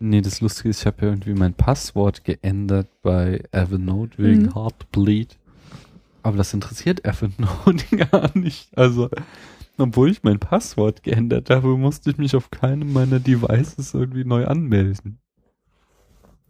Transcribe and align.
Nee, 0.00 0.20
das 0.20 0.40
Lustige 0.40 0.68
ist, 0.68 0.80
ich 0.80 0.86
habe 0.86 1.02
ja 1.02 1.08
irgendwie 1.08 1.34
mein 1.34 1.54
Passwort 1.54 2.22
geändert 2.24 2.88
bei 3.02 3.42
Evernote 3.50 4.18
wegen 4.18 4.42
Mhm. 4.42 4.54
Heartbleed. 4.54 5.36
Aber 6.22 6.36
das 6.36 6.54
interessiert 6.54 7.04
Evernote 7.04 7.84
gar 8.10 8.36
nicht. 8.36 8.76
Also, 8.78 9.08
obwohl 9.76 10.10
ich 10.10 10.22
mein 10.22 10.38
Passwort 10.38 11.02
geändert 11.02 11.50
habe, 11.50 11.76
musste 11.76 12.10
ich 12.10 12.18
mich 12.18 12.36
auf 12.36 12.50
keinem 12.50 12.92
meiner 12.92 13.18
Devices 13.18 13.94
irgendwie 13.94 14.24
neu 14.24 14.46
anmelden. 14.46 15.18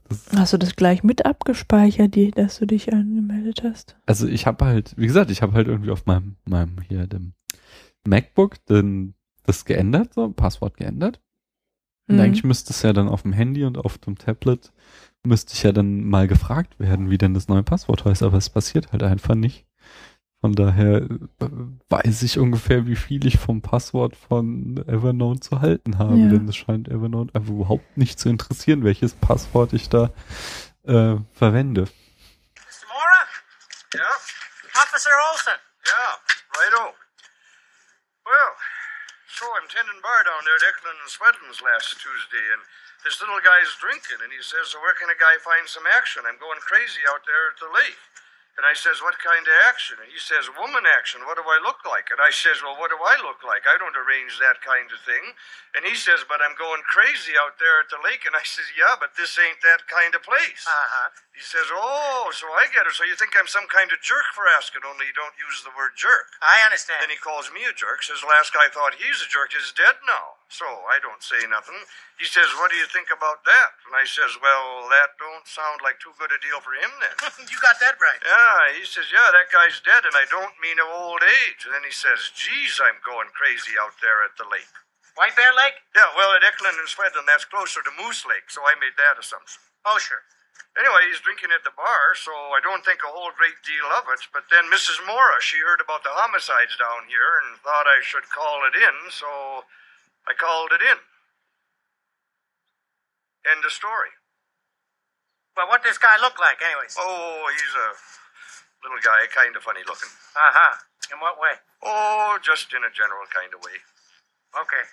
Das, 0.08 0.26
Hast 0.34 0.52
du 0.54 0.58
das 0.58 0.74
gleich 0.76 1.02
mit 1.02 1.26
abgespeichert, 1.26 2.14
die, 2.14 2.30
dass 2.30 2.58
du 2.58 2.66
dich 2.66 2.92
angemeldet 2.92 3.62
hast? 3.62 3.96
also 4.06 4.26
ich 4.26 4.46
habe 4.46 4.64
halt, 4.64 4.94
wie 4.96 5.06
gesagt, 5.06 5.30
ich 5.30 5.42
habe 5.42 5.52
halt 5.52 5.68
irgendwie 5.68 5.90
auf 5.90 6.06
meinem, 6.06 6.36
meinem 6.46 6.76
hier 6.88 7.06
dem 7.06 7.32
MacBook 8.06 8.64
den, 8.66 9.14
das 9.44 9.64
geändert, 9.66 10.14
so 10.14 10.30
Passwort 10.30 10.76
geändert. 10.78 11.20
Und 12.08 12.16
Mhm. 12.16 12.20
eigentlich 12.22 12.44
müsste 12.44 12.72
es 12.72 12.82
ja 12.82 12.92
dann 12.92 13.08
auf 13.08 13.22
dem 13.22 13.32
Handy 13.32 13.64
und 13.64 13.78
auf 13.78 13.98
dem 13.98 14.16
Tablet 14.18 14.72
müsste 15.24 15.52
ich 15.54 15.62
ja 15.62 15.72
dann 15.72 16.04
mal 16.04 16.26
gefragt 16.26 16.78
werden, 16.80 17.10
wie 17.10 17.18
denn 17.18 17.34
das 17.34 17.48
neue 17.48 17.62
Passwort 17.62 18.04
heißt, 18.04 18.22
aber 18.22 18.38
es 18.38 18.48
passiert 18.50 18.92
halt 18.92 19.02
einfach 19.02 19.34
nicht. 19.34 19.66
Von 20.40 20.54
daher 20.54 21.02
äh, 21.02 21.48
weiß 21.88 22.22
ich 22.22 22.38
ungefähr, 22.38 22.86
wie 22.86 22.94
viel 22.96 23.26
ich 23.26 23.38
vom 23.38 23.60
Passwort 23.60 24.14
von 24.14 24.76
Evernote 24.86 25.40
zu 25.40 25.60
halten 25.60 25.98
habe, 25.98 26.16
Ja. 26.16 26.28
denn 26.28 26.48
es 26.48 26.54
scheint 26.56 26.88
Evernote 26.88 27.34
einfach 27.34 27.50
überhaupt 27.52 27.96
nicht 27.96 28.18
zu 28.20 28.28
interessieren, 28.28 28.84
welches 28.84 29.14
Passwort 29.14 29.72
ich 29.72 29.88
da 29.88 30.10
äh, 30.84 31.16
verwende. 31.32 31.82
Mr. 31.82 32.86
Mora? 32.88 33.20
Yeah? 33.96 34.02
Officer 34.80 35.10
Olson. 35.32 35.54
Yeah, 35.84 36.14
righto. 36.56 36.94
Well, 38.24 38.50
so 39.38 39.46
I'm 39.54 39.70
tending 39.70 40.02
bar 40.02 40.26
down 40.26 40.42
there 40.42 40.58
at 40.58 40.66
Eklund 40.66 40.98
and 40.98 41.06
Swedlin's 41.06 41.62
last 41.62 41.94
Tuesday, 42.02 42.42
and 42.58 42.66
this 43.06 43.22
little 43.22 43.38
guy's 43.38 43.70
drinking, 43.78 44.18
and 44.18 44.34
he 44.34 44.42
says, 44.42 44.74
so 44.74 44.82
where 44.82 44.98
can 44.98 45.06
a 45.06 45.14
guy 45.14 45.38
find 45.46 45.70
some 45.70 45.86
action? 45.86 46.26
I'm 46.26 46.42
going 46.42 46.58
crazy 46.58 47.06
out 47.06 47.22
there 47.22 47.54
at 47.54 47.62
the 47.62 47.70
lake. 47.70 48.02
And 48.58 48.66
I 48.66 48.74
says, 48.74 48.98
what 48.98 49.14
kind 49.22 49.46
of 49.46 49.54
action? 49.70 50.02
And 50.02 50.10
he 50.10 50.18
says, 50.18 50.50
woman 50.50 50.82
action. 50.82 51.22
What 51.22 51.38
do 51.38 51.46
I 51.46 51.62
look 51.62 51.86
like? 51.86 52.10
And 52.10 52.18
I 52.18 52.34
says, 52.34 52.58
well, 52.58 52.74
what 52.74 52.90
do 52.90 52.98
I 52.98 53.14
look 53.22 53.46
like? 53.46 53.70
I 53.70 53.78
don't 53.78 53.94
arrange 53.94 54.34
that 54.42 54.58
kind 54.66 54.90
of 54.90 54.98
thing. 55.06 55.38
And 55.78 55.86
he 55.86 55.94
says, 55.94 56.26
but 56.26 56.42
I'm 56.42 56.58
going 56.58 56.82
crazy 56.82 57.38
out 57.38 57.54
there 57.62 57.78
at 57.78 57.86
the 57.86 58.02
lake. 58.02 58.26
And 58.26 58.34
I 58.34 58.42
says, 58.42 58.66
yeah, 58.74 58.98
but 58.98 59.14
this 59.14 59.38
ain't 59.38 59.62
that 59.62 59.86
kind 59.86 60.10
of 60.10 60.26
place. 60.26 60.66
Uh-huh. 60.66 61.06
He 61.38 61.46
says, 61.46 61.70
oh, 61.70 62.34
so 62.34 62.50
I 62.50 62.66
get 62.74 62.82
it. 62.82 62.98
So 62.98 63.06
you 63.06 63.14
think 63.14 63.38
I'm 63.38 63.46
some 63.46 63.70
kind 63.70 63.94
of 63.94 64.02
jerk 64.02 64.26
for 64.34 64.50
asking, 64.58 64.82
only 64.82 65.06
you 65.06 65.14
don't 65.14 65.38
use 65.38 65.62
the 65.62 65.70
word 65.70 65.94
jerk. 65.94 66.34
I 66.42 66.66
understand. 66.66 66.98
Then 66.98 67.14
he 67.14 67.22
calls 67.22 67.46
me 67.54 67.62
a 67.62 67.70
jerk. 67.70 68.02
Says 68.02 68.26
last 68.26 68.50
guy 68.50 68.66
thought 68.66 68.98
he's 68.98 69.22
a 69.22 69.30
jerk 69.30 69.54
is 69.54 69.70
dead 69.70 70.02
now. 70.02 70.42
So 70.50 70.66
I 70.90 70.98
don't 70.98 71.22
say 71.22 71.38
nothing. 71.46 71.78
He 72.18 72.26
says, 72.26 72.50
"What 72.58 72.74
do 72.74 72.76
you 72.82 72.90
think 72.90 73.14
about 73.14 73.46
that?" 73.46 73.70
And 73.86 73.94
I 73.94 74.02
says, 74.02 74.34
"Well, 74.42 74.90
that 74.90 75.14
don't 75.22 75.46
sound 75.46 75.78
like 75.78 76.02
too 76.02 76.10
good 76.18 76.34
a 76.34 76.42
deal 76.42 76.58
for 76.58 76.74
him 76.74 76.90
then." 76.98 77.14
you 77.52 77.60
got 77.62 77.78
that 77.78 78.02
right. 78.02 78.18
yeah, 78.18 78.74
he 78.74 78.82
says, 78.82 79.06
"Yeah, 79.14 79.30
that 79.30 79.54
guy's 79.54 79.78
dead, 79.78 80.02
and 80.08 80.16
I 80.18 80.26
don't 80.26 80.58
mean 80.58 80.82
of 80.82 80.90
old 80.90 81.22
age." 81.22 81.62
And 81.68 81.76
then 81.76 81.86
he 81.86 81.94
says, 81.94 82.34
"Geez, 82.34 82.82
I'm 82.82 82.98
going 83.06 83.30
crazy 83.36 83.78
out 83.78 83.94
there 84.02 84.26
at 84.26 84.34
the 84.34 84.48
lake." 84.50 84.74
White 85.14 85.38
Bear 85.38 85.54
Lake? 85.54 85.78
Yeah, 85.94 86.10
well, 86.18 86.34
at 86.34 86.42
Eklund 86.42 86.78
and 86.78 86.90
Swedland, 86.90 87.26
that's 87.30 87.44
closer 87.44 87.82
to 87.82 87.90
Moose 87.94 88.26
Lake, 88.26 88.50
so 88.50 88.62
I 88.66 88.74
made 88.78 88.94
that 88.98 89.18
assumption. 89.18 89.62
Oh, 89.84 89.98
sure. 89.98 90.22
Anyway, 90.78 91.10
he's 91.10 91.18
drinking 91.18 91.50
at 91.50 91.66
the 91.66 91.74
bar, 91.74 92.14
so 92.14 92.30
I 92.54 92.62
don't 92.62 92.86
think 92.86 93.02
a 93.02 93.10
whole 93.10 93.34
great 93.34 93.58
deal 93.66 93.90
of 93.98 94.06
it. 94.14 94.22
But 94.30 94.46
then 94.46 94.70
Mrs. 94.70 95.02
Mora, 95.02 95.42
she 95.42 95.58
heard 95.58 95.82
about 95.82 96.06
the 96.06 96.14
homicides 96.14 96.78
down 96.78 97.10
here 97.10 97.42
and 97.42 97.58
thought 97.58 97.90
I 97.90 97.98
should 97.98 98.30
call 98.30 98.62
it 98.62 98.78
in, 98.78 99.10
so 99.10 99.66
I 100.26 100.38
called 100.38 100.70
it 100.70 100.82
in. 100.84 100.98
End 103.48 103.66
of 103.66 103.74
story. 103.74 104.14
Well, 105.58 105.66
what 105.66 105.82
does 105.82 105.98
this 105.98 106.02
guy 106.02 106.14
look 106.22 106.38
like, 106.38 106.62
anyways? 106.62 106.94
Oh, 106.94 107.50
he's 107.50 107.74
a 107.74 107.88
little 108.86 109.02
guy, 109.02 109.26
kind 109.34 109.58
of 109.58 109.66
funny 109.66 109.82
looking. 109.82 110.14
Uh-huh. 110.38 110.74
In 111.10 111.18
what 111.18 111.42
way? 111.42 111.58
Oh, 111.82 112.38
just 112.38 112.70
in 112.70 112.86
a 112.86 112.92
general 112.94 113.26
kind 113.34 113.50
of 113.50 113.58
way. 113.66 113.82
Okay. 114.54 114.84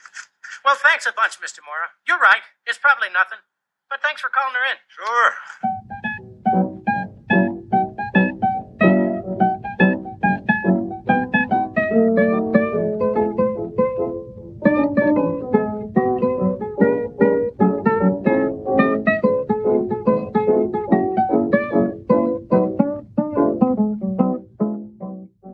Well, 0.65 0.73
thanks 0.81 1.05
a 1.05 1.13
bunch, 1.13 1.37
Mr. 1.37 1.61
Mora. 1.61 1.93
You're 2.09 2.17
right. 2.17 2.41
It's 2.65 2.81
probably 2.81 3.13
nothing. 3.13 3.45
But 3.95 4.03
thanks 4.03 4.19
for 4.19 4.29
calling 4.29 4.53
her 4.53 4.65
in. 4.71 4.77
Sure. 4.89 5.31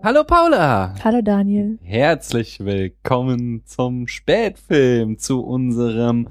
Hallo 0.04 0.24
Paula! 0.24 0.96
Hallo 1.04 1.22
Daniel. 1.22 1.78
Herzlich 1.84 2.60
willkommen 2.60 3.64
zum 3.68 4.08
Spätfilm, 4.08 5.20
zu 5.20 5.44
unserem 5.46 6.28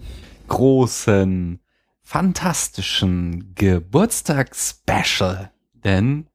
großen, 0.49 1.60
fantastischen 2.11 3.55
Geburtstagsspecial. 3.55 5.51
Denn, 5.85 6.27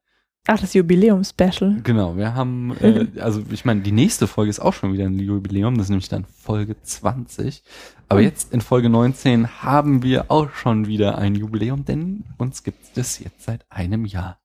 Ach, 0.47 0.57
das 0.59 0.73
Jubiläum-Special. 0.73 1.81
genau, 1.83 2.15
wir 2.15 2.33
haben, 2.33 2.77
äh, 2.79 3.07
also 3.19 3.43
ich 3.51 3.65
meine, 3.65 3.81
die 3.81 3.91
nächste 3.91 4.25
Folge 4.27 4.49
ist 4.51 4.61
auch 4.61 4.73
schon 4.73 4.93
wieder 4.93 5.05
ein 5.05 5.19
Jubiläum, 5.19 5.75
das 5.77 5.87
ist 5.87 5.89
nämlich 5.89 6.07
dann 6.07 6.23
Folge 6.25 6.81
20. 6.81 7.61
Aber 8.07 8.21
jetzt 8.21 8.53
in 8.53 8.61
Folge 8.61 8.87
19 8.89 9.63
haben 9.63 10.01
wir 10.01 10.31
auch 10.31 10.49
schon 10.51 10.87
wieder 10.87 11.17
ein 11.17 11.35
Jubiläum, 11.35 11.83
denn 11.83 12.23
uns 12.37 12.63
gibt 12.63 12.97
es 12.97 13.19
jetzt 13.19 13.43
seit 13.43 13.65
einem 13.69 14.05
Jahr. 14.05 14.39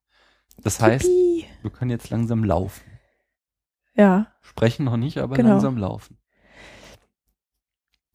Das 0.63 0.81
heißt, 0.81 1.05
Yippie. 1.07 1.47
wir 1.63 1.71
können 1.71 1.91
jetzt 1.93 2.11
langsam 2.11 2.43
laufen. 2.43 2.83
Ja, 3.95 4.27
Sprechen 4.41 4.85
noch 4.85 4.97
nicht, 4.97 5.19
aber 5.19 5.37
Genau. 5.37 5.51
langsam 5.51 5.77
laufen. 5.77 6.17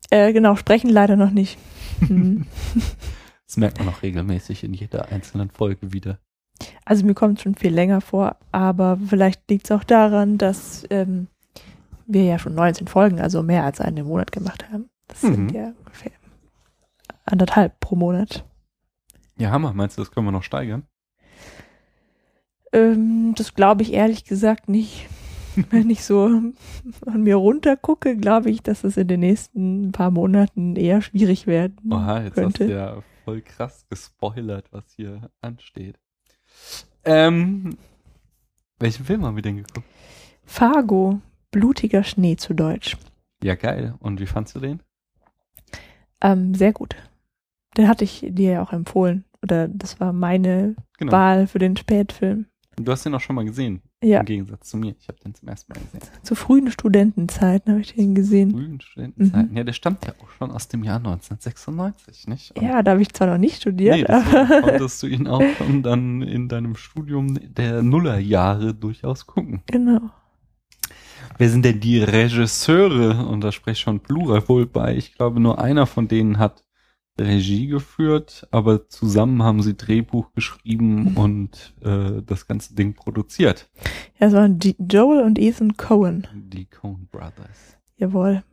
äh, 0.10 0.34
genau, 0.34 0.56
sprechen 0.58 0.90
leider 0.90 1.16
noch 1.16 1.32
nicht. 1.32 1.58
Mhm. 2.02 2.46
Das 3.48 3.58
merkt 3.58 3.78
man 3.78 3.90
auch 3.90 4.02
regelmäßig 4.02 4.64
in 4.64 4.74
jeder 4.74 5.10
einzelnen 5.12 5.52
Folge 5.52 5.94
wieder. 5.94 6.18
Also 6.84 7.06
mir 7.06 7.14
kommt 7.14 7.40
schon 7.42 7.54
viel 7.54 7.72
länger 7.72 8.02
vor, 8.02 8.38
aber 8.52 8.98
vielleicht 9.08 9.48
liegt 9.52 9.66
es 9.66 9.72
auch 9.72 9.84
daran, 9.84 10.40
dass 10.40 10.84
ähm, 10.90 11.28
wir 12.08 12.24
ja 12.24 12.40
schon 12.40 12.56
19 12.56 12.88
Folgen, 12.88 13.20
also 13.22 13.44
mehr 13.44 13.64
als 13.64 13.80
einen 13.82 13.98
im 13.98 14.08
Monat 14.08 14.32
gemacht 14.32 14.68
haben. 14.72 14.90
Das 15.08 15.22
Mhm. 15.22 15.34
sind 15.36 15.52
ja 15.52 15.74
ungefähr 15.78 16.12
anderthalb 17.26 17.80
pro 17.80 17.96
Monat. 17.96 18.44
Ja, 19.38 19.52
Hammer. 19.52 19.74
Meinst 19.74 19.98
du, 19.98 20.02
das 20.02 20.10
können 20.12 20.26
wir 20.26 20.32
noch 20.32 20.44
steigern? 20.44 20.88
Ähm, 22.74 23.34
das 23.38 23.54
glaube 23.54 23.84
ich 23.84 23.94
ehrlich 23.94 24.26
gesagt 24.26 24.70
nicht. 24.70 25.08
Wenn 25.70 25.90
ich 25.90 26.04
so 26.04 26.26
an 26.26 27.24
mir 27.24 27.36
runter 27.36 27.78
gucke, 27.78 28.16
glaube 28.18 28.50
ich, 28.50 28.62
dass 28.62 28.84
es 28.84 28.98
in 28.98 29.08
den 29.08 29.22
nächsten 29.22 29.92
paar 29.92 30.12
Monaten 30.12 30.76
eher 30.76 31.02
schwierig 31.02 31.48
werden 31.48 31.92
Oha, 31.92 32.24
jetzt 32.24 32.36
könnte. 32.36 32.64
hast 32.64 32.70
du 32.70 32.74
ja 32.76 33.04
voll 33.24 33.42
krass 33.42 33.86
gespoilert, 33.90 34.68
was 34.72 34.84
hier 34.96 35.30
ansteht. 35.42 35.98
Ähm, 37.04 37.78
welchen 38.80 39.06
Film 39.06 39.26
haben 39.26 39.36
wir 39.36 39.44
denn 39.44 39.58
geguckt? 39.58 39.86
Fargo, 40.46 41.20
blutiger 41.52 42.04
Schnee 42.04 42.36
zu 42.36 42.54
Deutsch. 42.54 42.98
Ja, 43.44 43.56
geil. 43.56 43.96
Und 44.00 44.20
wie 44.20 44.26
fandst 44.26 44.56
du 44.56 44.60
den? 44.60 44.82
Ähm, 46.22 46.54
sehr 46.56 46.74
gut. 46.74 46.96
Den 47.78 47.88
hatte 47.88 48.04
ich 48.04 48.26
dir 48.30 48.54
ja 48.54 48.62
auch 48.64 48.74
empfohlen. 48.74 49.26
Oder 49.44 49.68
das 49.68 50.00
war 50.00 50.14
meine 50.14 50.76
Genau. 50.98 51.12
Wahl 51.12 51.48
für 51.48 51.60
den 51.60 51.76
Spätfilm. 51.76 52.46
Du 52.78 52.92
hast 52.92 53.06
den 53.06 53.14
auch 53.14 53.20
schon 53.22 53.36
mal 53.36 53.46
gesehen. 53.46 53.82
Ja, 54.06 54.20
Im 54.20 54.26
Gegensatz 54.26 54.70
zu 54.70 54.78
mir. 54.78 54.96
Ich 55.00 55.08
habe 55.08 55.18
den 55.24 55.34
zum 55.34 55.48
ersten 55.50 55.74
Mal 55.74 55.80
gesehen. 55.80 56.02
zu 56.24 56.36
frühen 56.36 56.70
Studentenzeiten 56.72 57.72
habe 57.72 57.82
ich 57.82 57.94
den 57.94 58.14
gesehen. 58.14 58.52
Frühen 58.52 58.80
Studentenzeiten. 58.82 59.52
Mhm. 59.52 59.58
Ja, 59.58 59.64
der 59.64 59.74
stammt 59.74 60.06
ja 60.06 60.14
auch 60.24 60.30
schon 60.30 60.52
aus 60.52 60.68
dem 60.68 60.84
Jahr 60.84 60.98
1996, 60.98 62.28
nicht? 62.28 62.52
Und 62.56 62.64
Ja, 62.64 62.84
da 62.84 62.92
habe 62.92 63.02
ich 63.02 63.14
zwar 63.14 63.28
noch 63.28 63.38
nicht 63.38 63.62
studiert, 63.62 63.96
Nee, 63.98 64.06
aber 64.06 64.62
konntest 64.62 65.02
du 65.04 65.08
ihn 65.08 65.28
auch 65.28 65.44
schon 65.58 65.82
dann 65.84 66.22
in 66.22 66.48
deinem 66.50 66.76
Studium 66.76 67.40
der 67.56 67.82
Nullerjahre 67.82 68.74
durchaus 68.74 69.26
gucken. 69.26 69.62
genau. 69.68 70.02
Wer 71.38 71.50
sind 71.50 71.66
denn 71.66 71.80
die 71.82 72.00
Regisseure? 72.02 73.26
Und 73.28 73.42
da 73.42 73.52
spreche 73.52 73.74
ich 73.74 73.80
schon 73.80 74.00
Plural 74.00 74.48
wohl 74.48 74.66
bei. 74.66 74.96
Ich 74.96 75.16
glaube, 75.16 75.40
nur 75.40 75.60
einer 75.60 75.86
von 75.86 76.08
denen 76.08 76.38
hat 76.40 76.64
Regie 77.20 77.68
geführt, 77.68 78.48
aber 78.52 78.88
zusammen 78.90 79.42
haben 79.44 79.62
sie 79.62 79.76
Drehbuch 79.78 80.32
geschrieben 80.34 81.12
Mhm. 81.12 81.18
und 81.18 81.74
äh, 81.82 82.22
das 82.26 82.48
ganze 82.48 82.76
Ding 82.76 82.94
produziert. 82.94 83.70
Ja, 84.20 84.28
es 84.28 84.34
waren 84.34 84.60
Joel 84.80 85.24
und 85.24 85.40
Ethan 85.40 85.78
Cohen. 85.78 86.28
Die 86.34 86.66
Coen 86.66 87.08
Brothers. 87.12 87.78
Jawohl. 87.98 88.44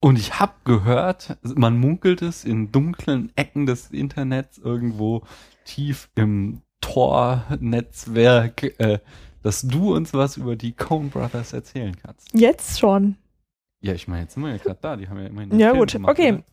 Und 0.00 0.18
ich 0.18 0.38
habe 0.38 0.52
gehört, 0.64 1.38
man 1.42 1.76
munkelt 1.78 2.22
es 2.22 2.44
in 2.44 2.70
dunklen 2.70 3.32
Ecken 3.36 3.66
des 3.66 3.90
Internets 3.90 4.58
irgendwo 4.58 5.22
tief 5.64 6.08
im 6.14 6.62
Tor-Netzwerk, 6.80 8.62
äh, 8.80 8.98
dass 9.42 9.62
du 9.62 9.94
uns 9.94 10.12
was 10.14 10.36
über 10.36 10.56
die 10.56 10.72
Coen 10.72 11.10
Brothers 11.10 11.52
erzählen 11.52 11.96
kannst. 12.00 12.28
Jetzt 12.32 12.78
schon. 12.78 13.16
Ja, 13.80 13.92
ich 13.92 14.08
meine, 14.08 14.22
jetzt 14.22 14.34
sind 14.34 14.42
wir 14.42 14.50
ja 14.50 14.56
gerade 14.58 14.78
da. 14.80 14.96
Die 14.96 15.08
haben 15.08 15.18
ja 15.18 15.26
immerhin 15.26 15.58
Ja, 15.58 15.68
Film 15.70 15.78
gut. 15.80 15.92
gemacht, 15.92 16.10
Okay. 16.12 16.32
oder? 16.32 16.44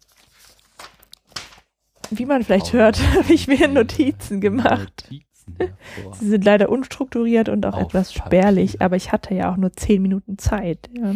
Wie 2.11 2.25
man 2.25 2.43
vielleicht 2.43 2.67
Oh, 2.69 2.73
hört, 2.77 2.99
habe 3.15 3.33
ich 3.33 3.47
mir 3.47 3.67
Notizen. 3.67 4.41
Gemacht. 4.41 5.07
Notizen 5.09 5.55
hervor. 5.57 6.13
Sie 6.15 6.27
sind 6.29 6.43
leider 6.43 6.69
unstrukturiert 6.69 7.49
und 7.49 7.65
auch 7.65 7.73
Auf 7.75 7.81
etwas 7.83 8.13
Papier. 8.13 8.25
spärlich, 8.41 8.81
aber 8.81 8.95
ich 8.95 9.11
hatte 9.11 9.33
ja 9.33 9.51
auch 9.51 9.57
nur 9.57 9.71
zehn 9.73 10.01
Minuten 10.01 10.37
Zeit. 10.37 10.89
Ja. 10.97 11.15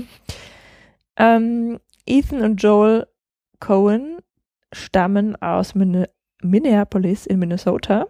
Ähm, 1.17 1.79
Ethan 2.05 2.41
und 2.41 2.57
Joel 2.61 3.07
Cohen 3.59 4.17
stammen 4.71 5.35
aus 5.41 5.75
Min 5.75 6.05
Minneapolis 6.41 7.25
in 7.25 7.39
Minnesota. 7.39 8.07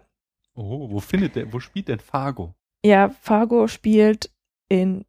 Oh, 0.54 0.88
wo 0.90 1.00
findet 1.00 1.34
der, 1.36 1.52
wo 1.52 1.58
spielt 1.58 1.88
denn 1.88 1.98
Fargo? 2.00 2.54
Ja, 2.84 3.08
Fargo 3.20 3.66
spielt 3.66 4.30
in 4.68 5.04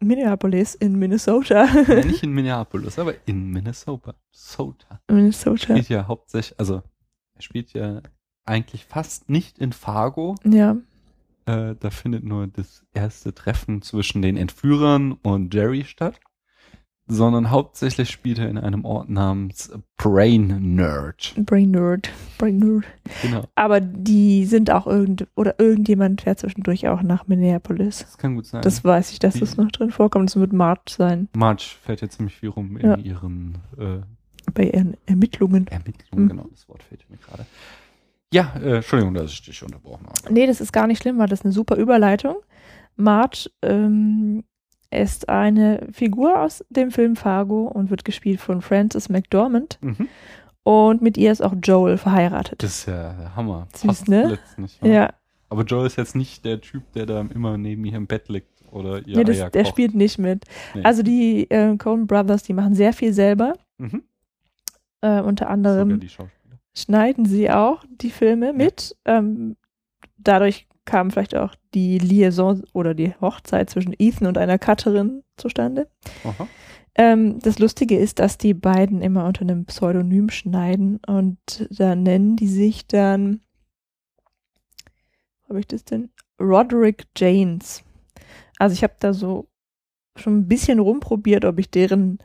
Minneapolis 0.00 0.74
in 0.74 0.98
Minnesota. 0.98 1.64
Ja, 1.64 2.04
nicht 2.04 2.22
in 2.22 2.32
Minneapolis, 2.32 2.98
aber 2.98 3.14
in 3.26 3.50
Minnesota. 3.50 4.14
Minnesota. 4.30 5.00
Minnesota. 5.08 5.62
Spielt 5.74 5.88
ja 5.88 6.06
hauptsächlich, 6.06 6.58
also 6.58 6.82
spielt 7.42 7.72
ja 7.72 8.00
eigentlich 8.44 8.84
fast 8.84 9.28
nicht 9.30 9.58
in 9.58 9.72
Fargo. 9.72 10.34
Ja. 10.44 10.76
Äh, 11.46 11.74
da 11.78 11.90
findet 11.90 12.24
nur 12.24 12.46
das 12.46 12.84
erste 12.94 13.34
Treffen 13.34 13.82
zwischen 13.82 14.22
den 14.22 14.36
Entführern 14.36 15.12
und 15.12 15.52
Jerry 15.54 15.84
statt. 15.84 16.18
Sondern 17.08 17.50
hauptsächlich 17.50 18.10
spielt 18.10 18.38
er 18.38 18.48
in 18.48 18.56
einem 18.56 18.84
Ort 18.84 19.10
namens 19.10 19.72
Brain 19.98 20.76
Nerd. 20.76 21.34
Brain 21.36 21.72
Nerd. 21.72 22.08
Brain 22.38 22.58
Nerd. 22.58 22.84
Genau. 23.22 23.44
Aber 23.56 23.80
die 23.80 24.44
sind 24.46 24.70
auch 24.70 24.86
irgend 24.86 25.26
oder 25.34 25.58
irgendjemand 25.58 26.22
fährt 26.22 26.38
zwischendurch 26.38 26.86
auch 26.86 27.02
nach 27.02 27.26
Minneapolis. 27.26 27.98
Das 27.98 28.18
kann 28.18 28.36
gut 28.36 28.46
sein. 28.46 28.62
Das 28.62 28.84
weiß 28.84 29.10
ich, 29.12 29.18
dass 29.18 29.34
Die- 29.34 29.40
das 29.40 29.56
noch 29.56 29.70
drin 29.72 29.90
vorkommt. 29.90 30.30
Das 30.30 30.36
wird 30.36 30.52
March 30.52 30.90
sein 30.90 31.28
Marge 31.36 31.64
fährt 31.82 32.02
ja 32.02 32.08
ziemlich 32.08 32.36
viel 32.36 32.50
rum 32.50 32.76
in 32.76 32.86
Ja. 32.88 32.96
ihren 32.96 33.58
äh, 33.76 33.98
bei 34.54 34.64
ihren 34.64 34.96
Ermittlungen. 35.06 35.66
Ermittlungen. 35.68 36.24
Mhm. 36.24 36.28
Genau, 36.28 36.46
das 36.50 36.68
Wort 36.68 36.82
fehlt 36.82 37.08
mir 37.10 37.16
gerade. 37.18 37.46
Ja, 38.32 38.52
äh, 38.62 38.76
Entschuldigung, 38.76 39.14
dass 39.14 39.30
ich 39.32 39.42
dich 39.42 39.62
unterbrochen 39.62 40.06
habe. 40.06 40.32
Nee, 40.32 40.46
das 40.46 40.60
ist 40.60 40.72
gar 40.72 40.86
nicht 40.86 41.02
schlimm, 41.02 41.18
weil 41.18 41.28
das 41.28 41.40
ist 41.40 41.44
eine 41.44 41.52
super 41.52 41.76
Überleitung. 41.76 42.36
Marge 42.96 43.50
ähm, 43.62 44.44
ist 44.90 45.28
eine 45.28 45.86
Figur 45.92 46.40
aus 46.40 46.64
dem 46.70 46.90
Film 46.90 47.16
Fargo 47.16 47.64
und 47.66 47.90
wird 47.90 48.04
gespielt 48.04 48.40
von 48.40 48.62
Frances 48.62 49.08
McDormand. 49.08 49.78
Mhm. 49.80 50.08
Und 50.64 51.02
mit 51.02 51.16
ihr 51.18 51.32
ist 51.32 51.42
auch 51.42 51.54
Joel 51.62 51.98
verheiratet. 51.98 52.62
Das 52.62 52.70
ist 52.78 52.86
ja 52.86 53.12
der 53.14 53.36
Hammer. 53.36 53.66
Süß, 53.74 53.86
Passt 53.86 54.08
ne? 54.08 54.38
wahr? 54.80 54.90
ja, 54.90 55.12
Aber 55.48 55.64
Joel 55.64 55.86
ist 55.86 55.96
jetzt 55.96 56.14
nicht 56.14 56.44
der 56.44 56.60
Typ, 56.60 56.84
der 56.92 57.04
da 57.06 57.20
immer 57.34 57.58
neben 57.58 57.84
ihr 57.84 57.94
im 57.96 58.06
Bett 58.06 58.28
liegt 58.28 58.62
oder 58.70 59.06
ihr 59.06 59.16
nee, 59.18 59.24
das, 59.24 59.38
der 59.38 59.50
kocht. 59.50 59.66
spielt 59.68 59.94
nicht 59.94 60.18
mit. 60.18 60.44
Nee. 60.74 60.84
Also 60.84 61.02
die 61.02 61.50
äh, 61.50 61.76
Coen 61.76 62.06
Brothers, 62.06 62.44
die 62.44 62.52
machen 62.54 62.74
sehr 62.74 62.92
viel 62.92 63.12
selber. 63.12 63.54
mhm. 63.78 64.02
Äh, 65.02 65.20
unter 65.20 65.50
anderem 65.50 66.00
schneiden 66.74 67.26
sie 67.26 67.50
auch 67.50 67.84
die 67.88 68.10
Filme 68.10 68.52
mit. 68.52 68.96
Ähm, 69.04 69.56
dadurch 70.16 70.66
kam 70.84 71.10
vielleicht 71.10 71.36
auch 71.36 71.54
die 71.74 71.98
Liaison 71.98 72.62
oder 72.72 72.94
die 72.94 73.14
Hochzeit 73.20 73.70
zwischen 73.70 73.94
Ethan 73.98 74.26
und 74.26 74.38
einer 74.38 74.58
Cutterin 74.58 75.22
zustande. 75.36 75.88
Ähm, 76.94 77.38
das 77.40 77.58
Lustige 77.58 77.96
ist, 77.98 78.18
dass 78.18 78.38
die 78.38 78.54
beiden 78.54 79.00
immer 79.00 79.26
unter 79.26 79.42
einem 79.42 79.64
Pseudonym 79.64 80.28
schneiden 80.30 81.00
und 81.06 81.66
da 81.70 81.94
nennen 81.94 82.36
die 82.36 82.48
sich 82.48 82.86
dann, 82.86 83.40
wo 85.42 85.50
habe 85.50 85.60
ich 85.60 85.66
das 85.66 85.84
denn? 85.84 86.10
Roderick 86.40 87.06
Janes. 87.16 87.84
Also 88.58 88.74
ich 88.74 88.82
habe 88.82 88.94
da 88.98 89.12
so 89.14 89.48
schon 90.16 90.38
ein 90.38 90.48
bisschen 90.48 90.78
rumprobiert, 90.78 91.44
ob 91.44 91.58
ich 91.58 91.70
deren 91.70 92.18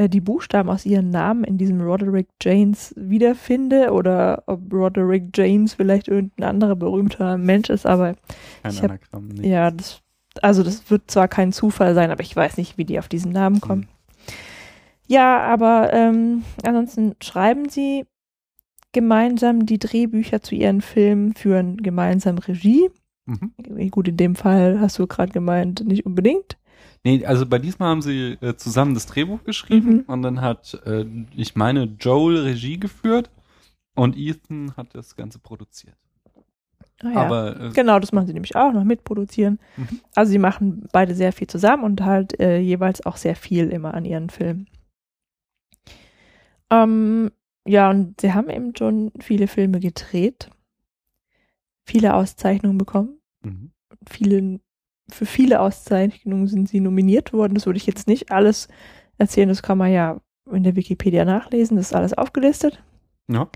äh, 0.00 0.08
die 0.08 0.20
Buchstaben 0.20 0.70
aus 0.70 0.86
ihren 0.86 1.10
Namen 1.10 1.44
in 1.44 1.58
diesem 1.58 1.80
Roderick 1.80 2.28
Janes 2.42 2.94
wiederfinde 2.96 3.92
oder 3.92 4.42
ob 4.46 4.72
Roderick 4.72 5.36
James 5.36 5.74
vielleicht 5.74 6.08
irgendein 6.08 6.48
anderer 6.48 6.76
berühmter 6.76 7.36
Mensch 7.36 7.68
ist, 7.70 7.86
aber 7.86 8.14
Kein 8.62 8.72
Ich 8.72 8.82
hab- 8.82 8.90
Anagramm. 8.90 9.28
nicht. 9.28 9.44
ja, 9.46 9.70
das, 9.70 10.00
also 10.42 10.62
das 10.62 10.90
wird 10.90 11.10
zwar 11.10 11.28
kein 11.28 11.52
Zufall 11.52 11.94
sein, 11.94 12.10
aber 12.10 12.22
ich 12.22 12.34
weiß 12.34 12.56
nicht, 12.56 12.78
wie 12.78 12.84
die 12.84 12.98
auf 12.98 13.08
diesen 13.08 13.32
Namen 13.32 13.60
kommen. 13.60 13.88
Ja, 15.06 15.40
aber 15.40 15.92
ähm, 15.92 16.44
ansonsten 16.64 17.16
schreiben 17.22 17.68
sie 17.68 18.04
gemeinsam 18.92 19.66
die 19.66 19.78
Drehbücher 19.78 20.40
zu 20.42 20.54
ihren 20.54 20.80
Filmen, 20.80 21.34
führen 21.34 21.76
gemeinsam 21.78 22.38
Regie. 22.38 22.90
Mhm. 23.26 23.90
Gut, 23.90 24.08
in 24.08 24.16
dem 24.16 24.34
Fall 24.34 24.80
hast 24.80 24.98
du 24.98 25.06
gerade 25.06 25.32
gemeint, 25.32 25.84
nicht 25.86 26.06
unbedingt. 26.06 26.56
Nee, 27.04 27.24
also 27.24 27.46
bei 27.46 27.58
diesmal 27.58 27.88
haben 27.90 28.02
sie 28.02 28.36
äh, 28.42 28.56
zusammen 28.56 28.94
das 28.94 29.06
Drehbuch 29.06 29.42
geschrieben 29.44 29.90
Mhm. 29.96 30.04
und 30.06 30.22
dann 30.22 30.40
hat, 30.42 30.80
äh, 30.84 31.06
ich 31.34 31.56
meine, 31.56 31.84
Joel 31.98 32.42
Regie 32.42 32.78
geführt 32.78 33.30
und 33.94 34.16
Ethan 34.16 34.76
hat 34.76 34.94
das 34.94 35.16
Ganze 35.16 35.38
produziert. 35.38 35.96
Ah, 37.02 37.10
ja. 37.10 37.20
Aber 37.22 37.58
äh, 37.58 37.70
Genau, 37.70 37.98
das 37.98 38.12
machen 38.12 38.26
sie 38.26 38.34
nämlich 38.34 38.54
auch 38.54 38.72
noch 38.72 38.84
mitproduzieren. 38.84 39.58
Mhm. 39.78 40.00
Also 40.14 40.32
sie 40.32 40.38
machen 40.38 40.86
beide 40.92 41.14
sehr 41.14 41.32
viel 41.32 41.46
zusammen 41.46 41.84
und 41.84 42.02
halt 42.04 42.38
äh, 42.38 42.58
jeweils 42.58 43.04
auch 43.06 43.16
sehr 43.16 43.34
viel 43.34 43.70
immer 43.70 43.94
an 43.94 44.04
ihren 44.04 44.28
Filmen. 44.28 44.68
Ähm, 46.70 47.30
ja, 47.66 47.90
und 47.90 48.20
sie 48.20 48.32
haben 48.32 48.50
eben 48.50 48.74
schon 48.76 49.12
viele 49.20 49.48
Filme 49.48 49.80
gedreht, 49.80 50.50
viele 51.84 52.14
Auszeichnungen 52.14 52.78
bekommen, 52.78 53.18
mhm. 53.42 53.72
viele, 54.08 54.60
für 55.14 55.26
viele 55.26 55.60
Auszeichnungen 55.60 56.46
sind 56.46 56.68
sie 56.68 56.80
nominiert 56.80 57.32
worden. 57.32 57.54
Das 57.54 57.66
würde 57.66 57.76
ich 57.76 57.86
jetzt 57.86 58.08
nicht 58.08 58.30
alles 58.32 58.68
erzählen, 59.18 59.48
das 59.48 59.62
kann 59.62 59.78
man 59.78 59.92
ja 59.92 60.20
in 60.50 60.64
der 60.64 60.76
Wikipedia 60.76 61.24
nachlesen, 61.24 61.76
das 61.76 61.86
ist 61.86 61.94
alles 61.94 62.14
aufgelistet. 62.14 62.82
ja. 63.28 63.48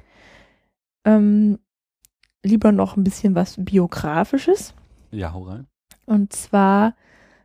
Ähm, 1.07 1.59
lieber 2.43 2.73
noch 2.73 2.97
ein 2.97 3.05
bisschen 3.05 3.35
was 3.35 3.57
Biografisches. 3.59 4.75
ja, 5.11 5.33
hau 5.35 5.43
rein. 5.43 5.67
Und 6.07 6.33
zwar 6.33 6.95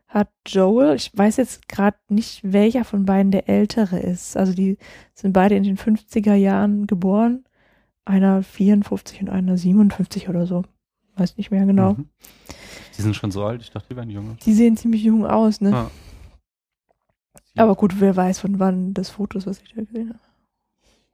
hat 0.08 0.30
Joel, 0.48 0.96
ich 0.96 1.12
weiß 1.16 1.38
jetzt 1.38 1.68
gerade 1.68 1.98
nicht, 2.10 2.42
welcher 2.44 2.84
von 2.84 3.06
beiden 3.06 3.32
der 3.32 3.48
ältere 3.48 4.00
ist. 4.00 4.36
Also 4.36 4.54
die 4.54 4.78
sind 5.14 5.34
beide 5.34 5.56
in 5.56 5.64
den 5.64 5.78
50er 5.78 6.34
Jahren 6.34 6.88
geboren. 6.88 7.46
Einer 8.06 8.42
54 8.42 9.22
und 9.22 9.30
einer 9.30 9.56
57 9.56 10.30
oder 10.30 10.48
so. 10.48 10.64
Weiß 11.16 11.38
nicht 11.38 11.52
mehr 11.52 11.66
genau. 11.66 11.94
Mhm. 11.94 12.10
Die 13.00 13.04
sind 13.04 13.16
schon 13.16 13.32
so 13.32 13.46
alt, 13.46 13.62
ich 13.62 13.72
dachte, 13.72 13.88
die 13.90 13.96
wären 13.96 14.10
jünger. 14.10 14.36
Die 14.46 14.54
sehen 14.54 14.76
ziemlich 14.76 15.04
jung 15.04 15.26
aus, 15.26 15.62
ne? 15.62 15.74
Ah. 15.74 15.92
Aber 17.56 17.76
gut, 17.76 18.00
wer 18.02 18.14
weiß 18.14 18.40
von 18.40 18.60
wann 18.60 18.94
das 18.94 19.10
Foto 19.10 19.38
ist, 19.38 19.48
was 19.48 19.62
ich 19.62 19.74
da 19.74 19.82
gesehen 19.82 20.10
habe. 20.10 20.20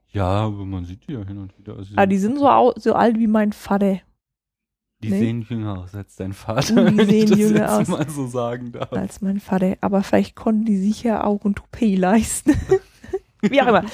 Ja, 0.08 0.24
aber 0.26 0.64
man 0.64 0.84
sieht 0.84 1.06
die 1.06 1.12
ja 1.12 1.24
hin 1.24 1.38
und 1.38 1.56
wieder. 1.56 1.76
Also 1.76 1.94
Ah, 1.96 2.06
die 2.06 2.18
sind 2.18 2.38
so, 2.38 2.48
au 2.48 2.72
so 2.76 2.94
alt 2.94 3.18
wie 3.20 3.28
mein 3.28 3.52
Vater. 3.52 4.00
Die 5.00 5.10
nee. 5.10 5.18
sehen 5.20 5.42
jünger 5.42 5.78
aus 5.82 5.94
als 5.94 6.16
dein 6.16 6.32
Vater, 6.32 6.90
die 6.90 6.96
wenn 6.96 6.98
ich 6.98 7.08
sehen 7.08 7.30
das 7.30 7.38
jünger 7.38 7.60
jetzt 7.60 7.70
aus. 7.70 7.88
mal 7.88 8.08
so 8.10 8.26
sagen 8.26 8.72
darf. 8.72 8.92
als 8.92 9.20
mein 9.20 9.38
Vater. 9.38 9.76
Aber 9.80 10.02
vielleicht 10.02 10.34
konnten 10.34 10.64
die 10.64 10.78
sich 10.78 11.04
ja 11.04 11.22
auch 11.22 11.44
ein 11.44 11.54
Toupet 11.54 11.96
leisten. 11.96 12.52
wie 13.42 13.62
auch 13.62 13.68
immer. 13.68 13.84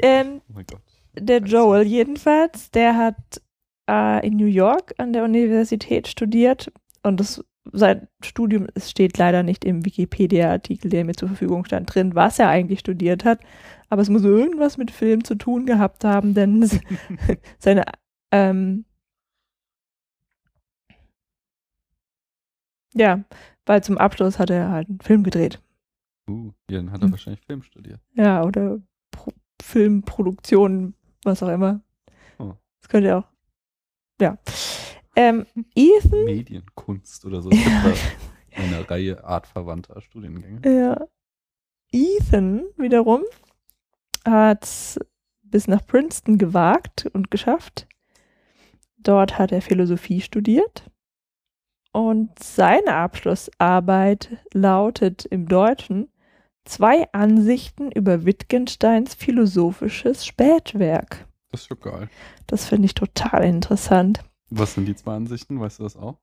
Ähm, 0.00 0.40
Oh 0.48 0.52
mein 0.54 0.66
Gott. 0.66 0.82
Der 1.16 1.38
Joel 1.42 1.86
jedenfalls, 1.86 2.72
der 2.72 2.96
hat 2.96 3.40
äh, 3.88 4.26
in 4.26 4.36
New 4.36 4.46
York 4.46 4.94
an 4.98 5.12
der 5.12 5.22
Universität 5.24 6.08
studiert 6.08 6.72
und 7.04 7.20
das 7.20 7.44
sein 7.72 8.08
Studium 8.22 8.66
es 8.74 8.90
steht 8.90 9.16
leider 9.16 9.42
nicht 9.42 9.64
im 9.64 9.84
Wikipedia-Artikel, 9.86 10.90
der 10.90 11.04
mir 11.04 11.14
zur 11.14 11.28
Verfügung 11.28 11.64
stand, 11.64 11.94
drin, 11.94 12.14
was 12.14 12.38
er 12.38 12.48
eigentlich 12.50 12.80
studiert 12.80 13.24
hat. 13.24 13.40
Aber 13.88 14.02
es 14.02 14.10
muss 14.10 14.22
irgendwas 14.24 14.76
mit 14.76 14.90
Film 14.90 15.24
zu 15.24 15.34
tun 15.36 15.64
gehabt 15.66 16.04
haben, 16.04 16.34
denn 16.34 16.68
seine 17.58 17.84
ähm, 18.32 18.84
ja, 22.94 23.24
weil 23.66 23.82
zum 23.82 23.98
Abschluss 23.98 24.38
hat 24.38 24.50
er 24.50 24.70
halt 24.70 24.88
einen 24.88 25.00
Film 25.00 25.22
gedreht. 25.22 25.60
Uh, 26.28 26.52
ja, 26.70 26.78
dann 26.78 26.90
hat 26.90 27.00
er 27.00 27.06
Hm. 27.06 27.12
wahrscheinlich 27.12 27.42
Film 27.46 27.62
studiert. 27.62 28.00
Ja, 28.14 28.42
oder 28.44 28.78
Pro 29.10 29.32
Filmproduktion, 29.62 30.94
was 31.24 31.42
auch 31.42 31.48
immer. 31.48 31.80
Oh. 32.38 32.54
Das 32.80 32.88
könnte 32.90 33.16
auch. 33.16 33.24
Ja. 34.20 34.36
Ähm, 35.16 35.46
Ethan, 35.74 36.24
Medienkunst 36.24 37.24
oder 37.24 37.42
so. 37.42 37.50
Eine 38.56 38.88
Reihe 38.88 39.24
artverwandter 39.24 40.00
Studiengänge. 40.00 40.60
ja. 40.64 41.06
Ethan 41.92 42.64
wiederum 42.76 43.22
hat 44.26 44.98
bis 45.42 45.68
nach 45.68 45.86
Princeton 45.86 46.38
gewagt 46.38 47.06
und 47.12 47.30
geschafft. 47.30 47.86
Dort 48.96 49.38
hat 49.38 49.52
er 49.52 49.62
Philosophie 49.62 50.20
studiert. 50.20 50.90
Und 51.92 52.36
seine 52.42 52.96
Abschlussarbeit 52.96 54.38
lautet 54.52 55.24
im 55.26 55.46
Deutschen 55.46 56.08
Zwei 56.64 57.06
Ansichten 57.12 57.92
über 57.92 58.24
Wittgensteins 58.24 59.14
philosophisches 59.14 60.24
Spätwerk. 60.24 61.28
Das 61.52 61.62
ist 61.62 61.70
ja 61.70 61.76
geil. 61.76 62.08
Das 62.46 62.66
finde 62.66 62.86
ich 62.86 62.94
total 62.94 63.44
interessant. 63.44 64.24
Was 64.56 64.74
sind 64.74 64.86
die 64.86 64.94
zwei 64.94 65.14
Ansichten? 65.16 65.60
Weißt 65.60 65.78
du 65.78 65.82
das 65.84 65.96
auch? 65.96 66.18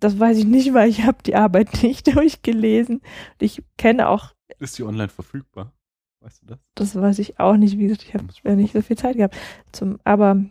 Das 0.00 0.18
weiß 0.18 0.38
ich 0.38 0.46
nicht, 0.46 0.72
weil 0.72 0.88
ich 0.88 1.02
habe 1.04 1.22
die 1.22 1.34
Arbeit 1.36 1.68
nicht 1.82 2.14
durchgelesen. 2.14 3.02
Ich 3.38 3.62
kenne 3.76 4.08
auch, 4.08 4.32
Ist 4.58 4.78
die 4.78 4.82
online 4.82 5.08
verfügbar? 5.08 5.72
Weißt 6.20 6.42
du 6.42 6.46
das? 6.46 6.58
Das 6.74 6.94
weiß 6.96 7.18
ich 7.18 7.38
auch 7.40 7.56
nicht, 7.56 7.78
wie 7.78 7.84
gesagt, 7.86 8.02
ich 8.02 8.14
habe 8.14 8.26
ja 8.44 8.54
nicht 8.56 8.72
so 8.72 8.82
viel 8.82 8.96
Zeit 8.98 9.16
gehabt. 9.16 9.36
Zum, 9.72 9.98
aber 10.04 10.42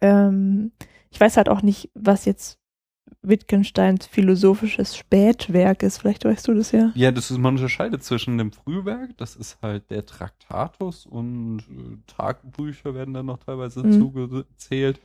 ähm, 0.00 0.72
ich 1.10 1.20
weiß 1.20 1.36
halt 1.36 1.48
auch 1.48 1.62
nicht, 1.62 1.90
was 1.94 2.24
jetzt 2.24 2.58
Wittgensteins 3.22 4.06
philosophisches 4.06 4.96
Spätwerk 4.96 5.82
ist. 5.82 5.98
Vielleicht 5.98 6.24
weißt 6.24 6.46
du 6.48 6.54
das 6.54 6.72
ja. 6.72 6.92
Ja, 6.94 7.10
das 7.12 7.30
ist, 7.30 7.38
man 7.38 7.54
unterscheidet 7.56 8.02
zwischen 8.04 8.38
dem 8.38 8.52
Frühwerk, 8.52 9.16
das 9.16 9.36
ist 9.36 9.58
halt 9.62 9.90
der 9.90 10.06
Traktatus 10.06 11.06
und 11.06 11.60
äh, 11.60 11.96
Tagebücher 12.06 12.94
werden 12.94 13.14
dann 13.14 13.26
noch 13.26 13.38
teilweise 13.38 13.84
Mhm. 13.84 13.92
zugezählt, 14.00 15.00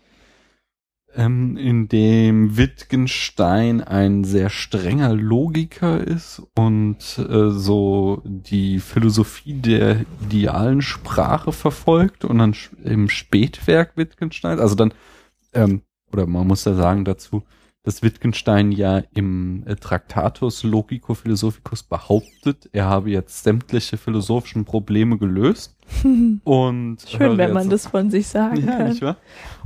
ähm, 1.15 1.58
in 1.58 1.88
dem 1.88 2.58
Wittgenstein 2.58 3.82
ein 3.82 4.24
sehr 4.24 4.50
strenger 4.50 5.13
Logiker 5.13 6.06
ist 6.06 6.41
und 6.56 6.98
äh, 7.18 7.50
so 7.51 8.22
die 8.25 8.80
Philosophie 8.80 9.53
der 9.53 10.06
idealen 10.24 10.82
Sprache 10.82 11.51
verfolgt 11.51 12.25
und 12.25 12.38
dann 12.38 12.56
im 12.84 13.10
Spätwerk 13.10 13.98
Wittgenstein, 13.98 14.60
also 14.60 14.75
dann, 14.75 14.94
ähm, 15.53 15.82
oder 16.12 16.27
man 16.27 16.48
muss 16.48 16.65
ja 16.65 16.74
sagen 16.74 17.06
dazu, 17.06 17.44
dass 17.83 18.03
Wittgenstein 18.03 18.71
ja 18.71 19.01
im 19.13 19.63
äh, 19.65 19.75
Traktatus 19.75 20.63
Logico 20.63 21.13
Philosophicus 21.15 21.81
behauptet, 21.83 22.69
er 22.73 22.85
habe 22.85 23.09
jetzt 23.09 23.43
sämtliche 23.43 23.97
philosophischen 23.97 24.65
Probleme 24.65 25.17
gelöst 25.17 25.75
und 26.43 26.97
Schön, 27.07 27.38
wenn 27.38 27.53
man 27.53 27.69
das 27.69 27.88
von 27.88 28.11
sich 28.11 28.27
sagen 28.27 28.65
ja, 28.65 28.77
kann. 28.77 28.89
nicht 28.89 29.01
wahr? 29.01 29.17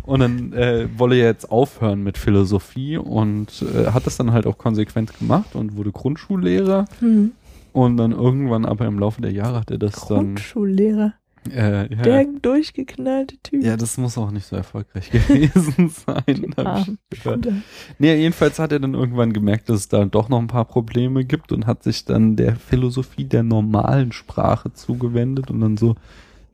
Und 0.04 0.20
dann 0.20 0.54
äh, 0.54 0.88
wolle 0.98 1.16
er 1.18 1.26
jetzt 1.26 1.52
aufhören 1.52 2.04
mit 2.04 2.18
Philosophie 2.18 2.98
und 2.98 3.64
äh, 3.64 3.88
hat 3.92 4.06
das 4.06 4.18
dann 4.18 4.32
halt 4.32 4.46
auch 4.48 4.58
konsequent 4.58 5.18
gemacht 5.18 5.56
und 5.56 5.76
wurde 5.76 5.92
Grundschullehrer 5.92 6.86
Hm. 7.00 7.32
und 7.74 7.98
dann 7.98 8.12
irgendwann 8.12 8.66
aber 8.66 8.86
im 8.86 9.00
Laufe 9.00 9.22
der 9.22 9.32
Jahre 9.32 9.60
hat 9.60 9.72
er 9.72 9.78
das 9.80 9.96
Grundschullehrer. 9.96 10.98
dann 10.98 11.14
äh, 11.52 11.94
ja, 11.94 12.02
Der 12.04 12.26
durchgeknallte 12.42 13.38
Typ. 13.44 13.64
ja, 13.64 13.78
das 13.78 13.98
muss 13.98 14.18
auch 14.18 14.32
nicht 14.32 14.46
so 14.46 14.56
erfolgreich 14.56 15.10
gewesen 15.12 15.90
sein. 15.90 16.54
hab 16.58 16.66
Arm. 16.66 16.98
ich 17.12 17.22
gehört. 17.24 17.46
Oder- 17.48 17.56
Nee, 18.00 18.16
jedenfalls 18.16 18.60
hat 18.60 18.72
er 18.72 18.80
dann 18.80 18.94
irgendwann 18.94 19.34
gemerkt, 19.34 19.70
dass 19.70 19.82
es 19.82 19.88
da 19.88 20.06
doch 20.06 20.30
noch 20.30 20.40
ein 20.40 20.48
paar 20.48 20.66
Probleme 20.66 21.26
gibt 21.26 21.52
und 21.52 21.66
hat 21.68 21.84
sich 21.84 22.06
dann 22.06 22.36
der 22.36 22.56
Philosophie 22.56 23.26
der 23.26 23.44
normalen 23.44 24.12
Sprache 24.12 24.74
zugewendet 24.74 25.50
und 25.52 25.62
dann 25.62 25.78
so 25.78 25.96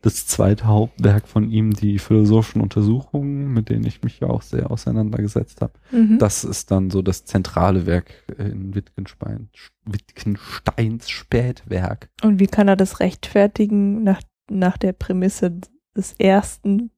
das 0.04 0.26
zweite 0.26 0.66
Hauptwerk 0.66 1.28
von 1.28 1.52
ihm, 1.52 1.74
die 1.76 2.00
philosophischen 2.00 2.60
Untersuchungen, 2.62 3.54
mit 3.54 3.70
denen 3.70 3.86
ich 3.86 4.02
mich 4.02 4.20
ja 4.20 4.30
auch 4.32 4.42
sehr 4.42 4.72
auseinandergesetzt 4.72 5.62
habe. 5.62 5.74
Mhm. 5.92 6.18
Das 6.18 6.44
ist 6.44 6.72
dann 6.72 6.90
so 6.90 7.04
das 7.04 7.24
zentrale 7.26 7.86
Werk 7.86 8.12
in 8.40 8.74
Wittgenstein, 8.74 9.50
Wittgensteins 9.86 11.08
Spätwerk. 11.10 12.10
Und 12.24 12.40
wie 12.40 12.48
kann 12.48 12.68
er 12.68 12.76
das 12.76 13.00
rechtfertigen 13.00 14.02
nach, 14.04 14.22
nach 14.60 14.78
der 14.78 14.94
Prämisse 14.94 15.60
des 15.96 16.14
ersten 16.20 16.92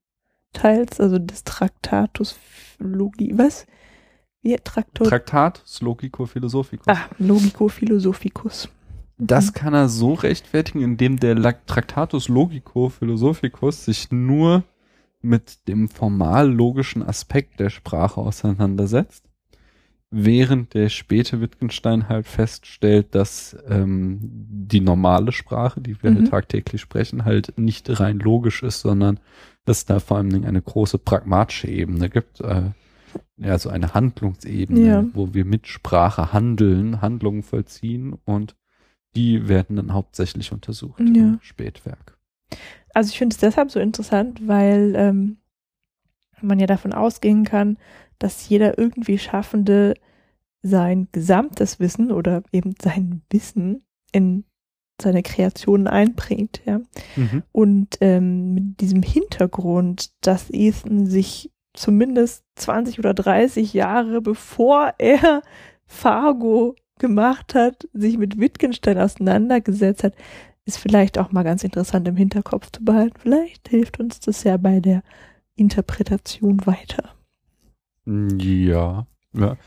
Teils, 0.53 0.99
also 0.99 1.19
des 1.19 1.43
Traktatus 1.43 2.35
Logi, 2.79 3.37
was? 3.37 3.65
Wie 4.41 4.55
Traktor? 4.61 5.07
Traktatus 5.07 5.81
Logico 5.81 6.25
Philosophicus. 6.25 6.87
ah, 6.87 7.09
Logico 7.17 7.69
Philosophicus. 7.69 8.67
Das 9.17 9.47
Mhm. 9.47 9.53
kann 9.53 9.73
er 9.73 9.89
so 9.89 10.13
rechtfertigen, 10.13 10.81
indem 10.81 11.17
der 11.17 11.35
Tractatus 11.65 12.27
Logico 12.27 12.89
Philosophicus 12.89 13.85
sich 13.85 14.11
nur 14.11 14.63
mit 15.21 15.67
dem 15.69 15.87
formal 15.87 16.51
logischen 16.51 17.01
Aspekt 17.01 17.59
der 17.59 17.69
Sprache 17.69 18.19
auseinandersetzt, 18.19 19.23
während 20.15 20.75
der 20.75 20.89
späte 20.89 21.41
Wittgenstein 21.41 22.07
halt 22.07 22.27
feststellt, 22.27 23.15
dass 23.15 23.57
ähm, 23.67 24.19
die 24.21 24.79
normale 24.79 25.31
Sprache, 25.31 25.81
die 25.81 26.01
wir 26.03 26.11
Mhm. 26.11 26.15
halt 26.15 26.27
tagtäglich 26.27 26.81
sprechen, 26.81 27.25
halt 27.25 27.57
nicht 27.57 27.89
rein 27.99 28.19
logisch 28.19 28.61
ist, 28.61 28.81
sondern 28.81 29.19
dass 29.65 29.85
da 29.85 29.99
vor 29.99 30.17
allen 30.17 30.29
Dingen 30.29 30.45
eine 30.45 30.61
große 30.61 30.99
pragmatische 30.99 31.67
Ebene 31.67 32.09
gibt, 32.09 32.41
äh, 32.41 32.71
ja, 33.37 33.57
so 33.57 33.69
eine 33.69 33.93
Handlungsebene, 33.95 34.79
Ja. 34.87 35.05
wo 35.13 35.33
wir 35.33 35.45
mit 35.45 35.65
Sprache 35.67 36.31
handeln, 36.31 37.01
Handlungen 37.01 37.41
vollziehen 37.41 38.15
und 38.25 38.55
die 39.15 39.47
werden 39.47 39.75
dann 39.77 39.93
hauptsächlich 39.93 40.51
untersucht 40.51 40.99
Ja. 41.01 41.05
im 41.05 41.39
Spätwerk. 41.41 42.17
Also 42.93 43.09
ich 43.09 43.17
finde 43.17 43.33
es 43.33 43.39
deshalb 43.39 43.71
so 43.71 43.79
interessant, 43.79 44.47
weil 44.47 44.93
ähm, 44.95 45.37
man 46.41 46.59
ja 46.59 46.67
davon 46.67 46.93
ausgehen 46.93 47.45
kann, 47.45 47.77
dass 48.23 48.47
jeder 48.47 48.77
irgendwie 48.77 49.17
Schaffende 49.17 49.95
sein 50.61 51.09
gesamtes 51.11 51.81
Wissen 51.81 52.09
oder 52.09 52.41
eben 52.53 52.73
sein 52.81 53.21
Wissen 53.29 53.85
in 54.13 54.45
seine 55.01 55.23
Kreationen 55.23 55.87
einbringt, 55.87 56.61
ja. 56.65 56.79
Mhm. 57.17 57.43
Und 57.51 57.97
ähm, 57.99 58.53
mit 58.53 58.79
diesem 58.79 59.03
Hintergrund, 59.03 60.11
dass 60.21 60.49
Ethan 60.51 61.05
sich 61.05 61.51
zumindest 61.73 62.45
20 62.55 62.99
oder 62.99 63.13
30 63.13 63.73
Jahre 63.73 64.21
bevor 64.21 64.93
er 64.99 65.41
Fargo 65.85 66.75
gemacht 66.99 67.55
hat, 67.55 67.89
sich 67.91 68.17
mit 68.17 68.39
Wittgenstein 68.39 68.99
auseinandergesetzt 68.99 70.05
hat, 70.05 70.13
ist 70.63 70.77
vielleicht 70.77 71.17
auch 71.17 71.33
mal 71.33 71.43
ganz 71.43 71.65
interessant 71.65 72.07
im 72.07 72.15
Hinterkopf 72.15 72.71
zu 72.71 72.85
behalten. 72.85 73.19
Vielleicht 73.19 73.67
hilft 73.67 73.99
uns 73.99 74.21
das 74.21 74.45
ja 74.45 74.55
bei 74.55 74.79
der 74.79 75.03
Interpretation 75.55 76.65
weiter. 76.65 77.15
Ja. 78.05 79.07
Ja. 79.33 79.57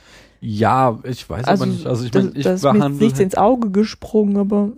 Ja, 0.40 0.98
ich 1.04 1.28
weiß 1.28 1.46
aber 1.46 1.66
nicht. 1.66 1.86
Also 1.86 2.04
ich 2.04 2.10
das, 2.10 2.24
meine, 2.24 2.36
ich 2.36 2.44
das 2.44 2.54
ist 2.56 2.64
mir 2.64 2.72
behandle. 2.74 3.04
nichts 3.04 3.18
ins 3.18 3.34
Auge 3.34 3.70
gesprungen, 3.70 4.36
aber 4.36 4.72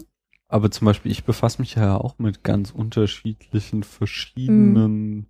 Aber 0.49 0.71
zum 0.71 0.87
Beispiel, 0.87 1.13
ich 1.13 1.25
befasse 1.25 1.61
mich 1.61 1.75
ja 1.75 1.97
auch 1.97 2.19
mit 2.19 2.43
ganz 2.45 2.71
unterschiedlichen, 2.71 3.83
verschiedenen 3.83 5.27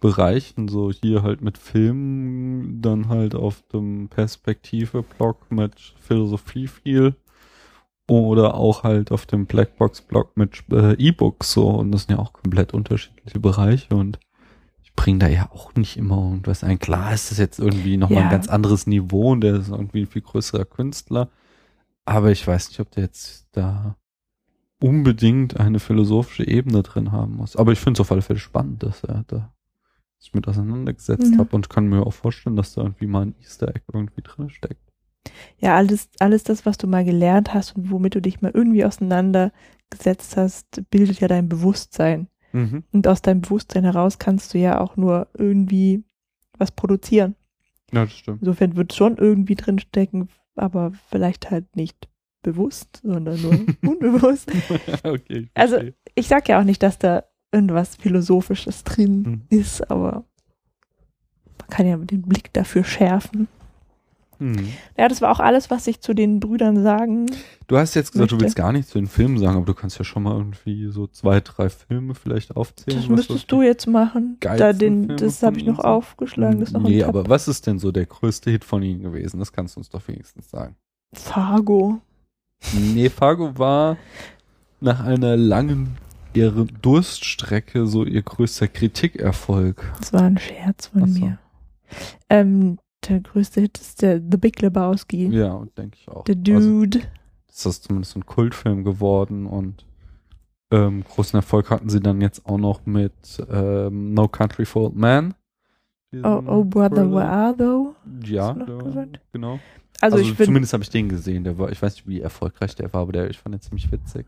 Bereichen. 0.00 0.68
So 0.68 0.90
hier 0.90 1.22
halt 1.22 1.42
mit 1.42 1.58
Filmen, 1.58 2.80
dann 2.82 3.08
halt 3.08 3.34
auf 3.34 3.62
dem 3.72 4.08
Perspektive-Blog 4.08 5.50
mit 5.50 5.94
Philosophie 6.00 6.66
viel. 6.66 7.14
Oder 8.10 8.54
auch 8.54 8.84
halt 8.84 9.12
auf 9.12 9.26
dem 9.26 9.44
Blackbox-Blog 9.46 10.36
mit 10.36 10.64
äh, 10.72 10.94
E-Books 10.94 11.52
so. 11.52 11.68
Und 11.68 11.92
das 11.92 12.04
sind 12.04 12.16
ja 12.16 12.22
auch 12.22 12.32
komplett 12.32 12.72
unterschiedliche 12.72 13.38
Bereiche. 13.38 13.94
Und 13.94 14.18
ich 14.98 15.04
bringe 15.04 15.18
da 15.20 15.28
ja 15.28 15.48
auch 15.52 15.74
nicht 15.74 15.96
immer 15.96 16.16
irgendwas 16.16 16.64
ein. 16.64 16.78
Klar 16.78 17.12
ist 17.14 17.30
das 17.30 17.38
jetzt 17.38 17.58
irgendwie 17.58 17.96
nochmal 17.96 18.18
Ja. 18.20 18.24
ein 18.24 18.30
ganz 18.30 18.48
anderes 18.48 18.86
Niveau 18.86 19.32
und 19.32 19.42
der 19.42 19.54
ist 19.56 19.68
irgendwie 19.68 20.02
ein 20.02 20.06
viel 20.06 20.22
größerer 20.22 20.64
Künstler. 20.64 21.28
Aber 22.04 22.30
ich 22.32 22.46
weiß 22.46 22.68
nicht, 22.70 22.80
ob 22.80 22.90
der 22.90 23.04
jetzt 23.04 23.46
da 23.52 23.96
unbedingt 24.80 25.58
eine 25.58 25.78
philosophische 25.80 26.46
Ebene 26.46 26.82
drin 26.82 27.12
haben 27.12 27.36
muss. 27.36 27.56
Aber 27.56 27.72
ich 27.72 27.78
finde 27.80 27.98
es 27.98 28.00
auf 28.00 28.12
alle 28.12 28.22
Fälle 28.22 28.38
spannend, 28.38 28.82
dass 28.82 29.02
er 29.04 29.24
da 29.26 29.52
sich 30.18 30.34
mit 30.34 30.48
auseinandergesetzt 30.48 31.32
Ja. 31.32 31.38
hat 31.38 31.52
und 31.54 31.68
kann 31.70 31.86
mir 31.88 32.04
auch 32.06 32.12
vorstellen, 32.12 32.56
dass 32.56 32.74
da 32.74 32.82
irgendwie 32.82 33.06
mal 33.06 33.22
ein 33.26 33.34
Easter 33.40 33.68
Egg 33.68 33.82
irgendwie 33.92 34.22
drin 34.22 34.50
steckt. 34.50 34.80
ja, 35.58 35.76
alles, 35.76 36.08
alles 36.20 36.42
das, 36.44 36.64
was 36.66 36.78
du 36.78 36.86
mal 36.86 37.04
gelernt 37.04 37.52
hast 37.54 37.76
und 37.76 37.90
womit 37.90 38.14
du 38.14 38.20
dich 38.22 38.40
mal 38.40 38.50
irgendwie 38.54 38.84
auseinandergesetzt 38.84 40.36
hast, 40.36 40.82
bildet 40.90 41.20
ja 41.20 41.28
dein 41.28 41.48
Bewusstsein. 41.48 42.28
Mhm. 42.52 42.84
Und 42.92 43.06
aus 43.06 43.22
deinem 43.22 43.40
Bewusstsein 43.42 43.84
heraus 43.84 44.18
kannst 44.18 44.54
du 44.54 44.58
ja 44.58 44.80
auch 44.80 44.96
nur 44.96 45.28
irgendwie 45.34 46.04
was 46.58 46.70
produzieren. 46.72 47.34
Ja, 47.92 48.04
das 48.04 48.12
stimmt. 48.14 48.42
Insofern 48.42 48.76
wird 48.76 48.92
schon 48.92 49.16
irgendwie 49.16 49.54
drinstecken, 49.54 50.28
aber 50.56 50.92
vielleicht 51.08 51.50
halt 51.50 51.76
nicht 51.76 52.08
bewusst, 52.42 53.00
sondern 53.02 53.40
nur 53.42 53.52
unbewusst. 53.90 54.50
okay. 55.04 55.42
ich 55.44 55.50
Also-. 55.54 55.92
Ich 56.14 56.28
sag 56.28 56.48
ja 56.48 56.60
auch 56.60 56.64
nicht, 56.64 56.82
dass 56.82 56.98
da 56.98 57.24
irgendwas 57.52 57.96
Philosophisches 57.96 58.84
drin 58.84 59.24
Hm. 59.24 59.42
ist, 59.58 59.90
aber 59.90 60.24
man 61.58 61.68
kann 61.70 61.86
ja 61.86 61.96
den 61.96 62.22
Blick 62.22 62.52
dafür 62.52 62.84
schärfen. 62.84 63.48
Hm. 64.38 64.68
Ja, 64.96 65.08
das 65.08 65.20
war 65.20 65.30
auch 65.32 65.40
alles, 65.40 65.70
was 65.70 65.86
ich 65.86 66.00
zu 66.00 66.14
den 66.14 66.38
Brüdern 66.38 66.82
sagen. 66.82 67.26
Du 67.66 67.76
hast 67.76 67.94
jetzt 67.94 68.12
gesagt, 68.12 68.30
du 68.30 68.36
Möchte. 68.36 68.44
willst 68.44 68.56
gar 68.56 68.72
nichts 68.72 68.90
zu 68.90 68.98
den 68.98 69.08
Filmen 69.08 69.38
sagen, 69.38 69.56
aber 69.56 69.66
du 69.66 69.74
kannst 69.74 69.98
ja 69.98 70.04
schon 70.04 70.22
mal 70.22 70.36
irgendwie 70.36 70.88
so 70.90 71.06
zwei, 71.08 71.40
drei 71.40 71.68
Filme 71.68 72.14
vielleicht 72.14 72.56
aufzählen. 72.56 73.00
Das 73.00 73.08
müsstest 73.08 73.50
du 73.50 73.62
jetzt 73.62 73.86
machen. 73.86 74.36
Da 74.40 74.72
den, 74.72 75.16
das 75.16 75.42
habe 75.42 75.58
ich 75.58 75.64
noch 75.64 75.80
aufgeschlagen. 75.80 76.60
Das 76.60 76.72
noch 76.72 76.82
nee, 76.82 77.02
aber 77.02 77.28
was 77.28 77.48
ist 77.48 77.66
denn 77.66 77.78
so 77.78 77.90
der 77.90 78.06
größte 78.06 78.50
Hit 78.50 78.64
von 78.64 78.82
ihnen 78.82 79.02
gewesen? 79.02 79.38
Das 79.40 79.52
kannst 79.52 79.76
du 79.76 79.80
uns 79.80 79.90
doch 79.90 80.06
wenigstens 80.06 80.50
sagen. 80.50 80.76
Fargo. 81.12 82.00
Nee, 82.72 83.08
Fargo 83.08 83.58
war 83.58 83.96
nach 84.80 85.00
einer 85.00 85.36
langen 85.36 85.96
ihre 86.34 86.66
Durststrecke 86.66 87.86
so 87.86 88.04
ihr 88.04 88.22
größter 88.22 88.68
Kritikerfolg. 88.68 89.92
Das 89.98 90.12
war 90.12 90.22
ein 90.22 90.38
Scherz 90.38 90.86
von 90.88 91.06
so. 91.06 91.20
mir. 91.20 91.38
Ähm, 92.28 92.78
der 93.06 93.20
größte 93.20 93.60
Hit 93.60 93.78
ist 93.78 94.02
der 94.02 94.18
The 94.20 94.36
Big 94.36 94.60
Lebowski. 94.60 95.28
Ja, 95.28 95.64
denke 95.76 95.96
ich 96.00 96.08
auch. 96.08 96.24
The 96.26 96.34
Also, 96.54 96.68
Dude. 96.80 96.98
ist 97.48 97.66
das 97.66 97.82
zumindest 97.82 98.16
ein 98.16 98.26
Kultfilm 98.26 98.84
geworden 98.84 99.46
und 99.46 99.84
ähm, 100.70 101.02
großen 101.04 101.36
Erfolg 101.36 101.70
hatten 101.70 101.88
sie 101.88 102.00
dann 102.00 102.20
jetzt 102.20 102.44
auch 102.46 102.58
noch 102.58 102.84
mit 102.84 103.12
ähm, 103.50 104.12
No 104.14 104.28
Country 104.28 104.66
for 104.66 104.84
Old 104.86 104.96
Men. 104.96 105.34
Oh, 106.22 106.42
oh, 106.46 106.64
Brother, 106.64 106.96
Thriller. 106.96 107.12
where 107.12 107.28
are 107.28 107.56
thou? 107.56 107.94
Ja, 108.24 108.52
gesagt? 108.52 109.20
genau. 109.32 109.58
Also, 110.00 110.16
Also, 110.16 110.30
ich 110.30 110.36
zumindest 110.36 110.72
habe 110.72 110.82
ich 110.82 110.90
den 110.90 111.08
gesehen. 111.08 111.44
Der 111.44 111.58
war, 111.58 111.70
ich 111.70 111.80
weiß 111.82 111.94
nicht, 111.96 112.06
wie 112.08 112.20
erfolgreich 112.20 112.74
der 112.76 112.92
war, 112.92 113.02
aber 113.02 113.12
der, 113.12 113.30
ich 113.30 113.38
fand 113.38 113.54
den 113.54 113.60
ziemlich 113.60 113.90
witzig. 113.92 114.26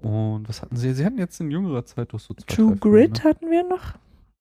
Und 0.00 0.48
was 0.48 0.62
hatten 0.62 0.76
sie? 0.76 0.92
Sie 0.94 1.04
hatten 1.04 1.18
jetzt 1.18 1.40
in 1.40 1.50
jüngerer 1.50 1.84
Zeit 1.84 2.12
doch 2.12 2.18
so 2.20 2.32
zwei, 2.34 2.54
True 2.54 2.76
Grit 2.76 3.22
ne? 3.22 3.24
hatten 3.30 3.50
wir 3.50 3.62
noch. 3.68 3.94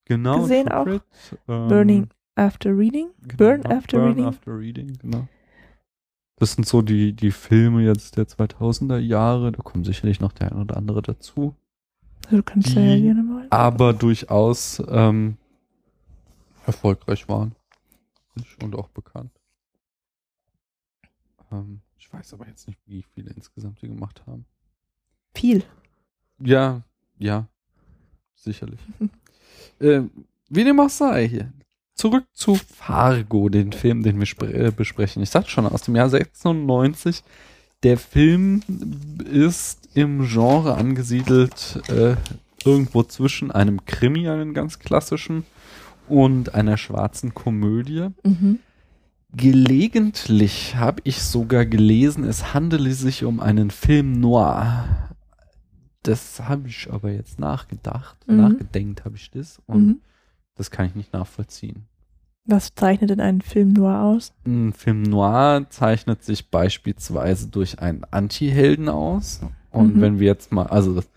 genau, 0.05 0.41
gesehen 0.41 0.67
True 0.67 0.77
auch. 0.79 0.86
Grit, 0.86 1.01
ähm, 1.48 1.67
Burning 1.67 2.08
After 2.39 2.77
Reading. 2.77 3.10
genau, 3.22 3.36
Burn 3.38 3.65
After 3.65 3.98
Burn 3.98 4.08
Reading. 4.10 4.25
After 4.25 4.58
Reading, 4.58 4.93
genau. 5.01 5.27
Das 6.38 6.53
sind 6.53 6.65
so 6.65 6.81
die, 6.81 7.12
die 7.13 7.31
Filme 7.31 7.84
jetzt 7.84 8.15
der 8.15 8.25
2000er 8.25 8.98
Jahre. 8.98 9.51
Da 9.51 9.62
kommen 9.62 9.84
sicherlich 9.84 10.22
noch 10.22 10.31
der 10.31 10.51
ein 10.53 10.58
oder 10.62 10.77
andere 10.77 11.01
dazu. 11.01 11.53
Also 12.25 12.38
du 12.38 12.43
kannst 12.43 12.69
ja 12.69 12.96
Die 12.96 13.01
gerne 13.01 13.24
mal. 13.24 13.48
aber 13.50 13.93
durchaus 13.93 14.81
ähm, 14.88 15.38
erfolgreich 16.65 17.27
waren. 17.27 17.55
Und 18.63 18.75
auch 18.75 18.88
bekannt. 18.89 19.31
Ähm, 21.51 21.81
ich 21.98 22.12
weiß 22.13 22.34
aber 22.36 22.48
jetzt 22.48 22.67
nicht, 22.67 22.79
wie 22.86 23.03
viele 23.13 23.31
insgesamt 23.31 23.81
die 23.81 23.88
gemacht 23.89 24.24
haben. 24.25 24.46
Viel. 25.36 25.63
Ja, 26.39 26.84
ja, 27.17 27.48
sicherlich. 28.36 28.79
ähm, 29.81 30.10
wie 30.50 30.63
dem 30.63 30.79
auch 30.79 30.89
sei 30.89 31.27
hier. 31.27 31.51
Zurück 32.00 32.24
zu 32.32 32.56
Fargo, 32.56 33.50
den 33.50 33.74
Film, 33.74 34.03
den 34.03 34.22
wir 34.22 34.56
äh, 34.56 34.72
besprechen. 34.72 35.22
Ich 35.22 35.32
sagte 35.32 35.50
schon, 35.50 35.65
aus 35.65 35.82
dem 35.82 35.98
Jahr 35.98 36.10
96. 36.10 37.25
Der 37.84 37.98
Film 37.98 38.62
ist 39.29 39.89
im 39.96 40.25
Genre 40.25 40.75
angesiedelt, 40.75 41.82
äh, 41.89 42.15
irgendwo 42.63 43.03
zwischen 43.03 43.51
einem 43.51 43.86
Krimi, 43.86 44.29
einen 44.29 44.53
ganz 44.53 44.79
klassischen, 44.79 45.44
und 46.08 46.56
einer 46.56 46.77
schwarzen 46.77 47.34
Komödie. 47.34 48.08
Mhm. 48.24 48.60
Gelegentlich 49.34 50.77
habe 50.77 51.01
ich 51.03 51.22
sogar 51.22 51.65
gelesen, 51.65 52.24
es 52.24 52.53
handele 52.53 52.94
sich 52.94 53.25
um 53.25 53.41
einen 53.41 53.72
Film 53.72 54.13
noir. 54.22 55.10
Das 56.03 56.39
habe 56.39 56.70
ich 56.70 56.89
aber 56.89 57.12
jetzt 57.12 57.39
nachgedacht, 57.41 58.15
Mhm. 58.25 58.38
nachgedenkt 58.38 59.03
habe 59.03 59.18
ich 59.18 59.32
das 59.32 59.62
und 59.68 59.86
Mhm. 59.86 60.01
das 60.56 60.72
kann 60.72 60.86
ich 60.86 60.96
nicht 60.96 61.12
nachvollziehen. 61.12 61.88
Was 62.46 62.74
zeichnet 62.74 63.10
denn 63.12 63.19
einen 63.19 63.41
Film 63.41 63.74
nur 63.74 64.00
aus? 64.00 64.34
Ein 64.46 64.74
Film 64.74 65.03
noir 65.03 65.65
zeichnet 65.69 66.24
sich 66.24 66.50
beispielsweise 66.50 67.48
durch 67.50 67.79
einen 67.79 68.03
Anti-Helden 68.10 68.89
aus. 68.89 69.41
Und 69.72 69.98
Mhm. 69.98 70.01
wenn 70.01 70.19
wir 70.19 70.27
jetzt 70.27 70.51
mal, 70.51 70.65
also 70.65 70.96
das, 70.96 71.08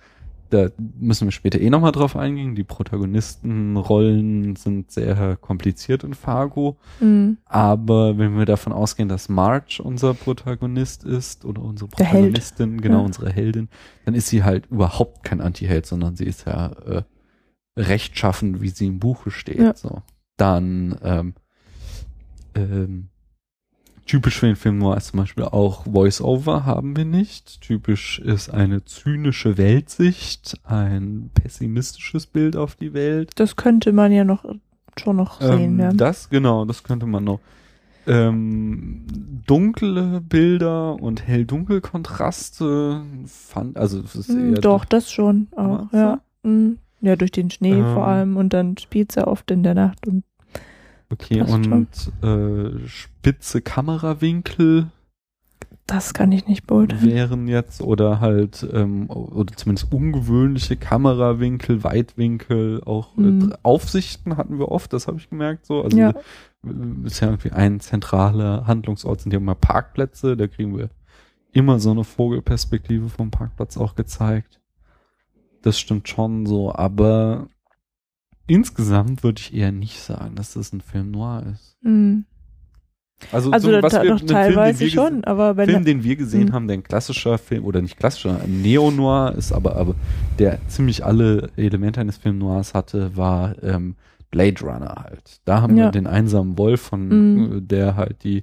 da 0.50 0.68
müssen 1.00 1.26
wir 1.26 1.32
später 1.32 1.58
eh 1.58 1.70
nochmal 1.70 1.92
drauf 1.92 2.16
eingehen. 2.16 2.54
Die 2.54 2.64
Protagonistenrollen 2.64 4.56
sind 4.56 4.90
sehr 4.90 5.36
kompliziert 5.36 6.04
in 6.04 6.12
Fargo. 6.12 6.76
Mhm. 7.00 7.38
Aber 7.46 8.18
wenn 8.18 8.36
wir 8.36 8.44
davon 8.44 8.74
ausgehen, 8.74 9.08
dass 9.08 9.30
Marge 9.30 9.80
unser 9.82 10.12
Protagonist 10.12 11.04
ist 11.04 11.46
oder 11.46 11.62
unsere. 11.62 11.88
Protagonistin, 11.88 12.80
genau 12.82 12.98
Ja. 12.98 13.04
unsere 13.06 13.30
Heldin, 13.32 13.68
dann 14.04 14.12
ist 14.14 14.28
sie 14.28 14.42
halt 14.44 14.66
überhaupt 14.66 15.24
kein 15.24 15.40
Anti-Held, 15.40 15.86
sondern 15.86 16.16
sie 16.16 16.26
ist 16.26 16.46
ja 16.46 16.72
äh, 16.86 17.02
rechtschaffen, 17.78 18.60
wie 18.60 18.68
sie 18.68 18.86
im 18.88 18.98
Buche 18.98 19.30
steht. 19.30 19.58
Ja. 19.60 19.74
So. 19.74 20.02
Dann 20.36 20.98
ähm, 21.02 21.34
ähm, 22.54 23.08
typisch 24.06 24.38
für 24.38 24.46
den 24.46 24.56
Film 24.56 24.78
Noir 24.78 24.96
ist 24.96 25.08
zum 25.08 25.20
Beispiel 25.20 25.44
auch 25.44 25.84
Voice-Over 25.84 26.66
haben 26.66 26.96
wir 26.96 27.04
nicht. 27.04 27.60
Typisch 27.60 28.18
ist 28.18 28.50
eine 28.50 28.84
zynische 28.84 29.58
Weltsicht, 29.58 30.58
ein 30.64 31.30
pessimistisches 31.34 32.26
Bild 32.26 32.56
auf 32.56 32.74
die 32.74 32.92
Welt. 32.92 33.30
Das 33.36 33.56
könnte 33.56 33.92
man 33.92 34.12
ja 34.12 34.24
noch 34.24 34.44
schon 34.98 35.16
noch 35.16 35.40
sehen. 35.40 35.74
Ähm, 35.74 35.80
ja. 35.80 35.92
Das, 35.92 36.28
genau, 36.28 36.64
das 36.64 36.82
könnte 36.82 37.06
man 37.06 37.24
noch. 37.24 37.40
Ähm, 38.04 39.06
dunkle 39.46 40.20
Bilder 40.20 41.00
und 41.00 41.26
hell-dunkel-Kontraste 41.26 43.02
fand, 43.26 43.76
also 43.76 44.00
es 44.00 44.16
ist 44.16 44.28
Hm, 44.28 44.54
eher 44.54 44.60
Doch, 44.60 44.84
das 44.84 45.10
schon 45.10 45.46
auch, 45.54 45.92
ja. 45.92 46.20
Mhm. 46.42 46.78
Ja, 47.02 47.16
durch 47.16 47.32
den 47.32 47.50
Schnee 47.50 47.72
Ähm. 47.80 47.92
vor 47.94 48.06
allem 48.06 48.36
und 48.36 48.52
dann 48.54 48.78
spielt 48.78 49.14
ja 49.16 49.26
oft 49.26 49.50
in 49.50 49.62
der 49.62 49.74
Nacht 49.74 50.06
und 50.06 50.24
okay 51.10 51.42
und 51.42 52.12
äh, 52.22 52.86
spitze 52.88 53.60
Kamerawinkel 53.60 54.86
das 55.86 56.14
kann 56.14 56.30
ich 56.30 56.46
nicht 56.46 56.66
beurteilen. 56.66 57.02
wären 57.02 57.48
jetzt 57.48 57.82
oder 57.82 58.20
halt 58.20 58.66
ähm, 58.72 59.10
oder 59.10 59.52
zumindest 59.56 59.92
ungewöhnliche 59.92 60.76
Kamerawinkel, 60.76 61.82
Weitwinkel, 61.82 62.82
auch 62.84 63.16
Mhm. 63.16 63.50
äh, 63.52 63.56
Aufsichten 63.64 64.36
hatten 64.36 64.58
wir 64.60 64.70
oft, 64.70 64.92
das 64.92 65.08
habe 65.08 65.18
ich 65.18 65.28
gemerkt 65.28 65.66
so. 65.66 65.82
Also 65.82 65.98
Ja. 65.98 66.10
äh, 66.64 67.06
ist 67.06 67.20
ja 67.20 67.28
irgendwie 67.28 67.50
ein 67.50 67.80
zentraler 67.80 68.66
Handlungsort 68.68 69.20
sind 69.20 69.32
ja 69.32 69.38
immer 69.40 69.56
Parkplätze, 69.56 70.36
da 70.36 70.46
kriegen 70.46 70.78
wir 70.78 70.88
immer 71.52 71.80
so 71.80 71.90
eine 71.90 72.04
Vogelperspektive 72.04 73.08
vom 73.08 73.30
Parkplatz 73.32 73.76
auch 73.76 73.94
gezeigt. 73.96 74.60
Das 75.62 75.78
stimmt 75.78 76.08
schon 76.08 76.46
so, 76.46 76.74
aber 76.74 77.48
insgesamt 78.46 79.22
würde 79.22 79.40
ich 79.40 79.54
eher 79.54 79.72
nicht 79.72 80.00
sagen, 80.00 80.34
dass 80.34 80.54
das 80.54 80.72
ein 80.72 80.80
Film 80.80 81.10
noir 81.10 81.44
ist. 81.52 81.76
Mhm. 81.82 82.24
Also, 83.30 83.52
Also 83.52 83.70
so, 83.70 83.82
was 83.82 83.92
wir- 83.92 84.04
doch 84.10 84.18
Film, 84.18 84.26
teilweise 84.30 84.80
wir 84.80 84.90
schon, 84.90 85.22
aber 85.24 85.56
wenn 85.56 85.68
Film, 85.70 85.84
den 85.84 86.02
wir 86.02 86.16
gesehen 86.16 86.48
Mhm. 86.48 86.52
haben, 86.52 86.66
der 86.66 86.78
ein 86.78 86.82
klassischer 86.82 87.38
Film, 87.38 87.64
oder 87.64 87.80
nicht 87.80 87.96
klassischer, 87.96 88.40
ein 88.42 88.62
Neo-Noir 88.62 89.34
ist, 89.36 89.52
aber, 89.52 89.76
aber 89.76 89.94
der 90.40 90.58
ziemlich 90.66 91.04
alle 91.04 91.50
Elemente 91.56 92.00
eines 92.00 92.16
Film 92.16 92.38
Noirs 92.38 92.74
hatte, 92.74 93.16
war 93.16 93.54
ähm, 93.62 93.94
Blade 94.32 94.60
Runner 94.62 94.94
halt. 95.04 95.40
Da 95.44 95.60
haben 95.62 95.76
Ja. 95.76 95.84
wir 95.84 95.90
den 95.92 96.08
einsamen 96.08 96.58
Wolf 96.58 96.80
von, 96.80 97.08
Mhm. 97.58 97.68
der 97.68 97.94
halt 97.94 98.24
die 98.24 98.42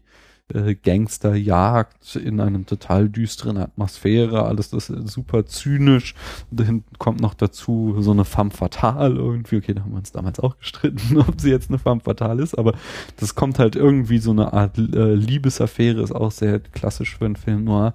äh, 0.54 0.76
Gangster 0.76 1.36
jagt 1.36 2.16
in 2.16 2.40
einem 2.40 2.66
total 2.66 3.10
düsteren 3.10 3.58
Atmosphäre, 3.58 4.44
alles 4.46 4.70
das 4.72 4.90
ist 4.90 5.10
super 5.10 5.46
zynisch. 5.46 6.16
Und 6.52 6.60
dahin 6.60 6.84
kommt 6.98 7.22
noch 7.22 7.34
dazu 7.34 7.96
so 8.00 8.12
eine 8.12 8.26
femme 8.26 8.52
fatale 8.52 9.16
irgendwie. 9.16 9.58
Okay, 9.58 9.74
da 9.74 9.82
haben 9.82 9.92
wir 9.92 9.98
uns 9.98 10.12
damals 10.12 10.40
auch 10.40 10.58
gestritten, 10.58 11.18
ob 11.28 11.40
sie 11.40 11.50
jetzt 11.52 11.70
eine 11.70 11.80
femme 11.80 12.02
fatale 12.02 12.42
ist, 12.44 12.58
aber 12.58 12.74
das 13.18 13.36
kommt 13.36 13.60
halt 13.60 13.76
irgendwie 13.76 14.18
so 14.20 14.32
eine 14.32 14.54
Art 14.54 14.78
äh, 14.78 15.14
Liebesaffäre, 15.16 16.02
ist 16.02 16.12
auch 16.14 16.32
sehr 16.32 16.60
klassisch 16.60 17.18
für 17.18 17.26
einen 17.26 17.36
Film 17.36 17.64
noir. 17.66 17.94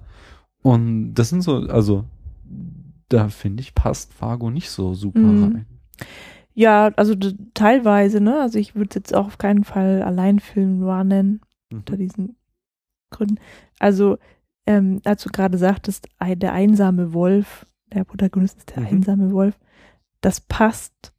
Und 0.61 1.13
das 1.13 1.29
sind 1.29 1.41
so, 1.43 1.57
also 1.67 2.05
da 3.09 3.29
finde 3.29 3.61
ich, 3.61 3.75
passt 3.75 4.13
Fargo 4.13 4.49
nicht 4.49 4.69
so 4.69 4.93
super 4.95 5.19
Mhm. 5.19 5.43
rein. 5.43 5.65
Ja, 6.53 6.87
also 6.95 7.15
teilweise, 7.53 8.21
ne? 8.21 8.39
Also 8.39 8.57
ich 8.59 8.75
würde 8.75 8.89
es 8.89 8.95
jetzt 8.95 9.13
auch 9.13 9.27
auf 9.27 9.37
keinen 9.37 9.63
Fall 9.65 10.01
allein 10.01 10.39
Film 10.39 10.79
noir 10.79 11.03
nennen, 11.03 11.41
unter 11.71 11.95
Mhm. 11.95 11.99
diesen 11.99 12.35
Gründen. 13.15 13.39
Also, 13.79 14.17
ähm, 14.67 15.01
als 15.05 15.23
du 15.23 15.29
gerade 15.29 15.57
sagtest, 15.57 16.07
der 16.37 16.53
einsame 16.53 17.13
Wolf, 17.13 17.65
der 17.93 18.03
Protagonist 18.03 18.57
ist 18.59 18.71
der 18.75 18.81
Mhm. 18.81 18.87
einsame 18.87 19.31
Wolf, 19.31 19.59
das 20.21 20.41
passt 20.41 21.13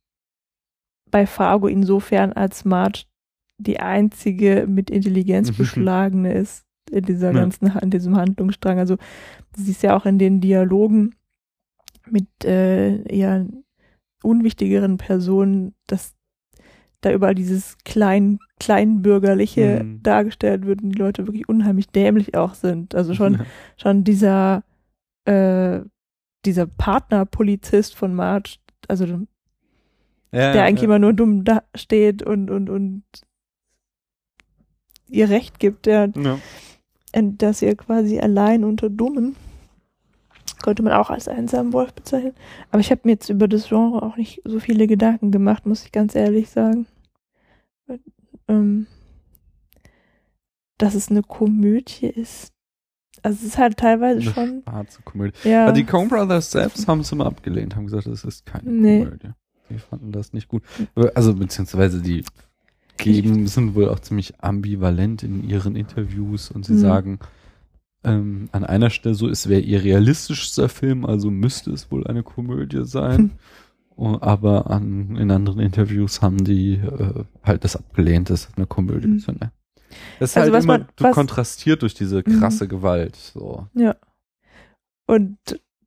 bei 1.11 1.27
Fargo 1.27 1.69
insofern, 1.69 2.33
als 2.33 2.65
Marge 2.65 3.05
die 3.59 3.79
einzige 3.81 4.67
mit 4.69 4.91
Intelligenz 4.91 5.51
Mhm. 5.53 5.57
beschlagene 5.57 6.33
ist 6.35 6.65
in 6.91 7.05
dieser 7.05 7.29
Ja. 7.33 7.41
ganzen, 7.41 7.67
in 7.79 7.91
diesem 7.91 8.17
Handlungsstrang. 8.17 8.79
Also, 8.79 8.97
sie 9.57 9.71
ist 9.71 9.83
ja 9.83 9.97
auch 9.97 10.07
in 10.07 10.19
den 10.19 10.41
Dialogen 10.41 11.15
mit 12.11 12.45
äh, 12.45 13.03
eher 13.05 13.47
unwichtigeren 14.23 14.97
Personen, 14.99 15.75
dass 15.87 16.16
da 17.03 17.13
überall 17.13 17.35
dieses 17.35 17.77
klein, 17.85 18.39
kleinbürgerliche 18.59 19.83
Mhm. 19.85 20.03
dargestellt 20.03 20.67
wird 20.67 20.83
und 20.83 20.91
die 20.91 20.99
Leute 20.99 21.27
wirklich 21.27 21.49
unheimlich 21.49 21.89
dämlich 21.89 22.35
auch 22.37 22.55
sind. 22.55 22.95
Also 22.95 23.15
schon, 23.15 23.35
Ja. 23.39 23.47
schon 23.77 24.05
dieser, 24.05 24.65
äh, 25.25 25.81
dieser 26.45 26.67
Partnerpolizist 26.67 27.95
von 27.95 28.15
Marge, 28.15 28.57
also 28.89 29.05
Ja, 29.07 30.53
der 30.53 30.65
eigentlich 30.65 30.83
ja. 30.83 30.87
immer 30.87 30.99
nur 30.99 31.13
dumm 31.13 31.45
da 31.45 31.63
steht 31.75 32.23
und, 32.23 32.51
und, 32.51 32.71
und 32.71 33.03
ihr 35.09 35.29
Recht 35.31 35.59
gibt, 35.61 35.87
der, 35.87 36.11
Ja. 36.17 36.39
und 37.15 37.43
dass 37.43 37.63
ihr 37.63 37.77
quasi 37.77 38.19
allein 38.19 38.65
unter 38.65 38.91
Dummen 38.91 39.37
könnte 40.67 40.83
man 40.83 40.93
auch 40.95 41.11
als 41.11 41.29
einsamen 41.29 41.73
Wolf 41.73 41.95
bezeichnen. 41.95 42.35
Aber 42.71 42.81
ich 42.81 42.91
habe 42.91 43.03
mir 43.05 43.13
jetzt 43.13 43.31
über 43.31 43.47
das 43.47 43.69
Genre 43.69 44.03
auch 44.03 44.17
nicht 44.17 44.43
so 44.45 44.59
viele 44.59 44.87
Gedanken 44.89 45.31
gemacht, 45.31 45.65
muss 45.65 45.85
ich 45.85 45.93
ganz 45.93 46.15
ehrlich 46.17 46.51
sagen. 46.51 46.87
Ähm, 48.49 48.87
dass 50.79 50.95
es 50.95 51.09
eine 51.11 51.23
Komödie 51.23 52.07
ist. 52.09 52.53
Also 53.23 53.39
es 53.41 53.45
ist 53.45 53.59
halt 53.59 53.77
teilweise 53.79 54.21
Eine 54.21 54.31
schon. 54.33 54.63
schwarze 54.63 55.03
Komödie. 55.03 55.33
Ja. 55.45 55.67
Ja, 55.67 55.73
die 55.73 55.85
Coen 55.85 56.09
Brothers 56.09 56.51
selbst 56.51 56.87
haben 56.87 57.01
es 57.01 57.11
immer 57.13 57.27
abgelehnt, 57.27 57.75
haben 57.77 57.85
gesagt, 57.87 58.07
das 58.07 58.25
ist 58.25 58.45
keine 58.45 58.71
Nee. 58.71 59.05
Komödie. 59.05 59.31
Die 59.71 59.79
fanden 59.79 60.13
das 60.13 60.33
nicht 60.33 60.49
gut. 60.49 60.63
Aber- 60.95 61.11
Also 61.15 61.35
beziehungsweise 61.35 62.03
die 62.03 62.25
geben, 62.99 63.47
sind 63.47 63.75
wohl 63.75 63.89
auch 63.89 64.01
ziemlich 64.01 64.41
ambivalent 64.43 65.23
in 65.23 65.49
ihren 65.49 65.77
Interviews 65.77 66.51
und 66.51 66.65
sie 66.67 66.75
Mhm. 66.75 66.79
sagen 66.79 67.19
ähm, 68.07 68.49
an 68.53 68.65
einer 68.65 68.89
Stelle 68.91 69.15
so, 69.15 69.29
es 69.29 69.49
wäre 69.49 69.61
ihr 69.61 69.83
realistischster 69.85 70.69
Film, 70.69 71.05
also 71.05 71.31
müsste 71.31 71.71
es 71.73 71.91
wohl 71.91 72.07
eine 72.07 72.23
Komödie 72.23 72.85
sein. 72.87 73.19
Hm. 73.19 73.31
Aber 74.21 74.71
an, 74.71 75.17
in 75.17 75.31
anderen 75.31 75.59
Interviews 75.61 76.21
haben 76.21 76.45
die 76.45 76.75
äh, 76.75 77.25
halt 77.43 77.65
das 77.65 77.77
abgelehnt, 77.77 78.29
das 78.31 78.49
eine 78.57 78.67
Komödie 78.67 79.09
Mhm. 79.09 79.19
zu 79.21 79.33
nennen. 79.33 79.53
Das 80.21 80.31
ist 80.31 80.37
Also 80.37 80.53
halt 80.53 80.65
immer 80.65 80.79
man- 80.79 80.87
so 80.99 81.05
was- 81.05 81.15
kontrastiert 81.15 81.81
durch 81.83 81.95
diese 81.95 82.19
Mhm. 82.19 82.39
krasse 82.41 82.69
Gewalt. 82.69 83.17
So. 83.17 83.67
Ja. 83.75 83.97
Und 85.07 85.39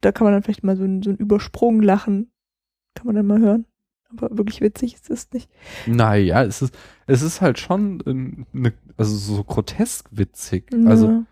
da 0.01 0.11
kann 0.11 0.25
man 0.25 0.33
dann 0.33 0.43
vielleicht 0.43 0.63
mal 0.63 0.77
so 0.77 0.83
ein, 0.83 1.03
so 1.03 1.09
ein 1.11 1.17
Übersprung 1.17 1.81
lachen. 1.81 2.31
Kann 2.95 3.05
man 3.05 3.15
dann 3.15 3.27
mal 3.27 3.39
hören. 3.39 3.65
Aber 4.11 4.35
wirklich 4.37 4.61
witzig 4.61 4.95
ist 4.95 5.09
es 5.11 5.31
nicht. 5.31 5.49
Naja, 5.85 6.43
es 6.43 6.63
ist, 6.63 6.75
es 7.05 7.21
ist 7.21 7.41
halt 7.41 7.59
schon 7.59 8.01
ähm, 8.07 8.47
ne, 8.53 8.73
also 8.97 9.15
so 9.15 9.43
grotesk 9.43 10.07
witzig. 10.11 10.65
Also 10.87 11.07
Ja. 11.07 11.25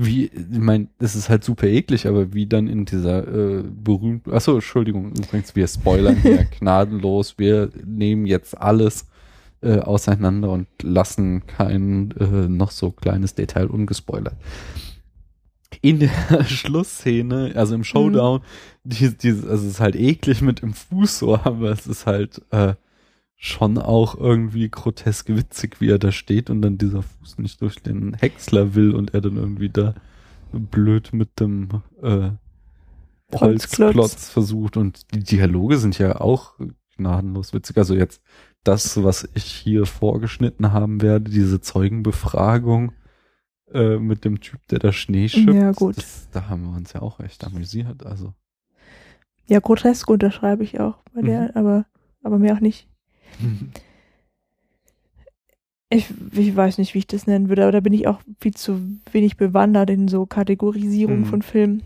Wie, 0.00 0.26
ich 0.26 0.58
meine, 0.58 0.86
es 1.00 1.16
ist 1.16 1.28
halt 1.28 1.42
super 1.42 1.66
eklig, 1.66 2.06
aber 2.06 2.32
wie 2.32 2.46
dann 2.46 2.68
in 2.68 2.84
dieser 2.84 3.26
äh, 3.26 3.62
berühmten, 3.62 4.32
achso, 4.32 4.54
Entschuldigung, 4.54 5.10
übrigens, 5.10 5.56
wir 5.56 5.66
spoilern 5.66 6.16
hier 6.22 6.44
gnadenlos, 6.58 7.34
wir 7.36 7.70
nehmen 7.84 8.24
jetzt 8.24 8.56
alles 8.56 9.08
äh, 9.60 9.80
auseinander 9.80 10.50
und 10.50 10.68
lassen 10.82 11.46
kein 11.48 12.12
äh, 12.12 12.48
noch 12.48 12.70
so 12.70 12.92
kleines 12.92 13.34
Detail 13.34 13.66
ungespoilert. 13.66 14.36
In 15.80 15.98
der 15.98 16.10
Schlussszene, 16.44 17.52
also 17.56 17.74
im 17.74 17.82
Showdown, 17.82 18.42
die, 18.84 19.16
die, 19.18 19.30
also 19.30 19.52
es 19.52 19.64
ist 19.64 19.80
halt 19.80 19.96
eklig 19.96 20.42
mit 20.42 20.62
dem 20.62 20.74
Fuß 20.74 21.18
so, 21.18 21.34
aber 21.36 21.72
es 21.72 21.88
ist 21.88 22.06
halt 22.06 22.40
äh, 22.52 22.74
schon 23.40 23.78
auch 23.78 24.16
irgendwie 24.16 24.68
grotesk 24.68 25.28
witzig, 25.28 25.80
wie 25.80 25.88
er 25.88 26.00
da 26.00 26.10
steht 26.10 26.50
und 26.50 26.60
dann 26.60 26.76
dieser 26.76 27.02
Fuß 27.02 27.38
nicht 27.38 27.60
durch 27.62 27.76
den 27.76 28.14
Häcksler 28.14 28.74
will 28.74 28.94
und 28.94 29.14
er 29.14 29.20
dann 29.20 29.36
irgendwie 29.36 29.68
da 29.70 29.94
blöd 30.52 31.12
mit 31.12 31.38
dem 31.38 31.68
äh, 32.02 32.30
Holzklotz. 33.32 33.78
Holzklotz 33.78 34.28
versucht 34.28 34.76
und 34.76 35.14
die 35.14 35.22
Dialoge 35.22 35.78
sind 35.78 35.98
ja 35.98 36.20
auch 36.20 36.54
gnadenlos 36.96 37.52
witzig. 37.52 37.76
Also 37.78 37.94
jetzt 37.94 38.22
das, 38.64 39.04
was 39.04 39.28
ich 39.34 39.44
hier 39.44 39.86
vorgeschnitten 39.86 40.72
haben 40.72 41.00
werde, 41.00 41.30
diese 41.30 41.60
Zeugenbefragung 41.60 42.92
äh, 43.72 43.98
mit 43.98 44.24
dem 44.24 44.40
Typ, 44.40 44.66
der 44.66 44.80
da 44.80 44.90
Schnee 44.90 45.28
schippt. 45.28 45.54
Ja, 45.54 45.70
gut. 45.70 45.96
Das, 45.96 46.28
da 46.32 46.48
haben 46.48 46.64
wir 46.64 46.76
uns 46.76 46.92
ja 46.92 47.02
auch 47.02 47.20
echt 47.20 47.44
amüsiert. 47.44 48.04
Also 48.04 48.34
Ja, 49.46 49.60
grotesk 49.60 50.10
unterschreibe 50.10 50.64
ich 50.64 50.80
auch 50.80 50.96
bei 51.14 51.22
der, 51.22 51.54
aber, 51.54 51.86
aber 52.24 52.38
mehr 52.38 52.54
auch 52.54 52.60
nicht. 52.60 52.88
Ich, 55.90 56.12
ich 56.32 56.54
weiß 56.54 56.76
nicht, 56.76 56.92
wie 56.92 56.98
ich 56.98 57.06
das 57.06 57.26
nennen 57.26 57.48
würde, 57.48 57.62
aber 57.62 57.72
da 57.72 57.80
bin 57.80 57.94
ich 57.94 58.06
auch 58.06 58.20
viel 58.40 58.52
zu 58.52 58.78
wenig 59.10 59.38
bewandert 59.38 59.88
in 59.88 60.06
so 60.06 60.26
Kategorisierung 60.26 61.20
Mhm. 61.20 61.24
von 61.24 61.40
Filmen. 61.40 61.82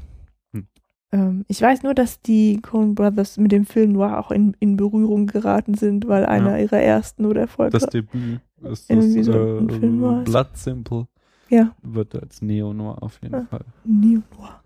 Hm. 0.52 0.66
Ähm, 1.12 1.44
ich 1.46 1.62
weiß 1.62 1.85
nur, 1.85 1.94
dass 1.94 2.20
die 2.20 2.61
Coen 2.61 2.96
Brothers 2.96 3.37
mit 3.38 3.52
dem 3.52 3.64
Film 3.64 3.92
Noir 3.92 4.18
auch 4.18 4.33
in, 4.33 4.57
in 4.59 4.76
Berührung 4.76 5.28
geraten 5.28 5.74
sind, 5.74 6.09
weil 6.09 6.26
einer 6.26 6.59
ihrer 6.59 6.81
ersten 6.81 7.26
oder 7.26 7.42
das 7.42 7.50
erfolgreich. 7.50 7.90
Debüt 7.90 8.40
ist 8.62 8.90
das 8.90 8.90
Irgendwie 8.90 9.22
so 9.22 9.33
äh, 9.35 9.68
Film 9.78 10.00
es. 10.00 10.24
Blood 10.24 10.57
Simple 10.57 11.07
Ja, 11.48 11.72
wird 11.83 12.16
als 12.16 12.42
Neo-Noir 12.42 13.00
auf 13.05 13.20
jeden 13.22 13.37
Ah. 13.37 13.46
Fall. 13.48 13.64
Neo 13.85 14.20
Noir. 14.37 14.61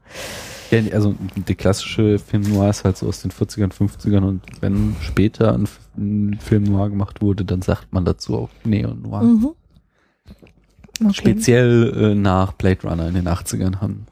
Ja, 0.70 0.80
also 0.92 1.14
die 1.48 1.54
klassische 1.54 2.18
Film 2.18 2.42
Noir 2.42 2.70
ist 2.70 2.84
halt 2.84 2.96
so 2.96 3.06
aus 3.06 3.22
den 3.22 3.30
40ern, 3.30 3.72
50ern 3.72 4.24
und 4.24 4.42
wenn 4.60 4.96
später 5.00 5.54
ein, 5.54 5.68
ein 5.96 6.38
Film 6.40 6.64
Noir 6.64 6.90
gemacht 6.90 7.22
wurde, 7.22 7.44
dann 7.44 7.62
sagt 7.62 7.92
man 7.92 8.04
dazu 8.04 8.36
auch 8.36 8.50
Neo 8.64 8.94
Noir. 8.94 9.22
Mhm. 9.22 9.50
Okay. 11.02 11.12
Speziell 11.12 11.92
äh, 11.94 12.14
nach 12.14 12.52
Blade 12.52 12.82
Runner 12.88 13.06
in 13.08 13.14
den 13.14 13.28
80ern 13.28 13.80
haben, 13.80 14.06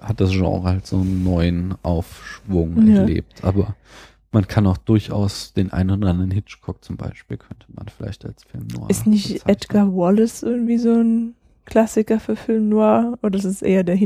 hat 0.00 0.20
das 0.20 0.30
Genre 0.30 0.64
halt 0.68 0.86
so 0.86 0.96
einen 0.96 1.22
neuen 1.24 1.74
Aufschwung 1.82 2.86
Ja. 2.88 3.00
erlebt. 3.00 3.44
Aber 3.44 3.76
man 4.32 4.48
kann 4.48 4.66
auch 4.66 4.78
durchaus 4.78 5.52
den 5.52 5.72
einen 5.72 5.90
oder 6.02 6.10
anderen 6.10 6.30
Hitchcock 6.30 6.82
zum 6.82 6.96
Beispiel, 6.96 7.36
könnte 7.36 7.66
man 7.74 7.86
vielleicht 7.88 8.24
als 8.24 8.44
Film 8.44 8.66
Noir 8.68 8.88
Ist 8.90 9.06
nicht 9.06 9.28
bezeichnen. 9.28 9.54
Edgar 9.56 9.94
Wallace 9.94 10.42
irgendwie 10.42 10.78
so 10.78 10.92
ein 10.92 11.34
Klassiker 11.66 12.18
für 12.18 12.36
Film 12.36 12.70
Noir? 12.70 13.18
Oder 13.22 13.38
ist 13.38 13.44
es 13.44 13.60
eher 13.62 13.84
der 13.84 13.96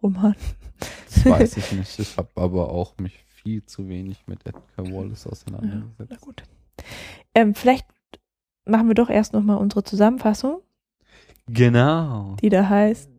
Hintertreppenroman? 0.00 0.34
Das 1.06 1.26
weiß 1.26 1.56
ich 1.58 1.72
nicht. 1.78 1.98
Ich 1.98 2.16
habe 2.16 2.28
aber 2.36 2.70
auch 2.70 2.96
mich 2.98 3.18
viel 3.26 3.64
zu 3.64 3.88
wenig 3.88 4.24
mit 4.26 4.40
Edgar 4.46 4.86
Wallace 4.92 5.24
Na 5.26 5.32
auseinandergesetzt. 5.32 6.20
gut. 6.20 6.42
Ähm, 7.34 7.54
vielleicht 7.54 7.86
machen 8.64 8.88
wir 8.88 8.94
doch 8.94 9.10
erst 9.10 9.32
nochmal 9.32 9.58
unsere 9.58 9.82
Zusammenfassung, 9.84 10.60
Genau. 11.46 12.36
die 12.40 12.48
da 12.48 12.68
heißt 12.68 13.10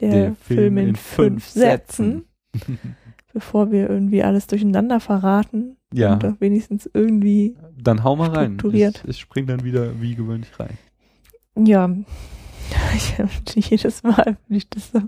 Der, 0.00 0.34
Film, 0.36 0.78
in, 0.78 0.96
fünf 0.96 1.46
Sätzen, 1.48 2.24
bevor 3.32 3.70
wir 3.70 3.88
irgendwie 3.90 4.22
alles 4.22 4.46
durcheinander 4.46 4.98
verraten 5.00 5.76
Ja, 5.92 6.14
und 6.14 6.22
doch 6.22 6.40
wenigstens 6.40 6.88
irgendwie, 6.92 7.56
dann 7.76 8.02
hau 8.02 8.16
mal 8.16 8.30
rein. 8.30 8.56
Ich, 8.72 9.04
ich 9.04 9.20
spring 9.20 9.46
dann 9.46 9.62
wieder 9.64 10.00
wie 10.00 10.14
gewöhnlich 10.14 10.58
rein. 10.58 10.78
ja, 11.56 11.90
ich, 12.94 13.70
jedes 13.70 14.02
Mal 14.02 14.36
finde 14.46 14.56
ich 14.56 14.68
das 14.70 14.90
so 14.90 15.00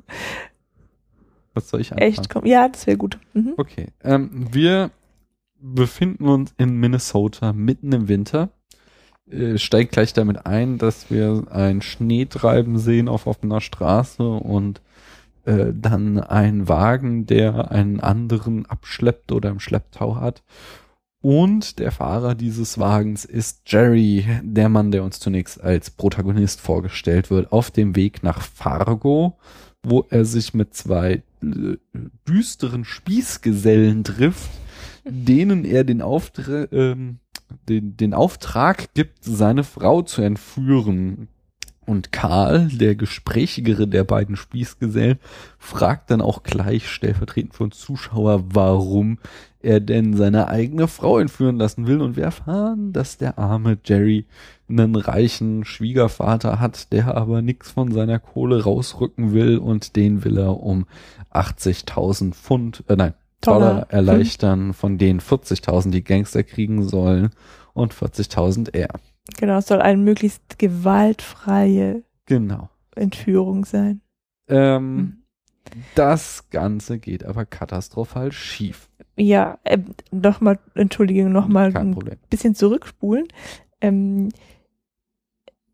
Was 1.57 1.71
soll 1.71 1.81
ich 1.81 1.93
anfangen? 1.93 2.11
echt 2.11 2.29
kommen. 2.29 2.47
Ja, 2.47 2.69
das 2.69 2.87
wäre 2.87 2.99
gut. 2.99 3.19
Mhm. 3.33 3.55
Okay. 3.57 3.87
Ähm, 4.05 4.49
wir 4.53 4.91
befinden 5.59 6.29
uns 6.29 6.55
in 6.59 6.77
Minnesota 6.77 7.55
mitten 7.55 7.93
im 7.93 8.09
Winter. 8.09 8.51
Äh, 9.31 9.57
steigt 9.57 9.93
gleich 9.93 10.13
damit 10.13 10.45
ein, 10.45 10.77
dass 10.77 11.11
wir 11.11 11.47
ein 11.51 11.81
Schneetreiben 11.81 12.79
sehen 12.79 13.09
auf 13.09 13.27
offener 13.27 13.63
Straße 13.63 14.23
und 14.23 14.83
äh, 15.47 15.73
dann 15.75 16.21
ein 16.21 16.69
Wagen, 16.69 17.25
der 17.25 17.71
einen 17.71 18.01
anderen 18.01 18.67
abschleppt 18.67 19.33
oder 19.33 19.49
im 19.49 19.61
Schlepptau 19.61 20.17
hat. 20.17 20.43
Und 21.23 21.79
der 21.79 21.91
Fahrer 21.91 22.35
dieses 22.35 22.79
Wagens 22.79 23.25
ist 23.25 23.63
Jerry, 23.67 24.27
der 24.43 24.69
Mann, 24.69 24.93
der 24.93 25.03
uns 25.03 25.19
zunächst 25.19 25.61
als 25.61 25.91
Protagonist 25.91 26.61
vorgestellt 26.61 27.31
wird, 27.31 27.51
auf 27.51 27.71
dem 27.71 27.97
Weg 27.97 28.23
nach 28.23 28.43
Fargo, 28.43 29.39
wo 29.89 30.05
er 30.11 30.25
sich 30.25 30.53
mit 30.53 30.75
zwei 30.75 31.23
äh, 31.43 31.77
düsteren 32.29 32.85
Spießgesellen 32.85 34.03
trifft, 34.03 34.51
denen 35.05 35.65
er 35.65 35.85
den, 35.85 36.03
Auftra 36.03 36.67
ähm, 36.73 37.19
den, 37.69 37.97
den 37.97 38.13
Auftrag 38.13 38.93
gibt, 38.95 39.23
seine 39.23 39.63
Frau 39.63 40.03
zu 40.03 40.23
entführen. 40.23 41.29
Und 41.87 42.11
Karl, 42.11 42.67
der 42.67 42.97
gesprächigere 42.97 43.87
der 43.87 44.03
beiden 44.03 44.35
Spießgesellen, 44.35 45.21
fragt 45.57 46.11
dann 46.11 46.21
auch 46.21 46.43
gleich 46.43 46.89
stellvertretend 46.89 47.61
uns 47.61 47.79
Zuschauer, 47.79 48.43
warum 48.53 49.21
er 49.61 49.79
denn 49.79 50.17
seine 50.17 50.49
eigene 50.49 50.89
Frau 50.89 51.21
entführen 51.21 51.59
lassen 51.59 51.87
will. 51.87 52.01
Und 52.01 52.17
wir 52.17 52.25
erfahren, 52.25 52.93
dass 52.93 53.19
der 53.19 53.39
arme 53.39 53.79
Jerry 53.85 54.27
einen 54.69 54.97
reichen 54.97 55.65
Schwiegervater 55.65 56.59
hat, 56.61 56.93
der 56.93 57.15
aber 57.17 57.43
nichts 57.43 57.71
von 57.71 57.93
seiner 57.93 58.19
Kohle 58.19 58.65
rausrücken 58.65 59.33
will 59.33 59.59
und 59.59 59.97
den 59.97 60.25
will 60.25 60.39
er 60.39 60.61
um 60.61 60.87
80.000 61.33 62.33
Pfund, 62.35 62.85
äh, 62.89 62.97
nein, 62.97 63.15
Dollar 63.41 63.71
Dollar. 63.71 63.91
erleichtern, 63.91 64.73
von 64.73 64.99
denen 64.99 65.21
40.000 65.21 65.91
die 65.91 66.03
Gangster 66.05 66.43
kriegen 66.43 66.83
sollen 66.83 67.31
und 67.75 67.93
40.000 67.95 68.75
er. 68.75 68.89
Genau, 69.39 69.59
es 69.59 69.67
soll 69.67 69.81
eine 69.83 69.99
möglichst 70.01 70.59
gewaltfreie 70.59 72.03
Genau. 72.27 72.69
Entführung 72.95 73.65
sein. 73.65 74.01
Ähm, 74.49 74.97
Mhm. 74.97 75.23
Das 75.97 76.49
Ganze 76.51 76.99
geht 77.01 77.25
aber 77.25 77.45
katastrophal 77.45 78.31
schief. 78.31 78.89
Ja, 79.17 79.59
äh, 79.65 79.79
nochmal, 80.13 80.61
Entschuldigung, 80.77 81.33
nochmal 81.33 81.77
ein 81.77 81.91
Problem. 81.93 82.19
bisschen 82.31 82.55
zurückspulen. 82.55 83.27
Ähm, 83.81 84.29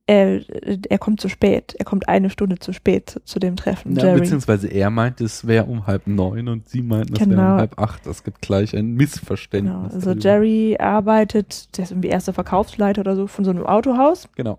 er, 0.06 0.40
er 0.88 0.98
kommt 0.98 1.20
zu 1.20 1.28
spät. 1.28 1.74
Er 1.78 1.84
kommt 1.84 2.08
eine 2.08 2.28
Stunde 2.28 2.58
zu 2.58 2.72
spät 2.72 3.10
zu, 3.10 3.24
zu 3.24 3.38
dem 3.38 3.54
Treffen. 3.56 3.94
Jerry. 3.96 4.20
beziehungsweise 4.20 4.66
er 4.68 4.90
meint, 4.90 5.20
es 5.20 5.46
wäre 5.46 5.66
um 5.66 5.86
halb 5.86 6.06
neun 6.08 6.48
und 6.48 6.68
sie 6.68 6.82
meinten, 6.82 7.12
es 7.14 7.20
wäre 7.20 7.30
Genau. 7.30 7.52
um 7.52 7.58
halb 7.58 7.78
acht. 7.78 8.06
Es 8.06 8.24
gibt 8.24 8.40
gleich 8.42 8.76
ein 8.76 8.94
Missverständnis. 8.94 9.72
Genau. 9.74 9.84
Also 9.84 10.14
darüber. 10.14 10.22
Jerry 10.24 10.76
arbeitet, 10.78 11.76
der 11.78 11.84
ist 11.84 11.92
irgendwie 11.92 12.08
erster 12.08 12.32
Verkaufsleiter 12.32 13.00
oder 13.02 13.14
so 13.14 13.26
von 13.28 13.44
so 13.44 13.50
einem 13.52 13.64
Autohaus 13.64 14.28
Genau. 14.34 14.58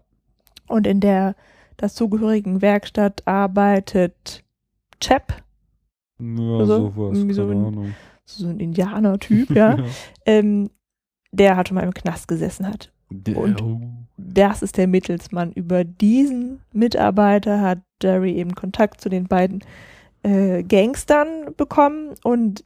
und 0.67 0.88
in 0.88 0.99
der 1.01 1.36
dazugehörigen 1.77 2.62
Werkstatt 2.62 3.21
arbeitet 3.27 4.43
Chap, 5.01 5.43
Ja, 6.19 6.58
Also, 6.60 6.91
sowas. 6.95 7.17
so 7.36 7.47
ein- 7.49 7.95
so 8.25 8.47
ein 8.47 8.60
Indianer-Typ, 8.62 9.49
ja, 9.56 9.77
ähm, 10.25 10.69
der 11.34 11.58
halt 11.58 11.67
schon 11.67 11.75
mal 11.75 11.84
im 11.84 11.93
Knast 11.93 12.27
gesessen 12.29 12.65
hat. 12.67 12.91
Und- 13.09 13.61
oh. 13.61 13.81
Das 14.17 14.61
ist 14.61 14.77
der 14.77 14.87
Mittelsmann. 14.87 15.51
Über 15.51 15.83
diesen 15.83 16.61
Mitarbeiter 16.71 17.61
hat 17.61 17.79
Jerry 18.01 18.33
eben 18.33 18.53
Kontakt 18.55 19.01
zu 19.01 19.09
den 19.09 19.25
beiden 19.27 19.63
äh, 20.21 20.63
Gangstern 20.63 21.53
bekommen 21.57 22.13
und 22.23 22.63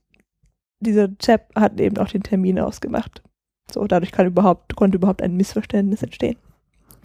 dieser 0.80 1.16
Chap 1.18 1.50
hat 1.56 1.80
eben 1.80 1.98
auch 1.98 2.10
den 2.10 2.24
Termin 2.24 2.60
ausgemacht. 2.60 3.24
So, 3.72 3.86
dadurch 3.88 4.12
kann 4.12 4.28
überhaupt, 4.28 4.76
konnte 4.76 4.98
überhaupt 4.98 5.22
ein 5.22 5.36
Missverständnis 5.36 6.04
entstehen. 6.04 6.38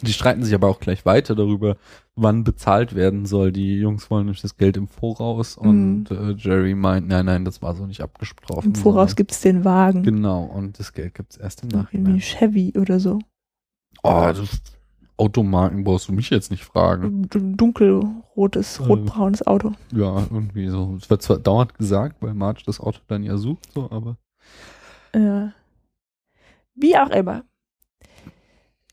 Die 0.02 0.12
streiten 0.12 0.42
sich 0.44 0.54
aber 0.54 0.68
auch 0.68 0.80
gleich 0.80 1.04
weiter 1.06 1.34
darüber, 1.34 1.76
wann 2.16 2.44
bezahlt 2.44 2.94
werden 2.94 3.24
soll. 3.26 3.52
Die 3.52 3.76
Jungs 3.78 4.10
wollen 4.10 4.26
nämlich 4.26 4.42
das 4.42 4.56
Geld 4.56 4.76
im 4.76 4.88
Voraus 4.88 5.56
und 5.56 6.10
äh, 6.10 6.32
Jerry 6.32 6.74
meint, 6.74 7.08
nein, 7.08 7.26
nein, 7.26 7.44
das 7.44 7.62
war 7.62 7.74
so 7.74 7.86
nicht 7.86 8.00
abgesprochen. 8.02 8.68
Mhm. 8.70 8.74
Im 8.74 8.80
Voraus 8.80 9.10
sondern- 9.10 9.16
gibt's 9.16 9.40
den 9.40 9.64
Wagen. 9.64 10.02
Genau, 10.02 10.42
und 10.44 10.78
das 10.78 10.92
Geld 10.92 11.14
gibt's 11.14 11.36
erst 11.36 11.62
im 11.62 11.70
Irgendwie 11.70 11.98
Nachhinein. 11.98 12.20
Chevy 12.20 12.72
oder 12.76 12.98
so. 13.00 13.18
Oh, 14.02 14.30
das, 14.34 14.60
Automarken 15.18 15.84
brauchst 15.84 16.08
du 16.08 16.12
mich 16.12 16.30
jetzt 16.30 16.50
nicht 16.50 16.64
fragen. 16.64 17.28
Dunkelrotes, 17.28 18.80
Ähm. 18.80 18.86
rotbraunes 18.86 19.46
Auto. 19.46 19.72
Ja, 19.92 20.26
irgendwie 20.30 20.68
so. 20.68 20.96
Es 20.98 21.08
wird 21.10 21.22
zwar 21.22 21.38
dauernd 21.38 21.74
gesagt, 21.78 22.16
weil 22.20 22.34
Marge 22.34 22.62
das 22.66 22.80
Auto 22.80 22.98
dann 23.08 23.22
ja 23.22 23.36
sucht, 23.36 23.72
so, 23.72 23.88
aber 23.90 24.16
Ja. 25.14 25.52
Wie 26.74 26.96
auch 26.96 27.10
immer. 27.10 27.44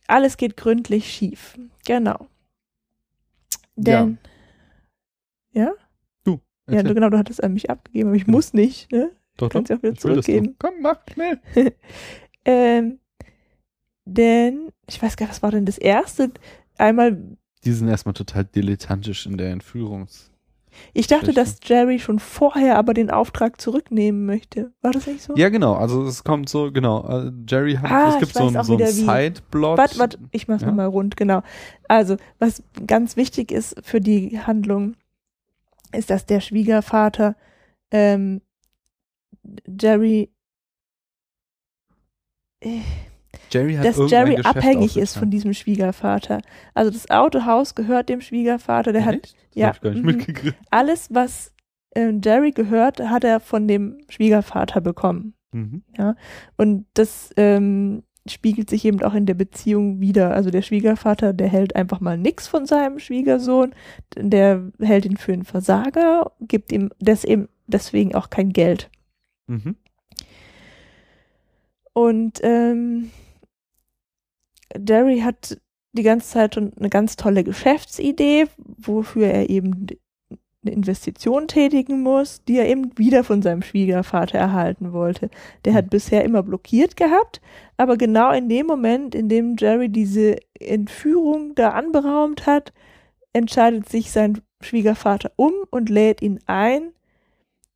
Alles 0.09 0.37
geht 0.37 0.57
gründlich 0.57 1.11
schief. 1.11 1.57
Genau. 1.85 2.27
Denn, 3.75 4.17
ja? 5.51 5.71
Ja, 6.25 6.75
erzähl. 6.77 6.93
genau, 6.93 7.09
du 7.09 7.17
hattest 7.17 7.43
an 7.43 7.53
mich 7.53 7.69
abgegeben, 7.69 8.09
aber 8.09 8.15
ich 8.17 8.25
Genau. 8.25 8.37
muss 8.37 8.53
nicht, 8.53 8.91
ne? 8.91 9.09
doch, 9.37 9.49
kannst 9.49 9.69
ja 9.71 9.77
auch 9.77 9.81
wieder 9.81 9.93
ich 9.93 9.99
zurückgeben. 9.99 10.55
doch. 10.59 10.69
Komm, 10.69 10.81
mach 10.81 10.99
schnell. 11.11 11.39
Ähm, 12.45 12.99
denn, 14.05 14.71
ich 14.87 15.01
weiß 15.01 15.17
gar 15.17 15.25
nicht, 15.25 15.31
was 15.35 15.43
war 15.43 15.51
denn 15.51 15.65
das 15.65 15.77
erste? 15.77 16.31
Einmal, 16.77 17.21
Die 17.65 17.71
sind 17.73 17.87
erstmal 17.89 18.13
total 18.13 18.45
dilettantisch 18.45 19.25
in 19.25 19.37
der 19.37 19.51
Entführungs. 19.51 20.31
Ich 20.93 21.07
dachte, 21.07 21.33
dass 21.33 21.59
Jerry 21.63 21.99
schon 21.99 22.19
vorher 22.19 22.77
aber 22.77 22.93
den 22.93 23.09
Auftrag 23.11 23.59
zurücknehmen 23.61 24.25
möchte. 24.25 24.71
War 24.81 24.91
das 24.91 25.07
nicht 25.07 25.21
so? 25.21 25.33
Ja, 25.35 25.49
genau. 25.49 25.73
Also 25.73 26.03
es 26.03 26.23
kommt 26.23 26.49
so, 26.49 26.71
genau. 26.71 27.07
äh, 27.07 27.31
Jerry 27.47 27.75
hat, 27.75 27.91
Ah, 27.91 28.09
es 28.09 28.19
gibt 28.19 28.33
so 28.33 28.45
ein, 28.47 28.63
so 28.63 28.73
ein 28.73 28.79
wieder 28.79 28.87
wie. 28.87 28.91
Sideplot. 29.29 29.77
Warte, 29.77 29.99
warte, 29.99 30.19
ich 30.31 30.47
mach's 30.47 30.61
Ja. 30.61 30.67
nochmal 30.69 30.87
rund, 30.87 31.15
genau. 31.17 31.41
Also, 31.87 32.17
was 32.39 32.63
ganz 32.87 33.15
wichtig 33.17 33.51
ist 33.51 33.75
für 33.83 34.01
die 34.01 34.39
Handlung, 34.39 34.95
ist, 35.91 36.09
dass 36.09 36.25
der 36.25 36.39
Schwiegervater 36.41 37.35
ähm, 37.91 38.41
Jerry, 39.67 40.31
äh, 42.61 42.81
Jerry 43.51 43.75
hat 43.75 43.85
dass 43.85 44.11
Jerry 44.11 44.37
abhängig 44.37 44.97
ist 44.97 45.17
von 45.17 45.29
diesem 45.29 45.53
Schwiegervater. 45.53 46.41
Also 46.73 46.91
das 46.91 47.09
Autohaus 47.09 47.75
gehört 47.75 48.09
dem 48.09 48.21
Schwiegervater, 48.21 48.93
der 48.93 49.05
hat 49.05 49.15
Echt? 49.15 49.35
Das 49.55 49.79
ja, 49.83 49.91
mitgekriegt. 49.93 50.57
alles, 50.69 51.07
was 51.11 51.53
ähm, 51.95 52.21
Jerry 52.23 52.51
gehört, 52.51 52.99
hat 52.99 53.23
er 53.23 53.39
von 53.39 53.67
dem 53.67 53.97
Schwiegervater 54.09 54.81
bekommen. 54.81 55.33
Mhm. 55.51 55.83
Und 56.57 56.85
das 56.93 57.31
ähm, 57.35 58.03
spiegelt 58.27 58.69
sich 58.69 58.85
eben 58.85 59.01
auch 59.01 59.13
in 59.13 59.25
der 59.25 59.33
Beziehung 59.33 59.99
wieder. 59.99 60.33
Also 60.33 60.51
der 60.51 60.61
Schwiegervater, 60.61 61.33
der 61.33 61.47
hält 61.47 61.75
einfach 61.75 61.99
mal 61.99 62.17
nix 62.17 62.47
von 62.47 62.65
seinem 62.65 62.99
Schwiegersohn, 62.99 63.73
der 64.15 64.71
hält 64.79 65.05
ihn 65.05 65.17
für 65.17 65.33
einen 65.33 65.45
Versager, 65.45 66.31
gibt 66.41 66.71
ihm 66.71 66.91
deswegen 66.99 68.15
auch 68.15 68.29
kein 68.29 68.51
Geld. 68.51 68.89
Mhm. 69.47 69.75
Und 71.93 72.39
ähm, 72.43 73.11
Jerry 74.77 75.19
hat 75.19 75.59
die 75.93 76.03
ganze 76.03 76.29
Zeit 76.29 76.55
schon 76.55 76.73
eine 76.77 76.89
ganz 76.89 77.15
tolle 77.15 77.43
Geschäftsidee, 77.43 78.45
wofür 78.57 79.27
er 79.27 79.49
eben 79.49 79.87
eine 80.63 80.75
Investition 80.75 81.47
tätigen 81.47 82.01
muss, 82.01 82.43
die 82.43 82.57
er 82.57 82.67
eben 82.67 82.97
wieder 82.97 83.23
von 83.23 83.41
seinem 83.41 83.61
Schwiegervater 83.61 84.37
erhalten 84.37 84.93
wollte. 84.93 85.29
Der 85.65 85.73
hat 85.73 85.89
bisher 85.89 86.23
immer 86.23 86.43
blockiert 86.43 86.97
gehabt, 86.97 87.41
aber 87.77 87.97
genau 87.97 88.31
in 88.31 88.49
dem 88.49 88.67
Moment, 88.67 89.15
in 89.15 89.29
dem 89.29 89.55
Jerry 89.57 89.89
diese 89.89 90.35
Entführung 90.59 91.55
da 91.55 91.69
anberaumt 91.69 92.45
hat, 92.45 92.73
entscheidet 93.33 93.87
sich 93.89 94.11
sein 94.11 94.41
Schwiegervater 94.61 95.31
um 95.37 95.53
und 95.69 95.89
lädt 95.89 96.21
ihn 96.21 96.39
ein, 96.45 96.91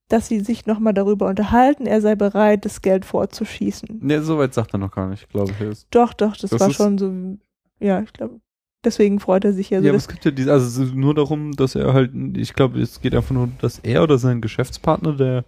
dass 0.10 0.28
sie 0.28 0.42
sich 0.42 0.66
nochmal 0.66 0.94
darüber 0.94 1.28
unterhalten, 1.28 1.86
er 1.86 2.02
sei 2.02 2.16
bereit, 2.16 2.66
das 2.66 2.82
Geld 2.82 3.06
vorzuschießen. 3.06 4.00
Ne, 4.02 4.22
soweit 4.22 4.54
sagt 4.54 4.74
er 4.74 4.78
noch 4.78 4.92
gar 4.92 5.08
nicht, 5.10 5.30
glaube 5.30 5.52
ich. 5.52 5.60
Jetzt. 5.60 5.88
Doch, 5.92 6.14
doch, 6.14 6.36
das, 6.38 6.52
Das 6.52 6.60
war 6.60 6.72
schon 6.72 6.98
so, 6.98 7.12
ja, 7.80 8.02
ich 8.02 8.14
glaube, 8.14 8.40
deswegen 8.84 9.20
freut 9.20 9.46
er 9.46 9.54
sich 9.54 9.70
ja 9.70 9.80
so. 9.80 9.86
ja, 9.86 9.92
aber 9.92 9.98
es 9.98 10.08
gibt 10.08 10.26
ja 10.26 10.32
diese, 10.32 10.52
also 10.52 10.84
nur 10.84 11.16
darum, 11.16 11.54
dass 11.54 11.76
er 11.76 11.94
halt, 11.94 12.12
ich 12.38 12.54
glaube, 12.54 12.80
es 12.80 13.02
geht 13.02 13.16
einfach 13.16 13.34
nur, 13.34 13.50
dass 13.60 13.80
er 13.80 14.04
oder 14.04 14.18
sein 14.18 14.42
Geschäftspartner, 14.42 15.14
der 15.14 15.46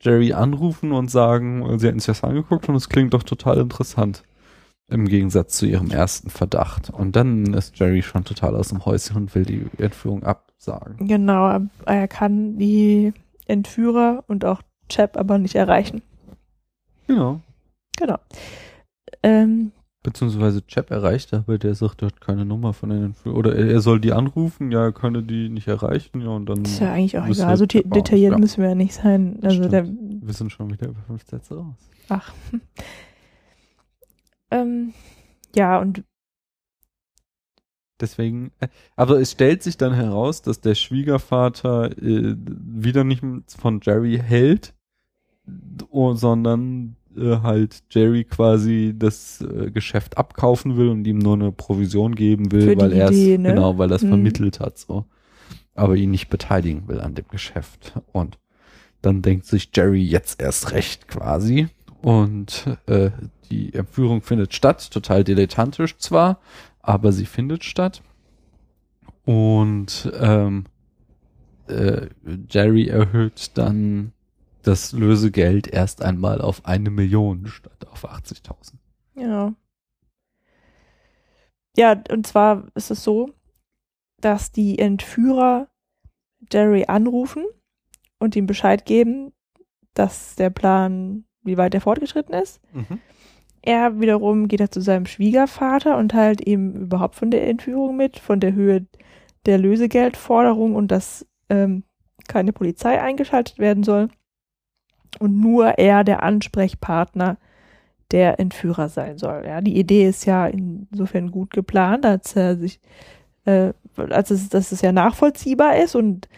Jerry 0.00 0.32
anrufen 0.32 0.92
und 0.92 1.10
sagen, 1.10 1.78
sie 1.78 1.88
hätten 1.88 1.98
sich 1.98 2.06
das 2.06 2.24
angeguckt 2.24 2.68
und 2.68 2.76
es 2.76 2.88
klingt 2.88 3.14
doch 3.14 3.24
total 3.24 3.58
interessant. 3.58 4.22
Im 4.90 5.06
Gegensatz 5.06 5.58
zu 5.58 5.66
ihrem 5.66 5.90
ersten 5.90 6.30
Verdacht. 6.30 6.88
Und 6.88 7.14
dann 7.14 7.52
ist 7.52 7.78
Jerry 7.78 8.00
schon 8.00 8.24
total 8.24 8.56
aus 8.56 8.68
dem 8.70 8.86
Häuschen 8.86 9.16
und 9.16 9.34
will 9.34 9.44
die 9.44 9.66
Entführung 9.76 10.22
absagen. 10.22 11.06
genau, 11.06 11.60
er 11.84 12.08
kann 12.08 12.56
die 12.56 13.12
Entführer 13.48 14.24
und 14.28 14.44
auch 14.44 14.62
Chap 14.88 15.16
aber 15.16 15.38
nicht 15.38 15.54
erreichen. 15.54 16.02
Genau. 17.06 17.40
Genau. 17.98 18.18
Ähm, 19.22 19.72
Beziehungsweise 20.02 20.64
Chap 20.66 20.90
erreicht, 20.90 21.34
aber 21.34 21.58
der 21.58 21.74
sagt, 21.74 22.02
er 22.02 22.06
hat 22.06 22.20
keine 22.20 22.44
Nummer 22.44 22.72
von 22.72 22.90
den 22.90 23.04
Entführern. 23.04 23.36
Oder 23.36 23.56
er, 23.56 23.66
er 23.68 23.80
soll 23.80 24.00
die 24.00 24.12
anrufen, 24.12 24.70
ja, 24.70 24.84
er 24.84 24.92
könne 24.92 25.22
die 25.22 25.48
nicht 25.48 25.66
erreichen, 25.66 26.20
ja, 26.20 26.28
und 26.28 26.46
dann 26.46 26.62
ist 26.62 26.78
ja 26.78 26.92
eigentlich 26.92 27.18
auch 27.18 27.26
egal. 27.26 27.48
Also 27.48 27.66
Chap 27.66 27.92
detailliert 27.92 28.32
ja. 28.32 28.38
müssen 28.38 28.62
wir 28.62 28.68
ja 28.70 28.74
nicht 28.74 28.94
sein. 28.94 29.38
Also 29.42 29.56
Stimmt. 29.56 29.72
der, 29.72 29.86
Wir 29.86 30.34
sind 30.34 30.52
schon 30.52 30.70
wieder 30.70 30.88
über 30.88 31.00
fünf 31.06 31.24
Sätze 31.26 31.56
raus. 31.56 31.90
ach. 32.08 32.32
ähm, 34.50 34.94
ja, 35.54 35.78
und 35.80 36.04
Deswegen, 38.00 38.52
äh, 38.60 38.68
aber 38.96 39.20
es 39.20 39.32
stellt 39.32 39.62
sich 39.62 39.76
dann 39.76 39.92
heraus, 39.94 40.42
dass 40.42 40.60
der 40.60 40.74
Schwiegervater 40.74 41.90
äh, 41.98 42.36
wieder 42.46 43.04
nicht 43.04 43.22
von 43.58 43.80
Jerry 43.82 44.20
hält, 44.24 44.74
oh, 45.90 46.14
sondern 46.14 46.96
äh, 47.16 47.38
halt 47.38 47.82
Jerry 47.90 48.24
quasi 48.24 48.94
das 48.96 49.40
äh, 49.40 49.70
Geschäft 49.70 50.18
abkaufen 50.18 50.76
will 50.76 50.88
und 50.88 51.06
ihm 51.06 51.18
nur 51.18 51.34
eine 51.34 51.52
Provision 51.52 52.14
geben 52.14 52.52
will, 52.52 52.76
weil 52.78 52.92
er 52.92 53.10
es 53.10 53.16
ne? 53.16 53.38
genau, 53.38 53.78
weil 53.78 53.90
er 53.90 53.96
es 53.96 54.02
Mhm. 54.02 54.08
vermittelt 54.08 54.60
hat, 54.60 54.78
so, 54.78 55.04
aber 55.74 55.96
ihn 55.96 56.10
nicht 56.10 56.28
beteiligen 56.28 56.86
will 56.88 57.00
an 57.00 57.14
dem 57.14 57.26
Geschäft 57.28 57.94
und 58.12 58.38
dann 59.02 59.22
denkt 59.22 59.46
sich 59.46 59.70
Jerry 59.74 60.02
jetzt 60.02 60.40
erst 60.42 60.72
recht 60.72 61.08
quasi 61.08 61.68
und 62.02 62.66
äh, 62.86 63.10
die 63.50 63.72
Entführung 63.72 64.20
findet 64.22 64.54
statt, 64.54 64.90
total 64.90 65.24
dilettantisch 65.24 65.96
zwar, 65.96 66.38
aber 66.88 67.12
sie 67.12 67.26
findet 67.26 67.64
statt. 67.64 68.02
Und 69.26 70.10
ähm, 70.18 70.64
äh, 71.66 72.08
Jerry 72.48 72.88
erhöht 72.88 73.58
dann 73.58 74.12
das 74.62 74.92
Lösegeld 74.92 75.66
erst 75.68 76.02
einmal 76.02 76.40
auf 76.40 76.64
eine 76.64 76.88
Million 76.88 77.46
statt 77.46 77.86
auf 77.90 78.06
80.000. 78.06 78.76
Ja. 79.16 79.54
Ja, 81.76 82.02
und 82.10 82.26
zwar 82.26 82.68
ist 82.74 82.90
es 82.90 83.04
so, 83.04 83.34
dass 84.22 84.50
die 84.50 84.78
Entführer 84.78 85.68
Jerry 86.50 86.86
anrufen 86.88 87.44
und 88.18 88.34
ihm 88.34 88.46
Bescheid 88.46 88.86
geben, 88.86 89.34
dass 89.92 90.36
der 90.36 90.48
Plan, 90.48 91.26
wie 91.42 91.58
weit 91.58 91.74
er 91.74 91.82
fortgeschritten 91.82 92.34
ist. 92.34 92.62
Er 93.62 94.00
wiederum 94.00 94.48
geht 94.48 94.60
er 94.60 94.70
zu 94.70 94.80
seinem 94.80 95.06
Schwiegervater 95.06 95.96
und 95.96 96.10
teilt 96.10 96.46
ihm 96.46 96.72
überhaupt 96.74 97.16
von 97.16 97.30
der 97.30 97.46
Entführung 97.46 97.96
mit, 97.96 98.18
von 98.18 98.40
der 98.40 98.54
Höhe 98.54 98.86
der 99.46 99.58
Lösegeldforderung 99.58 100.74
und 100.74 100.88
dass 100.88 101.26
ähm, 101.48 101.84
keine 102.28 102.52
Polizei 102.52 103.00
eingeschaltet 103.00 103.58
werden 103.58 103.82
soll 103.82 104.08
und 105.18 105.40
nur 105.40 105.78
er 105.78 106.04
der 106.04 106.22
Ansprechpartner 106.22 107.38
der 108.10 108.40
Entführer 108.40 108.88
sein 108.88 109.18
soll. 109.18 109.44
Ja, 109.46 109.60
die 109.60 109.78
Idee 109.78 110.08
ist 110.08 110.24
ja 110.24 110.46
insofern 110.46 111.30
gut 111.30 111.50
geplant, 111.50 112.06
als 112.06 112.34
er 112.36 112.56
sich, 112.56 112.80
äh, 113.44 113.72
als 113.96 114.30
es, 114.30 114.48
dass 114.48 114.72
es 114.72 114.80
ja 114.80 114.92
nachvollziehbar 114.92 115.76
ist 115.76 115.94
und 115.94 116.28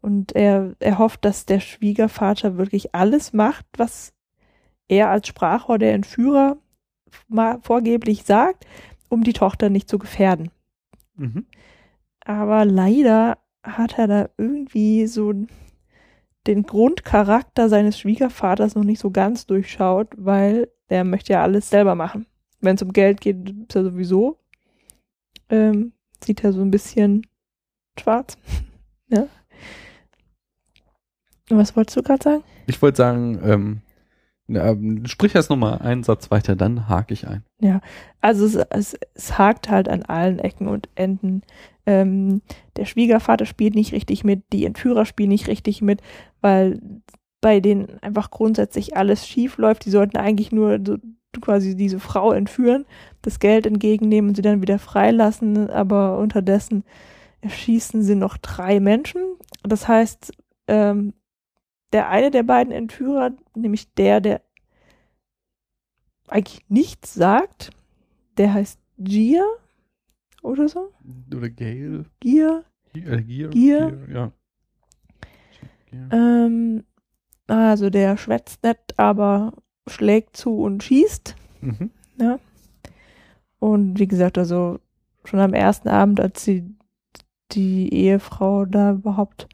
und 0.00 0.34
er, 0.36 0.74
er 0.78 0.98
hofft, 0.98 1.24
dass 1.24 1.44
der 1.44 1.60
Schwiegervater 1.60 2.56
wirklich 2.56 2.94
alles 2.94 3.32
macht, 3.32 3.66
was 3.76 4.12
er 4.86 5.10
als 5.10 5.28
Sprachrohr 5.28 5.78
der 5.78 5.92
Entführer 5.94 6.56
mal 7.28 7.58
vorgeblich 7.62 8.24
sagt, 8.24 8.66
um 9.08 9.22
die 9.24 9.32
Tochter 9.32 9.70
nicht 9.70 9.88
zu 9.88 9.98
gefährden. 9.98 10.50
Mhm. 11.16 11.46
Aber 12.20 12.64
leider 12.64 13.38
hat 13.62 13.98
er 13.98 14.06
da 14.06 14.28
irgendwie 14.36 15.06
so 15.06 15.32
den 16.46 16.62
Grundcharakter 16.62 17.68
seines 17.68 17.98
Schwiegervaters 17.98 18.74
noch 18.74 18.84
nicht 18.84 19.00
so 19.00 19.10
ganz 19.10 19.46
durchschaut, 19.46 20.08
weil 20.16 20.70
der 20.88 21.04
möchte 21.04 21.34
ja 21.34 21.42
alles 21.42 21.68
selber 21.68 21.94
machen. 21.94 22.26
Wenn 22.60 22.76
es 22.76 22.82
um 22.82 22.92
Geld 22.92 23.20
geht, 23.20 23.50
ist 23.68 23.76
er 23.76 23.84
sowieso. 23.84 24.38
Ähm, 25.50 25.92
sieht 26.24 26.42
er 26.44 26.52
so 26.52 26.60
ein 26.60 26.70
bisschen 26.70 27.26
schwarz. 27.98 28.36
ja. 29.08 29.26
Und 31.50 31.56
Was 31.56 31.74
wolltest 31.76 31.96
du 31.96 32.02
gerade 32.02 32.22
sagen? 32.22 32.44
Ich 32.66 32.82
wollte 32.82 32.98
sagen, 32.98 33.40
ähm, 33.42 33.80
ähm, 34.48 35.06
sprich 35.06 35.34
erst 35.34 35.50
nochmal 35.50 35.78
einen 35.78 36.02
Satz 36.02 36.30
weiter, 36.30 36.56
dann 36.56 36.88
hake 36.88 37.12
ich 37.12 37.26
ein. 37.26 37.44
Also 38.20 38.46
es, 38.46 38.54
es, 38.54 38.98
es 39.14 39.38
hakt 39.38 39.68
halt 39.68 39.88
an 39.88 40.02
allen 40.02 40.38
Ecken 40.38 40.68
und 40.68 40.88
Enden. 40.94 41.42
Ähm, 41.86 42.42
der 42.76 42.84
Schwiegervater 42.84 43.46
spielt 43.46 43.74
nicht 43.74 43.92
richtig 43.92 44.24
mit, 44.24 44.42
die 44.52 44.64
Entführer 44.64 45.04
spielen 45.04 45.30
nicht 45.30 45.48
richtig 45.48 45.82
mit, 45.82 46.00
weil 46.40 46.80
bei 47.40 47.60
denen 47.60 47.98
einfach 48.02 48.30
grundsätzlich 48.30 48.96
alles 48.96 49.26
schief 49.26 49.58
läuft. 49.58 49.84
Die 49.84 49.90
sollten 49.90 50.16
eigentlich 50.16 50.52
nur 50.52 50.78
so 50.84 50.96
quasi 51.40 51.76
diese 51.76 52.00
Frau 52.00 52.32
entführen, 52.32 52.86
das 53.22 53.38
Geld 53.38 53.66
entgegennehmen 53.66 54.30
und 54.30 54.34
sie 54.34 54.42
dann 54.42 54.62
wieder 54.62 54.78
freilassen, 54.78 55.70
aber 55.70 56.18
unterdessen 56.18 56.84
erschießen 57.40 58.02
sie 58.02 58.16
noch 58.16 58.36
drei 58.38 58.80
Menschen. 58.80 59.22
Das 59.62 59.86
heißt, 59.86 60.32
ähm, 60.66 61.12
der 61.92 62.08
eine 62.08 62.30
der 62.30 62.42
beiden 62.42 62.72
Entführer, 62.72 63.32
nämlich 63.54 63.92
der, 63.94 64.20
der 64.20 64.42
eigentlich 66.28 66.64
nichts 66.68 67.14
sagt, 67.14 67.70
der 68.36 68.52
heißt 68.52 68.78
Gia 68.98 69.42
oder 70.42 70.68
so. 70.68 70.92
Oder 71.34 71.50
Gale. 71.50 72.04
Gia. 72.20 72.64
Äh, 72.94 73.22
Gier. 73.22 73.48
Gier. 73.48 73.50
Gier, 73.50 74.08
Ja. 74.10 74.32
Gier. 75.90 76.08
Ähm, 76.12 76.84
also 77.46 77.88
der 77.90 78.16
schwätzt 78.16 78.62
nicht, 78.62 78.98
aber 78.98 79.54
schlägt 79.86 80.36
zu 80.36 80.58
und 80.58 80.82
schießt. 80.82 81.34
Mhm. 81.60 81.90
Und 83.58 83.98
wie 83.98 84.06
gesagt, 84.06 84.38
also 84.38 84.78
schon 85.24 85.40
am 85.40 85.54
ersten 85.54 85.88
Abend, 85.88 86.20
als 86.20 86.44
sie 86.44 86.76
die 87.52 87.92
Ehefrau 87.92 88.66
da 88.66 88.92
überhaupt 88.92 89.48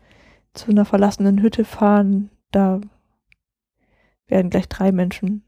zu 0.55 0.71
einer 0.71 0.85
verlassenen 0.85 1.43
Hütte 1.43 1.65
fahren, 1.65 2.31
da 2.51 2.81
werden 4.27 4.51
gleich 4.51 4.69
drei 4.69 4.93
Menschen. 4.93 5.43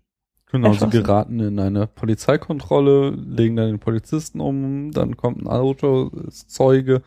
Genau, 0.51 0.73
sie 0.75 0.89
geraten 0.91 1.41
in 1.41 1.59
eine 1.59 1.87
Polizeikontrolle, 1.87 3.11
legen 3.11 3.57
dann 3.57 3.67
den 3.67 3.79
Polizisten 3.81 4.41
um, 4.41 4.93
dann 4.93 5.17
kommt 5.17 5.43
ein 5.43 5.49
Auto, 5.49 6.09
ist 6.29 6.51
Zeuge 6.51 7.03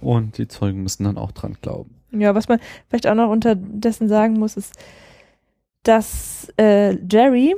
und 0.00 0.38
die 0.38 0.46
Zeugen 0.46 0.82
müssen 0.82 1.04
dann 1.04 1.18
auch 1.18 1.32
dran 1.32 1.56
glauben. 1.60 1.96
Ja, 2.12 2.34
was 2.34 2.48
man 2.48 2.60
vielleicht 2.88 3.06
auch 3.06 3.14
noch 3.14 3.30
unterdessen 3.30 4.08
sagen 4.08 4.34
muss, 4.34 4.56
ist, 4.56 4.74
dass 5.82 6.52
äh, 6.56 6.96
Jerry, 7.10 7.54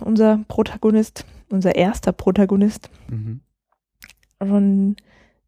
unser 0.00 0.40
Protagonist, 0.48 1.24
unser 1.48 1.74
erster 1.74 2.12
Protagonist, 2.12 2.90
Mhm. 3.08 3.40
schon, 4.42 4.96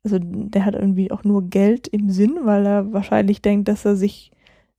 also 0.05 0.19
der 0.21 0.65
hat 0.65 0.75
irgendwie 0.75 1.11
auch 1.11 1.25
nur 1.25 1.49
Geld 1.49 1.89
im 1.89 2.11
Sinn, 2.11 2.39
weil 2.43 2.67
er 2.67 2.93
wahrscheinlich 2.93 3.43
denkt, 3.43 3.69
dass 3.69 3.85
er 3.85 3.97
sich 3.97 4.33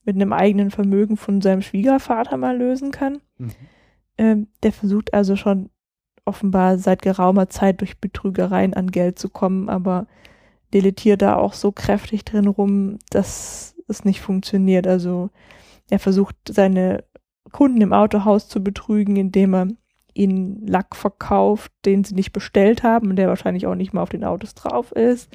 mit 0.05 0.15
einem 0.15 0.34
eigenen 0.34 0.71
Vermögen 0.71 1.17
von 1.17 1.41
seinem 1.41 1.62
Schwiegervater 1.62 2.38
mal 2.38 2.58
lösen 2.58 2.91
kann. 2.91 3.19
Mhm. 3.38 3.51
Ähm, 4.17 4.47
der 4.63 4.71
versucht 4.71 5.13
also 5.13 5.36
schon 5.36 5.69
offenbar 6.25 6.77
seit 6.77 7.01
geraumer 7.01 7.49
Zeit 7.49 7.82
durch 7.82 7.99
Betrügereien 7.99 8.73
an 8.73 8.91
Geld 8.91 9.19
zu 9.19 9.29
kommen, 9.29 9.69
aber 9.69 10.08
deletiert 10.73 11.21
da 11.21 11.36
auch 11.36 11.53
so 11.53 11.71
kräftig 11.71 12.25
drin 12.25 12.47
rum, 12.47 12.99
dass 13.10 13.75
es 13.88 14.05
nicht 14.05 14.21
funktioniert. 14.21 14.88
Also 14.88 15.29
er 15.89 15.99
versucht 15.99 16.36
seine 16.47 17.03
Kunden 17.51 17.82
im 17.82 17.93
Autohaus 17.93 18.47
zu 18.47 18.63
betrügen, 18.63 19.15
indem 19.15 19.55
er 19.55 19.67
ihnen 20.19 20.67
Lack 20.67 20.95
verkauft, 20.95 21.71
den 21.86 22.03
sie 22.03 22.15
nicht 22.15 22.34
bestellt 22.34 22.84
haben 22.84 23.10
und 23.10 23.15
der 23.15 23.27
wahrscheinlich 23.27 23.65
auch 23.67 23.75
nicht 23.75 23.93
mal 23.93 24.01
auf 24.01 24.10
den 24.10 24.23
Autos 24.23 24.53
drauf 24.53 24.91
ist. 24.91 25.29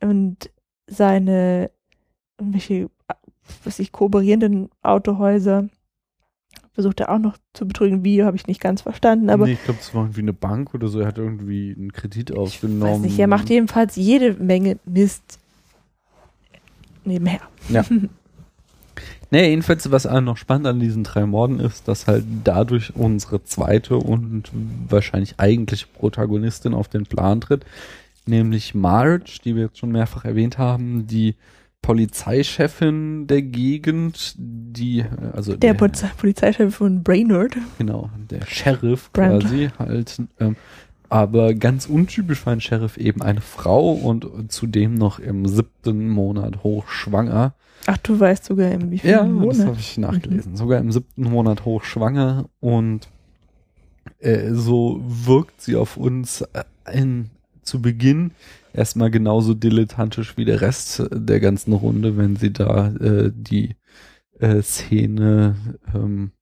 Und 0.00 0.50
seine 0.86 1.70
irgendwelche, 2.38 2.90
was 3.62 3.78
ich, 3.78 3.92
kooperierenden 3.92 4.70
Autohäuser 4.82 5.68
versucht 6.72 7.00
er 7.00 7.10
auch 7.10 7.18
noch 7.18 7.36
zu 7.52 7.68
betrügen. 7.68 8.04
Wie, 8.04 8.24
habe 8.24 8.36
ich 8.36 8.46
nicht 8.46 8.60
ganz 8.60 8.82
verstanden, 8.82 9.30
aber 9.30 9.46
nee, 9.46 9.52
ich 9.52 9.64
glaube, 9.64 9.78
es 9.80 9.94
war 9.94 10.02
irgendwie 10.02 10.22
eine 10.22 10.32
Bank 10.32 10.74
oder 10.74 10.88
so, 10.88 11.00
er 11.00 11.06
hat 11.06 11.18
irgendwie 11.18 11.74
einen 11.76 11.92
Kredit 11.92 12.30
ich 12.30 12.36
aufgenommen. 12.36 12.82
weiß 12.82 12.98
nicht, 13.00 13.18
er 13.18 13.28
macht 13.28 13.48
jedenfalls 13.50 13.94
jede 13.96 14.34
Menge 14.34 14.78
Mist 14.84 15.38
nebenher. 17.04 17.40
Nee, 19.30 19.48
jedenfalls, 19.50 19.90
was 19.90 20.06
auch 20.06 20.20
noch 20.20 20.36
spannend 20.36 20.66
an 20.66 20.80
diesen 20.80 21.04
drei 21.04 21.26
Morden 21.26 21.60
ist, 21.60 21.88
dass 21.88 22.06
halt 22.06 22.24
dadurch 22.44 22.94
unsere 22.94 23.42
zweite 23.42 23.96
und 23.96 24.50
wahrscheinlich 24.88 25.34
eigentliche 25.38 25.86
Protagonistin 25.86 26.74
auf 26.74 26.88
den 26.88 27.04
Plan 27.04 27.40
tritt, 27.40 27.64
nämlich 28.26 28.74
Marge, 28.74 29.40
die 29.44 29.56
wir 29.56 29.64
jetzt 29.64 29.78
schon 29.78 29.92
mehrfach 29.92 30.24
erwähnt 30.24 30.58
haben, 30.58 31.06
die 31.06 31.34
Polizeichefin 31.82 33.26
der 33.26 33.42
Gegend, 33.42 34.34
die, 34.38 35.04
also 35.34 35.54
Der 35.54 35.74
Polize 35.74 36.10
Polizeichef 36.16 36.76
von 36.76 37.02
Brainerd. 37.02 37.56
genau, 37.76 38.08
der 38.30 38.46
Sheriff 38.46 39.10
Brand. 39.12 39.42
quasi 39.42 39.68
halt, 39.78 40.22
ähm, 40.40 40.56
aber 41.10 41.52
ganz 41.52 41.84
untypisch 41.84 42.40
für 42.40 42.52
einen 42.52 42.62
Sheriff 42.62 42.96
eben 42.96 43.20
eine 43.20 43.42
Frau 43.42 43.92
und 43.92 44.50
zudem 44.50 44.94
noch 44.94 45.18
im 45.18 45.46
siebten 45.46 46.08
Monat 46.08 46.62
hochschwanger. 46.62 47.54
Ach, 47.86 47.98
du 47.98 48.18
weißt 48.18 48.44
sogar 48.44 48.70
im 48.70 48.90
wie 48.90 48.96
Ja, 48.96 49.24
vielen 49.24 49.46
das 49.46 49.58
habe 49.58 49.66
Monat. 49.66 49.78
ich 49.78 49.98
nachgelesen. 49.98 50.56
Sogar 50.56 50.78
im 50.80 50.90
siebten 50.92 51.24
Monat 51.24 51.64
hochschwanger 51.64 52.48
und 52.60 53.08
äh, 54.20 54.52
so 54.52 55.00
wirkt 55.04 55.60
sie 55.60 55.76
auf 55.76 55.96
uns 55.96 56.40
äh, 56.42 56.64
in, 56.92 57.30
zu 57.62 57.80
Beginn 57.82 58.32
erstmal 58.72 59.10
genauso 59.10 59.54
dilettantisch 59.54 60.36
wie 60.36 60.44
der 60.44 60.60
Rest 60.60 61.04
der 61.12 61.40
ganzen 61.40 61.72
Runde, 61.72 62.16
wenn 62.16 62.36
sie 62.36 62.52
da 62.52 62.88
äh, 62.88 63.30
die 63.34 63.76
äh, 64.40 64.62
Szene 64.62 65.54
ähm, 65.94 66.32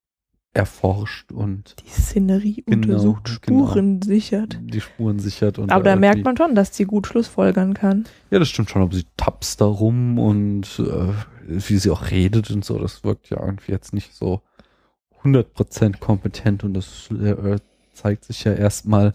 erforscht 0.55 1.31
und 1.31 1.75
Die 1.83 1.89
Szenerie 1.89 2.63
Genau, 2.67 2.87
untersucht, 2.93 3.41
genau. 3.41 3.67
Spuren 3.67 4.01
sichert. 4.03 4.59
die 4.61 4.81
Spuren 4.81 5.17
sichert. 5.19 5.57
Und 5.57 5.71
Aber 5.71 5.83
da 5.83 5.95
merkt 5.95 6.23
man 6.23 6.37
schon, 6.37 6.53
dass 6.53 6.75
sie 6.75 6.85
gut 6.85 7.07
schlussfolgern 7.07 7.73
kann. 7.73 8.05
Ja, 8.29 8.37
das 8.39 8.49
stimmt 8.49 8.69
schon, 8.69 8.83
aber 8.83 8.93
sie 8.95 9.05
tapst 9.17 9.61
da 9.61 9.65
rum 9.65 10.19
und 10.19 10.79
äh, 10.79 11.13
wie 11.47 11.77
sie 11.77 11.89
auch 11.89 12.11
redet 12.11 12.51
und 12.51 12.63
so, 12.63 12.77
das 12.77 13.03
wirkt 13.03 13.29
ja 13.31 13.39
irgendwie 13.43 13.71
jetzt 13.71 13.93
nicht 13.93 14.13
so 14.13 14.41
100% 15.23 15.99
kompetent 15.99 16.63
und 16.63 16.73
das 16.73 17.09
äh, 17.11 17.57
zeigt 17.93 18.25
sich 18.25 18.43
ja 18.43 18.53
erstmal 18.53 19.13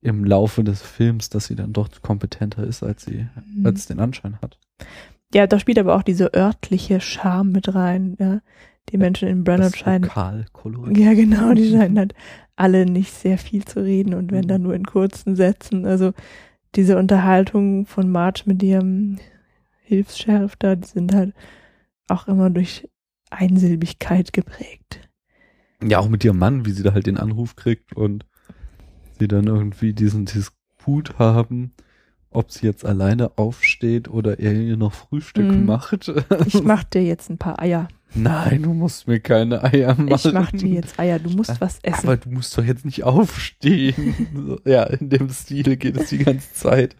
im 0.00 0.24
Laufe 0.24 0.62
des 0.62 0.80
Films, 0.80 1.28
dass 1.28 1.46
sie 1.46 1.56
dann 1.56 1.72
doch 1.72 1.88
kompetenter 2.02 2.62
ist, 2.64 2.82
als 2.82 3.04
sie 3.04 3.26
Mhm. 3.54 3.66
als 3.66 3.86
den 3.86 3.98
Anschein 4.00 4.38
hat. 4.40 4.58
Ja, 5.34 5.46
da 5.46 5.58
spielt 5.58 5.78
aber 5.78 5.96
auch 5.96 6.02
diese 6.02 6.32
örtliche 6.34 7.00
Charme 7.00 7.50
mit 7.52 7.74
rein. 7.74 8.16
Ja. 8.18 8.40
Die 8.90 8.98
Menschen 8.98 9.28
in 9.28 9.44
Brennard 9.44 9.72
das 9.74 9.78
scheinen. 9.78 10.10
Ja, 10.96 11.14
genau, 11.14 11.52
die 11.54 11.70
scheinen 11.70 11.98
halt 11.98 12.14
alle 12.56 12.86
nicht 12.86 13.12
sehr 13.12 13.38
viel 13.38 13.64
zu 13.64 13.80
reden 13.84 14.14
und 14.14 14.32
wenn 14.32 14.44
Mhm. 14.44 14.48
dann 14.48 14.62
nur 14.62 14.74
in 14.74 14.84
kurzen 14.86 15.36
Sätzen. 15.36 15.86
Also 15.86 16.12
diese 16.74 16.98
Unterhaltung 16.98 17.86
von 17.86 18.10
Marge 18.10 18.42
mit 18.46 18.62
ihrem 18.62 19.18
Hilfs-Sheriff 19.82 20.56
da, 20.56 20.74
die 20.76 20.86
sind 20.88 21.14
halt 21.14 21.34
auch 22.08 22.26
immer 22.28 22.50
durch 22.50 22.88
Einsilbigkeit 23.30 24.32
geprägt. 24.32 25.00
Ja, 25.82 25.98
auch 26.00 26.08
mit 26.08 26.24
ihrem 26.24 26.38
Mann, 26.38 26.64
wie 26.66 26.72
sie 26.72 26.82
da 26.82 26.92
halt 26.92 27.06
den 27.06 27.18
Anruf 27.18 27.54
kriegt 27.56 27.92
und 27.94 28.26
sie 29.18 29.28
dann 29.28 29.46
irgendwie 29.46 29.92
diesen 29.92 30.24
Disput 30.24 31.18
haben, 31.18 31.72
ob 32.30 32.50
sie 32.50 32.66
jetzt 32.66 32.84
alleine 32.84 33.38
aufsteht 33.38 34.08
oder 34.08 34.38
er 34.40 34.52
ihr 34.52 34.76
noch 34.76 34.92
Frühstück 34.92 35.46
Mhm. 35.56 35.66
macht. 35.66 36.12
Ich 36.46 36.62
mach 36.64 36.84
dir 36.84 37.02
jetzt 37.04 37.30
ein 37.30 37.38
paar 37.38 37.60
Eier. 37.60 37.88
Nein, 38.14 38.62
du 38.62 38.72
musst 38.72 39.06
mir 39.06 39.20
keine 39.20 39.62
Eier 39.62 39.94
machen. 39.94 40.08
Ich 40.08 40.32
mach 40.32 40.50
dir 40.50 40.68
jetzt 40.68 40.98
Eier. 40.98 41.18
Du 41.18 41.30
musst 41.30 41.60
was 41.60 41.78
essen. 41.82 42.06
Aber 42.06 42.16
du 42.16 42.30
musst 42.30 42.56
doch 42.56 42.64
jetzt 42.64 42.84
nicht 42.84 43.04
aufstehen. 43.04 44.60
Ja, 44.64 44.84
in 44.84 45.10
dem 45.10 45.28
Stil 45.28 45.76
geht 45.76 45.96
es 45.96 46.08
die 46.08 46.18
ganze 46.18 46.52
Zeit. 46.54 46.96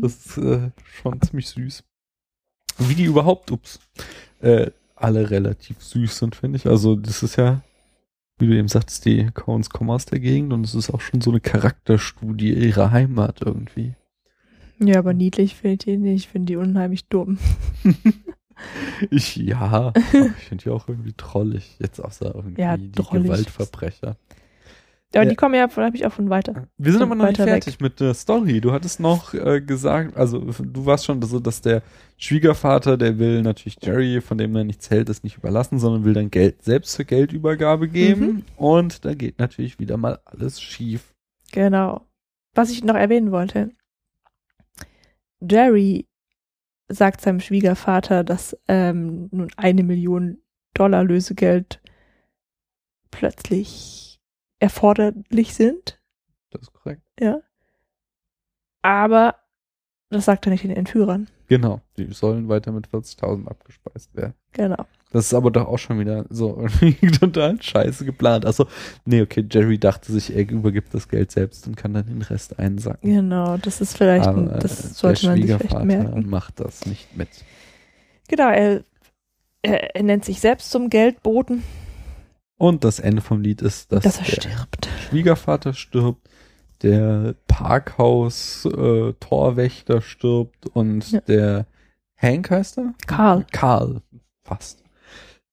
Das 0.00 0.26
ist 0.26 0.38
äh, 0.38 0.70
schon 1.00 1.20
ziemlich 1.20 1.48
süß. 1.48 1.84
Wie 2.78 2.94
die 2.94 3.04
überhaupt, 3.04 3.50
ups, 3.52 3.78
äh, 4.40 4.70
alle 4.94 5.30
relativ 5.30 5.82
süß 5.82 6.18
sind, 6.18 6.36
finde 6.36 6.56
ich. 6.56 6.66
Also 6.66 6.96
das 6.96 7.22
ist 7.22 7.36
ja, 7.36 7.62
wie 8.38 8.46
du 8.46 8.56
eben 8.56 8.68
sagtest, 8.68 9.04
die 9.04 9.28
Coens 9.34 9.70
kommen 9.70 9.90
aus 9.90 10.06
der 10.06 10.20
Gegend 10.20 10.52
und 10.52 10.64
es 10.64 10.74
ist 10.74 10.90
auch 10.90 11.00
schon 11.00 11.20
so 11.20 11.30
eine 11.30 11.40
Charakterstudie 11.40 12.52
ihrer 12.52 12.90
Heimat 12.90 13.42
irgendwie. 13.42 13.94
ja, 14.78 14.98
aber 14.98 15.12
niedlich 15.14 15.54
finde 15.54 15.72
ich 15.74 15.78
die 15.80 15.96
nicht. 15.96 16.24
Ich 16.24 16.28
finde 16.28 16.46
die 16.46 16.56
unheimlich 16.56 17.08
dumm. 17.08 17.38
Ich, 19.10 19.36
ja, 19.36 19.92
ich 19.96 20.44
finde 20.44 20.64
die 20.64 20.70
auch 20.70 20.88
irgendwie 20.88 21.12
trollig. 21.16 21.76
Jetzt 21.78 22.00
außer 22.00 22.34
irgendwie 22.34 22.60
Ja, 22.60 22.76
die 22.76 22.90
drollig. 22.92 23.24
Gewaltverbrecher. 23.24 24.16
Aber 25.14 25.22
Ja. 25.24 25.30
die 25.30 25.36
kommen 25.36 25.54
ja, 25.54 25.68
habe 25.74 25.96
ich 25.96 26.04
auch 26.04 26.12
von 26.12 26.28
weiter. 26.30 26.66
Wir 26.78 26.92
sind 26.92 27.00
aber 27.02 27.14
noch 27.14 27.24
nicht 27.26 27.38
Weiter 27.38 27.46
weg. 27.46 27.62
fertig 27.64 27.80
mit 27.80 28.00
der 28.00 28.12
Story. 28.12 28.60
Du 28.60 28.72
hattest 28.72 29.00
noch 29.00 29.32
äh, 29.34 29.60
gesagt, 29.60 30.16
also 30.16 30.38
du 30.40 30.84
warst 30.84 31.04
schon 31.06 31.22
so, 31.22 31.38
dass 31.40 31.62
der 31.62 31.82
Schwiegervater, 32.18 32.96
der 32.98 33.18
will 33.18 33.40
natürlich 33.42 33.78
Jerry, 33.82 34.20
von 34.20 34.36
dem 34.36 34.54
er 34.56 34.64
nichts 34.64 34.90
hält, 34.90 35.08
das 35.08 35.22
nicht 35.22 35.36
überlassen, 35.38 35.78
sondern 35.78 36.04
will 36.04 36.12
dann 36.14 36.30
Geld 36.30 36.62
selbst 36.64 36.92
zur 36.94 37.04
Geldübergabe 37.04 37.88
geben. 37.88 38.26
Mhm. 38.26 38.44
Und 38.56 39.04
da 39.04 39.14
geht 39.14 39.38
natürlich 39.38 39.78
wieder 39.78 39.96
mal 39.96 40.18
alles 40.24 40.60
schief. 40.60 41.14
Genau. 41.52 42.04
Was 42.54 42.70
ich 42.70 42.82
noch 42.84 42.96
erwähnen 42.96 43.30
wollte. 43.32 43.70
Jerry 45.40 46.06
sagt 46.88 47.20
seinem 47.20 47.40
Schwiegervater, 47.40 48.24
dass 48.24 48.56
ähm, 48.68 49.28
nun 49.32 49.48
eine 49.56 49.82
Million 49.82 50.38
Dollar 50.74 51.04
Lösegeld 51.04 51.80
plötzlich 53.10 54.20
erforderlich 54.58 55.54
sind. 55.54 56.00
Das 56.50 56.62
ist 56.62 56.72
korrekt. 56.72 57.02
Ja. 57.18 57.40
Aber 58.82 59.36
das 60.10 60.24
sagt 60.24 60.46
er 60.46 60.50
nicht 60.50 60.64
den 60.64 60.70
Entführern. 60.70 61.28
Genau. 61.48 61.80
Die 61.96 62.12
sollen 62.12 62.48
weiter 62.48 62.72
mit 62.72 62.88
40.000 62.88 63.48
abgespeist 63.48 64.14
werden. 64.14 64.34
Genau. 64.52 64.86
Das 65.10 65.26
ist 65.26 65.34
aber 65.34 65.50
doch 65.50 65.66
auch 65.68 65.78
schon 65.78 65.98
wieder 66.00 66.26
so 66.30 66.66
total 67.20 67.62
scheiße 67.62 68.04
geplant. 68.04 68.44
Also, 68.44 68.66
nee, 69.04 69.22
okay, 69.22 69.46
Jerry 69.50 69.78
dachte 69.78 70.12
sich, 70.12 70.34
er 70.34 70.48
übergibt 70.50 70.92
das 70.92 71.08
Geld 71.08 71.30
selbst 71.30 71.66
und 71.66 71.76
kann 71.76 71.94
dann 71.94 72.06
den 72.06 72.22
Rest 72.22 72.58
einsacken. 72.58 73.08
Genau, 73.10 73.56
das 73.56 73.80
ist 73.80 73.96
vielleicht, 73.96 74.26
ein, 74.26 74.48
Aber, 74.48 74.56
äh, 74.56 74.58
das 74.58 74.98
sollte 74.98 75.26
man 75.26 75.36
sich 75.36 75.44
vielleicht 75.46 75.60
Schwiegervater 75.62 75.84
merken. 75.84 76.28
macht 76.28 76.60
das 76.60 76.84
nicht 76.86 77.16
mit. 77.16 77.28
Genau, 78.28 78.48
er, 78.50 78.82
er, 79.62 79.94
er 79.96 80.02
nennt 80.02 80.24
sich 80.24 80.40
selbst 80.40 80.70
zum 80.70 80.90
Geldboten, 80.90 81.62
Und 82.58 82.82
das 82.84 82.98
Ende 82.98 83.22
vom 83.22 83.40
Lied 83.40 83.62
ist, 83.62 83.92
dass, 83.92 84.02
dass 84.02 84.18
er 84.18 84.24
der 84.24 84.32
stirbt. 84.42 84.88
Schwiegervater 85.08 85.72
stirbt, 85.72 86.28
der 86.82 87.36
Parkhaus 87.46 88.64
äh, 88.66 89.12
Torwächter 89.20 90.02
stirbt 90.02 90.66
und 90.66 91.10
Ja. 91.12 91.20
der 91.20 91.66
Hank 92.16 92.50
heißt 92.50 92.78
er? 92.78 92.92
Karl. 93.06 93.46
Karl, 93.52 94.02
fast. 94.42 94.82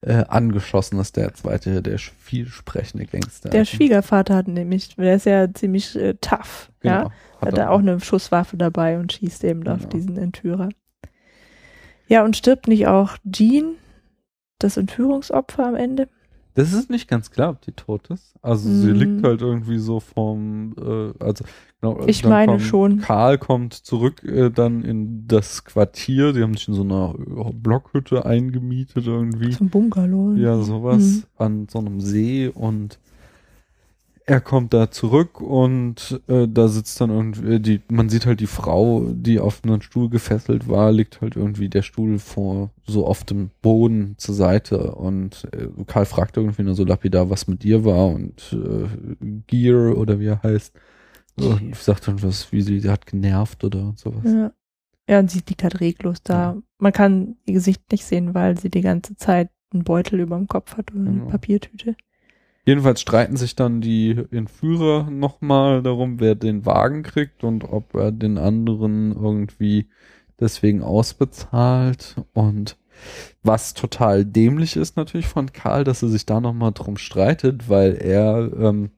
Äh, 0.05 0.25
angeschossen 0.27 0.99
ist 0.99 1.15
der 1.15 1.33
zweite, 1.33 1.81
der 1.81 1.97
vielsprechende 1.97 3.05
Gangster. 3.05 3.49
Der 3.49 3.63
Schwiegervater 3.63 4.35
hat 4.35 4.47
nämlich, 4.49 4.95
der 4.95 5.15
ist 5.15 5.25
ja 5.25 5.53
ziemlich 5.53 5.95
äh, 5.95 6.15
tough, 6.19 6.71
ja. 6.83 7.03
Genau. 7.03 7.11
Hat 7.39 7.57
er 7.57 7.71
auch 7.71 7.79
eine 7.79 7.99
Schusswaffe 7.99 8.57
dabei 8.57 8.97
und 8.99 9.13
schießt 9.13 9.43
eben 9.45 9.67
auf 9.67 9.79
Genau. 9.79 9.89
diesen 9.89 10.17
Entführer. 10.17 10.69
Ja, 12.07 12.23
und 12.25 12.35
stirbt 12.37 12.67
nicht 12.67 12.87
auch 12.87 13.17
Jean, 13.31 13.75
das 14.59 14.77
Entführungsopfer 14.77 15.65
am 15.67 15.75
Ende? 15.75 16.07
Das 16.55 16.71
ist 16.73 16.89
nicht 16.89 17.07
ganz 17.07 17.31
klar, 17.31 17.49
ob 17.51 17.61
die 17.61 17.71
tot 17.71 18.09
ist. 18.09 18.35
Also 18.41 18.69
sie 18.69 18.87
Mhm. 18.87 18.93
liegt 18.95 19.23
halt 19.23 19.41
irgendwie 19.41 19.79
so 19.79 19.99
vom, 19.99 20.75
äh, 20.77 21.23
also 21.23 21.43
genau, 21.81 22.05
Ich 22.07 22.23
meine 22.23 22.59
schon. 22.59 22.99
Karl 22.99 23.37
kommt 23.39 23.73
zurück 23.73 24.23
äh, 24.23 24.49
dann 24.51 24.83
in 24.83 25.27
das 25.27 25.63
Quartier. 25.65 26.31
Die 26.33 26.43
haben 26.43 26.55
sich 26.55 26.67
in 26.67 26.73
so 26.75 26.83
einer 26.83 27.15
äh, 27.17 27.51
Blockhütte 27.53 28.25
eingemietet 28.25 29.07
irgendwie. 29.07 29.51
Zum 29.51 29.69
Bungalow. 29.69 30.35
Ja, 30.35 30.61
sowas 30.61 31.01
Mhm. 31.01 31.23
an 31.37 31.67
so 31.69 31.79
einem 31.79 31.99
See 31.99 32.47
und 32.53 32.99
er 34.25 34.39
kommt 34.39 34.73
da 34.73 34.89
zurück 34.89 35.41
und 35.41 36.21
äh, 36.27 36.47
da 36.47 36.67
sitzt 36.69 37.01
dann 37.01 37.09
irgendwie 37.09 37.59
die, 37.59 37.81
man 37.89 38.07
sieht 38.09 38.25
halt 38.25 38.39
die 38.39 38.47
Frau, 38.47 39.05
die 39.11 39.39
auf 39.39 39.61
einen 39.63 39.81
Stuhl 39.81 40.09
gefesselt 40.09 40.69
war, 40.69 40.91
liegt 40.91 41.19
halt 41.21 41.35
irgendwie 41.35 41.67
der 41.69 41.81
Stuhl 41.81 42.19
vor 42.19 42.69
so 42.87 43.05
auf 43.05 43.25
dem 43.25 43.51
Boden 43.61 44.15
zur 44.17 44.35
Seite 44.35 44.93
und 44.95 45.47
äh, 45.51 45.67
Karl 45.87 46.05
fragt 46.05 46.37
irgendwie 46.37 46.63
nur 46.63 46.75
so 46.75 46.85
lapidar, 46.85 47.29
was 47.29 47.47
mit 47.47 47.65
ihr 47.65 47.83
war 47.83 48.07
und 48.07 48.53
äh, 48.53 49.15
Gear 49.47 49.97
oder 49.97 50.19
wie 50.19 50.27
er 50.27 50.41
heißt 50.41 50.73
und 51.35 51.75
sagt 51.75 52.07
dann 52.07 52.21
was, 52.23 52.51
wie 52.51 52.61
sie, 52.61 52.79
sie 52.79 52.89
hat 52.89 53.05
genervt 53.05 53.63
oder 53.63 53.93
sowas. 53.97 54.23
Ja. 54.23 54.53
ja, 55.09 55.19
und 55.19 55.31
sie 55.31 55.41
liegt 55.47 55.63
halt 55.63 55.81
reglos 55.81 56.21
da. 56.23 56.57
Man 56.77 56.93
kann 56.93 57.35
ihr 57.45 57.55
Gesicht 57.55 57.91
nicht 57.91 58.05
sehen, 58.05 58.33
weil 58.33 58.57
sie 58.57 58.69
die 58.69 58.81
ganze 58.81 59.15
Zeit 59.15 59.49
einen 59.73 59.83
Beutel 59.83 60.19
über 60.19 60.37
dem 60.37 60.47
Kopf 60.47 60.77
hat 60.77 60.91
oder 60.91 61.01
eine 61.01 61.11
Genau. 61.11 61.25
Papiertüte. 61.25 61.95
Jedenfalls 62.65 63.01
streiten 63.01 63.35
sich 63.35 63.55
dann 63.55 63.81
die 63.81 64.23
Entführer 64.31 65.09
nochmal 65.09 65.83
darum, 65.83 66.19
wer 66.21 66.35
den 66.35 66.65
Wagen 66.65 67.03
kriegt 67.03 67.43
und 67.43 67.65
ob 67.65 67.93
er 67.93 68.11
den 68.11 68.37
anderen 68.37 69.11
irgendwie 69.11 69.89
deswegen 70.39 70.81
ausbezahlt. 70.81 72.15
Und 72.33 72.77
was 73.43 73.73
total 73.73 74.23
dämlich 74.23 74.77
ist 74.77 74.95
natürlich 74.95 75.27
von 75.27 75.51
Karl, 75.51 75.83
dass 75.83 76.03
er 76.03 76.09
sich 76.09 76.25
da 76.25 76.39
nochmal 76.39 76.71
drum 76.71 76.95
streitet, 76.95 77.67
weil 77.67 77.95
er 77.95 78.49
ähm, 78.57 78.91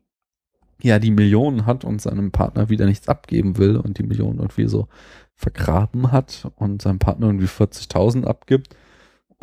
ja 0.79 0.99
die 0.99 1.11
Millionen 1.11 1.65
hat 1.65 1.83
und 1.83 2.01
seinem 2.01 2.31
Partner 2.31 2.69
wieder 2.69 2.85
nichts 2.85 3.07
abgeben 3.07 3.57
will 3.57 3.77
und 3.77 3.97
die 3.97 4.03
Millionen 4.03 4.39
irgendwie 4.39 4.67
so 4.67 4.87
vergraben 5.33 6.11
hat 6.11 6.51
und 6.55 6.83
seinem 6.83 6.99
Partner 6.99 7.27
irgendwie 7.27 7.47
40.000 7.47 8.25
abgibt 8.25 8.75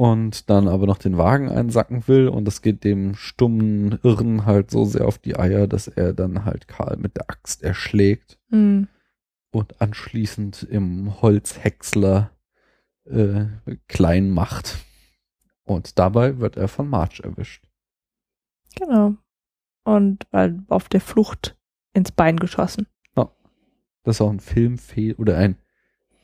und 0.02 0.50
dann 0.50 0.66
aber 0.66 0.86
noch 0.86 0.98
den 0.98 1.16
Wagen 1.16 1.48
einsacken 1.48 2.08
will 2.08 2.26
und 2.26 2.44
das 2.44 2.60
geht 2.60 2.82
dem 2.82 3.14
stummen 3.14 4.00
Irren 4.02 4.46
halt 4.46 4.68
so 4.68 4.84
sehr 4.84 5.06
auf 5.06 5.18
die 5.18 5.38
Eier, 5.38 5.68
dass 5.68 5.86
er 5.86 6.12
dann 6.12 6.44
halt 6.44 6.66
Karl 6.66 6.96
mit 6.96 7.14
der 7.16 7.30
Axt 7.30 7.62
erschlägt 7.62 8.36
Mhm. 8.50 8.88
und 9.52 9.80
anschließend 9.80 10.64
im 10.64 11.22
Holzhäcksler 11.22 12.32
äh, 13.04 13.44
klein 13.86 14.30
macht. 14.30 14.78
Und 15.62 16.00
dabei 16.00 16.40
wird 16.40 16.56
er 16.56 16.66
von 16.66 16.88
Marge 16.88 17.22
erwischt. 17.22 17.64
Genau. 18.74 19.14
Und 19.84 20.26
weil 20.32 20.64
auf 20.66 20.88
der 20.88 21.00
Flucht 21.00 21.56
ins 21.92 22.10
Bein 22.10 22.38
geschossen. 22.38 22.88
Das 23.14 24.16
ist 24.16 24.20
auch 24.20 24.32
ein 24.32 24.40
Filmfehl 24.40 25.14
oder 25.14 25.36
ein 25.38 25.58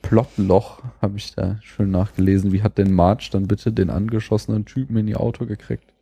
Plotloch, 0.09 0.81
habe 1.03 1.17
ich 1.17 1.35
da 1.35 1.59
schön 1.61 1.91
nachgelesen. 1.91 2.51
Wie 2.51 2.63
hat 2.63 2.79
denn 2.79 2.91
Marge 2.91 3.29
dann 3.31 3.47
bitte 3.47 3.71
den 3.71 3.91
angeschossenen 3.91 4.65
Typen 4.65 4.97
in 4.97 5.07
ihr 5.07 5.19
Auto 5.19 5.45
gekriegt? 5.45 5.93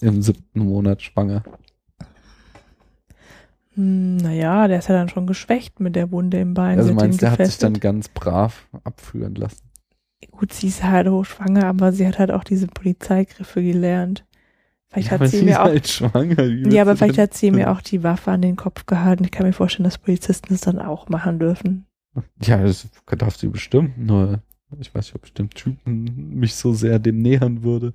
Im 0.00 0.22
siebten 0.22 0.58
Monat 0.58 1.02
schwanger. 1.02 1.44
Hm, 3.74 4.16
naja, 4.16 4.66
der 4.66 4.80
ist 4.80 4.88
ja 4.88 4.96
dann 4.96 5.08
schon 5.08 5.28
geschwächt 5.28 5.78
mit 5.78 5.94
der 5.94 6.10
Wunde 6.10 6.40
im 6.40 6.54
Bein. 6.54 6.78
Also 6.78 6.92
meinst 6.92 7.22
du, 7.22 7.26
der 7.26 7.30
hat 7.30 7.46
sich 7.46 7.58
dann 7.58 7.78
ganz 7.78 8.08
brav 8.08 8.66
abführen 8.82 9.36
lassen? 9.36 9.62
Gut, 10.32 10.52
sie 10.52 10.66
ist 10.66 10.82
halt 10.82 11.08
hochschwanger, 11.08 11.64
aber 11.64 11.92
sie 11.92 12.08
hat 12.08 12.18
halt 12.18 12.32
auch 12.32 12.42
diese 12.42 12.66
Polizeigriffe 12.66 13.62
gelernt. 13.62 14.24
Vielleicht 14.88 15.12
aber 15.12 15.26
hat 15.26 15.30
sie 15.30 15.38
sie 15.38 15.44
mir 15.44 15.62
auch. 15.62 15.66
halt 15.66 15.86
schwanger. 15.86 16.42
Ja, 16.42 16.82
aber 16.82 16.96
vielleicht 16.96 17.18
hat 17.18 17.34
sie 17.34 17.52
mir 17.52 17.70
auch 17.70 17.82
die 17.82 18.02
Waffe 18.02 18.32
an 18.32 18.42
den 18.42 18.56
Kopf 18.56 18.86
gehalten. 18.86 19.22
Ich 19.22 19.30
kann 19.30 19.46
mir 19.46 19.52
vorstellen, 19.52 19.84
dass 19.84 19.98
Polizisten 19.98 20.48
das 20.48 20.62
dann 20.62 20.80
auch 20.80 21.08
machen 21.08 21.38
dürfen. 21.38 21.87
Ja, 22.42 22.62
das 22.62 22.88
darf 23.06 23.36
sie 23.36 23.48
bestimmt, 23.48 23.98
nur 23.98 24.40
ich 24.80 24.94
weiß 24.94 25.06
nicht, 25.06 25.14
ob 25.14 25.22
bestimmt 25.22 25.54
Typen 25.54 26.34
mich 26.38 26.54
so 26.54 26.74
sehr 26.74 26.98
dem 26.98 27.22
nähern 27.22 27.62
würde. 27.62 27.92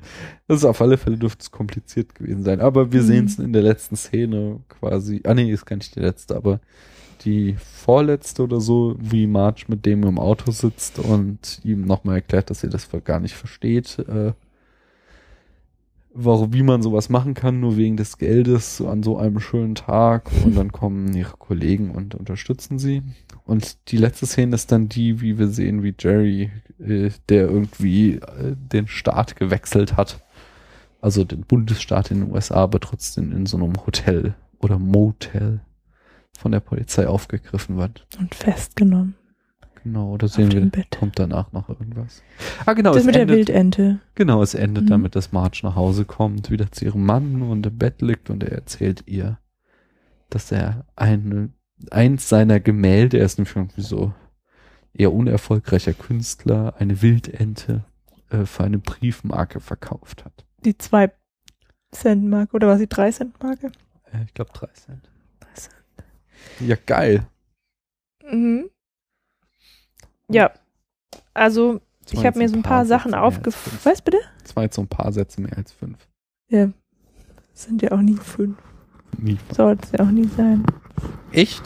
Das 0.48 0.58
ist 0.60 0.66
auf 0.66 0.82
alle 0.82 0.98
Fälle 0.98 1.18
dürfte 1.18 1.44
es 1.44 1.52
kompliziert 1.52 2.16
gewesen 2.16 2.44
sein. 2.44 2.62
Aber 2.62 2.92
wir 2.92 3.02
Mhm. 3.04 3.06
sehen 3.06 3.26
es 3.26 3.38
in 3.40 3.54
der 3.54 3.62
letzten 3.62 3.96
Szene 3.96 4.60
quasi. 4.70 5.22
Ah 5.24 5.36
nee, 5.36 5.52
ist 5.52 5.66
gar 5.66 5.76
nicht 5.76 5.96
die 5.96 6.00
letzte, 6.00 6.36
aber 6.36 6.60
die 7.26 7.56
vorletzte 7.60 8.44
oder 8.44 8.60
so, 8.60 8.96
wie 9.00 9.28
Marge 9.28 9.66
mit 9.68 9.86
dem 9.86 10.04
im 10.04 10.18
Auto 10.18 10.52
sitzt 10.52 10.98
und 11.00 11.62
ihm 11.64 11.86
nochmal 11.86 12.16
erklärt, 12.16 12.50
dass 12.50 12.62
sie 12.62 12.70
das 12.70 12.90
gar 13.06 13.20
nicht 13.20 13.36
versteht, 13.36 14.00
äh, 14.00 14.34
warum, 16.14 16.54
wie 16.54 16.64
man 16.64 16.82
sowas 16.82 17.10
machen 17.10 17.34
kann, 17.34 17.60
nur 17.60 17.78
wegen 17.78 17.98
des 17.98 18.18
Geldes 18.18 18.82
an 18.82 19.04
so 19.04 19.18
einem 19.18 19.40
schönen 19.40 19.76
Tag. 19.76 20.30
Und 20.46 20.56
dann 20.58 20.72
kommen 20.72 21.14
ihre 21.14 21.38
Kollegen 21.38 21.92
und 21.92 22.16
unterstützen 22.16 22.80
sie. 22.80 23.04
Und 23.46 23.92
die 23.92 23.98
letzte 23.98 24.26
Szene 24.26 24.56
ist 24.56 24.72
dann 24.72 24.90
die, 24.90 25.22
wie 25.22 25.38
wir 25.38 25.48
sehen, 25.48 25.84
wie 25.84 25.94
Jerry, 25.98 26.52
äh, 26.80 27.10
der 27.30 27.50
irgendwie 27.50 28.16
äh, 28.16 28.56
den 28.56 28.88
Staat 28.88 29.36
gewechselt 29.36 29.98
hat. 29.98 30.24
Also 31.02 31.26
den 31.26 31.42
Bundesstaat 31.42 32.12
in 32.12 32.22
den 32.22 32.32
USA, 32.32 32.56
aber 32.56 32.80
trotzdem 32.80 33.34
in 33.34 33.46
so 33.46 33.58
einem 33.58 33.74
Hotel 33.86 34.36
oder 34.60 34.80
Motel 34.80 35.60
von 36.38 36.54
der 36.54 36.62
Polizei 36.62 37.08
aufgegriffen 37.08 37.78
wird. 37.78 38.08
Und 38.18 38.34
festgenommen. 38.34 39.16
Genau, 39.84 40.18
da 40.18 40.28
sehen 40.28 40.52
wir, 40.52 40.62
Bett. 40.62 40.98
kommt 40.98 41.20
danach 41.20 41.52
noch 41.52 41.68
irgendwas. 41.70 42.24
Ah, 42.66 42.74
genau, 42.74 42.92
das 42.94 43.02
es 43.02 43.06
mit 43.06 43.16
der 43.16 43.24
endet, 43.24 43.38
Wildente. 43.38 44.00
Genau, 44.16 44.42
es 44.42 44.54
endet 44.54 44.86
Mhm. 44.86 44.90
damit, 44.90 45.16
dass 45.16 45.32
Marge 45.32 45.60
nach 45.64 45.76
Hause 45.76 46.06
kommt, 46.06 46.50
wieder 46.52 46.72
zu 46.72 46.86
ihrem 46.86 47.06
Mann 47.06 47.42
und 47.42 47.66
im 47.66 47.78
Bett 47.78 48.02
liegt 48.02 48.30
und 48.30 48.44
er 48.44 48.54
erzählt 48.54 49.04
ihr, 49.08 49.40
dass 50.30 50.52
er 50.52 50.86
eine, 50.96 51.50
eins 51.92 52.30
seiner 52.30 52.60
Gemälde, 52.60 53.18
er 53.18 53.26
ist 53.26 53.38
nämlich 53.38 53.56
irgendwie 53.56 53.82
so 53.82 54.14
eher 54.94 55.12
unerfolgreicher 55.12 55.94
Künstler, 55.94 56.76
eine 56.80 57.02
Wildente 57.02 57.84
äh, 58.30 58.46
für 58.46 58.64
eine 58.64 58.78
Briefmarke 58.80 59.60
verkauft 59.60 60.24
hat. 60.24 60.46
Die 60.64 60.78
2 60.78 61.12
Cent 61.92 62.26
Marke 62.30 62.56
oder 62.56 62.68
was 62.68 62.80
die 62.80 62.88
3 62.88 63.12
Cent 63.12 63.44
Marke? 63.44 63.68
Äh, 64.12 64.24
ich 64.26 64.34
glaube 64.34 64.52
drei 64.54 64.68
Cent. 64.74 65.10
Drei 65.40 65.54
Cent. 65.54 65.76
Ja, 66.62 66.76
geil. 66.86 67.28
Mhm. 68.32 68.70
Ja. 70.34 70.52
Also, 71.34 71.82
Das 72.04 72.14
ich 72.14 72.26
habe 72.26 72.38
mir 72.40 72.50
so 72.50 72.56
ein 72.56 72.64
paar 72.64 72.86
Sätze 72.86 72.90
Sachen 73.04 73.14
aufgefallen. 73.16 73.80
Was 73.84 74.02
bitte? 74.02 74.18
Das 74.42 74.56
war 74.56 74.64
jetzt 74.64 74.76
so 74.76 74.82
ein 74.82 74.88
paar 74.88 75.12
Sätze 75.12 75.42
mehr 75.42 75.56
als 75.58 75.72
fünf. 75.72 75.98
Ja. 76.50 76.70
Das 77.54 77.64
sind 77.64 77.82
ja 77.82 77.92
auch 77.92 78.02
nie 78.02 78.18
fünf. 78.18 78.58
Nie. 79.18 79.38
Sollte 79.52 79.84
es 79.86 79.92
ja 79.92 80.06
auch 80.06 80.12
nie 80.12 80.28
sein. 80.28 80.66
Echt? 81.32 81.64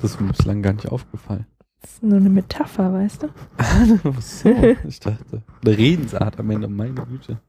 Das 0.00 0.12
ist 0.12 0.20
mir 0.20 0.28
bislang 0.28 0.62
gar 0.62 0.72
nicht 0.72 0.88
aufgefallen. 0.90 1.46
Das 1.80 1.92
ist 1.92 2.02
nur 2.02 2.16
eine 2.16 2.30
Metapher, 2.30 2.92
weißt 2.94 3.24
du? 3.24 3.28
Ach 3.58 4.20
so, 4.22 4.48
ich 4.88 5.00
dachte. 5.00 5.42
Eine 5.64 5.76
Redensart 5.78 6.38
am 6.40 6.50
Ende, 6.50 6.66
meine 6.68 6.94
Güte. 6.94 7.40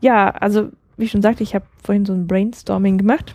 Ja, 0.00 0.30
also, 0.30 0.70
wie 0.96 1.04
ich 1.04 1.10
schon 1.10 1.22
sagte, 1.22 1.42
ich 1.42 1.54
habe 1.54 1.64
vorhin 1.82 2.06
so 2.06 2.12
ein 2.12 2.26
Brainstorming 2.28 2.98
gemacht. 2.98 3.34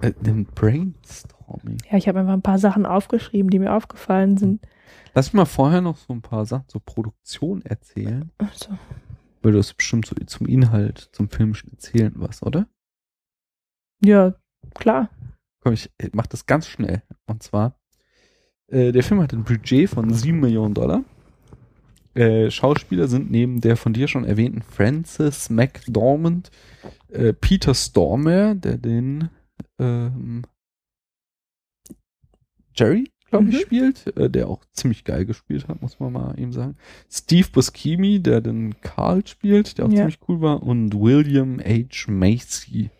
Äh, 0.00 0.12
Brainstorming. 0.54 1.78
Ja, 1.90 1.96
ich 1.96 2.08
habe 2.08 2.20
einfach 2.20 2.32
ein 2.32 2.42
paar 2.42 2.58
Sachen 2.58 2.86
aufgeschrieben, 2.86 3.50
die 3.50 3.58
mir 3.58 3.72
aufgefallen 3.74 4.36
sind. 4.36 4.66
Lass 5.14 5.28
mich 5.28 5.34
mal 5.34 5.46
vorher 5.46 5.80
noch 5.80 5.96
so 5.96 6.12
ein 6.12 6.22
paar 6.22 6.44
Sachen 6.44 6.68
zur 6.68 6.82
Produktion 6.84 7.62
erzählen. 7.62 8.30
Also, 8.38 8.76
Weil 9.42 9.52
du 9.52 9.58
hast 9.58 9.74
bestimmt 9.74 10.06
so 10.06 10.14
zum 10.26 10.46
Inhalt, 10.46 11.08
zum 11.12 11.28
filmischen 11.30 11.70
Erzählen 11.72 12.12
was, 12.16 12.42
oder? 12.42 12.66
ja, 14.04 14.34
klar. 14.74 15.08
Komm, 15.60 15.72
ich 15.72 15.90
mach 16.12 16.26
das 16.26 16.46
ganz 16.46 16.66
schnell. 16.68 17.02
Und 17.26 17.42
zwar, 17.42 17.78
äh, 18.68 18.92
der 18.92 19.02
Film 19.02 19.20
hat 19.20 19.32
ein 19.32 19.44
Budget 19.44 19.88
von 19.88 20.12
7 20.12 20.38
Millionen 20.38 20.74
Dollar. 20.74 21.02
Äh, 22.14 22.50
Schauspieler 22.50 23.08
sind 23.08 23.30
neben 23.30 23.60
der 23.60 23.76
von 23.76 23.92
dir 23.92 24.08
schon 24.08 24.24
erwähnten 24.24 24.62
Francis 24.62 25.50
McDormand, 25.50 26.50
äh, 27.08 27.32
Peter 27.32 27.74
Stormare, 27.74 28.56
der 28.56 28.78
den 28.78 29.28
ähm, 29.78 30.42
Jerry, 32.74 33.10
glaube 33.30 33.48
ich, 33.48 33.54
Mhm. 33.56 33.60
spielt, 33.60 34.16
äh, 34.16 34.28
der 34.30 34.48
auch 34.48 34.64
ziemlich 34.72 35.04
geil 35.04 35.24
gespielt 35.24 35.68
hat, 35.68 35.80
muss 35.82 35.98
man 35.98 36.12
mal 36.12 36.38
ihm 36.38 36.52
sagen. 36.52 36.76
Steve 37.10 37.48
Buscemi, 37.50 38.20
der 38.20 38.40
den 38.40 38.80
Carl 38.82 39.26
spielt, 39.26 39.78
der 39.78 39.86
auch 39.86 39.90
Ja. 39.90 39.96
ziemlich 39.98 40.18
cool 40.28 40.40
war. 40.40 40.62
Und 40.62 40.92
William 40.94 41.58
H. 41.60 42.10
Macy, 42.10 42.90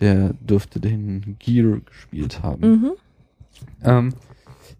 der 0.00 0.32
dürfte 0.34 0.80
den 0.80 1.36
Gear 1.38 1.80
gespielt 1.80 2.42
haben. 2.42 2.70
Mhm. 2.70 2.92
Ähm, 3.82 4.14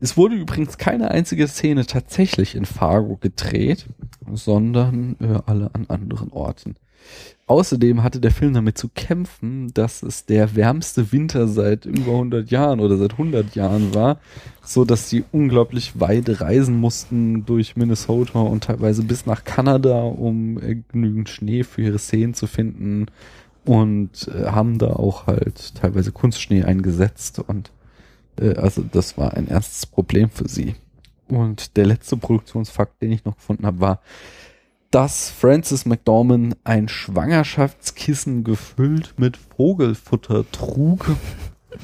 es 0.00 0.16
wurde 0.16 0.34
übrigens 0.36 0.78
keine 0.78 1.10
einzige 1.10 1.46
Szene 1.48 1.86
tatsächlich 1.86 2.54
in 2.54 2.64
Fargo 2.64 3.16
gedreht, 3.16 3.86
sondern 4.32 5.16
äh, 5.20 5.40
alle 5.46 5.74
an 5.74 5.86
anderen 5.88 6.30
Orten. 6.30 6.76
Außerdem 7.46 8.02
hatte 8.02 8.20
der 8.20 8.30
Film 8.30 8.54
damit 8.54 8.78
zu 8.78 8.88
kämpfen, 8.88 9.70
dass 9.74 10.02
es 10.02 10.24
der 10.24 10.56
wärmste 10.56 11.12
Winter 11.12 11.46
seit 11.46 11.84
über 11.84 12.12
100 12.12 12.50
Jahren 12.50 12.80
oder 12.80 12.96
seit 12.96 13.12
100 13.12 13.54
Jahren 13.54 13.94
war, 13.94 14.18
so 14.62 14.86
dass 14.86 15.10
sie 15.10 15.24
unglaublich 15.30 16.00
weit 16.00 16.40
reisen 16.40 16.76
mussten 16.76 17.44
durch 17.44 17.76
Minnesota 17.76 18.40
und 18.40 18.64
teilweise 18.64 19.02
bis 19.02 19.26
nach 19.26 19.44
Kanada, 19.44 20.04
um 20.04 20.58
äh, 20.58 20.76
genügend 20.90 21.28
Schnee 21.28 21.64
für 21.64 21.82
ihre 21.82 21.98
Szenen 21.98 22.32
zu 22.32 22.46
finden 22.46 23.06
und 23.66 24.28
äh, 24.28 24.46
haben 24.46 24.78
da 24.78 24.94
auch 24.94 25.26
halt 25.26 25.74
teilweise 25.74 26.12
Kunstschnee 26.12 26.64
eingesetzt 26.64 27.40
und 27.40 27.70
äh, 28.40 28.54
also 28.54 28.82
das 28.90 29.18
war 29.18 29.34
ein 29.34 29.48
ernstes 29.48 29.84
Problem 29.84 30.30
für 30.30 30.48
sie. 30.48 30.76
Und 31.28 31.76
der 31.76 31.86
letzte 31.86 32.16
Produktionsfakt, 32.16 33.02
den 33.02 33.12
ich 33.12 33.24
noch 33.24 33.36
gefunden 33.36 33.66
habe, 33.66 33.80
war, 33.80 34.00
dass 34.94 35.28
Francis 35.30 35.86
McDormand 35.86 36.56
ein 36.62 36.86
Schwangerschaftskissen 36.88 38.44
gefüllt 38.44 39.14
mit 39.18 39.36
Vogelfutter 39.36 40.44
trug, 40.52 41.10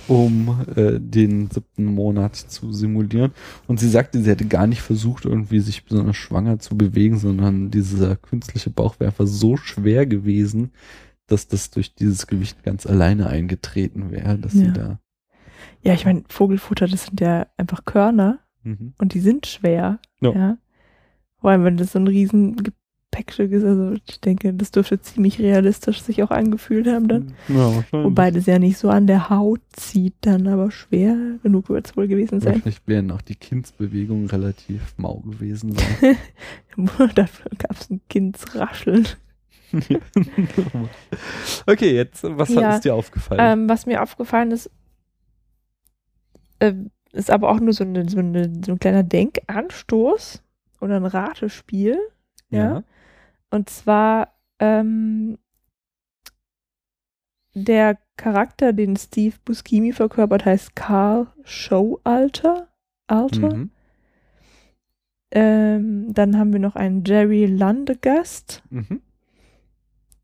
um 0.07 0.65
äh, 0.77 1.01
den 1.01 1.51
siebten 1.51 1.87
Monat 1.87 2.37
zu 2.37 2.73
simulieren. 2.73 3.33
Und 3.67 3.81
sie 3.81 3.89
sagte, 3.89 4.23
sie 4.23 4.31
hätte 4.31 4.47
gar 4.47 4.69
nicht 4.69 4.81
versucht, 4.83 5.25
irgendwie 5.25 5.59
sich 5.59 5.85
besonders 5.85 6.17
schwanger 6.17 6.61
zu 6.61 6.77
bewegen, 6.79 7.19
sondern 7.19 7.73
dieser 7.73 8.15
künstliche 8.15 8.71
Bauchwerfer 8.71 9.27
so 9.27 9.57
schwer 9.57 10.07
gewesen, 10.07 10.71
dass 11.27 11.49
das 11.49 11.71
durch 11.71 11.95
dieses 11.97 12.29
Gewicht 12.29 12.63
ganz 12.63 12.87
alleine 12.87 13.27
eingetreten 13.29 14.13
wäre, 14.13 14.39
dass 14.39 14.55
Ja. 14.55 14.61
sie 14.61 14.73
da. 14.73 15.01
Ja, 15.83 15.95
ich 15.95 16.05
meine, 16.05 16.23
Vogelfutter, 16.29 16.87
das 16.87 17.07
sind 17.07 17.21
ja 17.21 17.47
einfach 17.57 17.85
Körner 17.85 18.39
Mhm. 18.63 18.93
und 18.99 19.15
die 19.15 19.21
sind 19.21 19.47
schwer. 19.49 19.99
Ja. 20.21 20.33
Ja. 20.33 20.59
Vor 21.41 21.51
allem, 21.51 21.65
wenn 21.65 21.77
das 21.79 21.93
so 21.93 21.99
ein 21.99 22.07
riesen 22.07 22.55
Gepäckstück 23.11 23.51
ist, 23.53 23.65
also 23.65 23.95
ich 24.07 24.21
denke, 24.21 24.55
das 24.55 24.71
dürfte 24.71 25.01
ziemlich 25.01 25.41
realistisch 25.41 26.01
sich 26.03 26.23
auch 26.23 26.31
angefühlt 26.31 26.87
haben 26.87 27.09
dann. 27.09 27.35
Ja. 27.49 27.85
Wobei 27.91 28.31
das 28.31 28.47
ja 28.47 28.59
nicht 28.59 28.79
so 28.79 28.89
an 28.89 29.07
der 29.07 29.31
Haut 29.31 29.61
zieht, 29.73 30.15
dann 30.21 30.47
aber 30.47 30.71
schwer 30.71 31.17
genug 31.43 31.69
wird 31.69 31.89
es 31.89 31.97
wohl 31.97 32.07
gewesen 32.07 32.41
sein. 32.41 32.55
Wahrscheinlich 32.55 32.81
wären 32.87 33.11
auch 33.11 33.21
die 33.21 33.35
Kindsbewegungen 33.35 34.27
relativ 34.29 34.95
mau 34.97 35.17
gewesen 35.21 35.75
sein. 36.01 36.17
Dafür 37.15 37.51
gab 37.59 37.73
es 37.73 37.91
ein 37.91 38.01
Kindsrascheln. 38.09 39.09
okay, 41.67 41.95
jetzt, 41.95 42.25
was 42.25 42.49
Ja, 42.51 42.75
ist 42.75 42.85
dir 42.85 42.95
aufgefallen? 42.95 43.41
Ähm, 43.43 43.69
was 43.69 43.87
mir 43.87 44.03
aufgefallen 44.03 44.51
ist, 44.53 44.71
äh, 46.61 46.75
ist 47.13 47.31
aber 47.31 47.51
auch 47.51 47.61
nur 47.61 47.73
so, 47.73 47.85
eine, 47.85 48.09
so, 48.09 48.19
eine, 48.19 48.53
so 48.65 48.73
ein 48.73 48.79
kleiner 48.79 49.03
Denkanstoß 49.03 50.43
oder 50.81 50.97
ein 50.97 51.07
Ratespiel. 51.07 51.99
ja. 52.51 52.83
Und 53.51 53.68
zwar 53.68 54.34
ähm, 54.59 55.38
der 57.55 57.98
Charakter, 58.16 58.72
den 58.72 58.96
Steve 58.96 59.36
Buscemi 59.44 59.92
verkörpert, 59.92 60.44
heißt 60.44 60.76
Carl 60.76 61.26
Showalter. 61.44 62.68
Alter. 63.07 63.57
Mhm. 63.57 63.70
Ähm, 65.32 66.12
dann 66.14 66.38
haben 66.38 66.53
wir 66.53 66.61
noch 66.61 66.76
einen 66.76 67.05
Jerry 67.05 67.46
Landegast, 67.46 68.62
Mhm. 68.70 69.01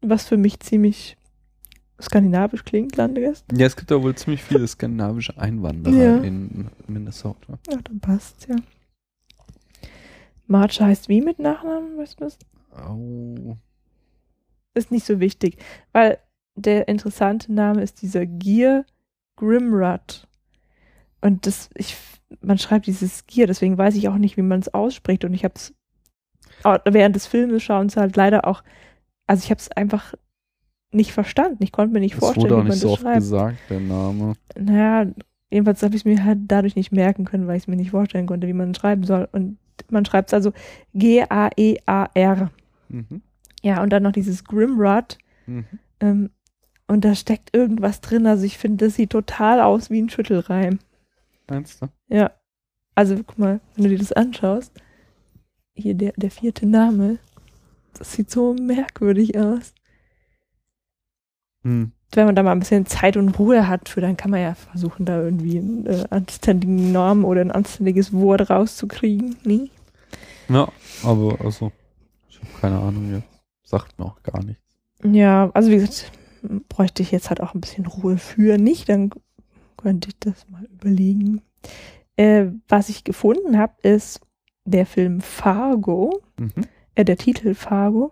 was 0.00 0.26
für 0.28 0.36
mich 0.36 0.60
ziemlich 0.60 1.16
skandinavisch 2.00 2.64
klingt, 2.64 2.96
Landegast. 2.96 3.44
Ja, 3.56 3.66
es 3.66 3.76
gibt 3.76 3.90
da 3.90 4.00
wohl 4.02 4.14
ziemlich 4.14 4.42
viele 4.42 4.66
skandinavische 4.68 5.36
Einwanderer 5.38 5.94
Ja. 5.94 6.16
in 6.18 6.68
Minnesota. 6.86 7.58
Ja, 7.70 7.78
dann 7.82 7.98
passt's, 8.00 8.46
ja. 8.46 8.56
Marge 10.46 10.78
heißt 10.84 11.08
wie 11.08 11.20
mit 11.22 11.38
Nachnamen, 11.40 11.96
weißt 11.98 12.20
du 12.20 12.24
das? 12.24 12.38
Oh. 12.88 13.56
Ist 14.74 14.90
nicht 14.90 15.06
so 15.06 15.20
wichtig, 15.20 15.58
weil 15.92 16.18
der 16.54 16.88
interessante 16.88 17.52
Name 17.52 17.82
ist 17.82 18.02
dieser 18.02 18.26
Gear 18.26 18.84
Grimrod. 19.36 20.26
Und 21.20 21.46
das, 21.46 21.70
ich, 21.74 21.96
man 22.40 22.58
schreibt 22.58 22.86
dieses 22.86 23.26
Gear, 23.26 23.46
deswegen 23.46 23.78
weiß 23.78 23.94
ich 23.96 24.08
auch 24.08 24.16
nicht, 24.18 24.36
wie 24.36 24.42
man 24.42 24.60
es 24.60 24.72
ausspricht. 24.72 25.24
Und 25.24 25.34
ich 25.34 25.44
habe 25.44 25.54
es 25.56 25.74
während 26.84 27.16
des 27.16 27.26
Filmes 27.26 27.62
schauens 27.62 27.96
halt 27.96 28.16
leider 28.16 28.46
auch, 28.46 28.62
also 29.26 29.42
ich 29.44 29.50
habe 29.50 29.60
es 29.60 29.70
einfach 29.72 30.14
nicht 30.92 31.12
verstanden. 31.12 31.62
Ich 31.62 31.72
konnte 31.72 31.92
mir 31.92 32.00
nicht 32.00 32.14
Das 32.14 32.20
vorstellen, 32.20 32.50
wurde 32.50 32.56
auch 32.56 32.64
wie 32.64 32.68
man 32.68 32.72
nicht 32.72 32.80
so 32.80 32.88
das 32.88 32.92
oft 32.94 33.02
schreibt. 33.02 33.16
gesagt, 33.20 33.58
der 33.70 33.80
Name. 33.80 34.34
Naja, 34.58 35.10
jedenfalls 35.50 35.82
habe 35.82 35.94
ich 35.94 36.02
es 36.02 36.04
mir 36.04 36.24
halt 36.24 36.38
dadurch 36.48 36.76
nicht 36.76 36.92
merken 36.92 37.24
können, 37.24 37.46
weil 37.46 37.56
ich 37.56 37.64
es 37.64 37.68
mir 37.68 37.76
nicht 37.76 37.90
vorstellen 37.90 38.26
konnte, 38.26 38.46
wie 38.46 38.52
man 38.52 38.70
es 38.70 38.78
schreiben 38.78 39.04
soll. 39.04 39.28
Und 39.32 39.58
man 39.90 40.04
schreibt 40.04 40.30
es 40.30 40.34
also 40.34 40.52
G-A-E-A-R. 40.94 42.50
Mhm. 42.88 43.22
Ja, 43.62 43.82
und 43.82 43.90
dann 43.90 44.02
noch 44.02 44.12
dieses 44.12 44.44
Grimrod. 44.44 45.18
Mhm. 45.46 45.64
Ähm, 46.00 46.30
und 46.86 47.04
da 47.04 47.14
steckt 47.14 47.54
irgendwas 47.54 48.00
drin. 48.00 48.26
Also 48.26 48.44
ich 48.44 48.58
finde, 48.58 48.86
das 48.86 48.94
sieht 48.94 49.10
total 49.10 49.60
aus 49.60 49.90
wie 49.90 50.00
ein 50.00 50.10
Schüttelreim. 50.10 50.78
Meinst 51.48 51.82
du? 51.82 51.88
Ja. 52.08 52.30
Also 52.94 53.16
guck 53.16 53.38
mal, 53.38 53.60
wenn 53.74 53.84
du 53.84 53.90
dir 53.90 53.98
das 53.98 54.12
anschaust, 54.12 54.72
hier 55.74 55.94
der, 55.94 56.12
der 56.16 56.30
vierte 56.30 56.66
Name, 56.66 57.18
das 57.98 58.12
sieht 58.12 58.30
so 58.30 58.54
merkwürdig 58.54 59.38
aus. 59.38 59.74
Hm. 61.62 61.92
Wenn 62.12 62.26
man 62.26 62.36
da 62.36 62.42
mal 62.42 62.52
ein 62.52 62.60
bisschen 62.60 62.86
Zeit 62.86 63.16
und 63.16 63.38
Ruhe 63.38 63.68
hat, 63.68 63.88
für 63.88 64.00
dann 64.00 64.16
kann 64.16 64.30
man 64.30 64.40
ja 64.40 64.54
versuchen, 64.54 65.04
da 65.04 65.20
irgendwie 65.20 65.58
einen 65.58 65.86
äh, 65.86 66.04
anständigen 66.10 66.92
Namen 66.92 67.24
oder 67.24 67.40
ein 67.40 67.50
anständiges 67.50 68.12
Wort 68.12 68.48
rauszukriegen. 68.48 69.36
Nee? 69.44 69.70
Ja, 70.48 70.68
aber 71.02 71.36
also, 71.44 71.72
keine 72.60 72.78
Ahnung 72.78 73.12
jetzt. 73.12 73.28
Sagt 73.62 73.98
mir 73.98 74.04
auch 74.06 74.22
gar 74.22 74.42
nichts. 74.44 74.62
Ja, 75.02 75.50
also 75.54 75.70
wie 75.70 75.76
gesagt, 75.76 76.12
bräuchte 76.68 77.02
ich 77.02 77.10
jetzt 77.10 77.28
halt 77.30 77.40
auch 77.40 77.54
ein 77.54 77.60
bisschen 77.60 77.86
Ruhe 77.86 78.16
für 78.18 78.58
nicht, 78.58 78.88
dann 78.88 79.10
könnte 79.76 80.08
ich 80.08 80.18
das 80.20 80.48
mal 80.48 80.64
überlegen. 80.64 81.42
Äh, 82.16 82.46
was 82.68 82.88
ich 82.88 83.04
gefunden 83.04 83.58
habe, 83.58 83.74
ist 83.82 84.20
der 84.64 84.86
Film 84.86 85.20
Fargo, 85.20 86.22
Mhm. 86.38 86.52
äh, 86.94 87.04
der 87.04 87.16
Titel 87.18 87.54
Fargo. 87.54 88.10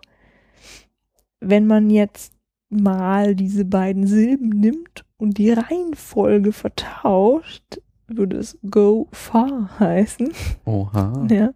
Wenn 1.39 1.67
man 1.67 1.89
jetzt 1.89 2.33
mal 2.69 3.35
diese 3.35 3.65
beiden 3.65 4.07
Silben 4.07 4.49
nimmt 4.49 5.05
und 5.17 5.37
die 5.37 5.51
Reihenfolge 5.51 6.51
vertauscht, 6.51 7.81
würde 8.07 8.37
es 8.37 8.57
Go 8.69 9.07
Far 9.11 9.79
heißen. 9.79 10.31
Oha. 10.65 11.27
Ja. 11.29 11.53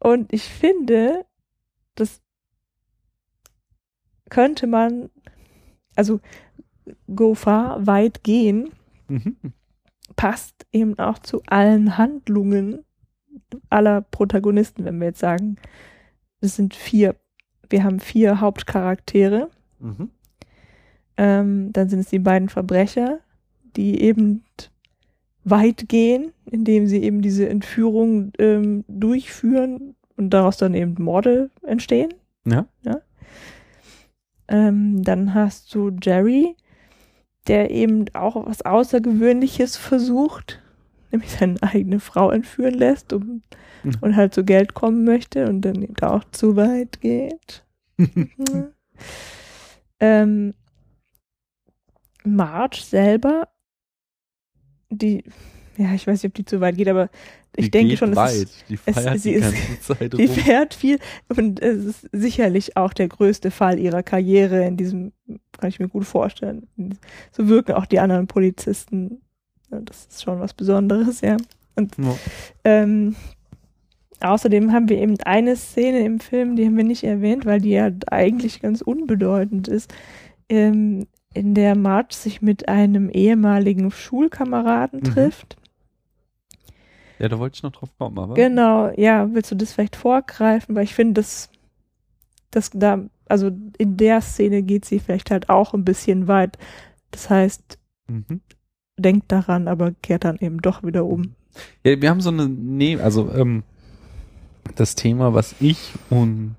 Und 0.00 0.32
ich 0.32 0.42
finde, 0.44 1.24
das 1.96 2.22
könnte 4.30 4.66
man, 4.66 5.10
also 5.94 6.20
go 7.14 7.34
far, 7.34 7.86
weit 7.86 8.22
gehen, 8.22 8.70
Mhm. 9.08 9.36
passt 10.16 10.66
eben 10.72 10.98
auch 10.98 11.18
zu 11.18 11.42
allen 11.46 11.96
Handlungen 11.98 12.84
aller 13.70 14.00
Protagonisten, 14.00 14.84
wenn 14.84 14.98
wir 14.98 15.08
jetzt 15.08 15.20
sagen, 15.20 15.56
es 16.40 16.56
sind 16.56 16.74
vier, 16.74 17.16
wir 17.68 17.84
haben 17.84 18.00
vier 18.00 18.40
Hauptcharaktere, 18.40 19.50
Mhm. 19.78 20.10
ähm, 21.16 21.72
dann 21.72 21.88
sind 21.88 22.00
es 22.00 22.08
die 22.08 22.18
beiden 22.18 22.48
Verbrecher, 22.48 23.20
die 23.76 24.00
eben 24.00 24.44
weit 25.44 25.88
gehen, 25.88 26.32
indem 26.50 26.86
sie 26.86 27.02
eben 27.02 27.22
diese 27.22 27.48
Entführung 27.48 28.32
ähm, 28.38 28.84
durchführen 28.88 29.94
und 30.16 30.30
daraus 30.30 30.56
dann 30.56 30.74
eben 30.74 30.94
Morde 31.02 31.50
entstehen. 31.62 32.12
Ja. 32.44 32.66
Ähm, 34.48 35.02
dann 35.02 35.34
hast 35.34 35.74
du 35.74 35.90
Jerry, 36.02 36.54
der 37.48 37.70
eben 37.70 38.04
auch 38.14 38.46
was 38.46 38.62
Außergewöhnliches 38.62 39.76
versucht, 39.76 40.62
nämlich 41.10 41.30
seine 41.32 41.60
eigene 41.62 41.98
Frau 42.00 42.30
entführen 42.30 42.74
lässt 42.74 43.12
um, 43.12 43.42
Mhm. 43.82 43.92
und 44.00 44.16
halt 44.16 44.34
zu 44.34 44.44
Geld 44.44 44.74
kommen 44.74 45.04
möchte 45.04 45.48
und 45.48 45.60
dann 45.60 45.82
eben 45.82 45.96
auch 46.00 46.24
zu 46.32 46.56
weit 46.56 47.00
geht. 47.00 47.64
Ja. 47.98 48.68
ähm, 50.00 50.54
Marge 52.24 52.78
selber, 52.82 53.48
die 54.90 55.24
ja, 55.76 55.92
ich 55.92 56.06
weiß 56.06 56.22
nicht, 56.22 56.30
ob 56.30 56.34
die 56.34 56.44
zu 56.44 56.60
weit 56.60 56.76
geht, 56.76 56.88
aber 56.88 57.10
ich 57.56 57.66
Die 57.66 57.70
denke 57.70 57.96
schon, 57.96 58.10
es 58.10 58.16
weit. 58.16 58.34
ist, 58.34 58.64
die 58.68 58.78
es- 58.86 58.94
feiert 58.94 59.20
sie 59.20 59.30
die 59.30 59.34
ist- 59.36 59.52
ganze 59.54 59.80
Zeit 59.98 60.12
die 60.12 60.24
rum. 60.26 60.34
fährt 60.34 60.74
viel 60.74 60.98
und 61.36 61.60
es 61.60 61.84
ist 61.84 62.08
sicherlich 62.12 62.76
auch 62.76 62.92
der 62.92 63.08
größte 63.08 63.50
Fall 63.50 63.78
ihrer 63.78 64.02
Karriere 64.02 64.64
in 64.66 64.76
diesem, 64.76 65.12
kann 65.58 65.68
ich 65.68 65.78
mir 65.80 65.88
gut 65.88 66.04
vorstellen. 66.04 66.66
So 67.32 67.48
wirken 67.48 67.72
auch 67.72 67.86
die 67.86 67.98
anderen 68.00 68.26
Polizisten. 68.26 69.20
Das 69.70 70.06
ist 70.06 70.22
schon 70.22 70.38
was 70.40 70.54
Besonderes, 70.54 71.20
ja. 71.22 71.36
Ja. 71.78 72.14
Ähm, 72.64 73.16
außerdem 74.20 74.72
haben 74.72 74.88
wir 74.88 74.98
eben 74.98 75.16
eine 75.24 75.56
Szene 75.56 76.00
im 76.04 76.20
Film, 76.20 76.56
die 76.56 76.64
haben 76.66 76.76
wir 76.76 76.84
nicht 76.84 77.04
erwähnt, 77.04 77.44
weil 77.44 77.60
die 77.60 77.70
ja 77.70 77.90
eigentlich 78.10 78.62
ganz 78.62 78.80
unbedeutend 78.80 79.68
ist, 79.68 79.92
ähm, 80.48 81.06
in 81.34 81.54
der 81.54 81.76
Marge 81.76 82.14
sich 82.14 82.40
mit 82.40 82.68
einem 82.68 83.10
ehemaligen 83.10 83.90
Schulkameraden 83.90 85.00
Mhm. 85.00 85.04
Ja, 87.18 87.28
da 87.28 87.38
wollte 87.38 87.56
ich 87.56 87.62
noch 87.62 87.72
drauf 87.72 87.90
kommen, 87.98 88.18
aber. 88.18 88.34
Genau, 88.34 88.90
ja, 88.96 89.32
willst 89.32 89.50
du 89.50 89.54
das 89.54 89.72
vielleicht 89.72 89.96
vorgreifen? 89.96 90.74
Weil 90.74 90.84
ich 90.84 90.94
finde, 90.94 91.14
das, 91.14 91.48
das 92.50 92.70
da, 92.72 93.00
also 93.28 93.50
in 93.78 93.96
der 93.96 94.20
Szene 94.20 94.62
geht 94.62 94.84
sie 94.84 94.98
vielleicht 95.00 95.30
halt 95.30 95.48
auch 95.48 95.74
ein 95.74 95.84
bisschen 95.84 96.28
weit. 96.28 96.58
Das 97.10 97.30
heißt, 97.30 97.78
Mhm. 98.08 98.40
denkt 98.98 99.32
daran, 99.32 99.66
aber 99.68 99.92
kehrt 100.02 100.24
dann 100.24 100.36
eben 100.36 100.60
doch 100.62 100.82
wieder 100.84 101.04
um. 101.04 101.34
Ja, 101.84 102.00
wir 102.00 102.10
haben 102.10 102.20
so 102.20 102.30
eine, 102.30 102.48
nee, 102.48 102.96
also 102.98 103.32
ähm, 103.34 103.62
das 104.74 104.94
Thema, 104.94 105.34
was 105.34 105.54
ich 105.60 105.92
und 106.10 106.56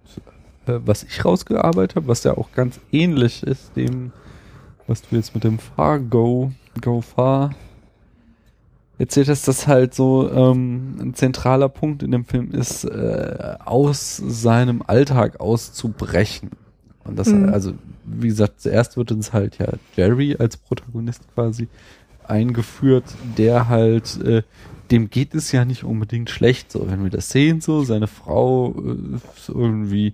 äh, 0.66 0.80
was 0.86 1.04
ich 1.04 1.24
rausgearbeitet 1.24 1.96
habe, 1.96 2.08
was 2.08 2.24
ja 2.24 2.36
auch 2.38 2.52
ganz 2.52 2.80
ähnlich 2.92 3.44
ist 3.44 3.76
dem, 3.76 4.12
was 4.88 5.02
du 5.04 5.16
jetzt 5.16 5.36
mit 5.36 5.44
dem 5.44 5.60
Far 5.60 6.00
Go, 6.00 6.52
Go 6.82 7.02
Far 7.02 7.52
erzählt 8.98 9.30
hast, 9.30 9.48
dass 9.48 9.68
halt 9.68 9.94
so 9.94 10.30
ähm, 10.32 10.96
ein 11.00 11.14
zentraler 11.14 11.70
Punkt 11.70 12.04
in 12.04 12.12
dem 12.12 12.26
Film 12.26 12.52
ist, 12.52 12.84
äh, 12.84 13.56
aus 13.64 14.18
seinem 14.18 14.82
Alltag 14.86 15.40
auszubrechen. 15.40 16.52
Und 17.04 17.18
das, 17.18 17.28
Mhm. 17.30 17.50
also, 17.50 17.74
wie 18.06 18.28
gesagt, 18.28 18.62
zuerst 18.62 18.98
wird 18.98 19.12
uns 19.12 19.34
halt 19.34 19.58
ja 19.60 19.68
Jerry 19.96 20.36
als 20.38 20.58
Protagonist 20.58 21.22
quasi 21.34 21.68
eingeführt, 22.28 23.06
der 23.38 23.70
halt, 23.70 24.22
äh, 24.24 24.44
dem 24.92 25.10
geht 25.10 25.36
es 25.36 25.52
ja 25.52 25.64
nicht 25.66 25.84
unbedingt 25.84 26.30
schlecht, 26.30 26.72
so, 26.72 26.90
wenn 26.90 27.04
wir 27.04 27.10
das 27.10 27.30
sehen, 27.30 27.62
so, 27.62 27.84
seine 27.84 28.08
Frau 28.08 28.72
äh, 28.78 29.20
irgendwie 29.48 30.14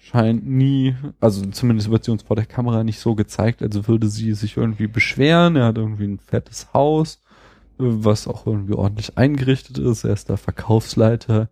scheint 0.00 0.44
nie, 0.46 0.96
also 1.20 1.44
zumindest 1.46 1.90
wird 1.90 2.04
sie 2.04 2.10
uns 2.10 2.22
vor 2.24 2.34
der 2.36 2.46
Kamera 2.46 2.82
nicht 2.82 2.98
so 2.98 3.14
gezeigt, 3.14 3.62
als 3.62 3.86
würde 3.86 4.08
sie 4.08 4.32
sich 4.34 4.56
irgendwie 4.56 4.88
beschweren, 4.88 5.54
er 5.56 5.66
hat 5.66 5.78
irgendwie 5.78 6.04
ein 6.06 6.18
fettes 6.18 6.72
Haus, 6.74 7.20
was 7.82 8.28
auch 8.28 8.46
irgendwie 8.46 8.74
ordentlich 8.74 9.16
eingerichtet 9.18 9.78
ist, 9.78 10.04
er 10.04 10.12
ist 10.12 10.30
da 10.30 10.36
Verkaufsleiter 10.36 11.48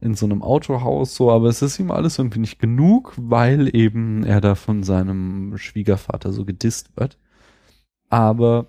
in 0.00 0.14
so 0.14 0.26
einem 0.26 0.42
Autohaus, 0.42 1.14
so, 1.14 1.30
aber 1.30 1.48
es 1.48 1.62
ist 1.62 1.78
ihm 1.78 1.90
alles 1.90 2.18
irgendwie 2.18 2.38
nicht 2.38 2.58
genug, 2.58 3.12
weil 3.16 3.74
eben 3.74 4.24
er 4.24 4.40
da 4.40 4.54
von 4.54 4.82
seinem 4.82 5.58
Schwiegervater 5.58 6.32
so 6.32 6.44
gedisst 6.44 6.96
wird. 6.96 7.18
Aber 8.08 8.66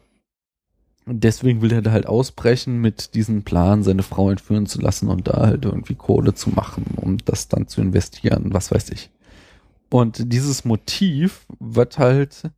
deswegen 1.05 1.62
will 1.62 1.72
er 1.72 1.82
da 1.82 1.91
halt 1.91 2.05
ausbrechen 2.05 2.80
mit 2.80 3.16
diesem 3.16 3.43
Plan, 3.43 3.84
seine 3.84 4.03
Frau 4.03 4.30
entführen 4.30 4.66
zu 4.66 4.82
lassen 4.82 5.09
und 5.09 5.28
da 5.28 5.47
halt 5.47 5.66
irgendwie 5.66 5.95
Kohle 5.95 6.34
zu 6.34 6.49
machen, 6.49 6.86
um 6.97 7.18
das 7.18 7.47
dann 7.47 7.68
zu 7.68 7.82
investieren, 7.82 8.53
was 8.53 8.72
weiß 8.72 8.89
ich. 8.89 9.09
Und 9.89 10.34
dieses 10.34 10.64
Motiv 10.66 11.45
wird 11.59 11.97
halt 11.97 12.51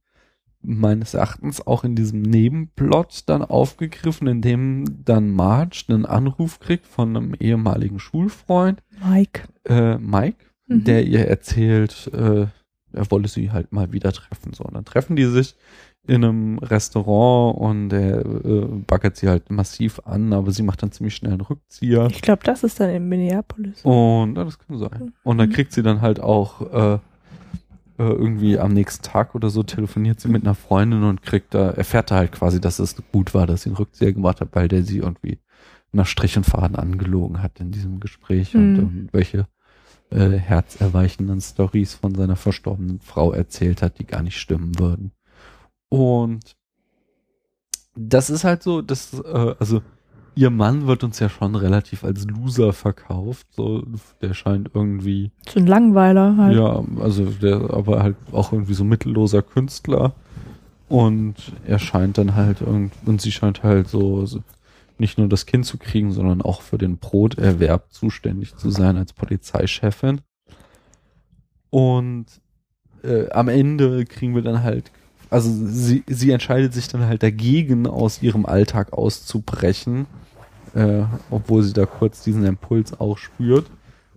meines 0.64 1.14
Erachtens 1.14 1.66
auch 1.66 1.84
in 1.84 1.96
diesem 1.96 2.22
Nebenplot 2.22 3.24
dann 3.28 3.44
aufgegriffen, 3.44 4.28
in 4.28 4.42
dem 4.42 4.86
dann 5.06 5.30
Marge 5.32 5.84
einen 5.90 6.06
Anruf 6.06 6.60
kriegt 6.60 6.86
von 6.88 7.16
einem 7.16 7.34
ehemaligen 7.40 8.00
Schulfreund, 8.00 8.82
Mike. 9.04 9.44
äh, 9.66 9.98
Mike, 9.98 10.46
Mhm. 10.68 10.84
der 10.86 11.06
ihr 11.06 11.28
erzählt, 11.28 12.10
äh, 12.14 12.48
er 12.94 13.12
wolle 13.12 13.28
sie 13.28 13.52
halt 13.52 13.72
mal 13.74 13.92
wieder 13.92 14.12
treffen. 14.14 14.54
So, 14.54 14.64
und 14.64 14.76
dann 14.76 14.86
treffen 14.86 15.16
die 15.18 15.26
sich 15.26 15.56
in 16.08 16.24
einem 16.24 16.58
Restaurant 16.60 17.58
und 17.58 17.92
er 17.94 18.26
äh, 18.26 18.66
baggert 18.88 19.18
sie 19.18 19.28
halt 19.30 19.50
massiv 19.52 20.00
an, 20.06 20.32
aber 20.34 20.52
sie 20.52 20.64
macht 20.64 20.84
dann 20.84 20.92
ziemlich 20.92 21.16
schnell 21.16 21.32
einen 21.34 21.42
Rückzieher. 21.42 22.08
Ich 22.12 22.22
glaube, 22.22 22.44
das 22.44 22.64
ist 22.64 22.80
dann 22.80 22.90
in 22.90 23.08
Minneapolis. 23.10 23.82
Und 23.84 24.36
ja, 24.38 24.44
das 24.44 24.60
kann 24.60 24.78
sein. 24.78 25.14
Und 25.24 25.38
dann 25.38 25.50
Mhm. 25.50 25.54
kriegt 25.54 25.72
sie 25.74 25.82
dann 25.84 26.02
halt 26.02 26.20
auch 26.20 26.62
äh, 26.96 27.00
äh, 27.98 28.04
irgendwie 28.04 28.60
am 28.60 28.72
nächsten 28.74 29.04
Tag 29.04 29.36
oder 29.36 29.50
so 29.50 29.64
telefoniert 29.64 30.20
sie 30.20 30.28
mit 30.28 30.44
einer 30.44 30.56
Freundin 30.56 31.04
und 31.04 31.22
kriegt 31.22 31.54
da, 31.54 31.72
erfährt 31.72 32.12
da 32.12 32.16
halt 32.16 32.32
quasi, 32.32 32.60
dass 32.60 32.80
es 32.80 32.96
gut 33.12 33.34
war, 33.34 33.48
dass 33.48 33.64
sie 33.64 33.70
einen 33.70 33.78
Rückzieher 33.78 34.14
gemacht 34.14 34.42
hat, 34.42 34.50
weil 34.54 34.68
der 34.68 34.84
sie 34.84 34.98
irgendwie 35.00 35.40
nach 35.92 36.08
Strich 36.08 36.38
und 36.38 36.46
Faden 36.46 36.76
angelogen 36.76 37.42
hat 37.44 37.60
in 37.60 37.72
diesem 37.72 38.00
Gespräch 38.00 38.56
und 38.56 38.78
Mhm. 38.78 38.80
irgendwelche 38.80 39.48
äh, 40.10 40.32
herzerweichenden 40.32 41.42
Stories 41.42 41.94
von 41.94 42.16
seiner 42.16 42.36
verstorbenen 42.36 43.00
Frau 43.00 43.32
erzählt 43.32 43.82
hat, 43.82 44.00
die 44.00 44.06
gar 44.06 44.22
nicht 44.24 44.38
stimmen 44.40 44.78
würden. 44.80 45.12
Und 45.90 46.56
das 47.96 48.30
ist 48.30 48.44
halt 48.44 48.64
so, 48.64 48.82
das, 48.82 49.14
äh, 49.14 49.56
also 49.60 49.82
ihr 50.36 50.50
Mann 50.50 50.88
wird 50.88 51.04
uns 51.04 51.20
ja 51.20 51.30
schon 51.30 51.56
relativ 51.56 52.04
als 52.04 52.26
Loser 52.26 52.74
verkauft. 52.74 53.48
So, 53.52 53.84
der 54.22 54.34
scheint 54.34 54.72
irgendwie, 54.74 55.32
So 55.50 55.60
ein 55.60 55.68
Langweiler 55.68 56.36
halt. 56.38 56.56
ja, 56.56 56.84
also 57.00 57.26
der, 57.26 57.74
aber 57.74 58.04
halt 58.04 58.16
auch 58.32 58.52
irgendwie 58.52 58.74
so 58.74 58.84
mittelloser 58.84 59.42
Künstler. 59.42 60.14
Und 60.90 61.36
er 61.66 61.80
scheint 61.80 62.18
dann 62.18 62.36
halt 62.36 62.62
irgend, 62.62 62.94
und 63.06 63.22
sie 63.22 63.32
scheint 63.32 63.64
halt 63.64 63.88
so, 63.88 64.26
so 64.26 64.42
nicht 65.00 65.18
nur 65.18 65.28
das 65.28 65.46
Kind 65.46 65.66
zu 65.66 65.78
kriegen, 65.78 66.12
sondern 66.12 66.42
auch 66.42 66.62
für 66.62 66.78
den 66.78 66.98
Broterwerb 66.98 67.92
zuständig 67.92 68.56
zu 68.56 68.70
sein 68.70 68.98
als 68.98 69.14
Polizeichefin. 69.14 70.22
Und 71.72 72.26
äh, 73.04 73.30
am 73.32 73.48
Ende 73.48 74.06
kriegen 74.06 74.36
wir 74.36 74.44
dann 74.44 74.62
halt, 74.62 74.92
also 75.30 75.50
sie, 75.50 76.04
sie 76.08 76.30
entscheidet 76.32 76.74
sich 76.74 76.88
dann 76.88 77.06
halt 77.08 77.24
dagegen, 77.24 77.88
aus 77.88 78.22
ihrem 78.22 78.46
Alltag 78.46 78.94
auszubrechen, 78.94 80.06
äh, 80.74 81.04
obwohl 81.30 81.64
sie 81.64 81.74
da 81.74 81.86
kurz 81.86 82.24
diesen 82.24 82.46
Impuls 82.46 83.00
auch 83.00 83.18
spürt 83.18 83.68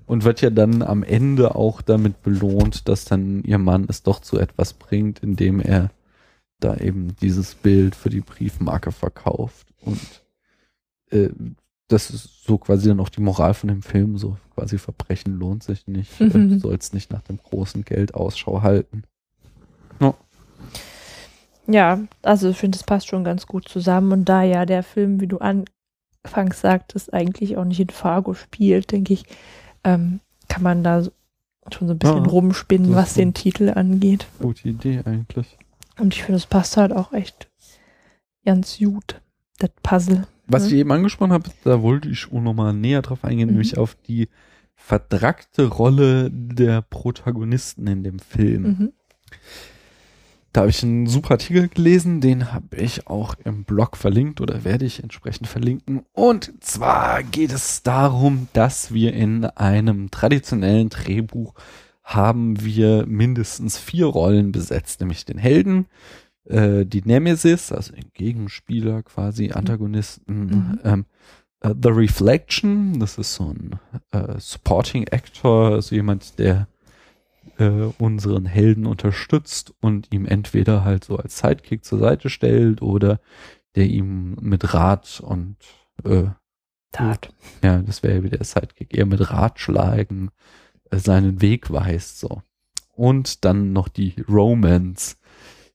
und 0.07 0.25
wird 0.25 0.41
ja 0.41 0.51
dann 0.51 0.83
am 0.83 1.03
Ende 1.03 1.55
auch 1.55 1.83
damit 1.83 2.23
belohnt, 2.23 2.89
dass 2.89 3.05
dann 3.05 3.43
ihr 3.45 3.59
Mann 3.59 3.87
es 3.89 4.03
doch 4.03 4.21
zu 4.21 4.39
etwas 4.39 4.73
bringt, 4.73 5.21
indem 5.21 5.61
er 5.61 5.91
da 6.61 6.77
eben 6.77 7.15
dieses 7.21 7.55
Bild 7.55 7.95
für 7.95 8.11
die 8.11 8.21
Briefmarke 8.23 8.93
verkauft 8.93 9.67
und 9.83 10.01
äh, 11.11 11.29
das 11.89 12.11
ist 12.11 12.45
so 12.45 12.59
quasi 12.59 12.89
dann 12.89 12.99
auch 12.99 13.11
die 13.11 13.21
Moral 13.21 13.55
von 13.55 13.69
dem 13.69 13.83
Film, 13.83 14.19
so 14.19 14.37
quasi 14.55 14.79
Verbrechen 14.79 15.39
lohnt 15.39 15.63
sich 15.63 15.87
nicht, 15.87 16.19
Mhm. 16.21 16.51
du 16.51 16.59
sollst 16.59 16.95
nicht 16.95 17.13
nach 17.13 17.23
dem 17.23 17.39
großen 17.39 17.85
Geld 17.85 18.15
Ausschau 18.15 18.63
halten. 18.63 19.05
Ja, 21.69 22.01
also 22.23 22.51
ich 22.51 22.59
finde, 22.59 22.77
es 22.77 22.85
passt 22.85 23.09
schon 23.09 23.25
ganz 23.25 23.47
gut 23.47 23.69
zusammen. 23.69 24.13
Und 24.13 24.25
da 24.29 24.43
ja 24.43 24.67
der 24.67 24.83
Film, 24.83 25.21
wie 25.21 25.27
du 25.27 25.39
anfangs 26.27 26.61
sagtest, 26.61 27.13
eigentlich 27.15 27.57
auch 27.57 27.65
nicht 27.65 27.81
in 27.81 27.89
Fargo 27.91 28.35
spielt, 28.35 28.93
denke 28.93 29.13
ich, 29.15 29.25
ähm, 29.85 30.21
kann 30.49 30.63
man 30.63 30.83
da 30.85 31.03
schon 31.73 31.89
so 31.89 31.95
ein 31.95 31.99
bisschen 31.99 32.25
Ja, 32.25 32.31
rumspinnen, 32.31 32.95
was 32.95 33.15
den. 33.15 33.35
Titel 33.35 33.71
angeht. 33.75 34.27
Gute 34.41 34.69
Idee 34.69 35.01
eigentlich. 35.05 35.57
Und 35.99 36.15
ich 36.15 36.23
finde, 36.23 36.37
es 36.37 36.47
passt 36.47 36.77
halt 36.77 36.93
auch 36.93 37.13
echt 37.13 37.49
ganz 38.45 38.79
gut, 38.79 39.21
das 39.59 39.71
Puzzle. 39.83 40.27
Was 40.47 40.63
Ja. 40.65 40.69
ich 40.69 40.75
eben 40.75 40.93
angesprochen 40.93 41.33
habe, 41.33 41.51
da 41.65 41.83
wollte 41.83 42.09
ich 42.09 42.27
auch 42.33 42.41
nochmal 42.41 42.73
näher 42.73 43.03
drauf 43.03 43.25
eingehen, 43.25 43.49
Mhm. 43.49 43.55
nämlich 43.55 43.79
auf 43.79 43.97
die 44.07 44.29
verdrackte 44.77 45.67
Rolle 45.69 46.31
der 46.31 46.83
Protagonisten 46.83 47.87
in 47.89 48.05
dem 48.05 48.19
Film. 48.21 48.63
Mhm. 48.63 48.93
Da 50.57 50.63
habe 50.63 50.71
ich 50.71 50.83
einen 50.83 51.07
super 51.07 51.33
Artikel 51.33 51.69
gelesen, 51.69 52.23
den 52.23 52.51
habe 52.51 52.79
ich 52.79 53.09
auch 53.09 53.35
im 53.45 53.65
Blog 53.65 53.95
verlinkt 53.95 54.41
oder 54.41 54.65
werde 54.65 54.87
ich 54.87 55.03
entsprechend 55.03 55.49
verlinken. 55.49 56.07
Und 56.15 56.51
zwar 56.61 57.23
geht 57.23 57.53
es 57.53 57.83
darum, 57.83 58.49
dass 58.55 58.95
wir 58.95 59.13
in 59.13 59.45
einem 59.45 60.11
traditionellen 60.11 60.89
Drehbuch 60.89 61.53
haben 62.05 62.65
wir 62.65 63.05
mindestens 63.05 63.77
vier 63.77 64.07
Rollen 64.07 64.51
besetzt, 64.51 65.01
nämlich 65.01 65.27
den 65.27 65.37
Helden, 65.37 65.89
äh, 66.47 66.87
die 66.87 67.03
Nemesis, 67.03 67.71
also 67.71 67.93
den 67.93 68.11
Gegenspieler 68.15 69.03
quasi, 69.03 69.51
Antagonisten, 69.53 70.47
Mhm. 70.47 70.79
ähm, 70.85 71.05
äh, 71.61 71.75
The 71.83 71.91
Reflection, 71.91 72.99
das 72.99 73.19
ist 73.19 73.35
so 73.35 73.53
ein 73.53 73.79
äh, 74.11 74.39
Supporting 74.39 75.07
Actor, 75.11 75.73
also 75.73 75.95
jemand, 75.95 76.39
der 76.39 76.67
äh, 77.59 77.91
unseren 77.99 78.47
Helden 78.47 78.87
unterstützt 78.87 79.75
und 79.81 80.13
ihm 80.13 80.27
entweder 80.27 80.85
halt 80.85 81.05
so 81.05 81.17
als 81.17 81.39
Sidekick 81.39 81.85
zur 81.85 81.99
Seite 81.99 82.31
stellt 82.31 82.83
oder 82.83 83.21
der 83.75 83.87
ihm 83.87 84.37
mit 84.41 84.75
Rat 84.75 85.21
und 85.21 85.57
äh, 86.05 86.25
Tat. 86.93 87.33
ja, 87.63 87.79
das 87.79 88.03
wäre 88.03 88.17
ja 88.17 88.23
wieder 88.23 88.39
der 88.39 88.47
Sidekick, 88.47 88.97
eher 88.97 89.07
mit 89.07 89.31
Ratschlagen 89.31 90.31
äh, 90.91 90.99
seinen 90.99 91.43
Weg 91.43 91.71
weist 91.71 92.21
so. 92.21 92.43
Und 92.93 93.45
dann 93.45 93.73
noch 93.73 93.89
die 93.89 94.15
Romance, 94.29 95.17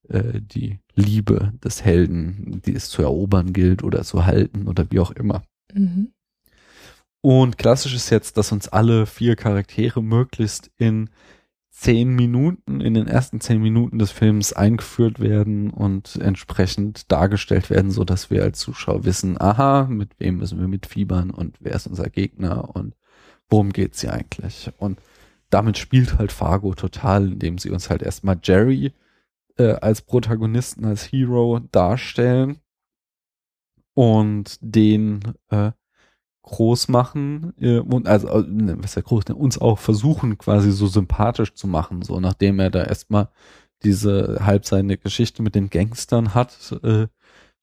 äh, 0.10 0.42
die 0.42 0.80
Liebe 0.96 1.54
des 1.64 1.84
Helden, 1.84 2.62
die 2.66 2.74
es 2.74 2.90
zu 2.90 3.04
erobern 3.04 3.54
gilt 3.54 3.84
oder 3.84 4.04
zu 4.04 4.26
halten 4.26 4.68
oder 4.68 4.90
wie 4.90 5.00
auch 5.00 5.12
immer. 5.12 5.44
Mhm. 5.74 6.12
Und 7.22 7.60
klassisch 7.60 7.94
ist 7.94 8.10
jetzt, 8.10 8.38
dass 8.38 8.52
uns 8.52 8.68
alle 8.68 9.06
vier 9.06 9.36
Charaktere 9.36 10.02
möglichst 10.02 10.72
in 10.78 11.12
zehn 11.72 12.14
Minuten, 12.16 12.82
in 12.82 12.94
den 12.94 13.08
ersten 13.08 13.40
zehn 13.40 13.62
Minuten 13.62 13.98
des 13.98 14.12
Films 14.12 14.54
eingeführt 14.54 15.20
werden 15.20 15.72
und 15.72 16.18
entsprechend 16.18 17.12
dargestellt 17.12 17.70
werden, 17.70 17.92
so 17.92 18.04
dass 18.04 18.30
wir 18.30 18.44
als 18.44 18.60
Zuschauer 18.60 19.06
wissen, 19.06 19.40
aha, 19.40 19.88
mit 19.90 20.20
wem 20.20 20.38
müssen 20.38 20.60
wir 20.60 20.68
mitfiebern 20.68 21.32
und 21.32 21.58
wer 21.62 21.74
ist 21.74 21.88
unser 21.88 22.10
Gegner 22.10 22.76
und 22.76 22.96
worum 23.50 23.72
geht's 23.72 24.02
hier 24.02 24.14
eigentlich? 24.14 24.70
Und 24.78 25.02
damit 25.50 25.78
spielt 25.78 26.18
halt 26.18 26.32
Fargo 26.32 26.74
total, 26.76 27.32
indem 27.32 27.58
sie 27.58 27.70
uns 27.70 27.90
halt 27.90 28.02
erstmal 28.02 28.40
Jerry 28.44 28.94
äh, 29.58 29.74
als 29.74 30.02
Protagonisten, 30.02 30.86
als 30.86 31.12
Hero 31.12 31.60
darstellen 31.72 32.60
und 33.94 34.58
den 34.62 35.22
äh, 35.50 35.72
groß 36.44 36.88
machen 36.88 37.54
äh, 37.60 37.80
und 37.80 38.08
also 38.08 38.28
äh, 38.28 38.44
ne, 38.48 38.78
was 38.80 38.96
ja 38.96 39.02
groß, 39.02 39.28
ne, 39.28 39.36
uns 39.36 39.58
auch 39.60 39.80
versuchen 39.80 40.38
quasi 40.38 40.72
so 40.72 40.88
sympathisch 40.88 41.54
zu 41.54 41.68
machen, 41.68 42.02
so 42.02 42.20
nachdem 42.20 42.60
er 42.60 42.70
da 42.70 42.84
erstmal 42.84 43.30
diese 43.84 44.40
halb 44.42 44.66
seine 44.66 44.98
Geschichte 44.98 45.44
mit 45.44 45.56
den 45.56 45.70
Gangstern 45.70 46.34
hat, 46.34 46.78
äh, 46.84 47.08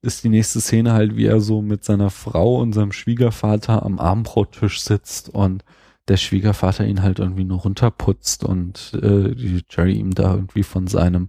ist 0.03 0.22
die 0.24 0.29
nächste 0.29 0.61
Szene 0.61 0.93
halt, 0.93 1.16
wie 1.16 1.26
er 1.26 1.41
so 1.41 1.61
mit 1.62 1.85
seiner 1.85 2.11
Frau 2.11 2.61
und 2.61 2.72
seinem 2.72 2.93
Schwiegervater 2.93 3.83
am 3.85 3.99
Abendbrottisch 3.99 4.81
sitzt 4.81 5.29
und 5.29 5.64
der 6.07 6.16
Schwiegervater 6.16 6.87
ihn 6.87 7.03
halt 7.03 7.18
irgendwie 7.18 7.45
nur 7.45 7.61
runterputzt 7.61 8.45
und 8.45 8.93
äh, 9.03 9.35
Jerry 9.68 9.95
ihm 9.95 10.14
da 10.14 10.35
irgendwie 10.35 10.62
von 10.62 10.87
seinem 10.87 11.29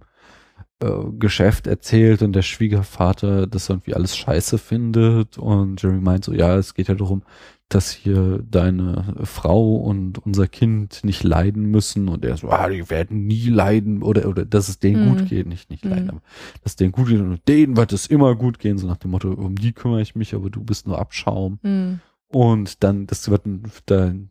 Geschäft 1.18 1.66
erzählt 1.66 2.22
und 2.22 2.32
der 2.32 2.42
Schwiegervater 2.42 3.46
das 3.46 3.68
irgendwie 3.68 3.94
alles 3.94 4.16
scheiße 4.16 4.56
findet 4.56 5.36
und 5.36 5.82
Jerry 5.82 6.00
meint 6.00 6.24
so, 6.24 6.32
ja, 6.32 6.56
es 6.56 6.72
geht 6.74 6.88
ja 6.88 6.94
darum, 6.94 7.22
dass 7.68 7.90
hier 7.92 8.42
deine 8.50 9.14
Frau 9.24 9.76
und 9.76 10.18
unser 10.24 10.48
Kind 10.48 11.04
nicht 11.04 11.22
leiden 11.22 11.66
müssen 11.66 12.08
und 12.08 12.24
er 12.24 12.36
so, 12.38 12.48
ah, 12.48 12.68
die 12.68 12.88
werden 12.90 13.26
nie 13.26 13.48
leiden 13.48 14.02
oder, 14.02 14.26
oder 14.26 14.44
dass 14.46 14.68
es 14.70 14.78
denen 14.78 15.04
Mhm. 15.04 15.08
gut 15.16 15.26
geht, 15.28 15.46
nicht, 15.46 15.68
nicht 15.70 15.84
Mhm. 15.84 15.90
leiden, 15.90 16.10
aber 16.10 16.22
dass 16.64 16.72
es 16.72 16.76
denen 16.76 16.92
gut 16.92 17.08
geht 17.08 17.20
und 17.20 17.40
denen 17.46 17.76
wird 17.76 17.92
es 17.92 18.06
immer 18.06 18.34
gut 18.34 18.58
gehen, 18.58 18.78
so 18.78 18.86
nach 18.86 18.96
dem 18.96 19.10
Motto, 19.10 19.30
um 19.32 19.56
die 19.56 19.72
kümmere 19.72 20.00
ich 20.00 20.14
mich, 20.16 20.34
aber 20.34 20.48
du 20.50 20.64
bist 20.64 20.86
nur 20.86 20.98
Abschaum. 20.98 21.58
Mhm. 21.62 22.00
Und 22.32 22.82
dann, 22.82 23.06
das 23.06 23.28
wird 23.30 23.42
dann, 23.86 24.30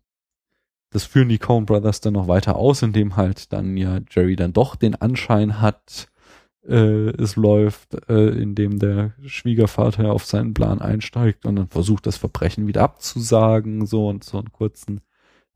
das 0.92 1.04
führen 1.04 1.30
die 1.30 1.38
Coen 1.38 1.66
Brothers 1.66 2.02
dann 2.02 2.14
noch 2.14 2.28
weiter 2.28 2.56
aus, 2.56 2.82
indem 2.82 3.16
halt 3.16 3.54
dann 3.54 3.78
ja 3.78 4.00
Jerry 4.10 4.36
dann 4.36 4.52
doch 4.54 4.76
den 4.76 4.96
Anschein 4.96 5.62
hat, 5.62 6.08
äh, 6.70 7.10
es 7.22 7.36
läuft, 7.36 8.10
äh, 8.10 8.30
indem 8.30 8.80
der 8.80 9.14
Schwiegervater 9.26 10.12
auf 10.12 10.26
seinen 10.26 10.54
Plan 10.54 10.82
einsteigt 10.82 11.46
und 11.46 11.56
dann 11.56 11.68
versucht, 11.68 12.06
das 12.06 12.18
Verbrechen 12.18 12.68
wieder 12.68 12.84
abzusagen, 12.84 13.86
so 13.86 14.08
und 14.08 14.24
so 14.24 14.38
einen 14.38 14.52
kurzen 14.52 15.02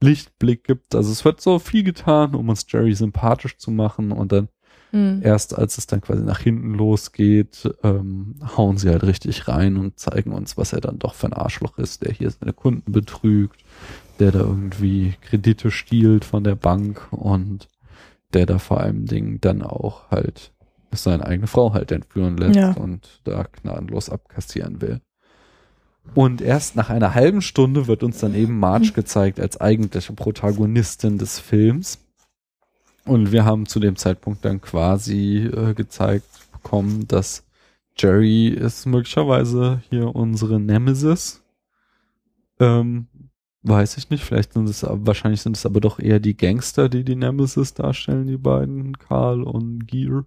Lichtblick 0.01 0.63
gibt. 0.63 0.95
Also 0.95 1.11
es 1.11 1.23
wird 1.23 1.39
so 1.41 1.59
viel 1.59 1.83
getan, 1.83 2.35
um 2.35 2.49
uns 2.49 2.65
Jerry 2.67 2.93
sympathisch 2.93 3.57
zu 3.57 3.71
machen 3.71 4.11
und 4.11 4.31
dann 4.31 4.49
Mhm. 4.93 5.21
erst 5.23 5.57
als 5.57 5.79
es 5.79 5.87
dann 5.87 6.01
quasi 6.01 6.23
nach 6.23 6.39
hinten 6.39 6.75
losgeht, 6.75 7.67
ähm, 7.83 8.35
hauen 8.55 8.77
sie 8.77 8.89
halt 8.89 9.03
richtig 9.03 9.47
rein 9.47 9.77
und 9.77 9.99
zeigen 9.99 10.31
uns, 10.31 10.55
was 10.55 10.71
er 10.71 10.81
dann 10.81 10.99
doch 10.99 11.15
für 11.15 11.27
ein 11.27 11.33
Arschloch 11.33 11.79
ist, 11.79 12.03
der 12.03 12.13
hier 12.13 12.29
seine 12.29 12.53
Kunden 12.53 12.91
betrügt, 12.91 13.59
der 14.19 14.31
da 14.31 14.39
irgendwie 14.41 15.15
Kredite 15.21 15.71
stiehlt 15.71 16.25
von 16.25 16.43
der 16.43 16.55
Bank 16.55 17.07
und 17.09 17.67
der 18.33 18.45
da 18.45 18.59
vor 18.59 18.81
allem 18.81 19.05
Dingen 19.05 19.41
dann 19.41 19.63
auch 19.63 20.11
halt 20.11 20.51
seine 21.01 21.25
eigene 21.25 21.47
Frau 21.47 21.73
halt 21.73 21.91
entführen 21.91 22.37
lässt 22.37 22.55
Ja. 22.55 22.71
und 22.73 23.21
da 23.23 23.43
gnadenlos 23.43 24.09
abkassieren 24.09 24.81
will. 24.81 25.01
Und 26.15 26.41
erst 26.41 26.75
nach 26.75 26.89
einer 26.89 27.15
halben 27.15 27.41
Stunde 27.41 27.87
wird 27.87 28.03
uns 28.03 28.19
dann 28.19 28.35
eben 28.35 28.59
Marge 28.59 28.91
gezeigt 28.91 29.39
als 29.39 29.59
eigentliche 29.61 30.11
Protagonistin 30.13 31.17
des 31.17 31.39
Films. 31.39 31.99
Und 33.05 33.31
wir 33.31 33.45
haben 33.45 33.65
zu 33.65 33.79
dem 33.79 33.95
Zeitpunkt 33.95 34.43
dann 34.45 34.61
quasi 34.61 35.45
äh, 35.45 35.73
gezeigt 35.73 36.27
bekommen, 36.51 37.07
dass 37.07 37.45
Jerry 37.97 38.47
ist 38.49 38.85
möglicherweise 38.85 39.81
hier 39.89 40.13
unsere 40.15 40.59
Nemesis. 40.59 41.41
Ähm, 42.59 43.07
weiß 43.63 43.97
ich 43.97 44.09
nicht, 44.09 44.23
vielleicht 44.23 44.53
sind 44.53 44.67
es, 44.69 44.83
aber- 44.83 45.07
wahrscheinlich 45.07 45.41
sind 45.41 45.55
es 45.55 45.65
aber 45.65 45.79
doch 45.79 45.99
eher 45.99 46.19
die 46.19 46.35
Gangster, 46.35 46.89
die 46.89 47.03
die 47.03 47.15
Nemesis 47.15 47.73
darstellen, 47.73 48.27
die 48.27 48.37
beiden, 48.37 48.97
Karl 48.97 49.43
und 49.43 49.87
Gear. 49.87 50.25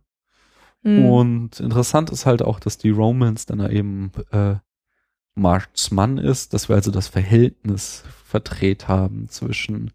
Mhm. 0.87 1.05
Und 1.05 1.61
interessant 1.61 2.11
ist 2.11 2.26
halt 2.26 2.43
auch, 2.43 2.61
dass 2.61 2.78
die 2.78 2.91
Romance 2.91 3.45
dann 3.45 3.59
eben 3.70 4.12
äh, 4.30 4.55
Marks 5.34 5.91
Mann 5.91 6.16
ist, 6.16 6.55
dass 6.55 6.68
wir 6.68 6.76
also 6.76 6.93
das 6.93 7.09
Verhältnis 7.09 8.05
verdreht 8.24 8.87
haben 8.87 9.28
zwischen 9.28 9.91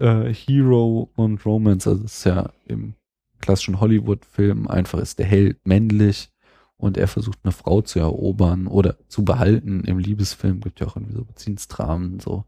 äh, 0.00 0.32
Hero 0.32 1.10
und 1.14 1.44
Romance. 1.44 1.86
Also 1.86 2.04
es 2.04 2.18
ist 2.18 2.24
ja 2.24 2.50
im 2.66 2.94
klassischen 3.40 3.80
Hollywood-Film 3.80 4.66
einfach 4.66 4.98
ist 4.98 5.18
der 5.18 5.26
Held 5.26 5.58
männlich 5.66 6.30
und 6.78 6.96
er 6.96 7.06
versucht 7.06 7.40
eine 7.44 7.52
Frau 7.52 7.82
zu 7.82 7.98
erobern 7.98 8.66
oder 8.66 8.96
zu 9.08 9.26
behalten. 9.26 9.84
Im 9.84 9.98
Liebesfilm 9.98 10.60
gibt 10.60 10.80
ja 10.80 10.86
auch 10.86 10.96
irgendwie 10.96 11.16
so 11.16 11.24
Beziehungsdramen 11.24 12.18
so. 12.18 12.44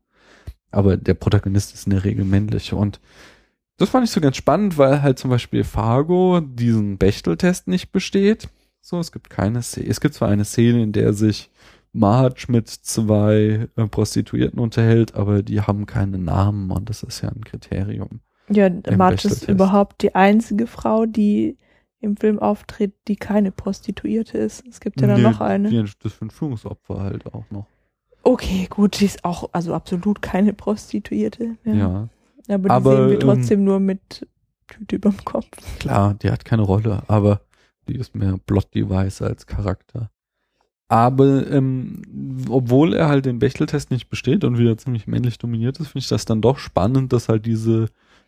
Aber 0.71 0.97
der 0.97 1.15
Protagonist 1.15 1.75
ist 1.75 1.87
in 1.87 1.91
der 1.91 2.05
Regel 2.05 2.25
männlich 2.25 2.73
und 2.73 3.01
das 3.79 3.91
fand 3.91 4.05
ich 4.07 4.11
so 4.11 4.21
ganz 4.21 4.37
spannend, 4.37 4.79
weil 4.79 5.03
halt 5.03 5.19
zum 5.19 5.31
Beispiel 5.31 5.65
Fargo 5.65 6.41
diesen 6.41 6.99
Bechteltest 6.99 7.69
nicht 7.69 7.93
besteht. 7.93 8.49
So, 8.81 8.99
es 8.99 9.13
gibt 9.13 9.31
keine 9.31 9.63
Szene. 9.63 9.89
Es 9.89 10.01
gibt 10.01 10.15
zwar 10.15 10.29
eine 10.29 10.45
Szene, 10.45 10.83
in 10.83 10.93
der 10.93 11.13
sich 11.13 11.51
Marge 11.93 12.47
mit 12.49 12.69
zwei 12.69 13.69
äh, 13.75 13.87
Prostituierten 13.87 14.59
unterhält, 14.61 15.15
aber 15.15 15.43
die 15.43 15.61
haben 15.61 15.87
keine 15.87 16.19
Namen 16.19 16.71
und 16.71 16.89
das 16.89 17.03
ist 17.03 17.23
ja 17.23 17.31
ein 17.31 17.45
Kriterium. 17.45 18.21
ja, 18.49 18.71
Marge 18.97 19.29
ist 19.29 19.49
überhaupt 19.49 20.03
die 20.03 20.15
einzige 20.15 20.67
Frau, 20.67 21.07
die 21.07 21.57
im 22.01 22.17
Film 22.17 22.39
auftritt, 22.39 22.95
die 23.09 23.17
keine 23.17 23.51
Prostituierte 23.51 24.39
ist. 24.39 24.65
Es 24.69 24.81
gibt 24.81 25.01
ja 25.01 25.09
dann 25.09 25.23
Nee, 25.23 25.29
noch 25.29 25.41
eine. 25.41 25.69
Die, 25.71 25.85
das 26.03 26.13
für 26.13 26.27
ein 26.27 26.31
Führungsopfer 26.31 27.01
halt 27.01 27.27
auch 27.27 27.45
noch. 27.51 27.67
Okay, 28.23 28.67
gut, 28.69 29.01
die 29.01 29.07
ist 29.07 29.25
auch 29.25 29.51
also 29.53 29.75
absolut 29.75 30.21
keine 30.21 30.53
Prostituierte. 30.53 31.57
Ja. 31.65 31.75
Ja. 31.75 32.09
Aber 32.49 32.69
die 32.69 32.71
Aber, 32.75 32.91
sehen 32.97 33.09
wir 33.11 33.15
ähm, 33.15 33.21
trotzdem 33.21 33.65
nur 33.65 33.81
mit 33.81 34.27
Tüte 34.69 34.97
überm 34.97 35.17
Kopf. 35.25 35.47
Klar, 35.79 36.15
die 36.15 36.31
hat 36.31 36.45
keine 36.45 36.63
Rolle, 36.63 37.03
aber 37.09 37.41
die 37.89 37.97
ist 37.97 38.15
mehr 38.15 38.37
Plot-Device 38.47 39.23
als 39.23 39.47
Charakter. 39.47 40.11
Aber 40.89 41.51
ähm, 41.51 42.03
obwohl 42.49 42.95
er 42.95 43.09
halt 43.09 43.27
den 43.27 43.39
Bechteltest 43.41 43.91
nicht 43.91 44.09
besteht 44.09 44.45
und 44.45 44.59
wieder 44.59 44.79
ziemlich 44.79 45.07
männlich 45.09 45.39
dominiert 45.39 45.79
ist, 45.81 45.89
finde 45.89 45.99
ich 46.05 46.09
das 46.09 46.25
dann 46.25 46.41
doch 46.41 46.59
spannend, 46.59 47.13
dass 47.13 47.29
halt 47.29 47.45
diese 47.47 47.87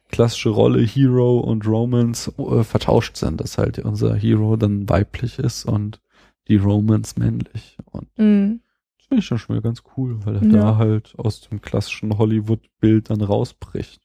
klassische 0.09 0.49
Rolle 0.49 0.81
Hero 0.83 1.39
und 1.39 1.67
Romance 1.67 2.33
äh, 2.39 2.65
vertauscht 2.65 3.17
sind, 3.17 3.41
dass 3.41 3.59
halt 3.59 3.79
unser 3.81 4.15
Hero 4.17 4.57
dann 4.57 4.89
weiblich 4.89 5.39
ist 5.39 5.67
und 5.67 6.01
die 6.49 6.57
Romance 6.57 7.15
männlich. 7.19 7.77
Und 7.93 8.09
Mhm. 8.19 8.61
das 8.97 9.07
finde 9.07 9.21
ich 9.23 9.29
dann 9.29 9.39
schon 9.39 9.55
mal 9.57 9.63
ganz 9.63 9.83
cool, 9.97 10.19
weil 10.25 10.37
er 10.37 10.43
Ja. 10.45 10.49
da 10.49 10.77
halt 10.79 11.15
aus 11.19 11.43
dem 11.43 11.61
klassischen 11.61 12.17
Hollywood-Bild 12.19 13.11
dann 13.11 13.21
rausbricht. 13.21 14.01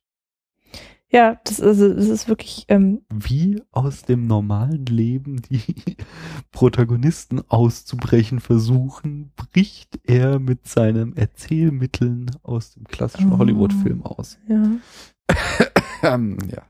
Ja, 1.14 1.40
das 1.44 1.60
ist, 1.60 1.80
das 1.80 2.08
ist 2.10 2.28
wirklich, 2.28 2.66
ähm, 2.70 3.02
wie 3.14 3.62
aus 3.72 4.02
dem 4.02 4.26
normalen 4.26 4.86
Leben 4.88 5.42
die 5.44 5.62
Protagonisten 6.52 7.42
auszubrechen 7.50 8.40
versuchen, 8.40 9.32
bricht 9.36 10.00
er 10.06 10.40
mit 10.40 10.68
seinen 10.68 11.16
Erzählmitteln 11.16 12.32
aus 12.42 12.74
dem 12.74 12.86
klassischen 12.86 13.32
Oh. 13.34 13.38
Hollywood-Film 13.38 14.04
aus. 14.04 14.40
ja. 14.48 14.64
Ähm, 16.06 16.38
ja. 16.52 16.64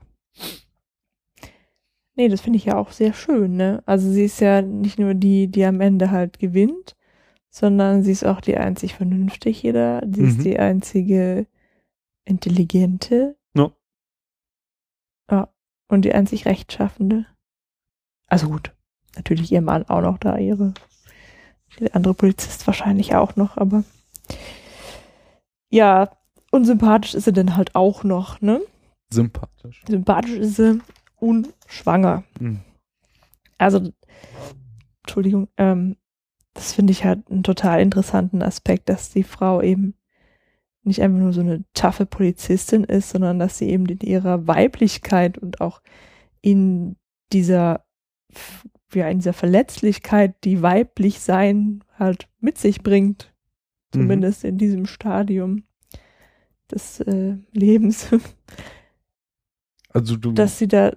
Nee, 2.16 2.28
das 2.28 2.40
finde 2.40 2.58
ich 2.58 2.66
ja 2.66 2.76
auch 2.76 2.92
sehr 2.92 3.12
schön, 3.12 3.56
ne? 3.56 3.82
Also 3.86 4.08
sie 4.12 4.24
ist 4.26 4.40
ja 4.40 4.62
nicht 4.62 4.98
nur 5.00 5.14
die, 5.14 5.48
die 5.48 5.64
am 5.64 5.80
Ende 5.80 6.12
halt 6.12 6.38
gewinnt, 6.38 6.94
sondern 7.50 8.04
sie 8.04 8.12
ist 8.12 8.24
auch 8.24 8.40
die 8.40 8.56
einzig 8.56 8.94
Vernünftige 8.94 9.72
da. 9.72 10.00
Sie 10.08 10.20
Mhm. 10.20 10.28
ist 10.28 10.44
die 10.44 10.58
einzige 10.60 11.48
Intelligente. 12.24 13.36
Und 15.88 16.02
die 16.02 16.14
einzig 16.14 16.46
Rechtschaffende. 16.46 17.26
Also 18.28 18.48
gut, 18.48 18.72
natürlich 19.16 19.52
ihr 19.52 19.60
Mann 19.60 19.84
auch 19.88 20.00
noch 20.00 20.18
da, 20.18 20.38
ihre, 20.38 20.74
der 21.78 21.94
andere 21.94 22.14
Polizist 22.14 22.66
wahrscheinlich 22.66 23.14
auch 23.14 23.36
noch, 23.36 23.56
aber 23.56 23.84
ja, 25.70 26.10
unsympathisch 26.50 27.14
ist 27.14 27.24
sie 27.24 27.32
denn 27.32 27.56
halt 27.56 27.74
auch 27.74 28.04
noch, 28.04 28.40
ne? 28.40 28.60
Sympathisch. 29.12 29.82
Sympathisch 29.88 30.36
ist 30.36 30.56
sie 30.56 30.80
unschwanger. 31.16 32.24
Mhm. 32.38 32.60
Also, 33.58 33.92
Entschuldigung, 35.02 35.48
ähm, 35.56 35.96
das 36.54 36.72
finde 36.72 36.92
ich 36.92 37.04
halt 37.04 37.28
einen 37.30 37.42
total 37.42 37.80
interessanten 37.80 38.42
Aspekt, 38.42 38.88
dass 38.88 39.10
die 39.10 39.24
Frau 39.24 39.60
eben 39.60 39.94
nicht 40.84 41.02
einfach 41.02 41.18
nur 41.18 41.32
so 41.32 41.40
eine 41.40 41.64
taffe 41.74 42.06
Polizistin 42.06 42.84
ist, 42.84 43.10
sondern 43.10 43.38
dass 43.38 43.58
sie 43.58 43.68
eben 43.68 43.86
in 43.86 44.00
ihrer 44.00 44.46
Weiblichkeit 44.46 45.38
und 45.38 45.60
auch 45.60 45.80
in 46.40 46.96
dieser 47.32 47.84
ja, 48.94 49.08
in 49.08 49.18
dieser 49.18 49.32
Verletzlichkeit, 49.32 50.36
die 50.44 50.62
weiblich 50.62 51.20
sein 51.20 51.82
halt 51.98 52.28
mit 52.40 52.58
sich 52.58 52.82
bringt. 52.82 53.32
Zumindest 53.92 54.44
in 54.44 54.58
diesem 54.58 54.86
Stadium 54.86 55.64
des 56.70 57.00
äh, 57.00 57.36
Lebens. 57.52 58.08
Also 59.96 60.16
du. 60.16 60.32
dass 60.32 60.58
sie 60.58 60.66
da, 60.66 60.90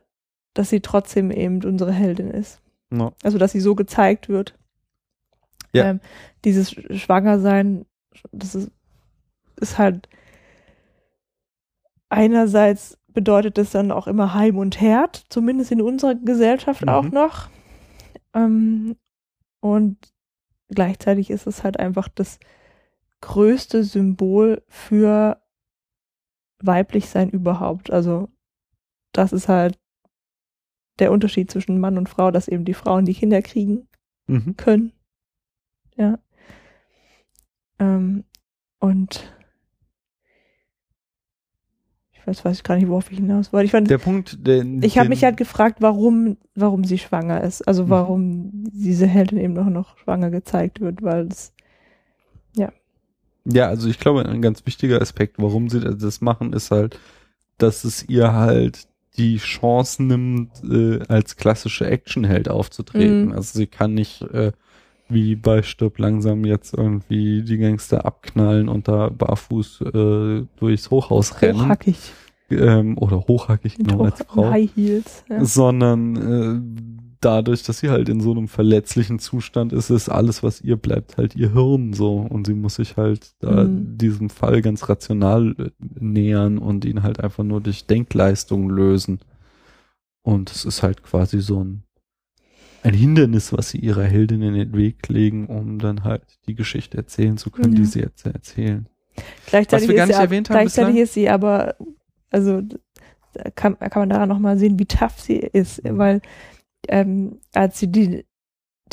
dass 0.55 0.71
sie 0.71 0.79
trotzdem 0.79 1.29
eben 1.29 1.63
unsere 1.63 1.91
Heldin 1.91 2.31
ist. 2.31 2.63
Ja. 2.91 3.13
Also 3.21 3.37
dass 3.37 3.51
sie 3.51 3.59
so 3.59 3.75
gezeigt 3.75 4.27
wird. 4.27 4.57
Ja. 5.71 5.91
Ähm, 5.91 5.99
dieses 6.45 6.71
Schwangersein, 6.71 7.85
das 8.31 8.55
ist, 8.55 8.71
ist 9.57 9.77
halt 9.77 10.07
einerseits 12.09 12.97
bedeutet 13.07 13.57
es 13.57 13.71
dann 13.71 13.91
auch 13.91 14.07
immer 14.07 14.33
Heim 14.33 14.57
und 14.57 14.79
Herd, 14.79 15.25
zumindest 15.29 15.71
in 15.71 15.81
unserer 15.81 16.15
Gesellschaft 16.15 16.83
Mhm. 16.83 16.89
auch 16.89 17.09
noch. 17.09 17.49
Ähm, 18.33 18.95
und 19.59 19.97
gleichzeitig 20.69 21.29
ist 21.31 21.47
es 21.47 21.63
halt 21.63 21.79
einfach 21.79 22.07
das 22.09 22.39
größte 23.21 23.83
Symbol 23.83 24.63
für 24.67 25.41
weiblich 26.59 27.09
sein 27.09 27.29
überhaupt. 27.29 27.91
Also 27.91 28.29
das 29.13 29.33
ist 29.33 29.47
halt 29.47 29.79
der 30.99 31.11
Unterschied 31.11 31.49
zwischen 31.51 31.79
Mann 31.79 31.97
und 31.97 32.09
Frau, 32.09 32.31
dass 32.31 32.47
eben 32.47 32.65
die 32.65 32.73
Frauen 32.73 33.05
die 33.05 33.13
Kinder 33.13 33.41
kriegen 33.41 33.87
Mhm. 34.27 34.57
können. 34.57 34.91
Ja. 35.95 36.19
Ähm, 37.79 38.25
und 38.79 39.33
ich 42.31 42.43
weiß, 42.45 42.57
ich 42.57 42.63
gar 42.63 42.75
nicht, 42.75 42.87
worauf 42.87 43.11
ich 43.11 43.17
hinaus 43.17 43.53
wollte. 43.53 43.65
Ich 43.65 43.71
fand, 43.71 43.89
Der 43.89 43.97
Punkt, 43.97 44.45
den. 44.45 44.81
ich 44.83 44.97
habe 44.97 45.09
mich 45.09 45.23
halt 45.23 45.37
gefragt, 45.37 45.77
warum, 45.81 46.37
warum 46.55 46.83
sie 46.83 46.97
schwanger 46.97 47.41
ist. 47.43 47.67
Also 47.67 47.85
Mhm. 47.85 47.89
warum 47.89 48.49
diese 48.71 49.07
Heldin 49.07 49.37
eben 49.39 49.53
noch, 49.53 49.69
noch 49.69 49.97
schwanger 49.99 50.29
gezeigt 50.29 50.81
wird, 50.81 51.01
weil 51.01 51.27
es 51.27 51.53
Ja, 53.49 53.67
also 53.67 53.87
ich 53.87 53.97
glaube, 53.97 54.25
ein 54.27 54.41
ganz 54.41 54.65
wichtiger 54.65 55.01
Aspekt, 55.01 55.37
warum 55.37 55.69
sie 55.69 55.79
das 55.79 56.19
machen, 56.19 56.51
ist 56.51 56.69
halt, 56.69 56.99
dass 57.57 57.85
es 57.85 58.03
ihr 58.09 58.33
halt 58.33 58.89
die 59.17 59.37
Chance 59.37 60.03
nimmt, 60.03 60.51
äh, 60.69 60.99
als 61.07 61.37
klassische 61.37 61.85
Actionheld 61.87 62.49
aufzutreten. 62.49 63.27
Mhm. 63.27 63.31
Also 63.31 63.57
sie 63.57 63.67
kann 63.67 63.93
nicht 63.93 64.21
äh, 64.21 64.51
wie 65.09 65.35
bei 65.35 65.61
Stirb 65.61 65.99
langsam 65.99 66.45
jetzt 66.45 66.73
irgendwie 66.73 67.43
die 67.43 67.57
Gangster 67.57 68.05
abknallen 68.05 68.67
und 68.69 68.87
da 68.87 69.09
barfuß 69.09 69.81
äh, 69.93 70.45
durchs 70.57 70.91
Hochhaus 70.91 71.41
rennen. 71.41 71.61
hochhackig. 71.61 71.97
Ähm, 72.49 72.97
oder 72.97 73.19
hochhackig, 73.27 73.77
genau, 73.77 74.05
als 74.05 74.23
Frau. 74.23 74.49
High 74.49 74.69
Heels. 74.75 75.23
Ja. 75.29 75.43
sondern 75.43 76.15
äh, 76.15 76.97
dadurch, 77.19 77.63
dass 77.63 77.79
sie 77.79 77.89
halt 77.89 78.07
in 78.09 78.21
so 78.21 78.31
einem 78.31 78.47
verletzlichen 78.47 79.19
Zustand 79.19 79.73
ist, 79.73 79.89
ist 79.89 80.07
alles, 80.07 80.43
was 80.43 80.61
ihr 80.61 80.77
bleibt, 80.77 81.17
halt 81.17 81.35
ihr 81.35 81.51
Hirn 81.51 81.91
so 81.93 82.15
und 82.17 82.47
sie 82.47 82.53
muss 82.53 82.75
sich 82.75 82.95
halt 82.95 83.31
da 83.39 83.63
Mhm. 83.65 83.97
diesem 83.97 84.29
Fall 84.29 84.61
ganz 84.61 84.87
rational 84.87 85.55
äh, 85.57 85.69
nähern 85.99 86.57
und 86.57 86.85
ihn 86.85 87.03
halt 87.03 87.19
einfach 87.19 87.43
nur 87.43 87.59
durch 87.59 87.85
Denkleistung 87.85 88.69
lösen. 88.69 89.19
Und 90.21 90.51
es 90.51 90.63
ist 90.65 90.83
halt 90.83 91.03
quasi 91.03 91.41
so 91.41 91.63
ein 91.63 91.83
ein 92.87 92.93
Hindernis, 92.93 93.53
was 93.53 93.69
sie 93.69 93.79
ihrer 93.79 94.03
Heldin 94.03 94.41
in 94.41 94.53
den 94.53 94.75
Weg 94.75 95.07
legen, 95.09 95.47
um 95.47 95.79
dann 95.79 96.03
halt 96.03 96.23
die 96.47 96.55
Geschichte 96.55 96.97
erzählen 96.97 97.37
zu 97.37 97.49
können, 97.51 97.73
Ja. 97.73 97.79
die 97.79 97.85
sie 97.85 97.99
jetzt 97.99 98.25
erzählen. 98.25 98.87
Gleichzeitig, 99.47 99.87
Was 99.87 99.89
wir 99.89 99.95
gar 99.95 100.03
ist, 100.03 100.07
nicht 100.09 100.17
sie, 100.17 100.23
erwähnt 100.23 100.49
haben 100.49 100.53
gleichzeitig 100.55 100.87
bislang? 100.93 101.03
ist 101.03 101.13
sie 101.13 101.29
aber, 101.29 101.75
also 102.29 102.61
da 103.33 103.49
kann, 103.55 103.77
kann 103.79 104.01
man 104.01 104.09
daran 104.09 104.29
nochmal 104.29 104.57
sehen, 104.57 104.77
wie 104.79 104.85
tough 104.85 105.19
sie 105.19 105.37
ist, 105.37 105.81
weil 105.83 106.21
ähm, 106.87 107.39
als 107.53 107.79
sie 107.79 107.91
die, 107.91 108.25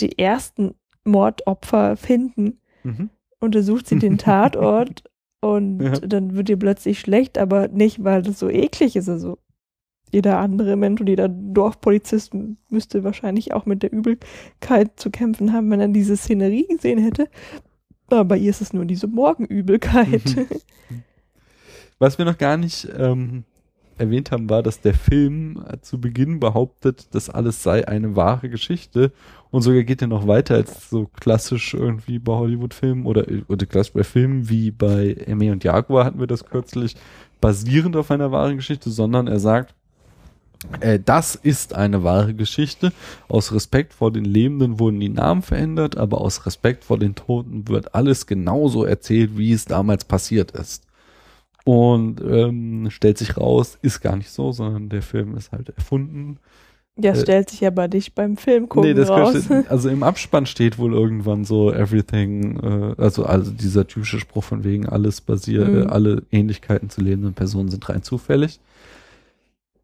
die 0.01 0.19
ersten 0.19 0.75
Mordopfer 1.05 1.97
finden, 1.97 2.59
Mhm. 2.83 3.11
untersucht 3.41 3.87
sie 3.87 3.99
den 3.99 4.19
Tatort 4.19 5.05
und 5.41 5.81
Ja. 5.83 5.91
dann 6.01 6.35
wird 6.35 6.49
ihr 6.49 6.59
plötzlich 6.59 6.99
schlecht, 7.01 7.37
aber 7.39 7.69
nicht, 7.69 8.03
weil 8.03 8.23
das 8.23 8.39
so 8.39 8.49
eklig 8.49 8.97
ist. 8.97 9.09
Also 9.09 9.39
jeder 10.15 10.39
andere 10.39 10.77
Mensch 10.77 11.01
und 11.01 11.09
jeder 11.09 11.29
Dorfpolizist 11.29 12.33
müsste 12.71 13.05
wahrscheinlich 13.05 13.53
auch 13.53 13.67
mit 13.67 13.83
der 13.83 13.93
Übelkeit 13.93 14.99
zu 14.99 15.11
kämpfen 15.11 15.53
haben, 15.53 15.71
wenn 15.71 15.81
er 15.81 15.89
diese 15.89 16.17
Szenerie 16.17 16.67
gesehen 16.69 16.99
hätte. 16.99 17.29
Aber 18.07 18.25
bei 18.25 18.39
ihr 18.39 18.51
ist 18.51 18.61
es 18.61 18.73
nur 18.73 18.85
diese 18.85 19.09
Morgenübelkeit. 19.09 20.37
Mhm. 20.37 20.47
Was 21.99 22.19
wir 22.19 22.25
noch 22.25 22.39
gar 22.39 22.57
nicht 22.57 22.89
ähm, 22.97 23.45
erwähnt 23.99 24.31
haben, 24.31 24.49
war, 24.51 24.63
dass 24.63 24.81
der 24.81 24.95
Film 24.95 25.65
zu 25.83 26.01
Beginn 26.01 26.41
behauptet, 26.41 27.09
das 27.13 27.31
alles 27.31 27.63
sei 27.63 27.87
eine 27.87 28.15
wahre 28.17 28.49
Geschichte 28.49 29.13
und 29.51 29.63
sogar 29.63 29.83
geht 29.85 30.03
er 30.03 30.09
noch 30.09 30.27
weiter 30.27 30.57
als 30.57 30.91
so 30.91 31.09
klassisch 31.21 31.75
irgendwie 31.75 32.19
bei 32.19 32.33
Hollywood-Filmen 32.33 33.07
oder, 33.07 33.25
oder 33.49 33.67
klassisch 33.67 33.93
bei 33.93 34.05
Filmen 34.05 34.49
wie 34.49 34.71
bei 34.71 35.13
Emme 35.27 35.53
und 35.53 35.65
Jaguar 35.65 36.05
hatten 36.05 36.21
wir 36.21 36.27
das 36.27 36.45
kürzlich, 36.45 36.97
basierend 37.41 37.97
auf 37.97 38.11
einer 38.11 38.33
wahren 38.33 38.57
Geschichte, 38.57 38.91
sondern 38.91 39.29
er 39.29 39.39
sagt, 39.39 39.75
äh, 40.81 40.99
das 41.05 41.35
ist 41.35 41.75
eine 41.75 42.03
wahre 42.05 42.35
Geschichte. 42.35 42.93
Aus 43.29 43.53
Respekt 43.53 43.93
vor 43.95 44.11
den 44.13 44.25
Lebenden 44.25 44.79
wurden 44.79 45.01
die 45.01 45.09
Namen 45.09 45.43
verändert, 45.43 45.97
aber 45.97 46.21
aus 46.21 46.47
Respekt 46.47 46.85
vor 46.85 46.99
den 46.99 47.15
Toten 47.15 47.69
wird 47.69 47.95
alles 47.95 48.27
genauso 48.27 48.85
erzählt, 48.85 49.37
wie 49.37 49.53
es 49.53 49.65
damals 49.65 50.05
passiert 50.05 50.51
ist. 50.53 50.85
Und 51.65 52.21
ähm, 52.21 52.89
stellt 52.91 53.17
sich 53.19 53.37
raus, 53.39 53.79
ist 53.81 54.01
gar 54.03 54.17
nicht 54.17 54.31
so, 54.31 54.53
sondern 54.53 54.91
der 54.91 55.01
Film 55.03 55.35
ist 55.37 55.51
halt 55.53 55.71
erfunden. 55.71 56.39
Ja, 57.01 57.13
Äh, 57.13 57.17
stellt 57.17 57.51
sich 57.51 57.67
aber 57.67 57.89
nicht 57.89 58.15
beim 58.15 58.37
Film 58.37 58.69
gucken 58.69 58.95
das 58.95 59.09
raus. 59.09 59.33
könnte- 59.49 59.69
also 59.71 59.89
im 59.89 60.03
Abspann 60.03 60.47
steht 60.47 60.79
wohl 60.79 60.93
irgendwann 60.93 61.45
so 61.45 61.73
everything, 61.73 62.61
äh, 62.61 62.95
also 63.03 63.25
also 63.25 63.51
dieser 63.51 63.87
typische 63.89 64.21
Spruch 64.21 64.45
von 64.45 64.63
wegen 64.63 64.87
alles 64.89 65.21
basiert, 65.23 65.69
Mhm. 65.69 65.83
äh, 65.83 65.87
alle 65.87 66.23
Ähnlichkeiten 66.31 66.91
zu 66.91 67.01
lebenden 67.01 67.33
Personen 67.35 67.71
sind 67.71 67.89
rein 67.89 68.03
zufällig. 68.03 68.61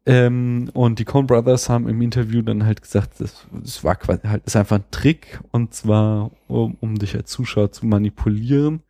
Ähm, 0.05 0.69
und 0.73 0.97
die 0.97 1.05
Coen 1.05 1.27
Brothers 1.27 1.69
haben 1.69 1.87
im 1.87 2.01
Interview 2.01 2.41
dann 2.41 2.65
halt 2.65 2.81
gesagt, 2.81 3.19
das, 3.19 3.45
das 3.51 3.83
war 3.83 3.95
quasi 3.95 4.27
halt, 4.27 4.43
ist 4.45 4.55
einfach 4.55 4.77
ein 4.77 4.85
Trick 4.89 5.39
und 5.51 5.75
zwar 5.75 6.31
um, 6.47 6.75
um 6.79 6.97
dich 6.97 7.15
als 7.15 7.29
Zuschauer 7.29 7.71
zu 7.71 7.85
manipulieren, 7.85 8.81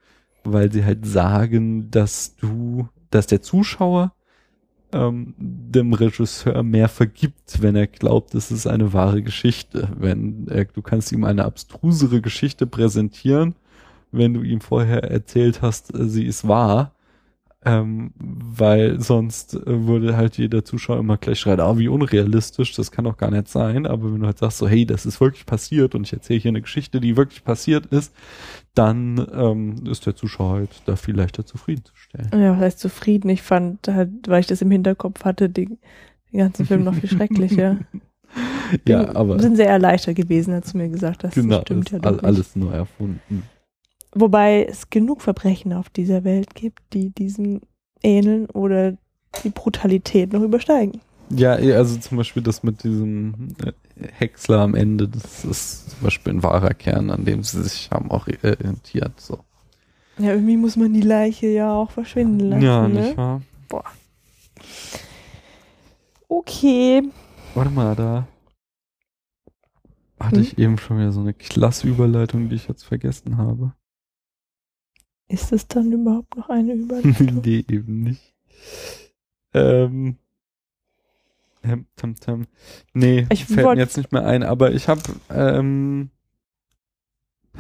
weil 0.46 0.72
sie 0.72 0.86
halt 0.86 1.06
sagen, 1.06 1.92
dass 1.92 2.38
du, 2.38 2.88
dass 3.10 3.28
der 3.28 3.42
Zuschauer 3.42 4.14
ähm, 4.94 5.34
dem 5.38 5.94
Regisseur 5.94 6.64
mehr 6.64 6.88
vergibt, 6.88 7.62
wenn 7.62 7.76
er 7.76 7.88
glaubt, 7.88 8.34
es 8.36 8.52
ist 8.52 8.68
eine 8.68 8.94
wahre 8.94 9.22
Geschichte. 9.22 9.90
Wenn 9.98 10.48
er, 10.50 10.66
du 10.66 10.82
kannst 10.82 11.12
ihm 11.12 11.24
eine 11.24 11.46
abstrusere 11.46 12.22
Geschichte 12.22 12.68
präsentieren, 12.68 13.56
wenn 14.12 14.34
du 14.34 14.42
ihm 14.44 14.62
vorher 14.62 15.04
erzählt 15.04 15.62
hast, 15.62 15.94
äh, 15.94 16.08
sie 16.08 16.26
ist 16.26 16.48
wahr, 16.48 16.94
ähm, 17.64 18.12
weil 18.18 19.00
sonst 19.00 19.54
äh, 19.54 19.86
würde 19.88 20.18
halt 20.18 20.38
jeder 20.38 20.66
Zuschauer 20.66 20.98
immer 21.00 21.18
gleich 21.18 21.40
schreien, 21.40 21.60
ah, 21.60 21.78
wie 21.78 21.88
unrealistisch, 21.88 22.74
das 22.74 22.92
kann 22.92 23.06
doch 23.06 23.18
gar 23.18 23.30
nicht 23.32 23.48
sein. 23.48 23.86
Aber 23.86 24.12
wenn 24.12 24.20
du 24.22 24.26
halt 24.26 24.40
sagst 24.40 24.58
so, 24.58 24.68
hey, 24.68 24.86
das 24.86 25.06
ist 25.06 25.22
wirklich 25.22 25.46
passiert 25.46 25.94
und 25.94 26.08
ich 26.08 26.14
erzähle 26.14 26.40
hier 26.40 26.50
eine 26.50 26.62
Geschichte, 26.62 27.00
die 27.00 27.18
wirklich 27.18 27.44
passiert 27.44 27.86
ist, 27.88 28.14
dann 28.74 29.26
ähm, 29.34 29.86
ist 29.86 30.06
der 30.06 30.16
Zuschauer 30.16 30.54
halt 30.56 30.82
da 30.86 30.96
viel 30.96 31.16
leichter 31.16 31.46
zufriedenzustellen. 31.46 32.30
Ja, 32.34 32.54
was 32.54 32.62
heißt 32.62 32.80
zufrieden? 32.80 33.30
Ich 33.30 33.42
fand 33.44 33.88
halt, 33.88 34.10
weil 34.28 34.40
ich 34.42 34.48
das 34.48 34.62
im 34.62 34.72
Hinterkopf 34.72 35.24
hatte, 35.24 35.50
den, 35.50 35.78
den 36.32 36.40
ganzen 36.40 36.66
Film 36.66 36.84
noch 36.84 36.96
viel 36.96 37.10
schrecklicher. 37.10 37.78
Ja, 38.88 39.10
Wir 39.10 39.16
aber 39.18 39.40
sind 39.40 39.58
sehr 39.58 39.68
erleichtert 39.68 40.16
gewesen, 40.16 40.54
als 40.54 40.72
du 40.72 40.78
mir 40.78 40.88
gesagt 40.88 41.26
hast. 41.26 41.34
genau, 41.34 41.58
das 41.58 41.64
stimmt 41.64 41.92
ja 41.92 42.00
all, 42.02 42.16
doch 42.16 42.22
nicht. 42.22 42.24
alles 42.24 42.56
nur 42.56 42.74
erfunden. 42.74 43.50
Wobei 44.14 44.66
es 44.66 44.90
genug 44.90 45.22
Verbrechen 45.22 45.74
auf 45.74 45.90
dieser 45.90 46.24
Welt 46.24 46.54
gibt, 46.56 46.82
die 46.94 47.10
diesem 47.10 47.62
ähneln 48.04 48.48
oder 48.48 48.98
die 49.44 49.50
Brutalität 49.50 50.34
noch 50.34 50.42
übersteigen. 50.42 51.00
Ja, 51.30 51.52
also 51.54 51.98
zum 51.98 52.18
Beispiel 52.18 52.44
das 52.44 52.62
mit 52.62 52.84
diesem 52.84 53.56
äh, 53.64 53.72
Häcksler 54.12 54.60
am 54.60 54.76
Ende, 54.76 55.08
das 55.08 55.46
ist 55.46 55.92
zum 55.92 56.02
Beispiel 56.02 56.34
ein 56.34 56.44
wahrer 56.44 56.74
Kern, 56.74 57.10
an 57.10 57.24
dem 57.24 57.42
sie 57.44 57.64
sich 57.64 57.90
haben 57.90 58.12
auch 58.12 58.28
orientiert. 58.28 59.20
So. 59.22 59.40
Ja, 60.18 60.34
irgendwie 60.34 60.58
muss 60.58 60.76
man 60.76 60.94
die 60.94 61.02
Leiche 61.02 61.48
ja 61.48 61.74
auch 61.74 61.92
verschwinden 61.92 62.40
lassen. 62.50 62.62
ja, 62.64 62.88
ne? 62.88 63.00
nicht 63.02 63.18
wahr? 63.18 63.42
Okay. 66.28 67.04
Warte 67.54 67.72
mal, 67.72 67.96
da 67.96 68.28
hatte 70.20 70.38
Hm? 70.38 70.42
ich 70.42 70.58
eben 70.58 70.78
schon 70.78 70.98
wieder 70.98 71.12
so 71.12 71.22
eine 71.22 71.34
klasse 71.34 71.88
Überleitung, 71.88 72.50
die 72.50 72.56
ich 72.56 72.68
jetzt 72.68 72.84
vergessen 72.84 73.38
habe. 73.38 73.74
Ist 75.32 75.54
es 75.54 75.68
dann 75.68 75.92
überhaupt 75.92 76.36
noch 76.36 76.50
eine 76.50 76.74
Überleitung? 76.74 77.42
nee, 77.46 77.64
eben 77.70 78.04
nicht. 78.04 78.34
Ähm, 79.54 80.18
ähm, 81.64 81.86
tam, 81.96 82.16
tam. 82.16 82.48
Nee, 82.94 83.28
Ich 83.32 83.46
fällt 83.46 83.66
mir 83.66 83.78
jetzt 83.78 83.98
nicht 83.98 84.12
mehr 84.12 84.26
ein, 84.26 84.44
aber 84.44 84.72
ich 84.74 84.90
habe 84.90 85.02
ähm, 85.30 86.10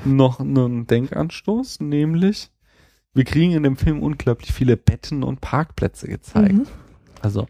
noch 0.03 0.39
einen 0.39 0.87
Denkanstoß, 0.87 1.79
nämlich 1.79 2.51
wir 3.13 3.23
kriegen 3.23 3.51
in 3.51 3.63
dem 3.63 3.77
Film 3.77 4.01
unglaublich 4.01 4.51
viele 4.51 4.77
Betten 4.77 5.23
und 5.23 5.41
Parkplätze 5.41 6.07
gezeigt. 6.07 6.53
Mhm. 6.53 6.67
Also 7.21 7.47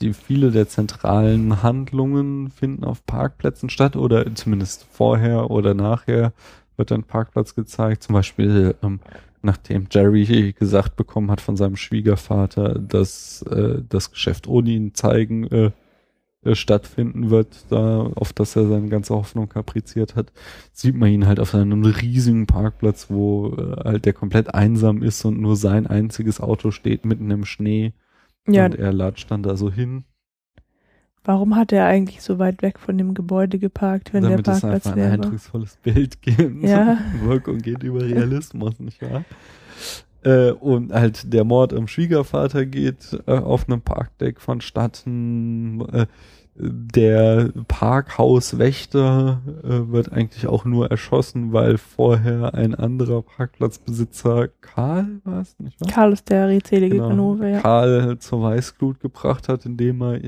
die 0.00 0.12
viele 0.14 0.50
der 0.50 0.68
zentralen 0.68 1.62
Handlungen 1.62 2.50
finden 2.50 2.84
auf 2.84 3.04
Parkplätzen 3.04 3.68
statt 3.68 3.96
oder 3.96 4.34
zumindest 4.34 4.86
vorher 4.90 5.50
oder 5.50 5.74
nachher 5.74 6.32
wird 6.76 6.92
ein 6.92 7.04
Parkplatz 7.04 7.54
gezeigt. 7.54 8.02
Zum 8.02 8.14
Beispiel, 8.14 8.74
ähm, 8.82 9.00
nachdem 9.42 9.86
Jerry 9.90 10.52
gesagt 10.52 10.96
bekommen 10.96 11.30
hat 11.30 11.40
von 11.40 11.56
seinem 11.56 11.76
Schwiegervater, 11.76 12.78
dass 12.78 13.42
äh, 13.42 13.82
das 13.88 14.10
Geschäft 14.10 14.46
ohne 14.46 14.70
ihn 14.70 14.94
zeigen 14.94 15.46
äh, 15.48 15.70
äh, 16.42 16.54
stattfinden 16.54 17.28
wird, 17.28 17.66
da 17.68 18.00
auf 18.00 18.32
das 18.32 18.56
er 18.56 18.66
seine 18.66 18.88
ganze 18.88 19.14
Hoffnung 19.14 19.50
kapriziert 19.50 20.16
hat, 20.16 20.32
sieht 20.72 20.94
man 20.94 21.10
ihn 21.10 21.26
halt 21.26 21.38
auf 21.38 21.54
einem 21.54 21.84
riesigen 21.84 22.46
Parkplatz, 22.46 23.10
wo 23.10 23.54
äh, 23.58 23.84
halt 23.84 24.06
der 24.06 24.14
komplett 24.14 24.54
einsam 24.54 25.02
ist 25.02 25.22
und 25.26 25.38
nur 25.38 25.56
sein 25.56 25.86
einziges 25.86 26.40
Auto 26.40 26.70
steht 26.70 27.04
mitten 27.04 27.30
im 27.30 27.44
Schnee. 27.44 27.92
Ja, 28.48 28.64
und 28.64 28.74
er 28.74 28.90
latscht 28.90 29.30
dann 29.30 29.42
da 29.42 29.54
so 29.54 29.70
hin, 29.70 30.04
warum 31.24 31.56
hat 31.56 31.72
er 31.72 31.86
eigentlich 31.86 32.22
so 32.22 32.38
weit 32.38 32.62
weg 32.62 32.78
von 32.78 32.96
dem 32.98 33.14
Gebäude 33.14 33.58
geparkt, 33.58 34.12
wenn 34.12 34.22
damit 34.22 34.46
der 34.46 34.54
es 34.54 34.60
Parkplatz 34.60 34.86
einfach 34.86 34.92
ein 34.92 34.98
leer 34.98 35.06
war? 35.06 35.14
eindrucksvolles 35.14 35.76
Bild 35.82 36.22
gibt. 36.22 36.62
Ja. 36.64 36.98
Wirkung 37.22 37.58
geht 37.58 37.82
über 37.82 38.02
Realismus, 38.02 38.78
nicht 38.80 39.00
wahr? 39.02 39.24
Äh, 40.22 40.52
und 40.52 40.92
halt 40.92 41.32
der 41.32 41.44
Mord 41.44 41.72
am 41.72 41.88
Schwiegervater 41.88 42.66
geht 42.66 43.18
äh, 43.26 43.32
auf 43.32 43.68
einem 43.68 43.80
Parkdeck 43.80 44.40
vonstatten. 44.40 45.80
Äh, 45.92 46.06
der 46.62 47.52
Parkhauswächter 47.68 49.40
äh, 49.62 49.92
wird 49.92 50.12
eigentlich 50.12 50.46
auch 50.46 50.64
nur 50.66 50.90
erschossen, 50.90 51.52
weil 51.52 51.78
vorher 51.78 52.54
ein 52.54 52.74
anderer 52.74 53.22
Parkplatzbesitzer, 53.22 54.48
Karl 54.60 55.20
war 55.24 55.40
es, 55.40 55.58
nicht 55.58 55.80
wahr? 55.80 55.88
Karl 55.90 56.12
ist 56.12 56.28
der 56.28 56.48
redselige 56.48 56.96
Genau, 56.96 57.08
Ganove, 57.08 57.50
ja. 57.50 57.60
Karl 57.60 58.18
zur 58.18 58.42
Weißglut 58.42 59.00
gebracht 59.00 59.48
hat, 59.48 59.64
indem 59.64 60.02
er, 60.02 60.20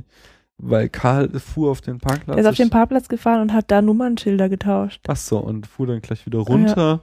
weil 0.58 0.88
Karl 0.88 1.28
fuhr 1.40 1.70
auf 1.70 1.80
den 1.80 1.98
Parkplatz. 1.98 2.36
Er 2.36 2.42
ist 2.42 2.48
auf 2.48 2.56
den 2.56 2.70
Parkplatz 2.70 3.08
gefahren 3.08 3.40
und 3.40 3.52
hat 3.52 3.70
da 3.70 3.82
Nummernschilder 3.82 4.48
getauscht. 4.48 5.00
Ach 5.08 5.16
so, 5.16 5.38
und 5.38 5.66
fuhr 5.66 5.86
dann 5.86 6.00
gleich 6.00 6.24
wieder 6.26 6.40
runter. 6.40 7.00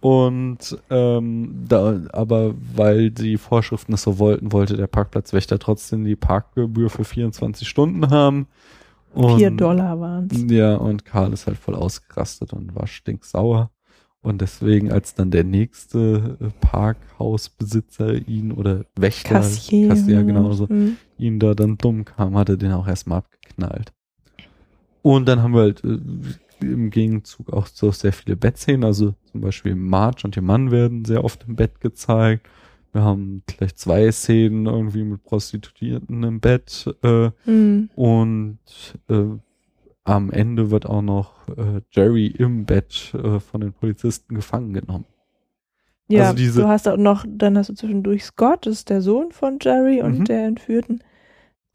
Und 0.00 0.78
ähm, 0.88 1.66
da, 1.68 2.00
aber 2.12 2.54
weil 2.74 3.10
die 3.10 3.36
Vorschriften 3.36 3.92
es 3.92 4.02
so 4.02 4.18
wollten, 4.18 4.50
wollte 4.50 4.76
der 4.76 4.86
Parkplatzwächter 4.86 5.58
trotzdem 5.58 6.04
die 6.04 6.16
Parkgebühr 6.16 6.88
für 6.88 7.04
24 7.04 7.68
Stunden 7.68 8.10
haben. 8.10 8.46
Und, 9.12 9.38
Vier 9.38 9.50
Dollar 9.50 10.00
waren's. 10.00 10.46
Ja, 10.48 10.76
und 10.76 11.04
Karl 11.04 11.32
ist 11.32 11.46
halt 11.46 11.58
voll 11.58 11.74
ausgerastet 11.74 12.52
und 12.52 12.74
war 12.74 12.86
stinksauer. 12.86 13.70
Und 14.22 14.42
deswegen, 14.42 14.92
als 14.92 15.14
dann 15.14 15.30
der 15.30 15.44
nächste 15.44 16.36
äh, 16.40 16.48
Parkhausbesitzer 16.60 18.28
ihn 18.28 18.52
oder 18.52 18.84
Wächter, 18.96 19.30
Kassier. 19.36 19.88
Kassier 19.88 20.22
genauso, 20.24 20.68
Hm. 20.68 20.96
ihm 21.18 21.38
da 21.38 21.54
dann 21.54 21.78
dumm 21.78 22.04
kam, 22.04 22.36
hat 22.36 22.48
er 22.50 22.56
den 22.56 22.72
auch 22.72 22.86
erstmal 22.86 23.18
abgeknallt. 23.18 23.92
Und 25.02 25.26
dann 25.26 25.42
haben 25.42 25.54
wir 25.54 25.62
halt 25.62 25.82
äh, 25.84 25.98
im 26.60 26.90
Gegenzug 26.90 27.50
auch 27.52 27.66
so 27.66 27.90
sehr 27.90 28.12
viele 28.12 28.36
Bettszenen, 28.36 28.84
also 28.84 29.14
zum 29.32 29.40
Beispiel 29.40 29.74
Marge 29.74 30.22
und 30.24 30.36
ihr 30.36 30.42
Mann 30.42 30.70
werden 30.70 31.06
sehr 31.06 31.24
oft 31.24 31.46
im 31.48 31.56
Bett 31.56 31.80
gezeigt. 31.80 32.46
Wir 32.92 33.02
haben 33.02 33.42
gleich 33.46 33.74
zwei 33.76 34.10
Szenen 34.12 34.66
irgendwie 34.66 35.04
mit 35.04 35.22
Prostituierten 35.22 36.22
im 36.24 36.40
Bett 36.40 36.94
äh, 37.02 37.30
Hm. 37.44 37.88
und 37.94 38.58
äh, 39.08 39.24
am 40.04 40.30
Ende 40.30 40.70
wird 40.70 40.86
auch 40.86 41.02
noch 41.02 41.48
äh, 41.48 41.80
Jerry 41.90 42.26
im 42.26 42.64
Bett 42.64 43.12
äh, 43.14 43.38
von 43.40 43.60
den 43.60 43.72
Polizisten 43.72 44.34
gefangen 44.34 44.72
genommen. 44.72 45.04
Ja, 46.08 46.24
Also 46.24 46.36
diese- 46.36 46.62
du 46.62 46.68
hast 46.68 46.88
auch 46.88 46.96
noch, 46.96 47.24
dann 47.28 47.56
hast 47.56 47.68
du 47.70 47.74
zwischendurch 47.74 48.24
Scott, 48.24 48.66
das 48.66 48.74
ist 48.74 48.90
der 48.90 49.02
Sohn 49.02 49.30
von 49.32 49.58
Jerry 49.60 50.02
und 50.02 50.20
Mhm. 50.20 50.24
der 50.24 50.46
Entführten. 50.46 51.04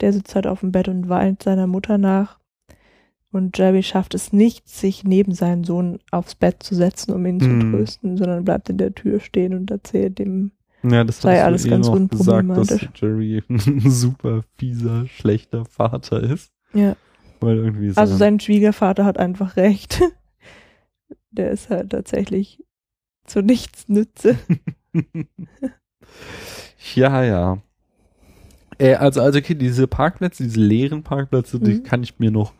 Der 0.01 0.11
sitzt 0.11 0.35
halt 0.35 0.45
auf 0.47 0.59
dem 0.59 0.71
Bett 0.73 0.87
und 0.89 1.07
weint 1.07 1.43
seiner 1.43 1.67
Mutter 1.67 1.97
nach. 1.97 2.39
Und 3.31 3.57
Jerry 3.57 3.83
schafft 3.83 4.13
es 4.13 4.33
nicht, 4.33 4.67
sich 4.67 5.03
neben 5.03 5.33
seinen 5.33 5.63
Sohn 5.63 5.99
aufs 6.11 6.35
Bett 6.35 6.63
zu 6.63 6.73
setzen, 6.75 7.13
um 7.13 7.25
ihn 7.25 7.39
zu 7.39 7.49
Mhm. 7.49 7.71
trösten, 7.71 8.17
sondern 8.17 8.43
bleibt 8.45 8.69
in 8.69 8.77
der 8.77 8.93
Tür 8.95 9.19
stehen 9.19 9.53
und 9.53 9.71
erzählt 9.71 10.19
dem, 10.19 10.51
Ja, 10.83 11.03
das 11.03 11.21
Sei 11.21 11.43
alles 11.43 11.65
eh 11.65 11.69
ganz 11.69 11.87
noch 11.87 11.93
gesagt, 12.09 12.49
dass 12.49 12.71
unproblematisch. 12.71 12.89
Jerry 12.95 13.43
ein 13.49 13.89
super 13.89 14.43
fieser, 14.57 15.07
schlechter 15.07 15.65
Vater 15.65 16.21
ist. 16.21 16.51
ja. 16.73 16.95
Weil 17.39 17.57
irgendwie 17.57 17.89
so. 17.89 18.01
Also 18.01 18.17
sein 18.17 18.39
Schwiegervater 18.39 19.05
hat 19.05 19.17
einfach 19.17 19.57
recht. 19.57 20.01
Der 21.31 21.51
ist 21.51 21.69
halt 21.69 21.91
tatsächlich 21.91 22.63
zu 23.25 23.41
nichts 23.41 23.89
Nütze. 23.89 24.37
ja, 26.95 27.23
ja. 27.23 27.57
Äh, 28.77 28.95
also, 28.95 29.21
also 29.21 29.39
okay, 29.39 29.55
diese 29.55 29.87
Parkplätze, 29.87 30.43
diese 30.43 30.59
leeren 30.59 31.03
Parkplätze, 31.03 31.59
die 31.59 31.75
Mhm. 31.75 31.83
kann 31.83 32.03
ich 32.03 32.19
mir 32.19 32.31
noch 32.31 32.53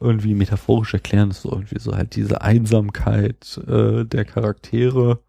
irgendwie 0.00 0.34
metaphorisch 0.34 0.94
erklären. 0.94 1.28
Das 1.28 1.38
ist 1.38 1.42
so 1.44 1.52
irgendwie 1.52 1.78
so 1.78 1.96
halt 1.96 2.16
diese 2.16 2.42
Einsamkeit 2.42 3.58
äh, 3.68 4.04
der 4.04 4.24
Charaktere. 4.24 5.20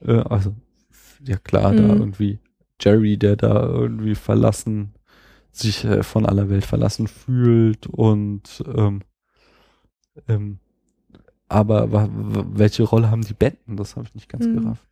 Äh, 0.00 0.20
also, 0.20 0.54
ja 1.24 1.36
klar, 1.36 1.74
da 1.74 1.94
Mhm. 1.94 2.00
irgendwie 2.00 2.38
Jerry, 2.80 3.16
der 3.18 3.36
da 3.36 3.64
irgendwie 3.66 4.14
verlassen, 4.14 4.94
sich 5.52 5.84
äh, 5.84 6.02
von 6.02 6.26
aller 6.26 6.48
Welt 6.50 6.64
verlassen 6.64 7.06
fühlt 7.08 7.86
und 7.86 8.62
ähm, 8.76 9.02
ähm, 10.28 10.58
aber 11.48 11.88
welche 12.54 12.82
Rolle 12.82 13.10
haben 13.10 13.22
die 13.24 13.34
Betten? 13.34 13.76
Das 13.76 13.96
habe 13.96 14.06
ich 14.06 14.14
nicht 14.14 14.28
ganz 14.28 14.46
Mhm. 14.46 14.60
gerafft. 14.60 14.84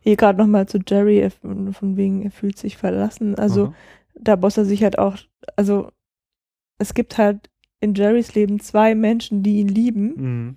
Hier 0.00 0.16
gerade 0.16 0.38
nochmal 0.38 0.66
zu 0.68 0.78
Jerry, 0.86 1.18
er- 1.20 1.30
von 1.30 1.96
wegen, 1.96 2.22
er 2.22 2.30
fühlt 2.32 2.58
sich 2.58 2.76
verlassen. 2.76 3.36
Also 3.36 3.66
Aha. 3.66 3.74
da 4.14 4.36
muss 4.36 4.56
er 4.58 4.64
sich 4.64 4.82
halt 4.82 4.98
auch, 4.98 5.16
also 5.56 5.90
es 6.78 6.94
gibt 6.94 7.16
halt 7.16 7.48
in 7.80 7.94
Jerrys 7.94 8.34
Leben 8.34 8.60
zwei 8.60 8.94
Menschen, 8.94 9.42
die 9.42 9.60
ihn 9.60 9.68
lieben. 9.68 10.06
Mhm. 10.16 10.56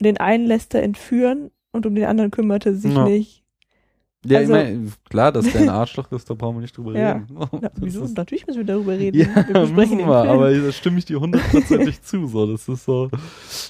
Den 0.00 0.18
einen 0.18 0.46
lässt 0.46 0.74
er 0.74 0.82
entführen 0.82 1.50
und 1.72 1.84
um 1.86 1.94
den 1.94 2.04
anderen 2.04 2.30
kümmert 2.30 2.64
er 2.66 2.74
sich 2.74 2.94
Ja. 2.94 3.04
nicht. 3.04 3.42
Ja, 4.28 4.38
Also- 4.38 4.54
ich 4.54 4.62
mein, 4.64 4.92
klar, 5.08 5.32
dass 5.32 5.50
der 5.50 5.60
ein 5.62 5.68
Arschloch 5.80 6.10
ist, 6.12 6.28
da 6.28 6.34
brauchen 6.34 6.56
wir 6.56 6.60
nicht 6.62 6.76
drüber 6.76 6.92
Ja. 6.98 7.12
reden. 7.12 7.26
Na, 7.32 7.46
Das 7.62 7.70
wieso? 7.76 8.04
ist- 8.04 8.16
Natürlich 8.16 8.46
müssen 8.46 8.58
wir 8.58 8.64
darüber 8.66 8.92
reden. 8.98 9.18
Ja, 9.18 9.28
wir 9.48 9.66
müssen 9.68 9.98
wir, 9.98 10.06
aber 10.06 10.52
da 10.52 10.72
stimme 10.72 10.98
ich 10.98 11.04
dir 11.04 11.20
hundertprozentig 11.20 12.02
zu. 12.02 12.26
So, 12.26 12.46
das 12.52 12.68
ist 12.68 12.84
so, 12.84 13.10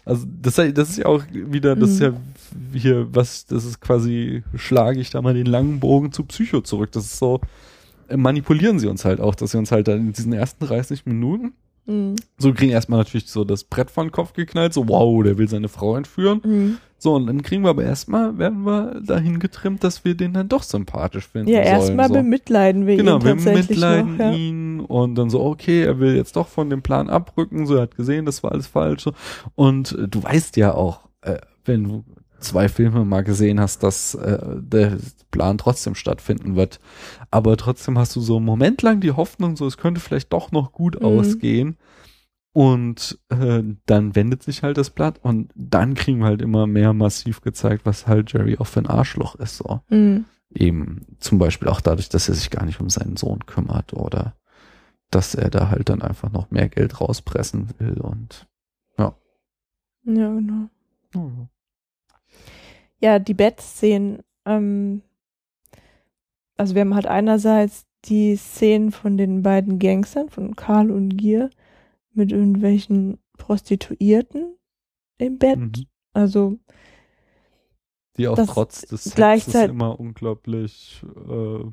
also 0.05 0.27
das, 0.43 0.55
das 0.55 0.91
ist 0.91 0.99
ja 0.99 1.07
auch 1.07 1.23
wieder, 1.33 1.77
das 1.77 1.91
ist 1.91 2.01
ja 2.01 2.11
Mhm. 2.11 2.17
hier, 2.73 3.07
was, 3.15 3.47
das 3.47 3.65
ist 3.65 3.81
quasi, 3.81 4.43
schlage 4.55 5.01
ich 5.01 5.11
da 5.11 5.21
mal 5.23 5.35
den 5.35 5.47
langen 5.47 5.81
Bogen 5.81 6.13
zu 6.13 6.25
Psycho 6.25 6.61
zurück. 6.61 6.93
Das 6.93 7.05
ist 7.05 7.19
so, 7.19 7.41
manipulieren 8.15 8.79
sie 8.79 8.87
uns 8.87 9.05
halt 9.05 9.21
auch, 9.21 9.35
dass 9.35 9.51
sie 9.51 9.59
uns 9.59 9.73
halt 9.73 9.89
dann 9.89 9.99
in 9.99 10.13
diesen 10.13 10.33
ersten 10.33 10.65
30 10.65 11.07
Minuten, 11.07 11.53
Mhm. 11.89 12.17
so 12.39 12.53
kriegen 12.53 12.73
erstmal 12.73 12.99
natürlich 12.99 13.29
so 13.29 13.45
das 13.45 13.63
Brett 13.63 13.91
vor 13.93 14.05
den 14.05 14.11
Kopf 14.11 14.33
geknallt, 14.33 14.73
so 14.75 14.89
wow, 14.89 15.23
der 15.23 15.39
will 15.39 15.49
seine 15.49 15.69
Frau 15.69 15.97
entführen. 15.97 16.41
Mhm. 16.45 16.79
So, 16.99 17.15
und 17.15 17.27
dann 17.27 17.43
kriegen 17.43 17.63
wir 17.63 17.71
aber 17.71 17.85
erstmal, 17.85 18.39
werden 18.39 18.65
wir 18.65 19.01
dahin 19.03 19.39
getrimmt, 19.39 19.85
dass 19.85 20.05
wir 20.05 20.15
den 20.15 20.33
dann 20.33 20.49
doch 20.49 20.63
sympathisch 20.63 21.29
finden 21.29 21.51
Ja, 21.51 21.61
erstmal 21.61 22.09
so. 22.09 22.15
bemitleiden 22.15 22.87
wir 22.87 22.97
Genau, 22.97 23.17
ihn 23.19 23.25
wir 23.25 23.35
tatsächlich 23.35 23.69
mitleiden 23.79 24.13
noch. 24.17 24.25
Ja. 24.25 24.33
ihn 24.33 24.81
und 24.81 25.15
dann 25.15 25.29
so, 25.29 25.43
okay, 25.45 25.83
er 25.83 25.99
will 26.01 26.17
jetzt 26.17 26.37
doch 26.37 26.49
von 26.49 26.71
dem 26.71 26.81
Plan 26.83 27.11
abrücken, 27.11 27.67
so 27.67 27.75
er 27.77 27.83
hat 27.83 27.97
gesehen, 27.97 28.25
das 28.25 28.43
war 28.43 28.53
alles 28.53 28.67
falsch. 28.67 29.05
Und 29.55 29.93
äh, 29.93 30.09
du 30.09 30.23
weißt 30.23 30.57
ja 30.57 30.73
auch, 30.75 31.01
äh, 31.21 31.37
wenn 31.67 31.85
du 31.85 32.05
zwei 32.41 32.69
Filme 32.69 33.05
mal 33.05 33.23
gesehen 33.25 33.61
hast, 33.61 33.83
dass 33.83 34.15
äh, 34.15 34.39
der 34.59 34.97
Plan 35.31 35.59
trotzdem 35.59 35.95
stattfinden 35.95 36.55
wird. 36.57 36.81
Aber 37.31 37.57
trotzdem 37.57 37.99
hast 37.99 38.15
du 38.17 38.21
so 38.21 38.37
einen 38.37 38.45
Moment 38.47 38.83
lang 38.83 39.01
die 39.01 39.13
Hoffnung, 39.13 39.57
so 39.57 39.67
es 39.67 39.77
könnte 39.77 40.01
vielleicht 40.01 40.33
doch 40.33 40.51
noch 40.53 40.73
gut 40.73 40.99
Mhm. 41.01 41.07
ausgehen. 41.07 41.77
Und 42.57 43.19
äh, 43.29 43.63
dann 43.85 44.15
wendet 44.17 44.43
sich 44.43 44.63
halt 44.63 44.79
das 44.79 44.89
Blatt 44.89 45.19
und 45.23 45.53
dann 45.55 45.93
kriegen 45.93 46.21
wir 46.21 46.25
halt 46.25 46.41
immer 46.41 46.67
mehr 46.67 46.95
massiv 46.95 47.43
gezeigt, 47.43 47.85
was 47.85 48.07
halt 48.07 48.33
Jerry 48.33 48.57
auch 48.57 48.67
für 48.67 48.81
ein 48.81 48.87
Arschloch 48.87 49.35
ist. 49.35 49.59
So 49.59 49.83
Mhm. 49.91 50.25
eben 50.49 51.03
zum 51.19 51.37
Beispiel 51.39 51.69
auch 51.69 51.83
dadurch, 51.83 52.09
dass 52.09 52.31
er 52.31 52.35
sich 52.35 52.49
gar 52.49 52.65
nicht 52.65 52.81
um 52.81 52.89
seinen 52.89 53.19
Sohn 53.19 53.45
kümmert 53.45 53.93
oder 53.93 54.37
dass 55.11 55.35
er 55.35 55.51
da 55.51 55.69
halt 55.69 55.91
dann 55.91 56.01
einfach 56.01 56.33
noch 56.33 56.51
mehr 56.51 56.71
Geld 56.71 56.99
rauspressen 56.99 57.75
will 57.79 58.01
und 58.01 58.47
Ja, 58.99 59.15
genau. 60.33 60.69
Mhm. 61.15 61.49
Ja, 63.01 63.19
die 63.19 63.35
Bettszenen, 63.35 64.21
ähm, 64.47 65.03
also 66.57 66.75
wir 66.75 66.81
haben 66.83 66.95
halt 66.95 67.07
einerseits 67.07 67.85
die 68.07 68.37
Szenen 68.37 68.93
von 68.93 69.19
den 69.19 69.43
beiden 69.43 69.79
Gangstern, 69.79 70.31
von 70.31 70.57
Karl 70.57 70.91
und 70.91 71.17
Gier, 71.19 71.51
mit 72.17 72.33
irgendwelchen 72.33 73.19
Prostituierten 73.39 74.57
im 75.19 75.39
Bett. 75.39 75.59
Mhm. 75.59 75.73
Also, 76.13 76.59
die 78.17 78.29
auch 78.29 78.37
Das 78.37 78.49
trotz 78.49 78.81
des 78.83 79.05
Sexes 79.05 79.55
immer 79.55 79.99
unglaublich 80.01 81.03
äh, 81.29 81.65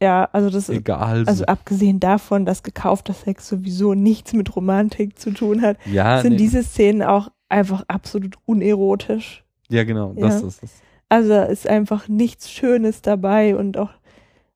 ja, 0.00 0.28
also 0.32 0.48
das 0.48 0.68
egal 0.68 1.24
also 1.26 1.38
sind. 1.38 1.48
abgesehen 1.48 1.98
davon, 1.98 2.44
dass 2.46 2.62
gekaufter 2.62 3.14
Sex 3.14 3.48
sowieso 3.48 3.94
nichts 3.94 4.32
mit 4.32 4.54
Romantik 4.54 5.18
zu 5.18 5.32
tun 5.32 5.60
hat, 5.62 5.76
ja, 5.86 6.20
sind 6.22 6.32
nee, 6.32 6.38
diese 6.38 6.62
Szenen 6.62 7.02
auch 7.02 7.30
einfach 7.48 7.82
absolut 7.88 8.36
unerotisch. 8.44 9.44
ja 9.70 9.82
genau, 9.84 10.12
das 10.14 10.40
Ja. 10.42 10.46
ist 10.48 10.62
es. 10.62 10.72
Also 11.08 11.32
ist 11.34 11.66
einfach 11.66 12.06
nichts 12.06 12.50
Schönes 12.50 13.00
dabei 13.02 13.56
und 13.56 13.76
auch, 13.78 13.90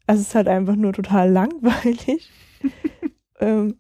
also 0.06 0.20
es 0.20 0.28
ist 0.28 0.34
halt 0.34 0.46
einfach 0.48 0.76
nur 0.76 0.92
total 0.92 1.30
langweilig. 1.30 2.30
Ähm, 3.40 3.74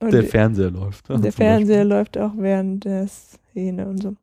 und 0.00 0.12
Der 0.12 0.24
Fernseher 0.24 0.70
läuft. 0.70 1.08
der 1.08 1.16
zum 1.16 1.32
Fernseher 1.32 1.84
läuft 1.84 2.18
auch 2.18 2.32
während 2.36 2.84
der 2.84 3.06
Szene 3.06 3.86
und 3.86 4.02
so. 4.02 4.14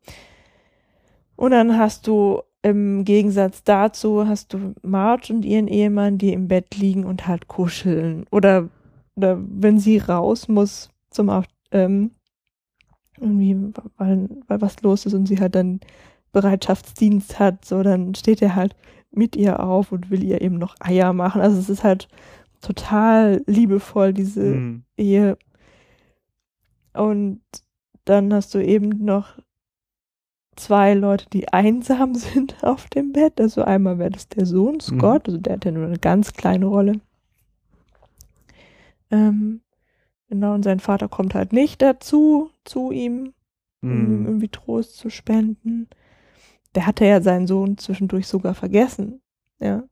Und 1.35 1.51
dann 1.51 1.77
hast 1.77 2.07
du 2.07 2.41
im 2.63 3.03
Gegensatz 3.05 3.63
dazu 3.63 4.27
hast 4.27 4.53
du 4.53 4.75
Marge 4.83 5.33
und 5.33 5.43
ihren 5.43 5.67
Ehemann, 5.67 6.17
die 6.17 6.33
im 6.33 6.47
Bett 6.47 6.77
liegen 6.77 7.05
und 7.05 7.27
halt 7.27 7.47
kuscheln. 7.47 8.25
Oder, 8.31 8.69
oder 9.15 9.39
wenn 9.41 9.79
sie 9.79 9.97
raus 9.97 10.47
muss 10.47 10.89
zum 11.09 11.31
ähm, 11.71 12.11
irgendwie, 13.19 13.73
weil, 13.97 14.29
weil 14.47 14.61
was 14.61 14.81
los 14.83 15.05
ist 15.05 15.13
und 15.13 15.27
sie 15.27 15.39
halt 15.39 15.55
dann 15.55 15.79
Bereitschaftsdienst 16.31 17.39
hat, 17.39 17.65
so 17.65 17.83
dann 17.83 18.15
steht 18.15 18.41
er 18.41 18.55
halt 18.55 18.75
mit 19.11 19.35
ihr 19.35 19.59
auf 19.59 19.91
und 19.91 20.09
will 20.09 20.23
ihr 20.23 20.41
eben 20.41 20.57
noch 20.57 20.75
Eier 20.79 21.13
machen. 21.13 21.41
Also 21.41 21.59
es 21.59 21.69
ist 21.69 21.83
halt 21.83 22.07
total 22.61 23.41
liebevoll, 23.47 24.13
diese 24.13 24.41
Beispiel. 24.41 24.53
Hm. 24.53 24.83
Ehe. 24.97 25.37
Und 26.93 27.41
dann 28.05 28.33
hast 28.33 28.53
du 28.53 28.63
eben 28.63 29.03
noch 29.03 29.37
zwei 30.55 30.93
Leute, 30.93 31.27
die 31.31 31.51
einsam 31.53 32.15
sind 32.15 32.63
auf 32.63 32.87
dem 32.89 33.13
Bett. 33.13 33.39
Also 33.39 33.63
einmal 33.63 33.99
wäre 33.99 34.11
das 34.11 34.27
der 34.27 34.45
Sohn 34.45 34.79
Scott, 34.79 35.27
also 35.27 35.39
der 35.39 35.53
hat 35.53 35.65
ja 35.65 35.71
nur 35.71 35.85
eine 35.85 35.99
ganz 35.99 36.33
kleine 36.33 36.65
Rolle. 36.65 36.99
Ähm, 39.09 39.61
genau, 40.29 40.53
und 40.53 40.63
sein 40.63 40.79
Vater 40.79 41.09
kommt 41.09 41.35
halt 41.35 41.53
nicht 41.53 41.81
dazu, 41.81 42.49
zu 42.63 42.91
ihm, 42.91 43.33
um 43.89 44.07
ihm 44.07 44.25
Hm. 44.25 44.25
irgendwie 44.25 44.49
Trost 44.49 44.97
zu 44.97 45.09
spenden. 45.09 45.89
Der 46.75 46.87
hatte 46.87 47.05
ja 47.05 47.21
seinen 47.21 47.47
Sohn 47.47 47.77
zwischendurch 47.77 48.27
sogar 48.27 48.53
vergessen. 48.53 49.21
Ja 49.59 49.83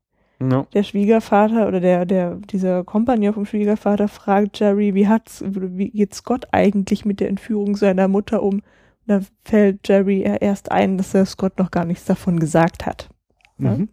Ja. 0.42 0.66
der 0.72 0.82
Schwiegervater 0.82 1.68
oder 1.68 1.80
der, 1.80 2.06
der, 2.06 2.36
dieser 2.36 2.82
Kompagnon 2.84 3.34
vom 3.34 3.44
Schwiegervater 3.44 4.08
fragt 4.08 4.58
Jerry, 4.58 4.94
wie 4.94 5.06
hat's, 5.06 5.44
wie 5.46 5.90
geht 5.90 6.14
Scott 6.14 6.46
eigentlich 6.52 7.04
mit 7.04 7.20
der 7.20 7.28
Entführung 7.28 7.76
seiner 7.76 8.08
Mutter 8.08 8.42
um? 8.42 8.54
Und 8.54 8.62
da 9.06 9.20
fällt 9.44 9.86
Jerry 9.86 10.22
erst 10.22 10.72
ein, 10.72 10.96
dass 10.96 11.14
er 11.14 11.26
Scott 11.26 11.58
noch 11.58 11.70
gar 11.70 11.84
nichts 11.84 12.06
davon 12.06 12.40
gesagt 12.40 12.86
hat. 12.86 13.10
Ja. 13.58 13.76
Mhm. 13.76 13.88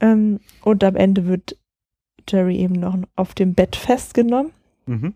Ähm, 0.00 0.40
und 0.62 0.84
am 0.84 0.96
Ende 0.96 1.26
wird 1.26 1.56
Jerry 2.28 2.56
eben 2.56 2.74
noch 2.74 2.98
auf 3.14 3.34
dem 3.34 3.54
Bett 3.54 3.76
festgenommen. 3.76 4.52
Mhm. 4.86 5.14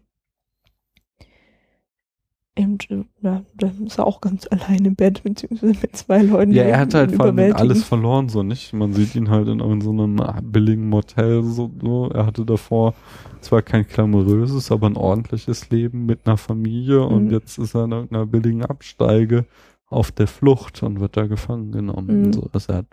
Eben, 2.57 2.79
ja, 3.23 3.43
da 3.55 3.73
ist 3.87 3.99
er 3.99 4.07
auch 4.07 4.21
ganz 4.21 4.47
allein 4.51 4.85
im 4.85 4.97
Bett, 4.97 5.23
beziehungsweise 5.23 5.79
mit 5.81 5.97
zwei 5.97 6.21
Leuten. 6.23 6.53
Ja, 6.53 6.65
er 6.65 6.81
hat 6.81 6.95
halt 6.95 7.15
vor 7.15 7.27
allem 7.27 7.55
alles 7.55 7.85
verloren, 7.85 8.29
so 8.29 8.43
nicht. 8.43 8.73
Man 8.73 8.93
sieht 8.93 9.15
ihn 9.15 9.31
halt 9.31 9.47
in, 9.49 9.61
in 9.61 9.81
so 9.81 9.91
einem 9.91 10.21
billigen 10.51 10.89
Motel, 10.89 11.45
so, 11.45 11.71
so. 11.81 12.11
Er 12.11 12.27
hatte 12.27 12.45
davor 12.45 12.95
zwar 13.41 13.63
kein 13.63 13.87
glamouröses, 13.87 14.73
aber 14.73 14.89
ein 14.89 14.97
ordentliches 14.97 15.71
Leben 15.71 16.07
mit 16.07 16.27
einer 16.27 16.37
Familie 16.37 17.03
und 17.05 17.27
Mhm. 17.27 17.31
jetzt 17.31 17.57
ist 17.59 17.75
er 17.75 17.85
in 17.85 17.93
irgendeiner 17.93 18.27
billigen 18.27 18.65
Absteige 18.65 19.47
auf 19.87 20.11
der 20.11 20.27
Flucht 20.27 20.83
und 20.83 21.01
wird 21.01 21.17
da 21.17 21.27
gefangen 21.27 21.71
genommen. 21.73 22.23
Mhm. 22.27 22.33
So, 22.33 22.51
also 22.53 22.73
er 22.73 22.79
hat 22.79 22.87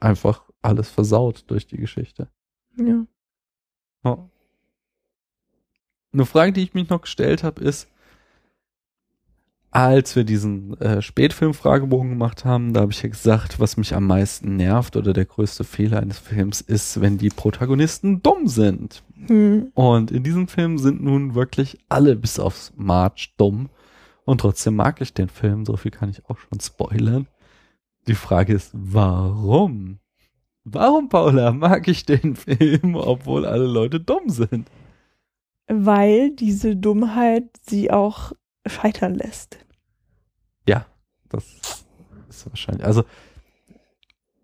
einfach 0.00 0.42
alles 0.62 0.88
versaut 0.88 1.44
durch 1.48 1.66
die 1.66 1.76
Geschichte. 1.76 2.28
Ja. 2.78 3.06
Ja. 4.04 4.28
Eine 6.12 6.24
Frage, 6.24 6.52
die 6.52 6.62
ich 6.62 6.74
mich 6.74 6.88
noch 6.88 7.02
gestellt 7.02 7.44
habe, 7.44 7.62
ist, 7.62 7.88
als 9.76 10.16
wir 10.16 10.24
diesen 10.24 10.80
äh, 10.80 11.02
Spätfilm-Fragebogen 11.02 12.08
gemacht 12.08 12.46
haben, 12.46 12.72
da 12.72 12.80
habe 12.80 12.92
ich 12.92 13.02
ja 13.02 13.10
gesagt, 13.10 13.60
was 13.60 13.76
mich 13.76 13.94
am 13.94 14.06
meisten 14.06 14.56
nervt 14.56 14.96
oder 14.96 15.12
der 15.12 15.26
größte 15.26 15.64
Fehler 15.64 16.00
eines 16.00 16.18
Films 16.18 16.62
ist, 16.62 17.02
wenn 17.02 17.18
die 17.18 17.28
Protagonisten 17.28 18.22
dumm 18.22 18.48
sind. 18.48 19.02
Hm. 19.26 19.72
Und 19.74 20.10
in 20.12 20.22
diesem 20.22 20.48
Film 20.48 20.78
sind 20.78 21.02
nun 21.02 21.34
wirklich 21.34 21.76
alle 21.90 22.16
bis 22.16 22.38
aufs 22.38 22.72
March 22.74 23.34
dumm. 23.36 23.68
Und 24.24 24.40
trotzdem 24.40 24.76
mag 24.76 25.02
ich 25.02 25.12
den 25.12 25.28
Film, 25.28 25.66
so 25.66 25.76
viel 25.76 25.90
kann 25.90 26.08
ich 26.08 26.24
auch 26.24 26.38
schon 26.38 26.58
spoilern. 26.58 27.26
Die 28.06 28.14
Frage 28.14 28.54
ist, 28.54 28.70
warum? 28.72 29.98
Warum, 30.64 31.10
Paula, 31.10 31.52
mag 31.52 31.86
ich 31.86 32.06
den 32.06 32.34
Film, 32.34 32.94
obwohl 32.94 33.44
alle 33.44 33.66
Leute 33.66 34.00
dumm 34.00 34.30
sind? 34.30 34.70
Weil 35.66 36.30
diese 36.30 36.76
Dummheit 36.76 37.50
sie 37.60 37.90
auch 37.90 38.32
scheitern 38.66 39.14
lässt. 39.14 39.65
Ja, 40.68 40.86
das 41.28 41.44
ist 42.28 42.46
wahrscheinlich. 42.48 42.84
Also, 42.86 43.04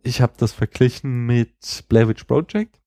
ich 0.02 0.20
habe 0.20 0.32
das 0.36 0.52
verglichen 0.52 1.26
mit 1.26 1.84
Blair 1.88 2.08
Witch 2.08 2.24
Project. 2.24 2.78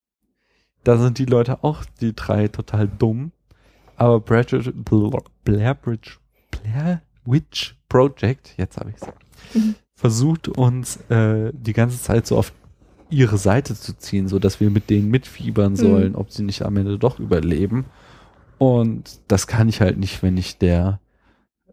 Da 0.84 0.98
sind 0.98 1.18
die 1.18 1.26
Leute 1.26 1.64
auch, 1.64 1.84
die 2.02 2.14
drei, 2.14 2.48
total 2.48 2.88
dumm. 2.88 3.32
Aber 3.98 4.20
Blair, 4.20 4.44
Blair, 5.44 5.74
Bridge, 5.74 6.18
Blair 6.52 7.02
Witch 7.26 7.76
Project, 7.90 8.54
jetzt 8.58 8.78
habe 8.78 8.92
ich 8.92 8.98
es, 8.98 9.08
Mhm. 9.54 9.76
versucht 9.96 10.48
uns 10.50 10.98
äh, 11.10 11.52
die 11.54 11.74
ganze 11.74 12.02
Zeit 12.02 12.28
so 12.28 12.38
auf 12.38 12.52
ihre 13.10 13.38
Seite 13.38 13.76
zu 13.76 13.94
ziehen, 13.98 14.28
so 14.28 14.40
dass 14.40 14.60
wir 14.60 14.70
mit 14.70 14.90
denen 14.90 15.10
mitfiebern 15.10 15.76
sollen, 15.76 16.16
ob 16.16 16.32
sie 16.32 16.44
nicht 16.44 16.64
am 16.64 16.76
Ende 16.78 16.98
doch 17.00 17.20
überleben. 17.20 17.86
Und 18.58 19.20
das 19.28 19.48
kann 19.48 19.70
ich 19.70 19.82
halt 19.82 19.98
nicht, 19.98 20.24
wenn 20.24 20.38
ich 20.38 20.58
der 20.58 21.00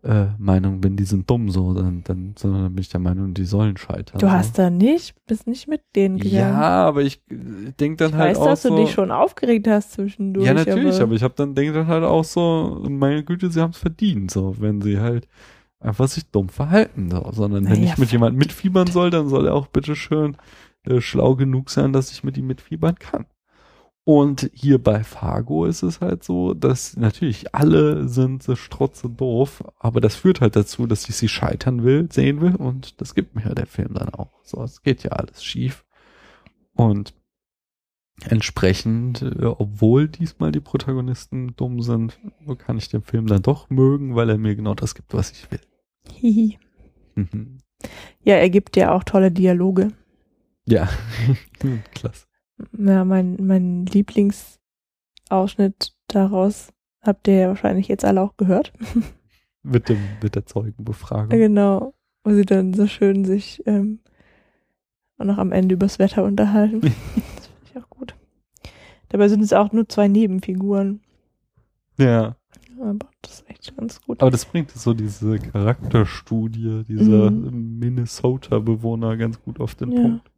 äh, 0.02 0.26
Meinung 0.38 0.80
bin, 0.80 0.96
die 0.96 1.04
sind 1.04 1.30
dumm 1.30 1.48
so, 1.50 1.74
dann, 1.74 2.02
dann, 2.04 2.34
sondern 2.36 2.64
dann 2.64 2.74
bin 2.74 2.82
ich 2.82 2.88
der 2.88 3.00
Meinung, 3.00 3.34
die 3.34 3.44
sollen 3.44 3.76
scheitern. 3.76 4.18
Du 4.18 4.26
so. 4.26 4.32
hast 4.32 4.58
da 4.58 4.68
nicht, 4.68 5.14
bist 5.26 5.46
nicht 5.46 5.68
mit 5.68 5.82
denen 5.94 6.18
gegangen. 6.18 6.34
Ja, 6.34 6.86
aber 6.86 7.02
ich 7.02 7.22
denke 7.28 7.96
dann 7.96 8.10
ich 8.10 8.16
halt 8.16 8.30
weiß, 8.30 8.38
auch 8.38 8.46
dass 8.46 8.62
so. 8.62 8.70
du 8.70 8.82
dich 8.82 8.90
schon 8.90 9.10
aufgeregt 9.12 9.68
hast 9.68 9.92
zwischendurch. 9.92 10.46
ja, 10.46 10.54
natürlich, 10.54 10.96
aber, 10.96 11.04
aber 11.04 11.14
ich 11.14 11.22
habe 11.22 11.34
dann 11.36 11.54
denke 11.54 11.72
dann 11.72 11.86
halt 11.86 12.04
auch 12.04 12.24
so, 12.24 12.84
meine 12.88 13.22
Güte, 13.22 13.50
sie 13.50 13.60
haben 13.60 13.70
es 13.70 13.78
verdient, 13.78 14.30
so, 14.30 14.56
wenn 14.58 14.80
sie 14.80 14.98
halt 14.98 15.28
einfach 15.78 16.08
sich 16.08 16.26
dumm 16.30 16.48
verhalten, 16.48 17.10
so, 17.10 17.30
sondern 17.32 17.64
wenn 17.64 17.80
Naja, 17.80 17.92
ich 17.92 17.98
mit 17.98 18.10
jemandem 18.10 18.38
mitfiebern 18.38 18.88
soll, 18.88 19.10
dann 19.10 19.28
soll 19.28 19.46
er 19.46 19.54
auch 19.54 19.68
bitteschön 19.68 20.36
äh, 20.84 21.00
schlau 21.00 21.36
genug 21.36 21.70
sein, 21.70 21.92
dass 21.92 22.10
ich 22.10 22.24
mit 22.24 22.36
ihm 22.36 22.48
mitfiebern 22.48 22.96
kann. 22.96 23.26
Und 24.04 24.50
hier 24.52 24.82
bei 24.82 25.04
Fargo 25.04 25.64
ist 25.64 25.82
es 25.82 26.00
halt 26.00 26.24
so, 26.24 26.54
dass 26.54 26.96
natürlich 26.96 27.54
alle 27.54 28.08
sind 28.08 28.42
so 28.42 28.56
strotze 28.56 29.08
doof, 29.08 29.62
aber 29.78 30.00
das 30.00 30.16
führt 30.16 30.40
halt 30.40 30.56
dazu, 30.56 30.88
dass 30.88 31.08
ich 31.08 31.14
sie 31.14 31.28
scheitern 31.28 31.84
will, 31.84 32.10
sehen 32.10 32.40
will 32.40 32.56
und 32.56 33.00
das 33.00 33.14
gibt 33.14 33.36
mir 33.36 33.44
ja 33.44 33.54
der 33.54 33.66
Film 33.66 33.94
dann 33.94 34.08
auch. 34.08 34.40
So, 34.42 34.60
es 34.62 34.82
geht 34.82 35.04
ja 35.04 35.12
alles 35.12 35.44
schief. 35.44 35.84
Und 36.74 37.14
entsprechend, 38.24 39.22
äh, 39.22 39.44
obwohl 39.44 40.08
diesmal 40.08 40.50
die 40.50 40.60
Protagonisten 40.60 41.54
dumm 41.54 41.80
sind, 41.80 42.18
kann 42.58 42.78
ich 42.78 42.88
den 42.88 43.02
Film 43.02 43.28
dann 43.28 43.42
doch 43.42 43.70
mögen, 43.70 44.16
weil 44.16 44.30
er 44.30 44.38
mir 44.38 44.56
genau 44.56 44.74
das 44.74 44.96
gibt, 44.96 45.14
was 45.14 45.30
ich 45.30 45.48
will. 45.52 45.60
Hihi. 46.12 46.58
Mhm. 47.14 47.58
Ja, 48.24 48.34
er 48.34 48.50
gibt 48.50 48.76
ja 48.76 48.92
auch 48.92 49.04
tolle 49.04 49.30
Dialoge. 49.30 49.92
ja, 50.66 50.88
klasse. 51.94 52.26
Ja, 52.78 53.04
mein, 53.04 53.36
mein 53.40 53.86
Lieblingsausschnitt 53.86 55.94
daraus 56.08 56.72
habt 57.00 57.26
ihr 57.28 57.34
ja 57.34 57.48
wahrscheinlich 57.48 57.88
jetzt 57.88 58.04
alle 58.04 58.20
auch 58.22 58.36
gehört. 58.36 58.72
Mit, 59.64 59.88
dem, 59.88 59.98
mit 60.20 60.34
der 60.34 60.44
Zeugenbefragung. 60.44 61.28
genau. 61.28 61.94
Wo 62.24 62.32
sie 62.32 62.44
dann 62.44 62.74
so 62.74 62.88
schön 62.88 63.24
sich 63.24 63.62
ähm, 63.66 64.00
auch 65.18 65.24
noch 65.24 65.38
am 65.38 65.52
Ende 65.52 65.74
übers 65.76 66.00
Wetter 66.00 66.24
unterhalten. 66.24 66.80
das 67.36 67.46
finde 67.46 67.70
ich 67.70 67.76
auch 67.80 67.88
gut. 67.88 68.16
Dabei 69.10 69.28
sind 69.28 69.40
es 69.42 69.52
auch 69.52 69.70
nur 69.72 69.88
zwei 69.88 70.08
Nebenfiguren. 70.08 71.00
Ja. 71.96 72.34
Aber 72.80 73.06
das 73.22 73.34
ist 73.34 73.48
echt 73.50 73.76
ganz 73.76 74.00
gut. 74.02 74.20
Aber 74.20 74.32
das 74.32 74.46
bringt 74.46 74.72
so 74.72 74.94
diese 74.94 75.38
Charakterstudie 75.38 76.82
dieser 76.88 77.30
Mhm. 77.30 77.78
Minnesota-Bewohner 77.78 79.16
ganz 79.16 79.40
gut 79.40 79.60
auf 79.60 79.76
den 79.76 79.92
Ja. 79.92 80.00
Punkt. 80.02 80.30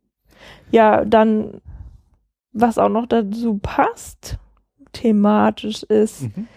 Ja, 0.71 1.03
dann, 1.07 1.63
was 2.55 2.79
auch 2.79 2.89
noch 2.89 3.07
dazu 3.07 3.59
passt, 3.59 4.39
thematisch 4.93 5.83
ist, 5.83 6.23
Mhm. 6.23 6.49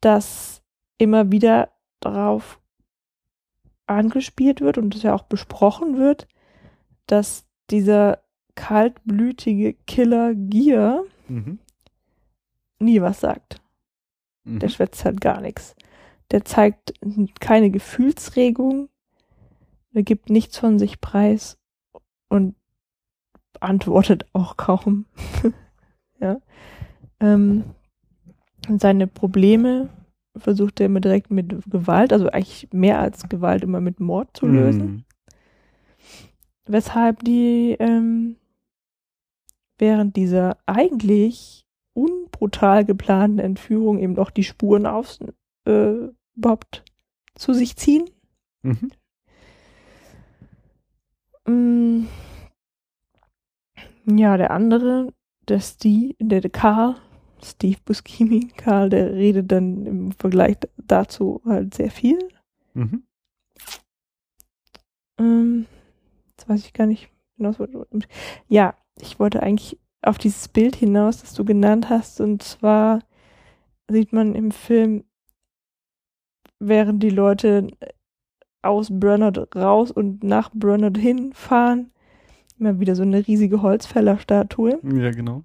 dass 0.00 0.62
immer 0.98 1.30
wieder 1.30 1.70
darauf 2.00 2.58
angespielt 3.86 4.60
wird 4.60 4.78
und 4.78 4.94
es 4.94 5.02
ja 5.02 5.14
auch 5.14 5.24
besprochen 5.24 5.98
wird, 5.98 6.26
dass 7.06 7.46
dieser 7.70 8.22
kaltblütige 8.54 9.74
Killer 9.86 10.34
Gier 10.34 11.04
Mhm. 11.28 11.58
nie 12.78 13.00
was 13.00 13.20
sagt. 13.20 13.60
Mhm. 14.44 14.58
Der 14.60 14.68
schwätzt 14.68 15.04
halt 15.04 15.20
gar 15.20 15.40
nichts. 15.40 15.74
Der 16.30 16.44
zeigt 16.44 16.94
keine 17.40 17.70
Gefühlsregung, 17.70 18.88
der 19.92 20.02
gibt 20.02 20.30
nichts 20.30 20.58
von 20.58 20.78
sich 20.78 21.00
preis 21.00 21.58
und 22.28 22.54
antwortet 23.64 24.26
auch 24.32 24.56
kaum. 24.56 25.06
ja. 26.20 26.38
Ähm, 27.20 27.64
seine 28.78 29.06
Probleme 29.06 29.88
versucht 30.36 30.80
er 30.80 30.86
immer 30.86 31.00
direkt 31.00 31.30
mit 31.30 31.54
Gewalt, 31.70 32.12
also 32.12 32.28
eigentlich 32.28 32.68
mehr 32.72 32.98
als 32.98 33.28
Gewalt, 33.28 33.62
immer 33.62 33.80
mit 33.80 34.00
Mord 34.00 34.36
zu 34.36 34.46
lösen. 34.46 34.86
Mhm. 34.86 35.04
Weshalb 36.66 37.22
die 37.24 37.76
ähm, 37.78 38.36
während 39.78 40.16
dieser 40.16 40.56
eigentlich 40.66 41.64
brutal 42.30 42.84
geplanten 42.84 43.38
Entführung 43.38 43.98
eben 43.98 44.18
auch 44.18 44.30
die 44.30 44.44
Spuren 44.44 44.86
auf, 44.86 45.18
äh, 45.66 46.08
überhaupt 46.36 46.84
zu 47.34 47.54
sich 47.54 47.76
ziehen. 47.76 48.04
Mhm. 48.62 48.90
Mm. 51.46 52.06
Ja, 54.06 54.36
der 54.36 54.50
andere, 54.50 55.12
der 55.48 55.60
Steve, 55.60 56.14
der, 56.20 56.40
der 56.40 56.50
Karl, 56.50 56.96
Steve 57.42 57.78
Buscemi, 57.84 58.48
Karl, 58.56 58.90
der 58.90 59.12
redet 59.14 59.50
dann 59.50 59.86
im 59.86 60.12
Vergleich 60.12 60.56
dazu 60.76 61.40
halt 61.44 61.74
sehr 61.74 61.90
viel. 61.90 62.18
Mhm. 62.74 63.04
Ähm, 65.18 65.66
jetzt 66.30 66.48
weiß 66.48 66.64
ich 66.64 66.72
gar 66.72 66.86
nicht 66.86 67.10
genau. 67.36 67.54
was- 67.58 68.08
Ja, 68.48 68.74
ich 69.00 69.18
wollte 69.18 69.42
eigentlich 69.42 69.78
auf 70.02 70.18
dieses 70.18 70.48
Bild 70.48 70.76
hinaus, 70.76 71.20
das 71.20 71.34
du 71.34 71.44
genannt 71.44 71.88
hast. 71.88 72.20
Und 72.20 72.42
zwar 72.42 73.00
sieht 73.88 74.12
man 74.12 74.34
im 74.34 74.50
Film, 74.50 75.04
während 76.58 77.02
die 77.02 77.10
Leute 77.10 77.68
aus 78.62 78.88
Bernard 78.90 79.54
raus 79.56 79.90
und 79.90 80.24
nach 80.24 80.50
Bernard 80.54 80.96
hinfahren, 80.98 81.90
immer 82.58 82.80
wieder 82.80 82.94
so 82.94 83.02
eine 83.02 83.26
riesige 83.26 83.62
Holzfällerstatue. 83.62 84.78
Ja, 84.82 85.10
genau. 85.10 85.44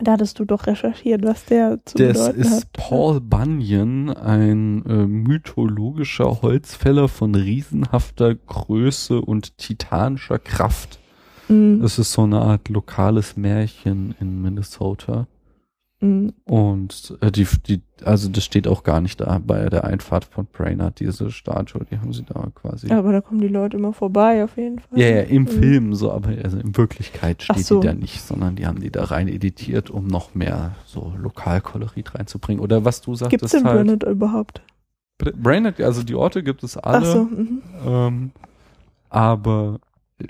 Da 0.00 0.12
hattest 0.12 0.38
du 0.38 0.44
doch 0.44 0.66
recherchiert, 0.66 1.22
was 1.22 1.44
der 1.44 1.78
zu 1.84 1.98
Das 1.98 2.18
bedeuten 2.18 2.40
ist 2.40 2.50
hat. 2.52 2.72
Paul 2.72 3.20
Bunyan, 3.20 4.10
ein 4.10 4.84
äh, 4.86 5.06
mythologischer 5.06 6.40
Holzfäller 6.42 7.08
von 7.08 7.34
riesenhafter 7.34 8.34
Größe 8.34 9.20
und 9.20 9.58
titanischer 9.58 10.38
Kraft. 10.38 10.98
Es 11.84 11.98
ist 11.98 12.12
so 12.12 12.22
eine 12.22 12.40
Art 12.40 12.70
lokales 12.70 13.36
Märchen 13.36 14.14
in 14.20 14.40
Minnesota. 14.40 15.26
Mm. 16.02 16.28
Und 16.44 17.16
äh, 17.22 17.30
die, 17.32 17.46
die, 17.66 17.80
also 18.04 18.28
das 18.28 18.44
steht 18.44 18.68
auch 18.68 18.82
gar 18.82 19.00
nicht 19.00 19.20
da 19.20 19.40
bei 19.44 19.68
der 19.70 19.84
Einfahrt 19.84 20.24
von 20.26 20.46
Brainerd, 20.46 21.00
diese 21.00 21.30
Statue, 21.30 21.86
die 21.90 21.98
haben 21.98 22.12
sie 22.12 22.24
da 22.24 22.48
quasi. 22.54 22.88
Ja, 22.88 22.98
Aber 22.98 23.12
da 23.12 23.20
kommen 23.22 23.40
die 23.40 23.48
Leute 23.48 23.76
immer 23.78 23.92
vorbei, 23.92 24.44
auf 24.44 24.56
jeden 24.56 24.80
Fall. 24.80 24.98
ja, 24.98 25.20
im 25.22 25.44
Mhm. 25.44 25.48
Film 25.48 25.94
so, 25.94 26.12
aber 26.12 26.30
also 26.42 26.58
in 26.58 26.76
Wirklichkeit 26.76 27.42
steht 27.42 27.64
so. 27.64 27.80
die 27.80 27.86
da 27.86 27.94
nicht, 27.94 28.20
sondern 28.22 28.56
die 28.56 28.66
haben 28.66 28.80
die 28.80 28.90
da 28.90 29.04
rein 29.04 29.28
editiert, 29.28 29.88
um 29.88 30.06
noch 30.06 30.34
mehr 30.34 30.74
so 30.84 31.12
Lokalkolorit 31.16 32.14
reinzubringen. 32.14 32.62
Oder 32.62 32.84
was 32.84 33.00
du 33.00 33.14
sagtest 33.14 33.30
Gibt 33.30 33.44
es 33.44 33.50
denn 33.52 33.64
halt. 33.64 33.76
Bernard 33.86 34.02
überhaupt? 34.02 34.62
Br- 35.18 35.32
Brainerd, 35.36 35.80
also 35.80 36.02
die 36.02 36.14
Orte 36.14 36.42
gibt 36.42 36.62
es 36.64 36.76
alle. 36.76 36.98
Ach 37.06 37.12
so, 37.12 37.24
mhm. 37.24 37.62
Ähm, 37.86 38.30
aber 39.08 39.78
äh, 40.20 40.26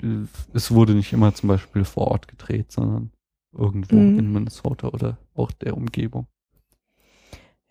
es 0.53 0.71
wurde 0.71 0.93
nicht 0.93 1.13
immer 1.13 1.33
zum 1.33 1.49
Beispiel 1.49 1.85
vor 1.85 2.09
Ort 2.09 2.27
gedreht, 2.27 2.71
sondern 2.71 3.09
irgendwo 3.57 3.95
Mhm. 3.95 4.19
in 4.19 4.33
Minnesota 4.33 4.87
oder 4.89 5.17
auch 5.35 5.51
der 5.51 5.75
Umgebung. 5.77 6.27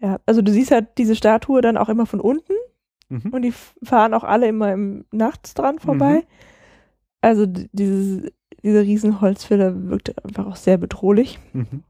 Ja, 0.01 0.19
also 0.27 0.43
du 0.43 0.51
siehst 0.53 0.71
halt 0.73 0.99
diese 0.99 1.15
Statue 1.17 1.61
dann 1.61 1.77
auch 1.77 1.89
immer 1.89 2.07
von 2.07 2.21
unten 2.21 2.55
Mhm. 3.09 3.31
und 3.33 3.43
die 3.43 3.53
fahren 3.83 4.15
auch 4.15 4.25
alle 4.25 4.49
immer 4.49 4.73
im 4.73 5.05
nachts 5.13 5.55
dran 5.55 5.79
vorbei. 5.79 6.15
Mhm. 6.21 6.27
Also 7.21 7.47
dieses, 7.47 8.33
dieser 8.65 8.83
riesen 8.83 9.21
Holzfäller 9.21 9.89
wirkt 9.89 10.25
einfach 10.25 10.47
auch 10.47 10.57
sehr 10.57 10.77
bedrohlich. 10.79 11.39
Mhm. 11.53 11.85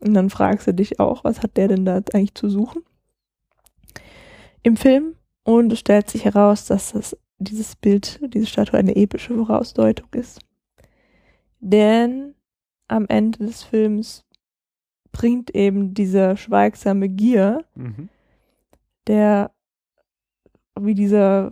Und 0.00 0.14
dann 0.14 0.30
fragst 0.30 0.66
du 0.66 0.74
dich 0.74 0.98
auch, 1.00 1.24
was 1.24 1.42
hat 1.42 1.56
der 1.56 1.68
denn 1.68 1.84
da 1.84 1.96
eigentlich 2.12 2.34
zu 2.34 2.48
suchen? 2.48 2.82
Im 4.62 4.76
Film. 4.76 5.14
Und 5.44 5.72
es 5.72 5.78
stellt 5.78 6.10
sich 6.10 6.24
heraus, 6.24 6.66
dass 6.66 6.92
das, 6.92 7.16
dieses 7.38 7.74
Bild, 7.76 8.20
diese 8.34 8.46
Statue 8.46 8.78
eine 8.78 8.96
epische 8.96 9.34
Vorausdeutung 9.34 10.08
ist. 10.12 10.40
Denn 11.60 12.34
am 12.88 13.06
Ende 13.08 13.38
des 13.46 13.62
Films 13.62 14.24
bringt 15.12 15.54
eben 15.54 15.94
dieser 15.94 16.36
schweigsame 16.36 17.08
Gier, 17.08 17.64
Mhm. 17.74 18.08
der 19.06 19.50
wie 20.80 20.94
dieser 20.94 21.50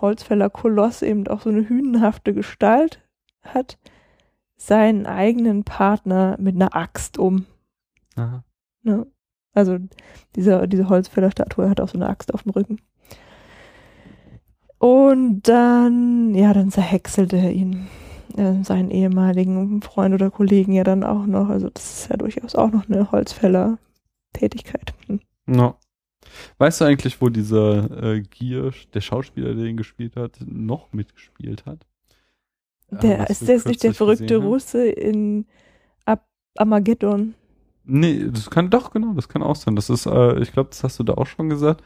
Holzfäller 0.00 0.50
Koloss 0.50 1.02
eben 1.02 1.26
auch 1.28 1.40
so 1.40 1.50
eine 1.50 1.68
hünenhafte 1.68 2.34
Gestalt 2.34 3.00
hat, 3.42 3.78
seinen 4.56 5.06
eigenen 5.06 5.64
Partner 5.64 6.36
mit 6.38 6.54
einer 6.56 6.74
Axt 6.74 7.18
um. 7.18 7.46
Aha. 8.16 8.44
Ne? 8.82 9.06
Also 9.54 9.78
dieser, 10.34 10.66
diese 10.66 10.88
Holzfällerstatue 10.88 11.70
hat 11.70 11.80
auch 11.80 11.88
so 11.88 11.96
eine 11.96 12.08
Axt 12.08 12.34
auf 12.34 12.42
dem 12.42 12.52
Rücken. 12.52 12.80
Und 14.78 15.42
dann, 15.48 16.34
ja, 16.34 16.52
dann 16.52 16.70
zerhäckselt 16.70 17.32
er 17.32 17.50
ihn, 17.52 17.88
äh, 18.36 18.62
seinen 18.62 18.90
ehemaligen 18.90 19.82
Freund 19.82 20.14
oder 20.14 20.30
Kollegen 20.30 20.72
ja 20.72 20.84
dann 20.84 21.04
auch 21.04 21.26
noch. 21.26 21.48
Also 21.48 21.70
das 21.70 22.00
ist 22.02 22.10
ja 22.10 22.16
durchaus 22.16 22.54
auch 22.54 22.70
noch 22.70 22.88
eine 22.88 23.10
Holzfäller-Tätigkeit. 23.10 24.94
Hm. 25.06 25.20
Ja. 25.48 25.76
Weißt 26.58 26.80
du 26.80 26.84
eigentlich, 26.84 27.20
wo 27.20 27.28
dieser 27.28 28.02
äh, 28.02 28.20
Gier, 28.20 28.72
der 28.94 29.00
Schauspieler, 29.00 29.54
der 29.54 29.66
ihn 29.66 29.76
gespielt 29.76 30.16
hat, 30.16 30.38
noch 30.44 30.92
mitgespielt 30.92 31.66
hat? 31.66 31.86
Der, 32.90 33.20
was 33.20 33.42
ist 33.42 33.48
das 33.48 33.64
nicht 33.64 33.82
der 33.82 33.94
verrückte? 33.94 34.36
Russe 34.36 34.86
in 34.86 35.46
Ab 36.04 36.26
Armageddon? 36.56 37.34
Nee, 37.84 38.28
das 38.30 38.50
kann 38.50 38.70
doch, 38.70 38.90
genau, 38.90 39.12
das 39.14 39.28
kann 39.28 39.42
auch 39.42 39.56
sein. 39.56 39.76
Das 39.76 39.90
ist, 39.90 40.06
äh, 40.06 40.40
ich 40.40 40.52
glaube, 40.52 40.70
das 40.70 40.82
hast 40.84 40.98
du 40.98 41.04
da 41.04 41.14
auch 41.14 41.26
schon 41.26 41.48
gesagt. 41.48 41.82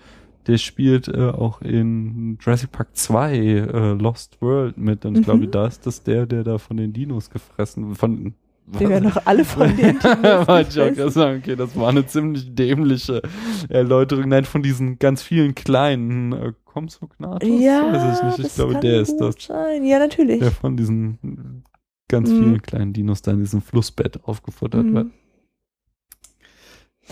Der 0.51 0.59
spielt 0.59 1.07
äh, 1.07 1.29
auch 1.31 1.63
in 1.63 2.37
Jurassic 2.41 2.73
Park 2.73 2.89
2 2.97 3.37
äh, 3.37 3.93
Lost 3.93 4.41
World 4.41 4.77
mit. 4.79 5.05
Und 5.05 5.15
ich 5.15 5.21
Mhm. 5.21 5.25
glaube, 5.25 5.47
da 5.49 5.67
ist 5.67 5.87
das 5.87 6.03
der, 6.03 6.27
der 6.27 6.43
da 6.43 6.59
von 6.59 6.77
den 6.77 6.93
Dinos 6.93 7.31
gefressen, 7.31 7.95
von, 7.95 8.35
Die 8.67 8.89
werden 8.89 9.11
doch 9.11 9.23
alle 9.27 9.45
von 9.45 9.69
den 9.77 9.99
Dinos 10.01 11.17
okay, 11.17 11.57
das 11.57 11.77
war 11.77 11.89
eine 11.91 12.05
ziemlich 12.07 12.53
dämliche 12.55 13.23
Erläuterung. 13.69 14.29
Nein, 14.29 14.45
von 14.45 14.63
diesen 14.63 14.99
ganz 14.99 15.23
vielen 15.23 15.55
kleinen 15.55 16.33
äh, 16.33 16.53
Compsognathus? 16.65 17.49
Ja, 17.61 17.93
Weiß 17.93 18.17
ich 18.19 18.23
nicht. 18.25 18.39
Ich 18.39 18.45
das 18.47 18.55
glaube, 18.57 18.73
kann 18.75 18.83
der 18.83 19.01
ist 19.03 19.17
das. 19.21 19.35
Sein. 19.39 19.85
Ja, 19.85 19.99
natürlich. 20.01 20.41
Der 20.41 20.51
von 20.51 20.77
diesen 20.77 21.65
ganz 22.09 22.31
Mhm. 22.31 22.37
vielen 22.39 22.63
kleinen 22.63 22.93
Dinos 22.93 23.23
da 23.23 23.31
in 23.31 23.39
diesem 23.39 23.61
Flussbett 23.63 24.25
aufgefuttert 24.25 24.87
Mhm. 24.87 24.95
wird. 24.95 25.07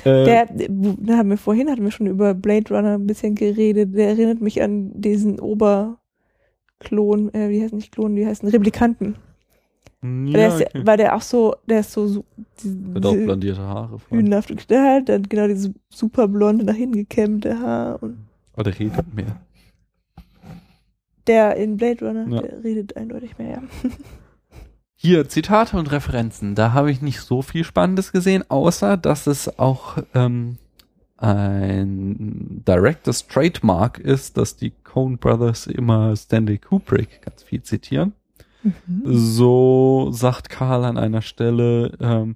Äh, 0.04 0.24
Der, 0.24 0.46
da 0.46 1.16
haben 1.16 1.30
wir 1.30 1.36
vorhin 1.38 1.68
hatten 1.70 1.82
wir 1.84 1.90
schon 1.90 2.06
über 2.06 2.34
Blade 2.34 2.74
Runner 2.74 2.94
ein 2.94 3.06
bisschen 3.06 3.34
geredet. 3.34 3.94
Der 3.96 4.08
erinnert 4.08 4.40
mich 4.40 4.62
an 4.62 4.90
diesen 5.00 5.40
Oberklon, 5.40 5.98
äh, 7.34 7.48
wie 7.50 7.62
heißt 7.62 7.74
nicht 7.74 7.92
Klon, 7.92 8.14
wie 8.16 8.26
heißen 8.26 8.48
Replikanten. 8.48 9.16
der 10.02 10.40
ja, 10.40 10.46
ist, 10.56 10.62
okay. 10.66 10.82
Weil 10.84 10.96
der 10.96 11.16
auch 11.16 11.22
so, 11.22 11.54
der 11.68 11.80
ist 11.80 11.92
so, 11.92 12.06
so 12.06 12.24
Hat 12.94 13.04
auch 13.06 13.14
blondierte 13.14 13.60
Haare. 13.62 13.98
Voll. 13.98 14.18
hühnenhafte 14.18 14.54
Gestalt, 14.54 15.08
dann 15.08 15.22
genau 15.24 15.48
dieses 15.48 15.70
super 15.90 16.28
blonde, 16.28 16.64
nach 16.64 16.74
hinten 16.76 16.96
gekämmte 16.98 17.58
Haar 17.58 18.00
und 18.02 18.18
Oder 18.56 18.78
redet 18.78 19.12
mehr. 19.14 19.40
der 21.26 21.56
in 21.56 21.76
Blade 21.76 22.06
Runner, 22.06 22.26
Ja. 22.28 22.40
der 22.42 22.64
redet 22.64 22.96
eindeutig 22.96 23.36
mehr, 23.38 23.50
ja. 23.50 23.62
Hier, 25.00 25.28
Zitate 25.28 25.76
und 25.76 25.92
Referenzen. 25.92 26.56
Da 26.56 26.72
habe 26.72 26.90
ich 26.90 27.00
nicht 27.00 27.20
so 27.20 27.40
viel 27.40 27.62
Spannendes 27.62 28.10
gesehen, 28.10 28.42
außer 28.48 28.96
dass 28.96 29.28
es 29.28 29.60
auch 29.60 29.96
ähm, 30.12 30.58
ein 31.16 32.64
Director's 32.66 33.28
Trademark 33.28 34.00
ist, 34.00 34.36
dass 34.36 34.56
die 34.56 34.72
Coen 34.82 35.16
Brothers 35.16 35.68
immer 35.68 36.16
Stanley 36.16 36.58
Kubrick 36.58 37.22
ganz 37.22 37.44
viel 37.44 37.62
zitieren. 37.62 38.12
Mhm. 38.64 39.02
So 39.04 40.08
sagt 40.10 40.48
Karl 40.48 40.84
an 40.84 40.98
einer 40.98 41.22
Stelle, 41.22 41.92
ähm, 42.00 42.34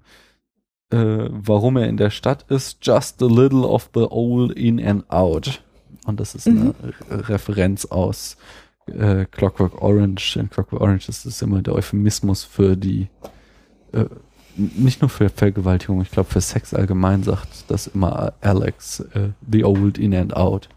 äh, 0.91 1.31
warum 1.31 1.77
er 1.77 1.89
in 1.89 1.97
der 1.97 2.11
Stadt 2.11 2.45
ist, 2.49 2.79
just 2.83 3.21
a 3.25 3.27
little 3.27 3.67
of 3.67 3.91
the 3.93 4.07
old 4.09 4.53
in 4.53 4.81
and 4.81 5.11
out. 5.11 5.65
Und 6.07 6.21
das 6.21 6.37
ist 6.37 6.47
eine 6.47 6.75
Re- 7.11 7.29
Referenz 7.29 7.87
aus 7.87 8.37
äh, 8.87 9.25
Clockwork 9.31 9.81
Orange. 9.83 10.37
In 10.39 10.51
Clockwork 10.51 10.81
Orange 10.83 11.09
ist 11.09 11.25
es 11.27 11.41
immer 11.43 11.63
der 11.63 11.75
Euphemismus 11.75 12.45
für 12.45 12.77
die, 12.77 13.09
äh, 13.93 14.05
nicht 14.57 15.01
nur 15.01 15.09
für 15.09 15.29
Vergewaltigung, 15.29 16.03
ich 16.03 16.11
glaube 16.11 16.29
für 16.31 16.41
Sex 16.41 16.75
allgemein 16.75 17.23
sagt 17.23 17.65
das 17.69 17.87
immer 17.89 18.33
Alex, 18.41 19.01
äh, 19.15 19.31
the 19.51 19.65
old 19.65 19.99
in 19.99 20.15
and 20.15 20.37
out. 20.37 20.69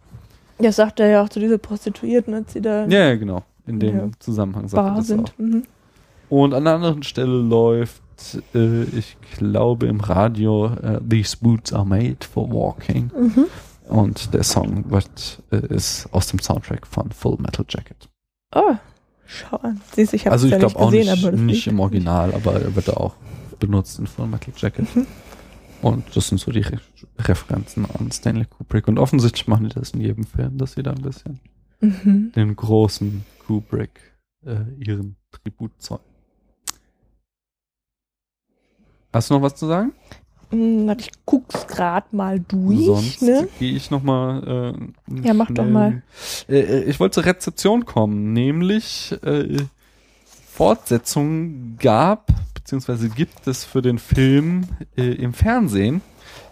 Das 0.60 0.78
sagt 0.78 1.00
er 1.02 1.08
ja 1.10 1.22
auch 1.24 1.30
zu 1.30 1.40
dieser 1.40 1.58
Prostituierten, 1.58 2.34
als 2.34 2.54
sie 2.54 2.62
da 2.62 2.86
Ja, 2.88 3.10
ja, 3.10 3.16
genau. 3.16 3.44
In 3.68 3.80
dem 3.80 3.98
Ja. 3.98 4.10
Zusammenhang 4.20 4.68
sagt 4.70 4.88
er 4.88 4.96
das 4.96 5.04
auch. 5.06 5.08
sind. 5.08 5.34
Mhm. 5.40 5.64
Und 6.30 6.54
an 6.54 6.66
einer 6.66 6.76
anderen 6.76 7.04
Stelle 7.04 7.38
läuft, 7.42 8.02
äh, 8.54 8.84
ich 8.84 9.18
glaube 9.38 9.88
im 9.88 10.00
Radio, 10.00 10.68
äh, 10.68 11.00
These 11.08 11.38
Boots 11.42 11.74
are 11.74 11.86
made 11.86 12.18
for 12.32 12.50
walking. 12.52 13.12
Mhm. 13.18 13.46
Und 13.88 14.34
der 14.34 14.44
Song 14.44 14.90
wird, 14.90 15.44
äh, 15.52 15.66
ist 15.74 16.08
aus 16.12 16.28
dem 16.28 16.40
Soundtrack 16.40 16.88
von 16.88 17.12
Full 17.12 17.38
Metal 17.40 17.66
Jacket. 17.68 18.10
Oh, 18.54 18.76
schau 19.26 19.58
an. 19.58 19.82
Siehst 19.94 20.14
ich 20.14 20.30
also 20.32 20.48
ich 20.48 20.54
ja 20.54 20.58
glaube 20.60 20.76
auch 20.78 20.92
nicht 20.92 21.10
gesehen, 21.10 21.32
nicht, 21.32 21.46
nicht 21.46 21.68
im 21.68 21.80
Original, 21.80 22.34
aber 22.34 22.62
er 22.62 22.76
wird 22.76 22.90
auch 22.96 23.16
benutzt 23.60 24.00
in 24.00 24.08
Full 24.08 24.28
Metal 24.28 24.54
Jacket. 24.58 24.96
Mhm. 24.96 25.08
Und 25.82 26.16
das 26.16 26.30
sind 26.30 26.40
so 26.40 26.52
die 26.52 26.62
Re 26.62 26.80
Referenzen 27.20 27.86
an 27.86 28.12
Stanley 28.12 28.46
Kubrick. 28.46 28.88
Und 28.88 28.98
offensichtlich 28.98 29.48
machen 29.48 29.70
die 29.70 29.76
das 29.76 29.92
in 29.92 30.02
jedem 30.02 30.24
Film, 30.26 30.58
dass 30.58 30.74
sie 30.74 30.84
da 30.84 30.92
ein 30.92 31.02
bisschen 31.02 31.40
Mhm. 31.82 32.32
den 32.36 32.56
großen 32.56 33.26
Kubrick 33.46 34.00
äh, 34.46 34.64
ihren 34.80 35.18
Tribut 35.32 35.72
zollen. 35.80 36.02
Hast 39.14 39.30
du 39.30 39.36
noch 39.36 39.42
was 39.42 39.56
zu 39.56 39.68
sagen? 39.68 39.94
Hm, 40.56 40.88
warte, 40.88 41.02
ich 41.02 41.12
guck's 41.26 41.68
grad 41.68 42.14
mal 42.14 42.40
durch. 42.40 42.86
Sonst 42.86 43.22
ne? 43.22 43.48
gehe 43.60 43.74
ich 43.74 43.92
nochmal. 43.92 44.74
Äh, 45.12 45.28
Ja, 45.28 45.34
mach 45.34 45.52
doch 45.52 45.66
mal. 45.66 46.02
Äh, 46.48 46.60
äh, 46.60 46.84
ich 46.84 47.00
wollte 47.00 47.16
zur 47.16 47.26
Rezeption 47.26 47.86
kommen, 47.86 48.32
nämlich 48.32 49.14
äh, 49.24 49.58
Fortsetzungen 50.48 51.78
gab, 51.78 52.28
beziehungsweise 52.54 53.10
gibt 53.10 53.48
es 53.48 53.66
für 53.66 53.82
den 53.82 54.00
Film 54.00 54.64
äh, 54.96 55.04
im 55.04 55.34
Fernsehen. 55.34 56.02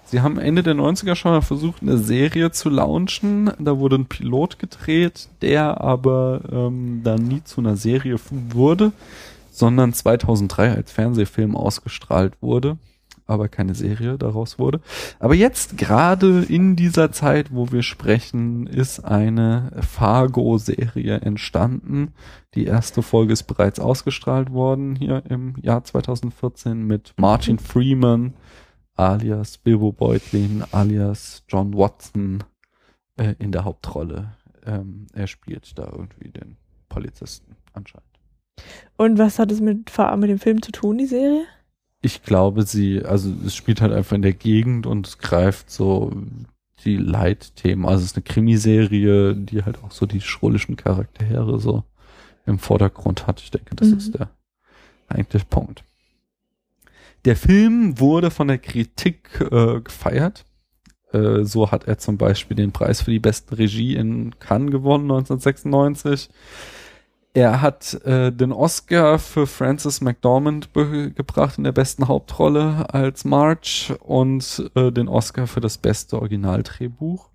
Sie 0.06 0.22
haben 0.22 0.38
Ende 0.38 0.62
der 0.62 0.76
90er 0.76 1.16
schon 1.16 1.32
mal 1.32 1.42
versucht, 1.42 1.82
eine 1.82 1.98
Serie 1.98 2.52
zu 2.52 2.70
launchen. 2.70 3.52
Da 3.58 3.80
wurde 3.80 3.96
ein 3.96 4.06
Pilot 4.06 4.60
gedreht, 4.60 5.30
der 5.42 5.82
aber 5.82 6.42
ähm, 6.52 7.02
dann 7.04 7.24
nie 7.24 7.44
zu 7.44 7.62
einer 7.62 7.78
Serie 7.78 8.18
wurde, 8.32 8.92
sondern 9.50 9.94
2003 9.94 10.74
als 10.74 10.92
Fernsehfilm 10.92 11.56
ausgestrahlt 11.56 12.34
wurde 12.42 12.78
aber 13.26 13.48
keine 13.48 13.76
Serie 13.76 14.18
daraus 14.18 14.60
wurde. 14.60 14.82
Aber 15.20 15.34
jetzt 15.34 15.78
gerade 15.78 16.44
in 16.44 16.76
dieser 16.76 17.12
Zeit, 17.12 17.54
wo 17.54 17.72
wir 17.72 17.84
sprechen, 17.84 18.68
ist 18.68 19.00
eine 19.00 19.72
Fargo-Serie 19.82 21.22
entstanden. 21.22 22.14
Die 22.54 22.66
erste 22.66 23.02
Folge 23.02 23.34
ist 23.34 23.44
bereits 23.44 23.80
ausgestrahlt 23.80 24.52
worden 24.52 24.96
hier 24.96 25.24
im 25.30 25.56
Jahr 25.62 25.84
2014 25.84 26.84
mit 26.86 27.14
Martin 27.18 27.60
Freeman 27.60 28.34
alias 28.96 29.58
Bilbo 29.58 29.92
Beutlin 29.92 30.64
alias 30.72 31.44
John 31.48 31.74
Watson 31.74 32.44
äh, 33.18 33.36
in 33.40 33.52
der 33.52 33.66
Hauptrolle. 33.66 34.34
Ähm, 34.66 35.08
er 35.14 35.28
spielt 35.28 35.78
da 35.78 35.86
irgendwie 35.92 36.30
den 36.30 36.58
Polizisten 36.90 37.56
anscheinend. 37.74 38.08
Und 38.98 39.18
was 39.18 39.40
hat 39.40 39.52
es 39.52 39.62
mit, 39.62 39.92
mit 40.18 40.30
dem 40.30 40.40
Film 40.40 40.62
zu 40.62 40.72
tun, 40.72 40.98
die 40.98 41.08
Serie? 41.08 41.46
Ich 42.06 42.22
glaube, 42.22 42.64
sie, 42.64 43.04
also 43.04 43.34
es 43.46 43.56
spielt 43.56 43.82
halt 43.82 43.94
einfach 43.94 44.16
in 44.16 44.22
der 44.22 44.34
Gegend 44.34 44.86
und 44.86 45.08
es 45.08 45.18
greift 45.18 45.72
so 45.72 46.12
die 46.84 46.98
Leitthemen. 46.98 47.86
Also 47.86 48.00
es 48.04 48.12
ist 48.12 48.18
eine 48.18 48.24
Krimiserie, 48.24 49.36
die 49.36 49.64
halt 49.64 49.82
auch 49.84 49.92
so 49.92 50.06
die 50.06 50.20
schrullischen 50.22 50.76
Charaktere 50.76 51.60
so 51.60 51.84
im 52.46 52.60
Vordergrund 52.60 53.26
hat. 53.26 53.40
Ich 53.42 53.52
denke, 53.52 53.74
das 53.76 53.88
Mhm. 53.88 53.98
ist 53.98 54.14
der 54.16 54.30
eigentliche 55.08 55.46
Punkt. 55.46 55.86
Der 57.24 57.38
Film 57.38 58.00
wurde 58.00 58.32
von 58.32 58.50
der 58.50 58.58
Kritik 58.58 59.40
äh, 59.40 59.80
gefeiert. 59.80 60.46
Äh, 61.14 61.46
so 61.46 61.72
hat 61.72 61.86
er 61.88 61.98
zum 62.00 62.18
Beispiel 62.18 62.58
den 62.58 62.74
Preis 62.74 63.02
für 63.02 63.12
die 63.12 63.20
beste 63.20 63.58
Regie 63.58 63.96
in 63.96 64.38
Cannes 64.40 64.72
gewonnen 64.72 65.06
1996. 65.10 66.30
Er 67.36 67.62
hat 67.62 67.96
äh, 68.06 68.32
den 68.32 68.52
Oscar 68.52 69.18
für 69.18 69.48
Frances 69.48 70.02
McDormand 70.02 70.72
gebracht 70.74 71.58
in 71.58 71.64
der 71.64 71.72
besten 71.72 72.08
Hauptrolle 72.08 72.94
als 72.94 73.26
March 73.26 73.92
und 74.02 74.70
äh, 74.76 74.92
den 74.92 75.08
Oscar 75.08 75.48
für 75.48 75.60
das 75.60 75.80
beste 75.80 76.18
Originaldrehbuch. 76.18 77.30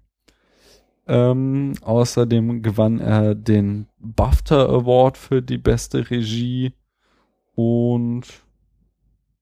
Ähm, 1.09 1.73
außerdem 1.83 2.63
gewann 2.63 3.01
er 3.01 3.35
den 3.35 3.89
BAFTA 3.99 4.67
Award 4.67 5.19
für 5.19 5.43
die 5.43 5.59
beste 5.59 6.11
Regie 6.11 6.75
und 7.57 8.25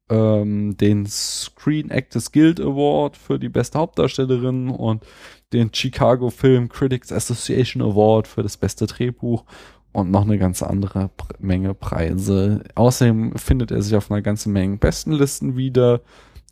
ähm, 0.08 0.76
den 0.76 1.04
Screen 1.06 1.90
Actors 1.90 2.32
Guild 2.32 2.60
Award 2.60 3.16
für 3.16 3.38
die 3.38 3.48
beste 3.48 3.78
Hauptdarstellerin 3.78 4.70
und 4.70 5.04
den 5.52 5.74
Chicago 5.74 6.30
Film 6.30 6.68
Critics 6.68 7.12
Association 7.12 7.82
Award 7.82 8.28
für 8.28 8.42
das 8.42 8.56
beste 8.56 8.86
Drehbuch 8.86 9.44
und 9.96 10.10
noch 10.10 10.22
eine 10.22 10.36
ganz 10.36 10.62
andere 10.62 11.08
Menge 11.38 11.72
Preise. 11.72 12.62
Außerdem 12.74 13.34
findet 13.36 13.70
er 13.70 13.80
sich 13.80 13.96
auf 13.96 14.10
einer 14.10 14.20
ganzen 14.20 14.52
Menge 14.52 14.76
Bestenlisten 14.76 15.56
wieder. 15.56 16.02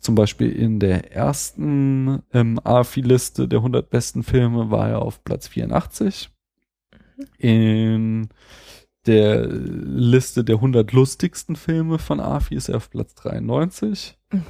Zum 0.01 0.15
Beispiel 0.15 0.51
in 0.51 0.79
der 0.79 1.13
ersten 1.13 2.23
ähm, 2.33 2.59
AFI-Liste 2.63 3.47
der 3.47 3.59
100 3.59 3.87
besten 3.87 4.23
Filme 4.23 4.71
war 4.71 4.89
er 4.89 5.01
auf 5.03 5.23
Platz 5.23 5.47
84. 5.47 6.31
In 7.37 8.29
der 9.05 9.45
Liste 9.45 10.43
der 10.43 10.55
100 10.55 10.91
lustigsten 10.91 11.55
Filme 11.55 11.99
von 11.99 12.19
AFI 12.19 12.55
ist 12.55 12.69
er 12.69 12.77
auf 12.77 12.89
Platz 12.89 13.13
93. 13.13 14.17
Mhm. 14.31 14.43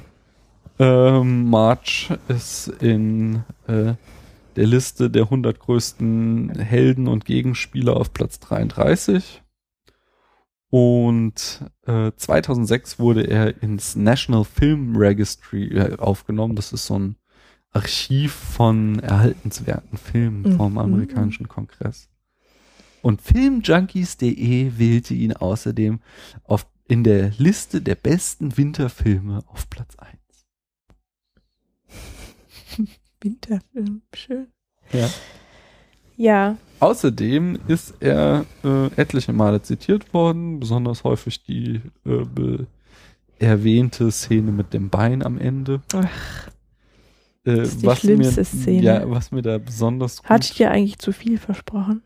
Ähm, 0.78 1.50
March 1.50 2.10
ist 2.28 2.68
in 2.80 3.44
äh, 3.66 3.92
der 4.56 4.66
Liste 4.66 5.10
der 5.10 5.24
100 5.24 5.58
größten 5.60 6.58
Helden 6.58 7.08
und 7.08 7.24
Gegenspieler 7.24 7.96
auf 7.96 8.12
Platz 8.12 8.40
33. 8.40 9.42
Und 10.70 11.64
äh, 11.86 12.10
2006 12.16 12.98
wurde 12.98 13.22
er 13.22 13.62
ins 13.62 13.96
National 13.96 14.44
Film 14.44 14.96
Registry 14.96 15.68
äh, 15.68 15.96
aufgenommen. 15.98 16.56
Das 16.56 16.72
ist 16.72 16.86
so 16.86 16.98
ein 16.98 17.16
Archiv 17.72 18.32
von 18.32 18.98
erhaltenswerten 18.98 19.98
Filmen 19.98 20.56
vom 20.56 20.72
Mhm. 20.72 20.78
amerikanischen 20.78 21.48
Kongress. 21.48 22.08
Und 23.02 23.20
Filmjunkies.de 23.22 24.78
wählte 24.78 25.14
ihn 25.14 25.34
außerdem 25.34 26.00
auf, 26.44 26.66
in 26.88 27.04
der 27.04 27.30
Liste 27.38 27.80
der 27.82 27.94
besten 27.94 28.56
Winterfilme 28.56 29.44
auf 29.46 29.68
Platz 29.70 29.96
1. 29.96 30.15
Winterfilm, 33.26 34.02
schön. 34.14 34.46
Ja. 34.92 35.08
Ja, 36.16 36.56
Außerdem 36.80 37.58
ist 37.68 37.94
er 38.00 38.44
äh, 38.62 38.86
etliche 38.96 39.32
Male 39.32 39.60
zitiert 39.62 40.12
worden, 40.14 40.60
besonders 40.60 41.04
häufig 41.04 41.42
die 41.44 41.80
äh, 42.06 42.64
erwähnte 43.38 44.10
Szene 44.10 44.52
mit 44.52 44.72
dem 44.72 44.88
Bein 44.90 45.22
am 45.22 45.38
Ende. 45.38 45.82
Ach, 45.94 46.50
Äh, 47.46 47.62
ist 47.62 47.82
die 47.82 47.86
was 47.86 48.00
schlimmste 48.00 48.40
mir, 48.40 48.44
Szene. 48.44 48.82
Ja, 48.82 49.10
was 49.10 49.30
mir 49.30 49.42
da 49.42 49.58
besonders 49.58 50.22
gut. 50.22 50.28
hatte 50.30 50.48
ich 50.50 50.56
dir 50.56 50.70
eigentlich 50.70 50.98
zu 50.98 51.12
viel 51.12 51.38
versprochen? 51.38 52.02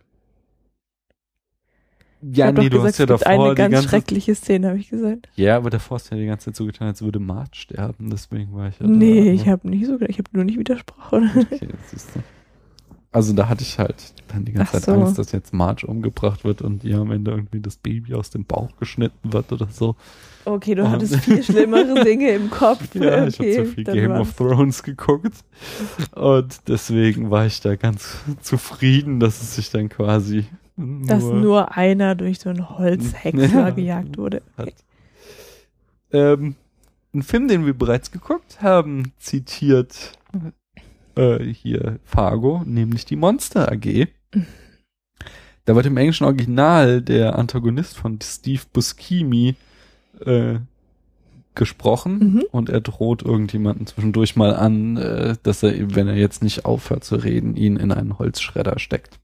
Ich 2.22 2.36
ja, 2.38 2.47
hab 2.47 2.59
nee, 2.59 2.68
du 2.68 2.76
gesagt, 2.76 2.88
hast 2.88 2.98
ja 2.98 3.06
davor 3.06 3.28
eine 3.28 3.55
ganz 3.55 3.72
ganze 3.72 3.88
schreckliche 3.88 4.34
Szene, 4.34 4.68
habe 4.68 4.78
ich 4.78 4.88
gesagt. 4.90 5.28
Ja, 5.36 5.56
aber 5.56 5.70
davor 5.70 5.97
hast 5.97 6.10
du 6.10 6.14
ja 6.16 6.20
die 6.20 6.26
ganze 6.26 6.47
Zeit 6.47 6.56
so 6.56 6.66
getan, 6.66 6.88
als 6.88 7.02
würde 7.02 7.18
Mart 7.18 7.56
sterben, 7.56 8.10
deswegen 8.10 8.55
war 8.55 8.68
ich 8.68 8.78
ja 8.78 8.86
nee, 8.86 9.24
da. 9.24 9.30
ich 9.32 9.48
habe 9.48 9.68
nicht 9.68 9.86
so, 9.86 9.98
ich 10.01 10.18
habe 10.18 10.28
nur 10.32 10.44
nicht 10.44 10.59
widersprochen. 10.59 11.30
Okay, 11.51 11.68
siehst 11.90 12.14
du. 12.14 12.20
Also 13.12 13.32
da 13.32 13.48
hatte 13.48 13.62
ich 13.62 13.76
halt 13.78 13.97
dann 14.28 14.44
die 14.44 14.52
ganze 14.52 14.76
Ach 14.76 14.80
Zeit 14.82 14.94
so. 14.94 15.01
Angst, 15.02 15.18
dass 15.18 15.32
jetzt 15.32 15.52
Marge 15.52 15.84
umgebracht 15.88 16.44
wird 16.44 16.62
und 16.62 16.84
ihr 16.84 16.98
am 16.98 17.10
Ende 17.10 17.32
irgendwie 17.32 17.59
das 17.60 17.76
Baby 17.76 18.14
aus 18.14 18.30
dem 18.30 18.44
Bauch 18.44 18.68
geschnitten 18.78 19.32
wird 19.32 19.51
oder 19.51 19.66
so. 19.66 19.97
Okay, 20.44 20.76
du 20.76 20.84
Und- 20.84 20.90
hattest 20.90 21.16
viel 21.16 21.42
schlimmere 21.42 22.05
Dinge 22.05 22.30
im 22.30 22.51
Kopf. 22.51 22.82
Ja, 22.94 23.26
ich 23.26 23.38
habe 23.40 23.48
okay, 23.48 23.55
zu 23.56 23.66
viel 23.66 23.82
Game 23.84 24.10
war's- 24.12 24.20
of 24.20 24.34
Thrones 24.36 24.82
geguckt 24.84 25.34
und 26.14 26.68
deswegen 26.68 27.30
war 27.30 27.47
ich 27.47 27.60
da 27.60 27.74
ganz 27.74 28.18
zufrieden, 28.42 29.18
dass 29.18 29.42
es 29.42 29.56
sich 29.56 29.70
dann 29.70 29.88
quasi 29.88 30.44
nur, 30.81 31.07
Dass 31.07 31.23
nur 31.24 31.77
einer 31.77 32.15
durch 32.15 32.40
so 32.40 32.51
einen 32.51 32.69
Holzhäcksler 32.78 33.48
Ja. 33.69 33.70
gejagt 33.70 34.19
wurde. 34.19 34.43
hat. 34.57 34.73
Ähm, 36.12 36.57
ein 37.15 37.23
Film, 37.23 37.48
den 37.48 37.66
wir 37.66 37.74
bereits 37.74 38.11
geguckt 38.11 38.62
haben, 38.62 39.12
zitiert 39.19 40.12
äh, 41.16 41.44
hier 41.44 41.98
Fargo, 42.05 42.62
nämlich 42.65 43.05
die 43.05 43.16
Monster 43.16 43.70
AG. 43.70 44.09
Da 45.66 45.77
wird 45.77 45.86
im 45.86 45.98
englischen 45.98 46.24
Original 46.24 47.01
der 47.02 47.39
Antagonist 47.39 47.97
von 47.97 48.19
Steve 48.20 48.62
Buscemi 48.73 49.55
äh, 50.24 50.59
gesprochen 51.55 52.19
Mhm. 52.19 52.44
und 52.51 52.70
er 52.70 52.81
droht 52.81 53.23
irgendjemanden 53.23 53.86
zwischendurch 53.86 54.35
mal 54.35 54.57
an, 54.57 54.97
äh, 54.97 55.36
dass 55.44 55.62
er, 55.62 55.94
wenn 55.94 56.09
er 56.09 56.16
jetzt 56.16 56.43
nicht 56.43 56.65
aufhört 56.65 57.05
zu 57.05 57.15
reden, 57.16 57.55
ihn 57.57 57.77
in 57.77 57.93
einen 57.93 58.19
Holzschredder 58.19 58.78
steckt. 58.81 59.19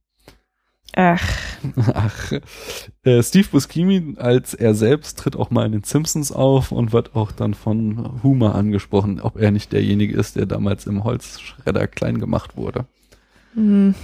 Ach, 0.95 1.47
Ach, 1.95 2.33
äh, 3.03 3.23
Steve 3.23 3.49
Buscemi 3.51 4.15
als 4.17 4.55
er 4.55 4.75
selbst 4.75 5.19
tritt 5.19 5.37
auch 5.37 5.51
mal 5.51 5.67
in 5.67 5.73
den 5.73 5.85
Simpsons 5.85 6.33
auf 6.33 6.73
und 6.73 6.93
wird 6.93 7.15
auch 7.15 7.33
dann 7.33 7.55
von 7.55 8.23
Homer 8.23 8.55
angesprochen, 8.55 9.21
ob 9.21 9.39
er 9.39 9.51
nicht 9.51 9.73
derjenige 9.73 10.17
ist, 10.17 10.37
der 10.37 10.47
damals 10.47 10.87
im 10.87 11.05
Holzschredder 11.05 11.87
klein 11.87 12.19
gemacht 12.19 12.57
wurde. 12.57 12.87
hm. 13.55 13.95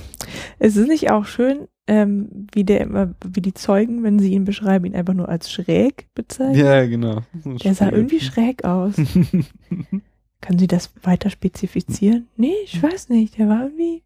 es 0.58 0.76
ist 0.76 0.88
nicht 0.88 1.10
auch 1.10 1.26
schön, 1.26 1.68
ähm, 1.86 2.46
wie 2.52 2.64
der 2.64 2.80
immer, 2.80 3.14
wie 3.24 3.40
die 3.40 3.54
Zeugen, 3.54 4.02
wenn 4.02 4.18
sie 4.18 4.32
ihn 4.32 4.44
beschreiben, 4.44 4.84
ihn 4.84 4.94
einfach 4.94 5.14
nur 5.14 5.28
als 5.28 5.50
schräg 5.50 6.08
bezeichnen. 6.14 6.64
Ja, 6.64 6.86
genau. 6.86 7.22
Der 7.44 7.74
sah 7.74 7.90
irgendwie 7.90 8.20
schräg 8.20 8.64
aus. 8.64 8.94
Können 10.40 10.58
Sie 10.58 10.66
das 10.66 10.92
weiter 11.02 11.30
spezifizieren? 11.30 12.28
Nee, 12.36 12.54
ich 12.64 12.82
weiß 12.82 13.10
nicht. 13.10 13.38
Der 13.38 13.48
war 13.48 13.62
irgendwie 13.62 14.02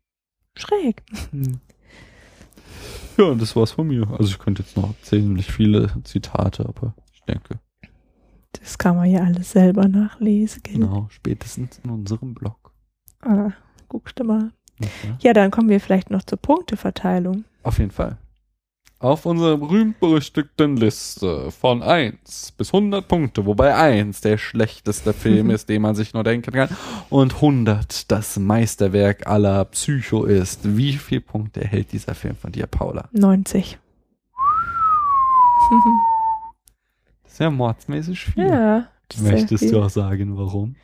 schräg. 0.54 1.02
Ja, 3.18 3.24
und 3.26 3.40
das 3.40 3.56
war's 3.56 3.72
von 3.72 3.86
mir. 3.86 4.06
Also 4.10 4.24
ich 4.24 4.38
könnte 4.38 4.62
jetzt 4.62 4.76
noch 4.76 4.94
ziemlich 5.02 5.50
viele 5.50 5.90
Zitate, 6.04 6.66
aber 6.68 6.94
ich 7.14 7.22
denke, 7.22 7.58
Das 8.52 8.76
kann 8.78 8.96
man 8.96 9.10
ja 9.10 9.20
alles 9.22 9.52
selber 9.52 9.88
nachlesen. 9.88 10.62
gell? 10.62 10.74
genau, 10.74 11.06
spätestens 11.10 11.80
in 11.82 11.90
unserem 11.90 12.34
Blog. 12.34 12.72
Ah, 13.22 13.50
guckst 13.88 14.18
du 14.20 14.24
mal. 14.24 14.50
Okay. 14.78 15.14
Ja, 15.20 15.32
dann 15.32 15.50
kommen 15.50 15.68
wir 15.70 15.80
vielleicht 15.80 16.10
noch 16.10 16.22
zur 16.24 16.38
Punkteverteilung. 16.38 17.44
Auf 17.62 17.78
jeden 17.78 17.90
Fall. 17.90 18.18
Auf 19.06 19.24
unserer 19.24 19.56
berühmt-berüchtigten 19.56 20.76
Liste 20.76 21.52
von 21.52 21.80
1 21.80 22.54
bis 22.58 22.74
100 22.74 23.06
Punkte, 23.06 23.46
wobei 23.46 23.72
1 23.72 24.20
der 24.20 24.36
schlechteste 24.36 25.12
Film 25.12 25.50
ist, 25.52 25.68
den 25.68 25.82
man 25.82 25.94
sich 25.94 26.12
nur 26.12 26.24
denken 26.24 26.50
kann, 26.50 26.68
und 27.08 27.36
100 27.36 28.10
das 28.10 28.36
Meisterwerk 28.36 29.28
aller 29.28 29.64
Psycho 29.66 30.24
ist. 30.24 30.76
Wie 30.76 30.94
viele 30.94 31.20
Punkte 31.20 31.60
erhält 31.60 31.92
dieser 31.92 32.16
Film 32.16 32.34
von 32.34 32.50
dir, 32.50 32.66
Paula? 32.66 33.08
90. 33.12 33.78
Das 37.22 37.32
ist 37.32 37.38
ja 37.38 37.50
mordsmäßig 37.50 38.24
viel. 38.24 38.48
ja. 38.48 38.88
das 39.06 39.20
Möchtest 39.20 39.62
viel. 39.62 39.70
du 39.70 39.82
auch 39.82 39.90
sagen, 39.90 40.36
warum? 40.36 40.74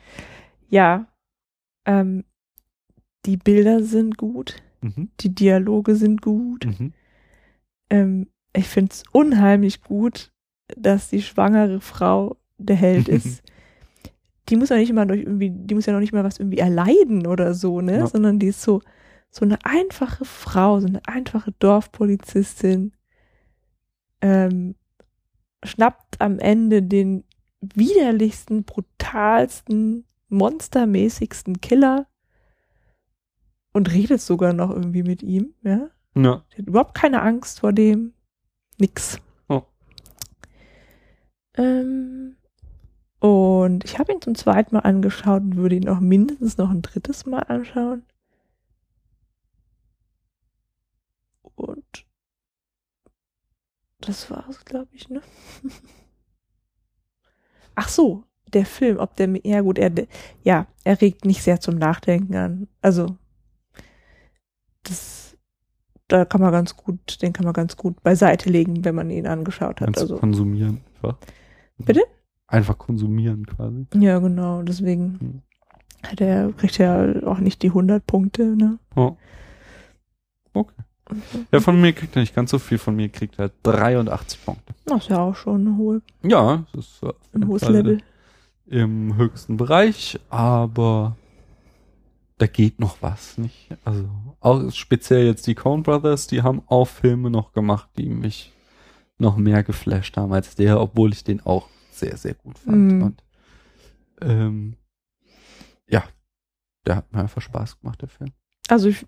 Ja. 0.69 1.07
Ähm, 1.83 2.23
die 3.25 3.35
Bilder 3.35 3.83
sind 3.83 4.15
gut. 4.15 4.63
Mhm. 4.79 5.09
Die 5.19 5.35
Dialoge 5.35 5.97
sind 5.97 6.21
gut. 6.21 6.65
Mhm. 6.65 6.93
Ähm, 7.89 8.27
ich 8.53 8.67
finde 8.67 8.91
es 8.91 9.03
unheimlich 9.11 9.81
gut, 9.81 10.31
dass 10.77 11.09
die 11.09 11.21
schwangere 11.21 11.81
Frau 11.81 12.37
der 12.57 12.75
Held 12.75 13.07
ist. 13.09 13.43
die 14.49 14.55
muss 14.55 14.69
ja 14.69 14.77
nicht 14.77 14.89
immer 14.89 15.05
durch 15.05 15.21
irgendwie, 15.21 15.49
die 15.49 15.75
muss 15.75 15.85
ja 15.85 15.93
noch 15.93 15.99
nicht 15.99 16.13
mal 16.13 16.23
was 16.23 16.39
irgendwie 16.39 16.59
erleiden 16.59 17.27
oder 17.27 17.53
so, 17.53 17.81
ne? 17.81 17.99
Ja. 17.99 18.07
Sondern 18.07 18.39
die 18.39 18.47
ist 18.47 18.61
so, 18.61 18.81
so 19.29 19.45
eine 19.45 19.57
einfache 19.65 20.25
Frau, 20.25 20.79
so 20.79 20.87
eine 20.87 21.01
einfache 21.07 21.53
Dorfpolizistin, 21.59 22.93
ähm, 24.21 24.75
schnappt 25.63 26.19
am 26.19 26.39
Ende 26.39 26.83
den 26.83 27.23
widerlichsten, 27.61 28.63
brutalsten, 28.63 30.05
monstermäßigsten 30.29 31.61
Killer 31.61 32.07
und 33.71 33.91
redet 33.91 34.21
sogar 34.21 34.53
noch 34.53 34.69
irgendwie 34.69 35.03
mit 35.03 35.23
ihm, 35.23 35.53
ja? 35.63 35.89
Ja. 36.15 36.43
Die 36.51 36.57
hat 36.59 36.67
überhaupt 36.67 36.95
keine 36.95 37.21
Angst 37.21 37.59
vor 37.59 37.73
dem. 37.73 38.13
Nix. 38.77 39.19
Oh. 39.49 39.63
Ähm, 41.55 42.37
und 43.19 43.83
ich 43.85 43.99
habe 43.99 44.11
ihn 44.11 44.21
zum 44.21 44.35
zweiten 44.35 44.75
Mal 44.75 44.81
angeschaut 44.81 45.41
und 45.41 45.55
würde 45.55 45.75
ihn 45.75 45.89
auch 45.89 45.99
mindestens 45.99 46.57
noch 46.57 46.69
ein 46.69 46.81
drittes 46.81 47.25
Mal 47.25 47.39
anschauen. 47.43 48.03
Und 51.55 52.05
das 54.01 54.29
war's, 54.29 54.65
glaube 54.65 54.89
ich, 54.93 55.09
ne? 55.09 55.21
Ach 57.75 57.87
so, 57.89 58.25
der 58.53 58.65
Film, 58.65 58.97
ob 58.97 59.15
der 59.15 59.27
mir, 59.27 59.41
ja 59.43 59.61
gut, 59.61 59.77
er, 59.79 59.91
ja, 60.43 60.67
er 60.83 61.01
regt 61.01 61.25
nicht 61.25 61.41
sehr 61.43 61.59
zum 61.59 61.75
Nachdenken 61.75 62.35
an. 62.35 62.67
Also, 62.81 63.17
das, 64.83 65.22
da 66.13 66.25
kann 66.25 66.41
man 66.41 66.51
ganz 66.51 66.77
gut, 66.77 67.21
den 67.21 67.33
kann 67.33 67.45
man 67.45 67.53
ganz 67.53 67.75
gut 67.75 68.01
beiseite 68.03 68.49
legen, 68.49 68.85
wenn 68.85 68.93
man 68.95 69.09
ihn 69.09 69.25
angeschaut 69.27 69.81
hat. 69.81 69.97
Also, 69.97 70.17
konsumieren 70.17 70.81
einfach. 70.95 71.17
Bitte? 71.79 72.01
Einfach 72.47 72.77
konsumieren 72.77 73.45
quasi. 73.47 73.87
ja, 73.95 74.19
genau, 74.19 74.61
deswegen 74.61 75.17
Hm. 75.19 75.41
hat 76.09 76.21
er, 76.21 76.51
kriegt 76.53 76.79
er 76.79 77.23
auch 77.25 77.39
nicht 77.39 77.63
die 77.63 77.69
100 77.69 78.05
Punkte, 78.05 78.55
ne? 78.55 78.77
Oh. 78.95 79.15
Okay. 80.53 80.83
Ja, 81.51 81.59
von 81.59 81.81
mir 81.81 81.93
kriegt 81.93 82.15
er 82.15 82.21
nicht 82.21 82.35
ganz 82.35 82.51
so 82.51 82.59
viel, 82.59 82.77
von 82.77 82.95
mir 82.95 83.09
kriegt 83.09 83.37
er 83.39 83.49
83 83.63 84.45
Punkte. 84.45 84.73
Das 84.85 85.01
ist 85.03 85.09
ja 85.09 85.19
auch 85.19 85.35
schon 85.35 85.63
ein, 85.67 85.77
hohe, 85.77 86.01
Ja, 86.23 86.63
das 86.73 86.85
ist 86.85 87.01
ein 87.33 87.47
hohes 87.47 87.67
Level. 87.67 87.97
im 88.67 89.17
höchsten 89.17 89.57
Bereich, 89.57 90.19
aber 90.29 91.17
da 92.43 92.47
geht 92.47 92.77
noch 92.77 93.01
was, 93.01 93.37
nicht? 93.37 93.69
Also 93.85 94.09
auch 94.41 94.69
speziell 94.73 95.25
jetzt 95.25 95.47
die 95.47 95.55
Coen 95.55 95.81
Brothers, 95.81 96.27
die 96.27 96.41
haben 96.41 96.61
auch 96.67 96.89
Filme 96.89 97.29
noch 97.29 97.53
gemacht, 97.53 97.89
die 97.97 98.09
mich 98.09 98.51
noch 99.17 99.37
mehr 99.37 99.63
geflasht 99.63 100.17
haben 100.17 100.33
als 100.33 100.53
der, 100.55 100.81
obwohl 100.81 101.13
ich 101.13 101.23
den 101.23 101.39
auch 101.39 101.69
sehr, 101.91 102.17
sehr 102.17 102.33
gut 102.33 102.59
fand. 102.59 102.91
Mhm. 102.91 103.01
Und 103.01 103.23
ähm, 104.19 104.75
ja, 105.87 106.03
der 106.85 106.97
hat 106.97 107.13
mir 107.13 107.21
einfach 107.21 107.41
Spaß 107.41 107.79
gemacht, 107.79 108.01
der 108.01 108.09
Film. 108.09 108.31
Also 108.67 108.89
ich, 108.89 109.05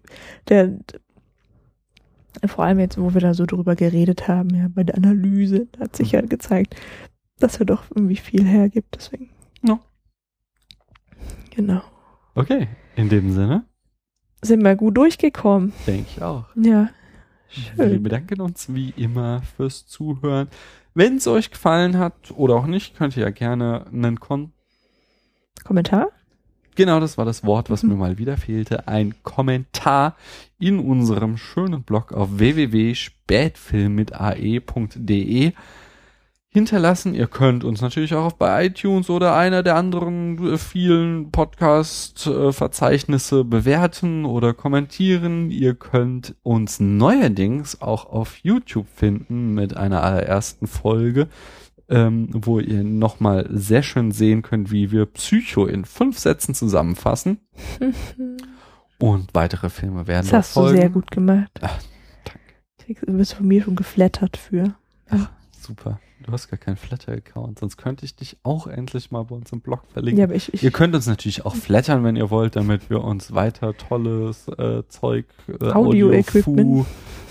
der, 0.48 0.80
vor 2.45 2.64
allem 2.64 2.80
jetzt, 2.80 2.98
wo 2.98 3.14
wir 3.14 3.20
da 3.20 3.34
so 3.34 3.45
drüber 3.45 3.76
geredet 3.76 4.30
haben, 4.30 4.56
ja, 4.56 4.70
bei 4.70 4.86
der 4.86 4.95
Analyse, 4.95 5.68
da 5.74 5.82
hat 5.82 5.95
sich 5.98 6.14
Mhm. 6.14 6.20
ja 6.20 6.26
gezeigt, 6.26 6.78
dass 7.40 7.60
er 7.60 7.66
doch 7.66 7.84
irgendwie 7.94 8.16
viel 8.16 8.45
hergibt, 8.45 8.95
deswegen. 8.95 9.30
Ja. 9.62 9.78
Genau. 11.53 11.82
Okay, 12.36 12.68
in 12.95 13.10
dem 13.10 13.32
Sinne, 13.32 13.64
Sind 14.41 14.64
wir 14.64 14.76
gut 14.76 14.98
durchgekommen. 14.98 15.74
denke 15.88 16.07
ich 16.16 16.22
auch. 16.22 16.45
Ja. 16.56 16.90
Wir 17.76 17.88
Schön. 17.88 18.03
bedanken 18.03 18.41
uns 18.41 18.74
wie 18.74 18.90
immer 18.98 19.41
fürs 19.56 19.88
Zuhören. 19.88 20.49
Wenn 20.94 21.18
es 21.18 21.28
euch 21.28 21.52
gefallen 21.52 21.98
hat 21.98 22.32
oder 22.32 22.56
auch 22.56 22.66
nicht, 22.68 22.98
könnt 22.98 23.16
ihr 23.16 23.24
ja 23.24 23.30
gerne 23.30 23.86
einen 23.91 24.20
Kon 24.20 24.52
Kommentar? 25.64 26.10
Genau, 26.76 26.99
das 26.99 27.18
war 27.18 27.24
das 27.24 27.45
Wort, 27.45 27.70
was 27.70 27.84
Mhm. 27.84 27.90
mir 27.90 27.95
mal 27.95 28.18
wieder 28.18 28.36
fehlte. 28.36 28.88
Ein 28.90 29.16
Kommentar 29.24 30.18
in 30.60 30.80
unserem 30.80 31.38
schönen 31.38 31.84
Blog 31.84 32.12
auf 32.12 32.38
www.spätfilm 32.38 33.95
mit 33.95 34.14
ae.de 34.14 35.53
hinterlassen. 36.56 37.14
Ihr 37.14 37.27
könnt 37.27 37.64
uns 37.64 37.82
natürlich 37.82 38.15
auch 38.15 38.32
bei 38.32 38.65
iTunes 38.65 39.11
oder 39.11 39.36
einer 39.36 39.61
der 39.61 39.76
anderen 39.76 40.53
äh, 40.53 40.57
vielen 40.57 41.30
Podcast-Verzeichnisse 41.30 43.44
bewerten 43.44 44.26
oder 44.26 44.53
kommentieren. 44.53 45.52
Ihr 45.52 45.76
könnt 45.76 46.34
uns 46.41 46.80
neuerdings 46.80 47.82
auch 47.82 48.07
auf 48.07 48.38
YouTube 48.38 48.88
finden 48.95 49.53
mit 49.53 49.77
einer 49.77 50.02
allerersten 50.03 50.65
Folge 50.65 51.27
ähm, 51.88 52.30
wo 52.32 52.60
ihr 52.60 52.84
nochmal 52.84 53.48
sehr 53.52 53.84
schön 53.84 54.11
sehen 54.11 54.41
könnt, 54.41 54.72
wie 54.72 54.91
wir 54.91 55.06
Psycho 55.06 55.68
in 55.68 55.86
fünf 55.86 56.18
Sätzen 56.18 56.56
zusammenfassen. 56.56 57.40
Und 58.98 59.30
weitere 59.34 59.69
Filme 59.69 60.07
werden 60.07 60.26
Das 60.26 60.34
hast 60.34 60.56
du 60.56 60.61
folgen. 60.61 60.77
sehr 60.77 60.90
gut 60.90 61.11
gemacht. 61.11 61.52
Ach, 61.61 61.77
danke. 62.77 63.06
Du 63.06 63.14
bist 63.18 63.34
von 63.36 63.48
mir 63.48 63.61
schon 63.61 63.76
geflattert 63.76 64.38
für. 64.38 64.73
Super. 65.60 65.99
Du 66.24 66.32
hast 66.32 66.50
gar 66.50 66.58
keinen 66.58 66.78
Flatter-Account, 66.78 67.60
sonst 67.60 67.78
könnte 67.78 68.06
ich 68.06 68.16
dich 68.16 68.38
auch 68.44 68.68
endlich 68.68 69.12
mal 69.12 69.24
bei 69.24 69.36
uns 69.36 69.52
im 69.52 69.60
Blog 69.60 69.82
verlinken. 69.92 70.20
Ja, 70.20 70.26
aber 70.26 70.36
ich, 70.36 70.54
ich 70.54 70.64
Ihr 70.64 70.72
könnt 70.72 70.96
uns 70.96 71.08
natürlich 71.08 71.46
auch 71.46 71.56
flattern, 71.56 72.04
wenn 72.04 72.16
ihr 72.16 72.30
wollt, 72.30 72.56
damit 72.56 72.90
wir 72.90 73.04
uns 73.04 73.34
weiter 73.34 73.76
tolles 73.76 74.48
äh, 74.48 74.84
Zeug, 74.88 75.26
äh, 75.48 75.72
Audio-Equipment. 75.72 76.86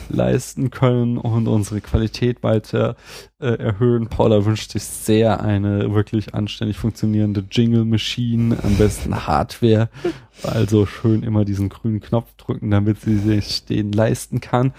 Leisten 0.09 0.71
können 0.71 1.17
und 1.17 1.49
unsere 1.49 1.81
Qualität 1.81 2.43
weiter 2.43 2.97
äh, 3.41 3.47
erhöhen. 3.47 4.09
Paula 4.09 4.45
wünscht 4.45 4.73
sich 4.73 4.85
sehr 4.85 5.43
eine 5.43 5.95
wirklich 5.95 6.35
anständig 6.35 6.77
funktionierende 6.77 7.45
Jingle-Machine, 7.51 8.59
am 8.63 8.77
besten 8.77 9.27
Hardware, 9.27 9.89
also 10.43 10.87
schön 10.87 11.23
immer 11.23 11.45
diesen 11.45 11.69
grünen 11.69 12.01
Knopf 12.01 12.35
drücken, 12.37 12.71
damit 12.71 13.01
sie 13.01 13.19
sich 13.19 13.65
den 13.65 13.93
leisten 13.93 14.41
kann. 14.41 14.73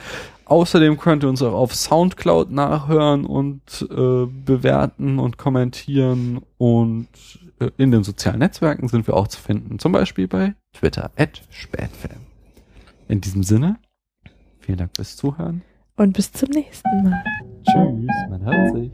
Außerdem 0.45 0.99
könnt 0.99 1.23
ihr 1.23 1.29
uns 1.29 1.41
auch 1.41 1.53
auf 1.53 1.73
Soundcloud 1.73 2.51
nachhören 2.51 3.25
und 3.25 3.87
äh, 3.89 4.25
bewerten 4.25 5.17
und 5.19 5.37
kommentieren 5.37 6.41
und 6.57 7.07
äh, 7.59 7.71
in 7.77 7.91
den 7.91 8.03
sozialen 8.03 8.39
Netzwerken 8.39 8.87
sind 8.87 9.07
wir 9.07 9.15
auch 9.15 9.27
zu 9.27 9.39
finden, 9.39 9.79
zum 9.79 9.91
Beispiel 9.91 10.27
bei 10.27 10.53
Twitter, 10.73 11.11
at 11.17 11.41
Spätfilm. 11.49 12.21
In 13.07 13.21
diesem 13.21 13.43
Sinne, 13.43 13.77
vielen 14.59 14.77
Dank 14.77 14.91
fürs 14.95 15.15
Zuhören. 15.15 15.63
und 15.97 16.13
bis 16.13 16.31
zum 16.31 16.49
nächsten 16.49 17.03
Mal. 17.03 17.23
Tschüss, 17.63 18.29
man 18.29 18.43
hört 18.43 18.75
sich. 18.75 18.91